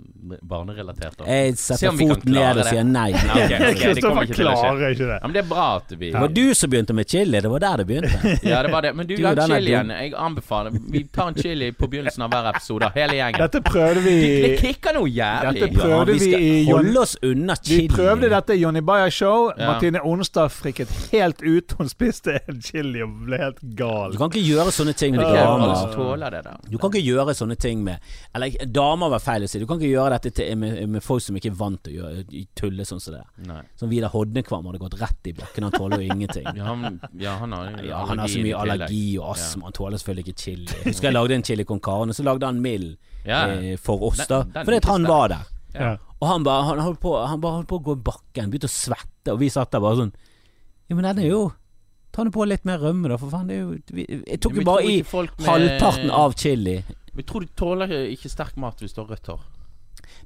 barnerelatert. 0.42 1.20
Jeg 1.28 1.56
setter 1.60 1.92
foten 1.98 2.32
ned 2.34 2.60
og 2.62 2.66
sier 2.68 2.86
nei. 2.88 3.10
Nei, 3.12 3.44
ok, 3.46 3.52
ok, 3.52 3.84
det 3.92 4.02
kommer 4.02 4.26
Kristoffer 4.26 4.26
ikke 4.26 4.38
til 4.38 4.48
å 4.48 4.54
skje. 4.56 4.62
klarer 4.64 4.96
ikke 4.96 5.08
det. 5.10 5.18
Ja, 5.18 5.20
men 5.26 5.36
det 5.36 5.42
er 5.42 5.48
bra 5.52 5.66
at 5.76 5.92
vi 5.92 6.10
Det 6.12 6.22
var 6.24 6.34
du 6.38 6.42
som 6.58 6.72
begynte 6.72 6.96
med 6.96 7.08
chili. 7.12 7.42
Det 7.44 7.52
var 7.52 7.64
der 7.66 7.82
det 7.82 7.86
begynte. 7.90 8.34
Ja, 8.48 8.62
det 8.66 8.72
var 8.72 8.86
det. 8.86 8.92
Men 8.98 9.06
du, 9.10 9.14
Du, 9.16 9.22
den 9.28 9.52
chilien. 9.52 9.92
Jeg 9.94 10.14
anbefaler 10.18 10.74
Vi 10.96 11.04
tar 11.12 11.32
en 11.32 11.38
chili 11.38 11.70
på 11.76 11.88
begynnelsen 11.92 12.26
av 12.26 12.32
hver 12.34 12.50
episode. 12.54 12.90
Hele 12.96 13.18
gjengen. 13.20 13.42
Dette 13.44 13.62
prøvde 13.66 14.02
vi 14.06 14.16
Det 14.46 14.52
kicker 14.62 14.96
noe 14.98 15.10
jævlig. 15.12 15.60
Dette 15.60 15.70
prøvde 15.78 16.12
vi 16.12 16.18
vi 16.22 16.30
skal 16.32 16.46
i 16.48 16.64
holde 16.70 17.04
oss 17.06 17.14
unna 17.22 17.56
chili. 17.60 17.86
Vi 17.86 17.88
prøvde 17.94 18.32
dette 18.32 18.56
i 18.56 18.62
Jonny 18.62 18.82
Bayer 18.86 19.10
Show. 19.12 19.50
Ja. 19.58 19.74
Martine 19.82 20.00
Onstad 20.00 20.48
frikket 20.48 20.88
helt 21.12 21.42
ut. 21.42 21.72
Hun 21.72 21.88
spiste 21.88 22.36
en 22.46 22.60
chili 22.62 23.00
og 23.02 23.16
ble 23.26 23.38
helt 23.40 23.62
gal. 23.74 24.12
Du 24.14 24.18
kan 24.20 24.30
ikke 24.30 24.44
gjøre 24.46 24.70
sånne 24.70 24.92
ting 24.94 25.16
med 25.16 25.24
er 25.26 25.40
damer. 25.42 26.52
Du 26.70 26.76
kan 26.78 26.92
ikke 26.92 27.02
gjøre 27.02 27.34
sånne 27.34 27.56
ting 27.58 27.80
med 27.82 27.98
Eller 28.30 28.68
damer 28.70 29.10
var 29.10 29.24
feil 29.24 29.42
å 29.42 29.48
si. 29.50 29.58
Du 29.58 29.66
kan 29.66 29.80
ikke 29.80 29.90
gjøre 29.90 30.12
dette 30.14 30.30
til, 30.38 30.52
med, 30.60 30.78
med 30.86 31.02
folk 31.02 31.24
som 31.24 31.34
ikke 31.40 31.50
er 31.50 31.56
vant 31.58 31.82
til 31.82 31.96
å 31.96 31.98
gjøre, 31.98 32.44
tulle 32.60 32.86
sånn 32.86 33.02
som 33.02 33.16
det. 33.16 33.24
Nei. 33.48 33.58
Som 33.80 33.90
Vidar 33.90 34.14
Hodnekvam 34.14 34.68
hadde 34.70 34.82
gått 34.84 34.94
rett 35.02 35.32
i 35.32 35.34
bakken. 35.40 35.66
Han 35.66 35.74
tåler 35.74 36.04
jo 36.04 36.14
ingenting. 36.14 36.46
Ja, 36.54 36.68
han, 36.70 37.00
ja, 37.18 37.34
han 37.42 37.58
har 37.58 37.82
Ja, 37.82 38.04
han 38.06 38.22
har 38.22 38.30
så 38.30 38.44
mye 38.44 38.60
allergi 38.62 39.04
og 39.18 39.32
astma. 39.34 39.66
Han 39.72 39.80
tåler 39.80 39.98
selvfølgelig 39.98 40.28
ikke 40.28 40.44
chili. 40.44 40.82
Husker 40.86 41.10
jeg 41.10 41.18
lagde 41.18 41.40
en 41.40 41.48
chili 41.50 41.66
con 41.66 41.82
carne, 41.82 42.14
så 42.14 42.22
lagde 42.22 42.46
han 42.46 42.62
mild 42.62 42.94
eh, 43.26 43.74
for 43.82 44.06
oss, 44.12 44.22
da. 44.30 44.44
Fordi 44.62 44.78
at 44.78 44.92
han 44.94 45.10
var 45.10 45.34
der. 45.34 45.51
Ja. 45.74 45.96
Og 46.20 46.28
han 46.28 46.44
bare, 46.46 46.64
han 46.68 46.78
holdt 46.84 47.00
på, 47.02 47.14
han 47.26 47.40
bare 47.42 47.58
holdt 47.60 47.68
på 47.70 47.78
å 47.80 47.84
gå 47.88 47.96
i 47.98 48.02
bakken, 48.10 48.50
begynte 48.52 48.68
å 48.70 48.72
svette, 48.72 49.32
og 49.32 49.38
vi 49.40 49.48
satt 49.50 49.70
der 49.72 49.80
bare 49.82 49.96
sånn 50.02 50.12
Ja, 50.88 50.94
men 50.98 51.04
den 51.08 51.18
er 51.24 51.28
jo 51.30 51.42
Ta 52.12 52.24
nå 52.26 52.30
på 52.34 52.44
litt 52.44 52.66
mer 52.68 52.76
rømme, 52.82 53.08
da, 53.08 53.16
for 53.16 53.30
faen. 53.32 53.46
Det 53.48 53.54
er 53.56 53.60
jo 53.62 53.78
vi, 53.96 54.04
Jeg 54.28 54.40
tok 54.44 54.52
Vi 54.52 54.60
jo 54.60 54.64
bare 54.68 54.82
i 54.84 54.98
med- 55.00 55.46
halvparten 55.46 56.10
av 56.12 56.34
chili. 56.36 56.74
Vi 57.16 57.22
tror 57.24 57.40
du 57.40 57.46
tåler 57.56 57.88
ikke 58.12 58.28
sterk 58.28 58.56
mat 58.60 58.76
hvis 58.84 58.92
du 58.92 59.00
har 59.00 59.08
rødt 59.14 59.26
hår. 59.32 59.40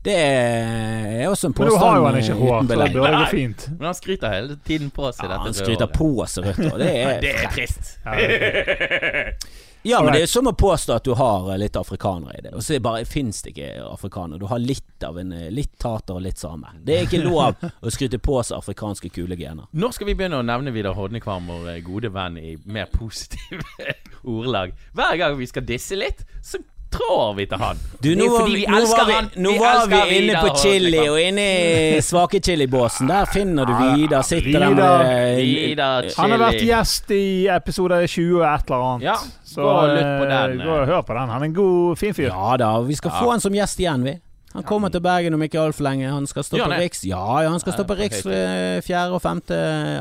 Det 0.02 0.14
er 0.18 1.28
også 1.30 1.46
en 1.46 1.54
påstand. 1.54 1.70
Men 1.70 1.78
du 1.78 1.84
har 1.84 1.96
jo 1.96 2.04
han 2.06 2.18
ikke 2.18 2.34
hår, 2.40 2.58
så 2.58 2.66
det 2.66 2.92
burde 2.92 3.12
gå 3.22 3.28
fint. 3.30 3.68
Men 3.78 3.86
han 3.86 3.94
skryter 3.94 4.34
hele 4.34 4.56
tiden 4.66 4.90
på 4.90 5.12
seg 5.14 5.24
Ja, 5.28 5.36
dette 5.36 5.46
han 5.46 5.54
skryter 5.54 5.86
på 5.94 6.10
seg 6.26 6.44
rødt 6.50 6.60
hår. 6.72 6.78
Det 6.82 6.90
er, 6.90 7.20
Det 7.24 7.32
er 7.38 7.54
trist. 7.54 7.98
Ja, 9.86 10.02
men 10.02 10.12
det 10.16 10.22
er 10.24 10.30
som 10.30 10.48
å 10.50 10.52
påstå 10.58 10.96
at 10.96 11.04
du 11.06 11.12
har 11.14 11.44
eh, 11.52 11.58
litt 11.62 11.76
afrikanere 11.78 12.34
i 12.38 12.42
det. 12.42 12.52
Og 12.58 12.64
så 12.64 12.80
bare 12.82 13.04
fins 13.06 13.38
det 13.44 13.52
ikke 13.52 13.68
afrikanere. 13.86 14.40
Du 14.42 14.48
har 14.50 14.58
litt 14.58 15.06
av 15.06 15.20
en 15.20 15.30
eh, 15.32 15.46
Litt 15.54 15.76
tater 15.78 16.18
og 16.18 16.24
litt 16.24 16.42
same. 16.42 16.72
Det 16.82 16.96
er 16.96 17.06
ikke 17.06 17.22
lov 17.22 17.62
å 17.62 17.92
skryte 17.94 18.18
på 18.18 18.40
seg 18.42 18.58
afrikanske 18.58 19.12
kule 19.14 19.38
gener. 19.38 19.68
Når 19.70 19.94
skal 19.94 20.10
vi 20.10 20.16
begynne 20.18 20.40
å 20.42 20.46
nevne 20.46 20.74
Vidar 20.74 20.96
Hodnekvam, 20.98 21.46
vår 21.52 21.70
eh, 21.76 21.82
gode 21.86 22.10
venn, 22.12 22.40
i 22.40 22.56
mer 22.66 22.90
positive 22.90 23.62
ordlag? 24.36 24.74
Hver 24.96 25.20
gang 25.22 25.38
vi 25.38 25.46
skal 25.50 25.68
disse 25.68 25.98
litt, 25.98 26.26
så 26.42 26.58
trår 26.96 27.34
vi 27.38 27.46
til 27.50 27.62
han. 27.62 27.80
Du, 28.02 28.10
nå 28.18 28.26
var 28.32 28.46
vi, 28.46 28.54
vi 28.56 28.66
nå 28.66 28.80
var 28.90 29.06
vi, 29.08 29.40
nå 29.42 29.52
Vi 29.52 29.58
var 29.62 29.86
vi 29.92 30.18
inne 30.18 30.42
på 30.42 30.50
chili, 30.60 31.00
og 31.08 31.20
inne 31.20 31.46
i 31.46 32.02
svake 32.08 32.40
chili-båsen. 32.44 33.08
Der 33.10 33.30
finner 33.32 33.68
du 33.68 33.72
Vidar. 33.76 34.26
Sitter 34.26 34.66
der 34.66 34.74
med 34.76 35.06
eh, 35.06 35.40
Vidar 35.44 36.10
Han 36.18 36.34
har 36.34 36.44
vært 36.46 36.62
gjest 36.66 37.10
i 37.16 37.24
episode 37.52 38.02
20 38.06 38.40
og 38.40 38.46
et 38.50 38.70
eller 38.70 38.86
annet. 38.90 39.08
Ja, 39.08 39.16
Så 39.46 39.62
gå 39.62 39.72
og 39.72 39.94
lytt 39.94 40.12
på 40.12 40.26
eh, 40.26 40.34
den, 40.34 40.60
gå 40.66 40.76
og 40.76 40.86
hør 40.92 41.02
på 41.06 41.16
den. 41.18 41.34
Han 41.36 41.42
er 41.42 41.50
en 41.52 41.58
god, 41.62 41.96
fin 42.02 42.14
fyr. 42.16 42.30
Ja 42.32 42.56
da, 42.60 42.72
vi 42.86 42.98
skal 42.98 43.14
få 43.16 43.30
han 43.32 43.44
som 43.44 43.54
gjest 43.56 43.80
igjen, 43.82 44.04
vi. 44.06 44.16
Han 44.56 44.64
kommer 44.66 44.90
til 44.94 45.02
Bergen 45.04 45.36
om 45.36 45.42
ikke 45.46 45.60
altfor 45.60 45.84
lenge. 45.86 46.08
Han 46.10 46.26
skal 46.30 46.44
stå 46.48 46.58
på? 46.64 46.70
Riks. 46.80 47.04
Ja, 47.08 47.22
ja, 47.44 47.50
han 47.52 47.60
skal 47.62 47.72
Ja, 47.74 47.76
stå 47.78 47.86
på 47.90 47.96
Riks 47.98 48.24
eh, 48.26 48.80
4. 48.86 49.06
og 49.12 49.20
5. 49.22 49.42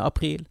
april. 0.01 0.45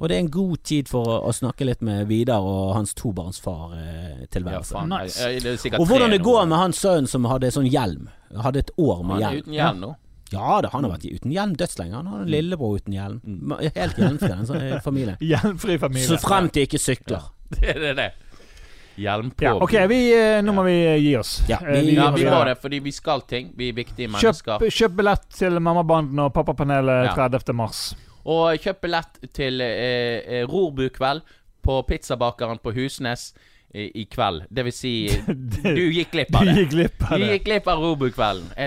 Og 0.00 0.08
det 0.08 0.16
er 0.16 0.22
en 0.24 0.30
god 0.32 0.56
tid 0.66 0.88
for 0.90 1.06
å, 1.06 1.18
å 1.28 1.32
snakke 1.36 1.66
litt 1.68 1.82
med 1.84 2.08
Vidar 2.08 2.42
og 2.42 2.72
hans 2.74 2.94
tobarnsfar-tilværelse. 2.98 4.72
faen. 4.74 4.88
Nice. 4.90 5.20
Ja, 5.20 5.50
nice. 5.50 5.70
og 5.78 5.86
hvordan 5.86 6.10
det 6.10 6.22
går 6.24 6.46
med 6.50 6.58
hans 6.58 6.80
sønn 6.82 7.06
som 7.10 7.24
hadde 7.30 7.50
sånn 7.54 7.68
hjelm. 7.70 8.08
Hadde 8.34 8.64
et 8.64 8.72
år 8.80 9.04
med 9.04 9.14
Han 9.14 9.22
er 9.22 9.28
hjelm. 9.28 9.44
uten 9.44 9.54
hjelm 9.60 9.84
nå. 9.84 9.92
Ja 10.32 10.56
da, 10.64 10.70
han 10.72 10.82
har 10.86 10.90
vært 10.96 11.04
uten 11.06 11.30
hjelm 11.30 11.52
dødslenge. 11.60 11.94
Han 11.94 12.06
har 12.10 12.22
en 12.24 12.30
lillebror 12.32 12.78
uten 12.80 12.94
hjelm. 12.96 13.20
Helt 13.60 13.98
hjelmfri, 14.00 14.30
en 14.34 14.48
sånn 14.48 14.62
eh, 14.64 14.80
familie. 14.82 15.14
Hjelmfri 15.32 15.76
familie. 15.78 16.08
Så 16.08 16.18
frem 16.22 16.48
til 16.50 16.66
ikke 16.66 16.80
sykler. 16.82 17.28
Det 17.54 17.74
er 17.76 17.94
det. 17.94 18.08
Det. 18.96 19.36
på. 19.36 19.44
Ja, 19.44 19.54
OK, 19.62 19.72
vi, 19.90 19.98
eh, 20.14 20.40
nå 20.42 20.52
må 20.54 20.64
vi 20.64 20.74
gi 21.02 21.16
oss. 21.16 21.42
Ja, 21.48 21.58
Eh, 21.62 21.80
vi- 21.82 21.94
Ja, 21.94 22.10
må 22.10 22.16
vi 22.16 22.24
må 22.24 22.44
det, 22.44 22.58
fordi 22.62 22.78
vi 22.82 22.90
skal 22.92 23.20
ting. 23.22 23.52
Vi 23.56 23.68
er 23.68 23.72
viktige 23.72 24.08
mennesker. 24.08 24.58
kjøp 24.70 24.96
billett 24.96 25.28
til 25.34 25.58
Mammabanden 25.60 26.18
og 26.18 26.32
Pappapanelet 26.34 27.06
Ja. 27.06 27.14
30. 27.14 27.52
mars. 27.54 27.94
Og 28.26 28.56
kjøp 28.58 28.80
billett 28.80 29.32
til 29.34 29.60
eh, 29.60 30.22
eh, 30.26 30.46
rorbukveld 30.46 31.22
på 31.62 31.82
Pizzabakeren 31.86 32.58
på 32.62 32.72
Husnes 32.74 33.32
i, 33.74 33.90
kveld. 34.04 34.44
Det 34.52 34.64
vil 34.64 34.72
si, 34.72 35.08
du 35.26 35.90
gikk 35.92 36.12
glipp 36.12 36.34
av 36.36 36.44
Du 36.44 36.46
det. 36.52 36.56
gikk 36.56 36.70
glipp 36.70 37.02
av 37.10 37.18
Du 37.18 37.24
det. 37.24 37.32
gikk 37.38 37.44
glipp 37.44 37.66
av 37.68 37.78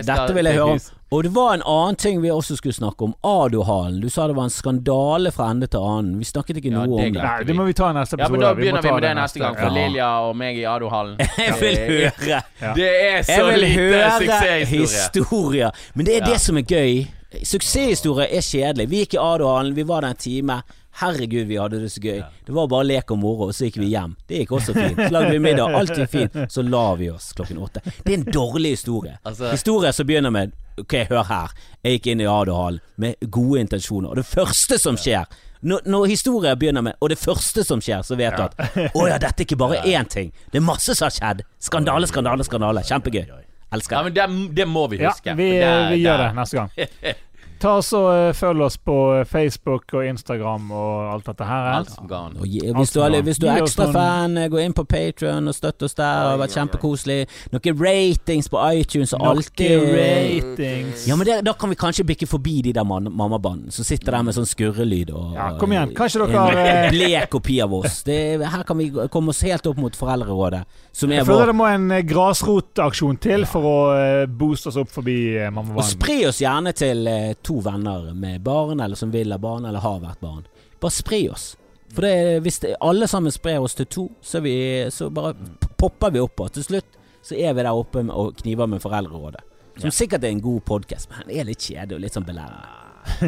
skal 0.03 0.15
Dette 0.28 0.34
vil 0.36 0.45
jeg 0.45 0.53
høre 0.55 0.71
om. 0.73 0.80
Og 1.12 1.24
det 1.24 1.30
var 1.32 1.53
en 1.55 1.62
annen 1.64 1.95
ting 1.95 2.18
vi 2.22 2.28
også 2.30 2.58
skulle 2.60 2.74
snakke 2.76 3.05
om. 3.05 3.14
Adohallen. 3.24 4.01
Du 4.03 4.10
sa 4.12 4.26
det 4.28 4.36
var 4.36 4.43
en 4.43 4.49
skandale 4.51 5.32
fra 5.32 5.45
ende 5.53 5.68
til 5.72 5.80
annen. 5.80 6.18
Vi 6.20 6.26
snakket 6.28 6.58
ikke 6.60 6.72
Ja, 6.74 6.82
noe 6.86 6.97
det 6.99 7.05
om 7.08 7.14
det. 7.14 7.24
Nei, 7.24 7.43
det 7.47 7.55
må 7.55 7.64
vi 7.64 7.74
ta 7.74 7.89
i 7.89 7.93
neste 7.95 8.18
episode. 8.18 8.28
Ja, 8.28 8.30
men 8.34 8.41
Da 8.43 8.53
begynner 8.60 8.82
vi 8.82 8.88
vi 8.89 8.93
med 8.93 9.03
det 9.08 9.14
neste 9.16 9.39
gang, 9.39 9.55
for 9.55 9.70
Ja. 9.72 9.88
Lilja 9.88 10.10
og 10.28 10.36
meg 10.36 10.58
i 10.60 10.66
Adohallen. 10.68 11.16
Jeg 11.38 11.55
vil 11.62 11.78
høre. 11.78 12.12
Ja. 12.28 12.41
Det 12.76 12.89
er 13.12 13.22
så 13.24 13.32
Jeg 13.32 13.45
vil 13.53 13.60
lite 13.64 13.80
høre 13.80 14.12
suksesshistorie. 14.20 14.66
historier. 14.66 15.72
Men 15.95 16.05
det 16.05 16.16
er 16.18 16.28
Ja. 16.28 16.34
det 16.34 16.41
som 16.41 16.58
er 16.58 16.62
gøy. 16.68 17.08
Suksesshistorie 17.43 18.28
er 18.38 18.41
kjedelig. 18.41 18.89
Vi 18.89 18.99
gikk 19.05 19.14
i 19.14 19.18
Adohallen, 19.24 19.74
vi 19.76 19.84
var 19.88 20.01
der 20.01 20.10
en 20.10 20.16
time. 20.16 20.62
Herregud, 20.99 21.45
vi 21.47 21.55
hadde 21.55 21.80
det 21.80 21.91
så 21.91 22.01
gøy. 22.01 22.22
Det 22.47 22.53
var 22.55 22.68
bare 22.68 22.84
lek 22.84 23.12
og 23.12 23.20
moro, 23.22 23.47
og 23.47 23.53
så 23.55 23.68
gikk 23.70 23.78
vi 23.80 23.91
hjem. 23.93 24.16
Det 24.28 24.39
gikk 24.43 24.51
også 24.60 24.74
fint. 24.74 24.97
Så 24.97 25.12
lagde 25.14 25.32
vi 25.32 25.39
middag, 25.39 25.72
alt 25.78 25.91
gikk 25.95 26.10
fint. 26.10 26.38
Så 26.51 26.64
la 26.68 26.86
vi 26.99 27.10
oss 27.14 27.32
klokken 27.38 27.60
åtte. 27.64 27.82
Det 28.03 28.12
er 28.14 28.18
en 28.18 28.26
dårlig 28.34 28.72
historie. 28.76 29.18
Altså- 29.24 29.51
Historie 29.51 29.93
som 29.93 30.08
begynner 30.08 30.32
med 30.32 30.51
Ok, 30.78 30.93
hør 31.09 31.23
her. 31.25 31.53
Jeg 31.84 31.97
gikk 31.97 32.07
inn 32.13 32.21
i 32.21 32.28
Adohallen 32.30 32.80
med 33.01 33.15
gode 33.34 33.59
intensjoner, 33.63 34.09
og 34.11 34.15
det 34.19 34.25
første 34.30 34.78
som 34.82 34.97
skjer 34.99 35.25
når, 35.65 35.82
når 35.89 36.03
historier 36.11 36.53
begynner 36.55 36.84
med 36.86 36.93
Og 37.01 37.09
det 37.09 37.17
første 37.17 37.63
som 37.65 37.80
skjer, 37.82 38.03
så 38.05 38.13
vet 38.15 38.36
du 38.38 38.43
at 38.43 38.93
Å 38.93 39.07
ja, 39.09 39.15
dette 39.17 39.41
er 39.41 39.45
ikke 39.47 39.57
bare 39.57 39.80
én 39.97 40.05
ting. 40.05 40.30
Det 40.53 40.59
er 40.61 40.65
masse 40.67 40.93
som 40.93 41.07
har 41.07 41.15
skjedd. 41.15 41.41
Skandale, 41.59 42.05
skandale, 42.07 42.45
skandale. 42.45 42.84
Kjempegøy. 42.86 43.25
Elsker 43.73 43.97
Ja, 43.97 44.03
det. 44.05 44.28
men 44.30 44.45
det, 44.45 44.55
det 44.61 44.67
må 44.69 44.86
vi 44.91 44.99
Ja, 45.01 45.09
huske. 45.15 45.34
vi, 45.36 45.47
det, 45.57 45.71
vi 45.91 45.97
gjør 46.03 46.21
der- 46.21 46.28
det 46.30 46.38
neste 46.38 46.61
gang. 46.61 46.69
Ta 47.62 47.78
oss 47.80 47.89
og 47.97 48.08
eh, 48.14 48.32
Følg 48.38 48.62
oss 48.68 48.78
på 48.78 48.95
Facebook 49.30 49.93
og 49.97 50.05
Instagram 50.05 50.70
og 50.72 51.14
alt 51.14 51.26
dette 51.32 51.47
her. 51.47 51.68
Alt 51.80 51.93
han. 52.12 52.36
Og 52.38 52.45
gi, 52.47 52.62
hvis, 52.78 52.91
du 52.93 52.99
er, 53.01 53.18
hvis 53.26 53.39
du 53.41 53.47
er 53.47 53.58
Gi 53.60 53.66
ekstra 53.66 53.88
fan, 53.95 54.38
eh, 54.38 54.49
gå 54.53 54.62
inn 54.62 54.76
på 54.78 54.86
Patrion 54.89 55.49
og 55.49 55.55
støtt 55.58 55.84
oss 55.88 55.97
der. 55.97 56.05
Det 56.28 56.32
har 56.34 56.41
vært 56.43 56.55
kjempekoselig. 56.58 57.20
Noen 57.55 57.80
ratings 57.82 58.49
på 58.53 58.62
iTunes 58.78 59.16
og 59.18 59.26
alltid 59.32 59.74
Noen 59.78 59.95
ratings. 59.97 61.08
Ja, 61.10 61.18
men 61.18 61.30
det, 61.30 61.39
Da 61.47 61.53
kan 61.58 61.74
vi 61.74 61.80
kanskje 61.80 62.05
bikke 62.08 62.28
forbi 62.30 62.60
de 62.68 62.74
der 62.78 62.86
mammabandene 62.88 63.74
som 63.74 63.88
sitter 63.88 64.18
der 64.18 64.28
med 64.28 64.38
sånn 64.38 64.47
skurrelyd 64.49 65.12
og 65.16 65.34
Ja, 65.38 65.49
kom 65.60 65.74
igjen. 65.74 65.93
Kanskje 65.97 66.28
dere 66.28 66.68
En 66.68 66.91
blek 66.93 67.30
kopi 67.34 67.60
av 67.64 67.74
oss. 67.74 68.01
Det, 68.08 68.18
her 68.43 68.64
kan 68.68 68.78
vi 68.80 68.89
komme 69.14 69.34
oss 69.34 69.41
helt 69.47 69.66
opp 69.70 69.80
mot 69.82 69.95
Foreldrerådet, 69.97 70.64
som 70.95 71.12
er 71.12 71.22
Jeg 71.22 71.28
føler 71.28 71.45
vår 71.47 71.51
det 71.51 71.58
må 71.58 71.68
en 71.72 71.91
eh, 71.95 72.03
grasrotaksjon 72.08 73.18
til 73.24 73.45
for 73.49 73.68
å 73.68 73.78
eh, 73.97 74.26
booste 74.30 74.70
oss 74.72 74.78
opp 74.80 74.91
forbi 74.93 75.18
eh, 75.38 75.47
Og 75.49 75.55
mammavann. 75.58 75.89
spre 75.89 76.20
oss 76.30 76.41
gjerne 76.43 76.74
til 76.78 77.08
eh, 77.10 77.34
to 77.48 77.62
venner 77.64 78.12
med 78.14 78.43
barn, 78.45 78.82
eller 78.84 79.00
som 79.00 79.14
vil 79.14 79.32
ha 79.32 79.39
barn, 79.41 79.66
eller 79.66 79.84
har 79.84 80.04
vært 80.04 80.22
barn. 80.24 80.45
Bare 80.82 80.93
spre 80.93 81.24
oss. 81.32 81.56
For 81.93 82.04
det, 82.04 82.39
hvis 82.43 82.60
det, 82.60 82.76
alle 82.84 83.08
sammen 83.08 83.32
sprer 83.32 83.64
oss 83.64 83.78
til 83.78 83.88
to, 83.88 84.08
så, 84.22 84.41
vi, 84.43 84.56
så 84.91 85.10
bare 85.14 85.34
popper 85.80 86.12
vi 86.14 86.24
opp, 86.24 86.43
og 86.43 86.52
til 86.58 86.68
slutt 86.68 86.98
så 87.28 87.36
er 87.36 87.56
vi 87.56 87.64
der 87.64 87.76
oppe 87.76 88.04
med, 88.04 88.16
og 88.16 88.36
kniver 88.41 88.70
med 88.72 88.84
Foreldrerådet. 88.84 89.43
Som 89.78 89.91
sikkert 89.93 90.24
er 90.24 90.34
en 90.34 90.41
god 90.41 90.62
podkast, 90.66 91.10
men 91.12 91.28
den 91.28 91.39
er 91.39 91.48
litt 91.48 91.64
kjedelig 91.64 91.98
og 91.98 92.04
litt 92.04 92.18
sånn 92.18 92.28
belærende. 92.28 92.84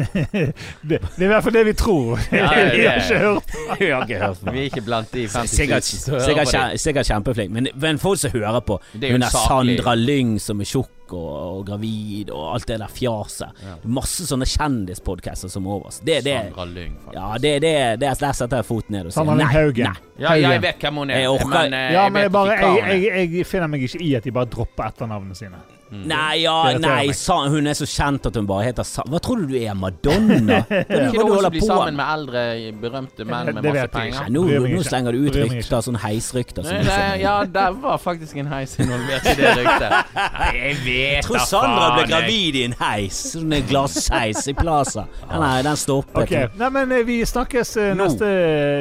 det, 0.88 0.98
det 1.16 1.22
er 1.22 1.24
i 1.24 1.28
hvert 1.30 1.44
fall 1.46 1.54
det 1.54 1.62
vi 1.70 1.72
tror. 1.78 2.20
Ja, 2.34 2.50
vi 2.74 2.84
har 2.84 2.98
ikke 3.00 3.20
hørt. 3.22 3.54
Jeg 3.80 3.94
har 3.94 4.04
ikke 4.04 4.18
hørt 4.20 4.42
på 4.44 4.52
Vi 4.52 4.60
er 4.60 4.68
ikke 4.68 4.84
blant 4.84 5.14
de 5.14 5.24
50 5.24 5.36
000 5.40 5.48
Sikkert, 5.54 5.84
som 5.88 6.14
hører 6.14 6.26
sikkert, 6.26 6.52
på 6.52 6.82
sikkert 6.84 7.10
kjempeflink, 7.12 7.54
men, 7.54 7.70
men 7.80 8.02
folk 8.02 8.20
som 8.20 8.34
hører 8.34 8.60
på 8.66 8.80
er 9.00 9.14
Hun 9.14 9.24
er 9.24 9.32
Sandra 9.32 9.94
Lyng 9.96 10.34
som 10.42 10.60
er 10.60 10.68
tjukk 10.68 10.92
og, 11.16 11.58
og 11.60 11.66
gravid, 11.68 12.30
og 12.34 12.54
alt 12.54 12.66
det 12.70 12.78
der 12.82 12.92
fjaset. 12.92 13.62
Ja. 13.64 13.74
Masse 13.84 14.26
sånne 14.28 14.46
kjendispodcaster 14.48 15.50
som 15.52 15.66
er 15.66 15.74
over 15.78 15.90
oss. 15.90 16.00
Det, 16.04 16.20
det, 16.26 16.36
Sandra 16.50 16.64
Lyng, 16.70 16.94
faktisk. 17.04 17.18
ja, 17.18 17.32
det, 17.38 17.54
det, 17.64 17.74
det, 18.02 18.12
der 18.20 18.32
setter 18.38 18.62
jeg 18.62 18.68
foten 18.70 18.96
ned 18.98 19.10
og 19.10 19.16
sier 19.16 19.32
nei. 19.40 19.50
Haugen. 19.54 19.90
nei. 19.90 20.06
Ja, 20.20 20.36
jeg 20.36 20.62
vet 20.62 20.80
hvem 20.84 21.02
hun 21.02 21.10
er, 21.10 21.22
Jeg 21.24 21.30
orker- 21.34 21.48
men 21.56 21.72
jeg, 21.78 21.92
Ja, 21.96 22.08
men 22.08 22.22
jeg, 22.22 22.32
bare, 22.32 22.56
jeg, 22.90 23.28
jeg 23.34 23.46
finner 23.48 23.70
meg 23.72 23.82
ikke 23.88 24.02
i 24.04 24.14
at 24.18 24.24
de 24.28 24.32
bare 24.32 24.50
dropper 24.52 24.90
etternavnene 24.92 25.34
sine. 25.38 25.60
Nei, 25.90 26.42
ja, 26.44 26.78
nei 26.78 27.10
sa, 27.16 27.40
hun 27.50 27.66
er 27.66 27.74
så 27.74 27.86
kjent 27.88 28.28
at 28.28 28.36
hun 28.38 28.46
bare 28.46 28.68
heter 28.68 28.86
Sa... 28.86 29.02
Hva 29.10 29.18
tror 29.22 29.40
du 29.42 29.50
du 29.50 29.56
er, 29.58 29.72
Madonna? 29.74 30.60
Hva 30.68 30.78
er 30.86 31.08
det 31.10 31.10
du 31.10 31.32
holder 31.32 31.54
på 31.54 31.66
sammen 31.66 31.96
med? 31.98 32.04
eldre, 32.10 32.42
berømte 32.80 33.26
menn 33.26 33.50
med 33.56 33.66
masse 33.66 33.86
penger? 33.94 34.20
Nei, 34.20 34.34
nå, 34.36 34.44
nå 34.70 34.84
slenger 34.86 35.16
du 35.16 35.24
ut 35.26 35.38
rykter, 35.40 35.82
sånne 35.86 36.02
heisrykter. 36.04 36.66
som 36.66 36.78
Nei, 36.78 36.84
nei, 36.86 37.16
ja, 37.24 37.34
det 37.58 37.66
var 37.82 37.98
faktisk 38.02 38.38
en 38.42 38.50
heis 38.52 38.76
involvert 38.78 39.26
i 39.32 39.34
det 39.40 39.54
ryktet. 39.58 39.96
Jeg 40.60 40.78
vet 40.84 41.00
Jeg 41.00 41.26
tror 41.26 41.42
Sandra 41.50 41.90
ble 41.96 42.06
gravid 42.10 42.60
i 42.60 42.64
en 42.68 42.76
heis. 42.80 43.20
Sånn 43.34 43.56
en 43.58 43.66
glassheis 43.66 44.46
i 44.50 44.54
Plaza. 44.56 45.06
Nei, 45.30 45.52
den 45.66 45.80
stoppet. 45.80 46.22
Okay. 46.22 46.50
Nei, 46.60 46.70
men 46.74 46.94
eh, 46.94 47.04
vi 47.06 47.18
snakkes 47.26 47.74
Nå. 47.80 47.90
neste 48.04 48.30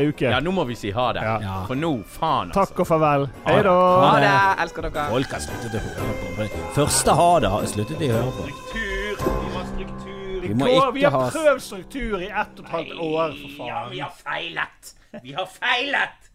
uke. 0.09 0.29
Ja, 0.29 0.41
nå 0.43 0.53
må 0.55 0.65
vi 0.69 0.77
si 0.79 0.93
ha 0.95 1.09
det. 1.17 1.25
Ja. 1.25 1.35
Ja. 1.43 1.57
For 1.69 1.79
nå, 1.79 1.95
faen, 2.19 2.53
altså. 2.53 2.69
Takk 2.69 2.83
og 2.85 2.89
farvel. 2.93 3.27
Hei 3.47 3.59
da. 3.65 3.75
Ha 4.05 4.13
det! 4.21 4.33
Elsker 4.65 4.89
dere. 4.89 5.09
Folk 5.13 5.35
har 5.35 5.45
sluttet 5.45 5.79
å 5.79 5.83
høre 5.87 6.17
på. 6.21 6.49
For 6.77 6.98
det 6.99 7.13
Første 7.15 7.15
ha 7.15 7.59
det 7.61 7.69
sluttet 7.71 7.99
de 7.99 8.07
å 8.11 8.15
høre 8.17 8.31
på. 8.35 8.45
Struktur. 8.49 9.19
Vi 9.31 9.49
må 9.49 9.55
ha 9.55 9.65
struktur. 9.69 10.41
Vi 10.41 10.53
må 10.53 10.65
Kåre, 10.67 10.91
vi 10.93 11.03
har 11.05 11.13
ha 11.13 11.29
prøvd 11.31 11.61
struktur 11.63 12.19
i 12.19 12.27
ett 12.27 12.59
og 12.59 12.65
et 12.65 12.71
halvt 12.73 12.99
år, 13.05 13.35
for 13.55 13.67
Ja, 13.69 13.83
vi 13.89 13.99
har 14.03 14.11
feilet. 14.17 14.89
Vi 15.23 15.31
har 15.37 15.45
feilet. 15.45 16.27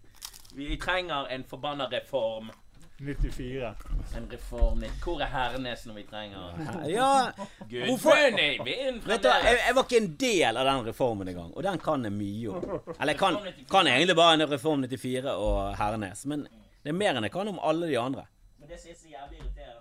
Vi 0.55 0.77
trenger 0.81 1.27
en 1.35 1.45
forbanna 1.45 1.89
reform. 1.93 2.51
94. 2.99 3.75
En 4.17 4.29
reform. 4.31 4.85
Hvor 5.05 5.21
er 5.21 5.27
Hernes 5.35 5.85
når 5.87 5.95
vi 5.95 6.03
trenger 6.09 6.89
Ja, 6.89 7.31
Hvorfor- 7.69 8.17
vet 9.05 9.23
du, 9.23 9.29
jeg, 9.29 9.59
jeg 9.67 9.75
var 9.75 9.83
ikke 9.83 10.01
en 10.01 10.17
del 10.17 10.57
av 10.57 10.65
den 10.71 10.87
reformen 10.87 11.29
engang, 11.29 11.53
og 11.57 11.63
den 11.63 11.79
kan 11.79 12.05
jeg 12.05 12.13
mye 12.13 12.49
om. 12.57 12.81
Eller 13.01 13.13
jeg 13.13 13.19
kan, 13.19 13.37
kan 13.71 13.87
egentlig 13.87 14.17
bare 14.17 14.35
en 14.41 14.51
Reform 14.51 14.85
94 14.89 15.27
og 15.37 15.77
Hernes, 15.77 16.25
men 16.27 16.47
det 16.83 16.89
er 16.89 16.93
mer 16.97 17.17
enn 17.19 17.25
jeg 17.29 17.33
kan 17.33 17.49
om 17.49 17.59
alle 17.63 17.87
de 17.91 17.99
andre. 17.99 18.25
Men 18.61 18.69
det 18.69 18.81
som 18.81 18.91
er 18.91 18.95
så 18.97 19.09
jævlig 19.13 19.39
irriterende, 19.43 19.74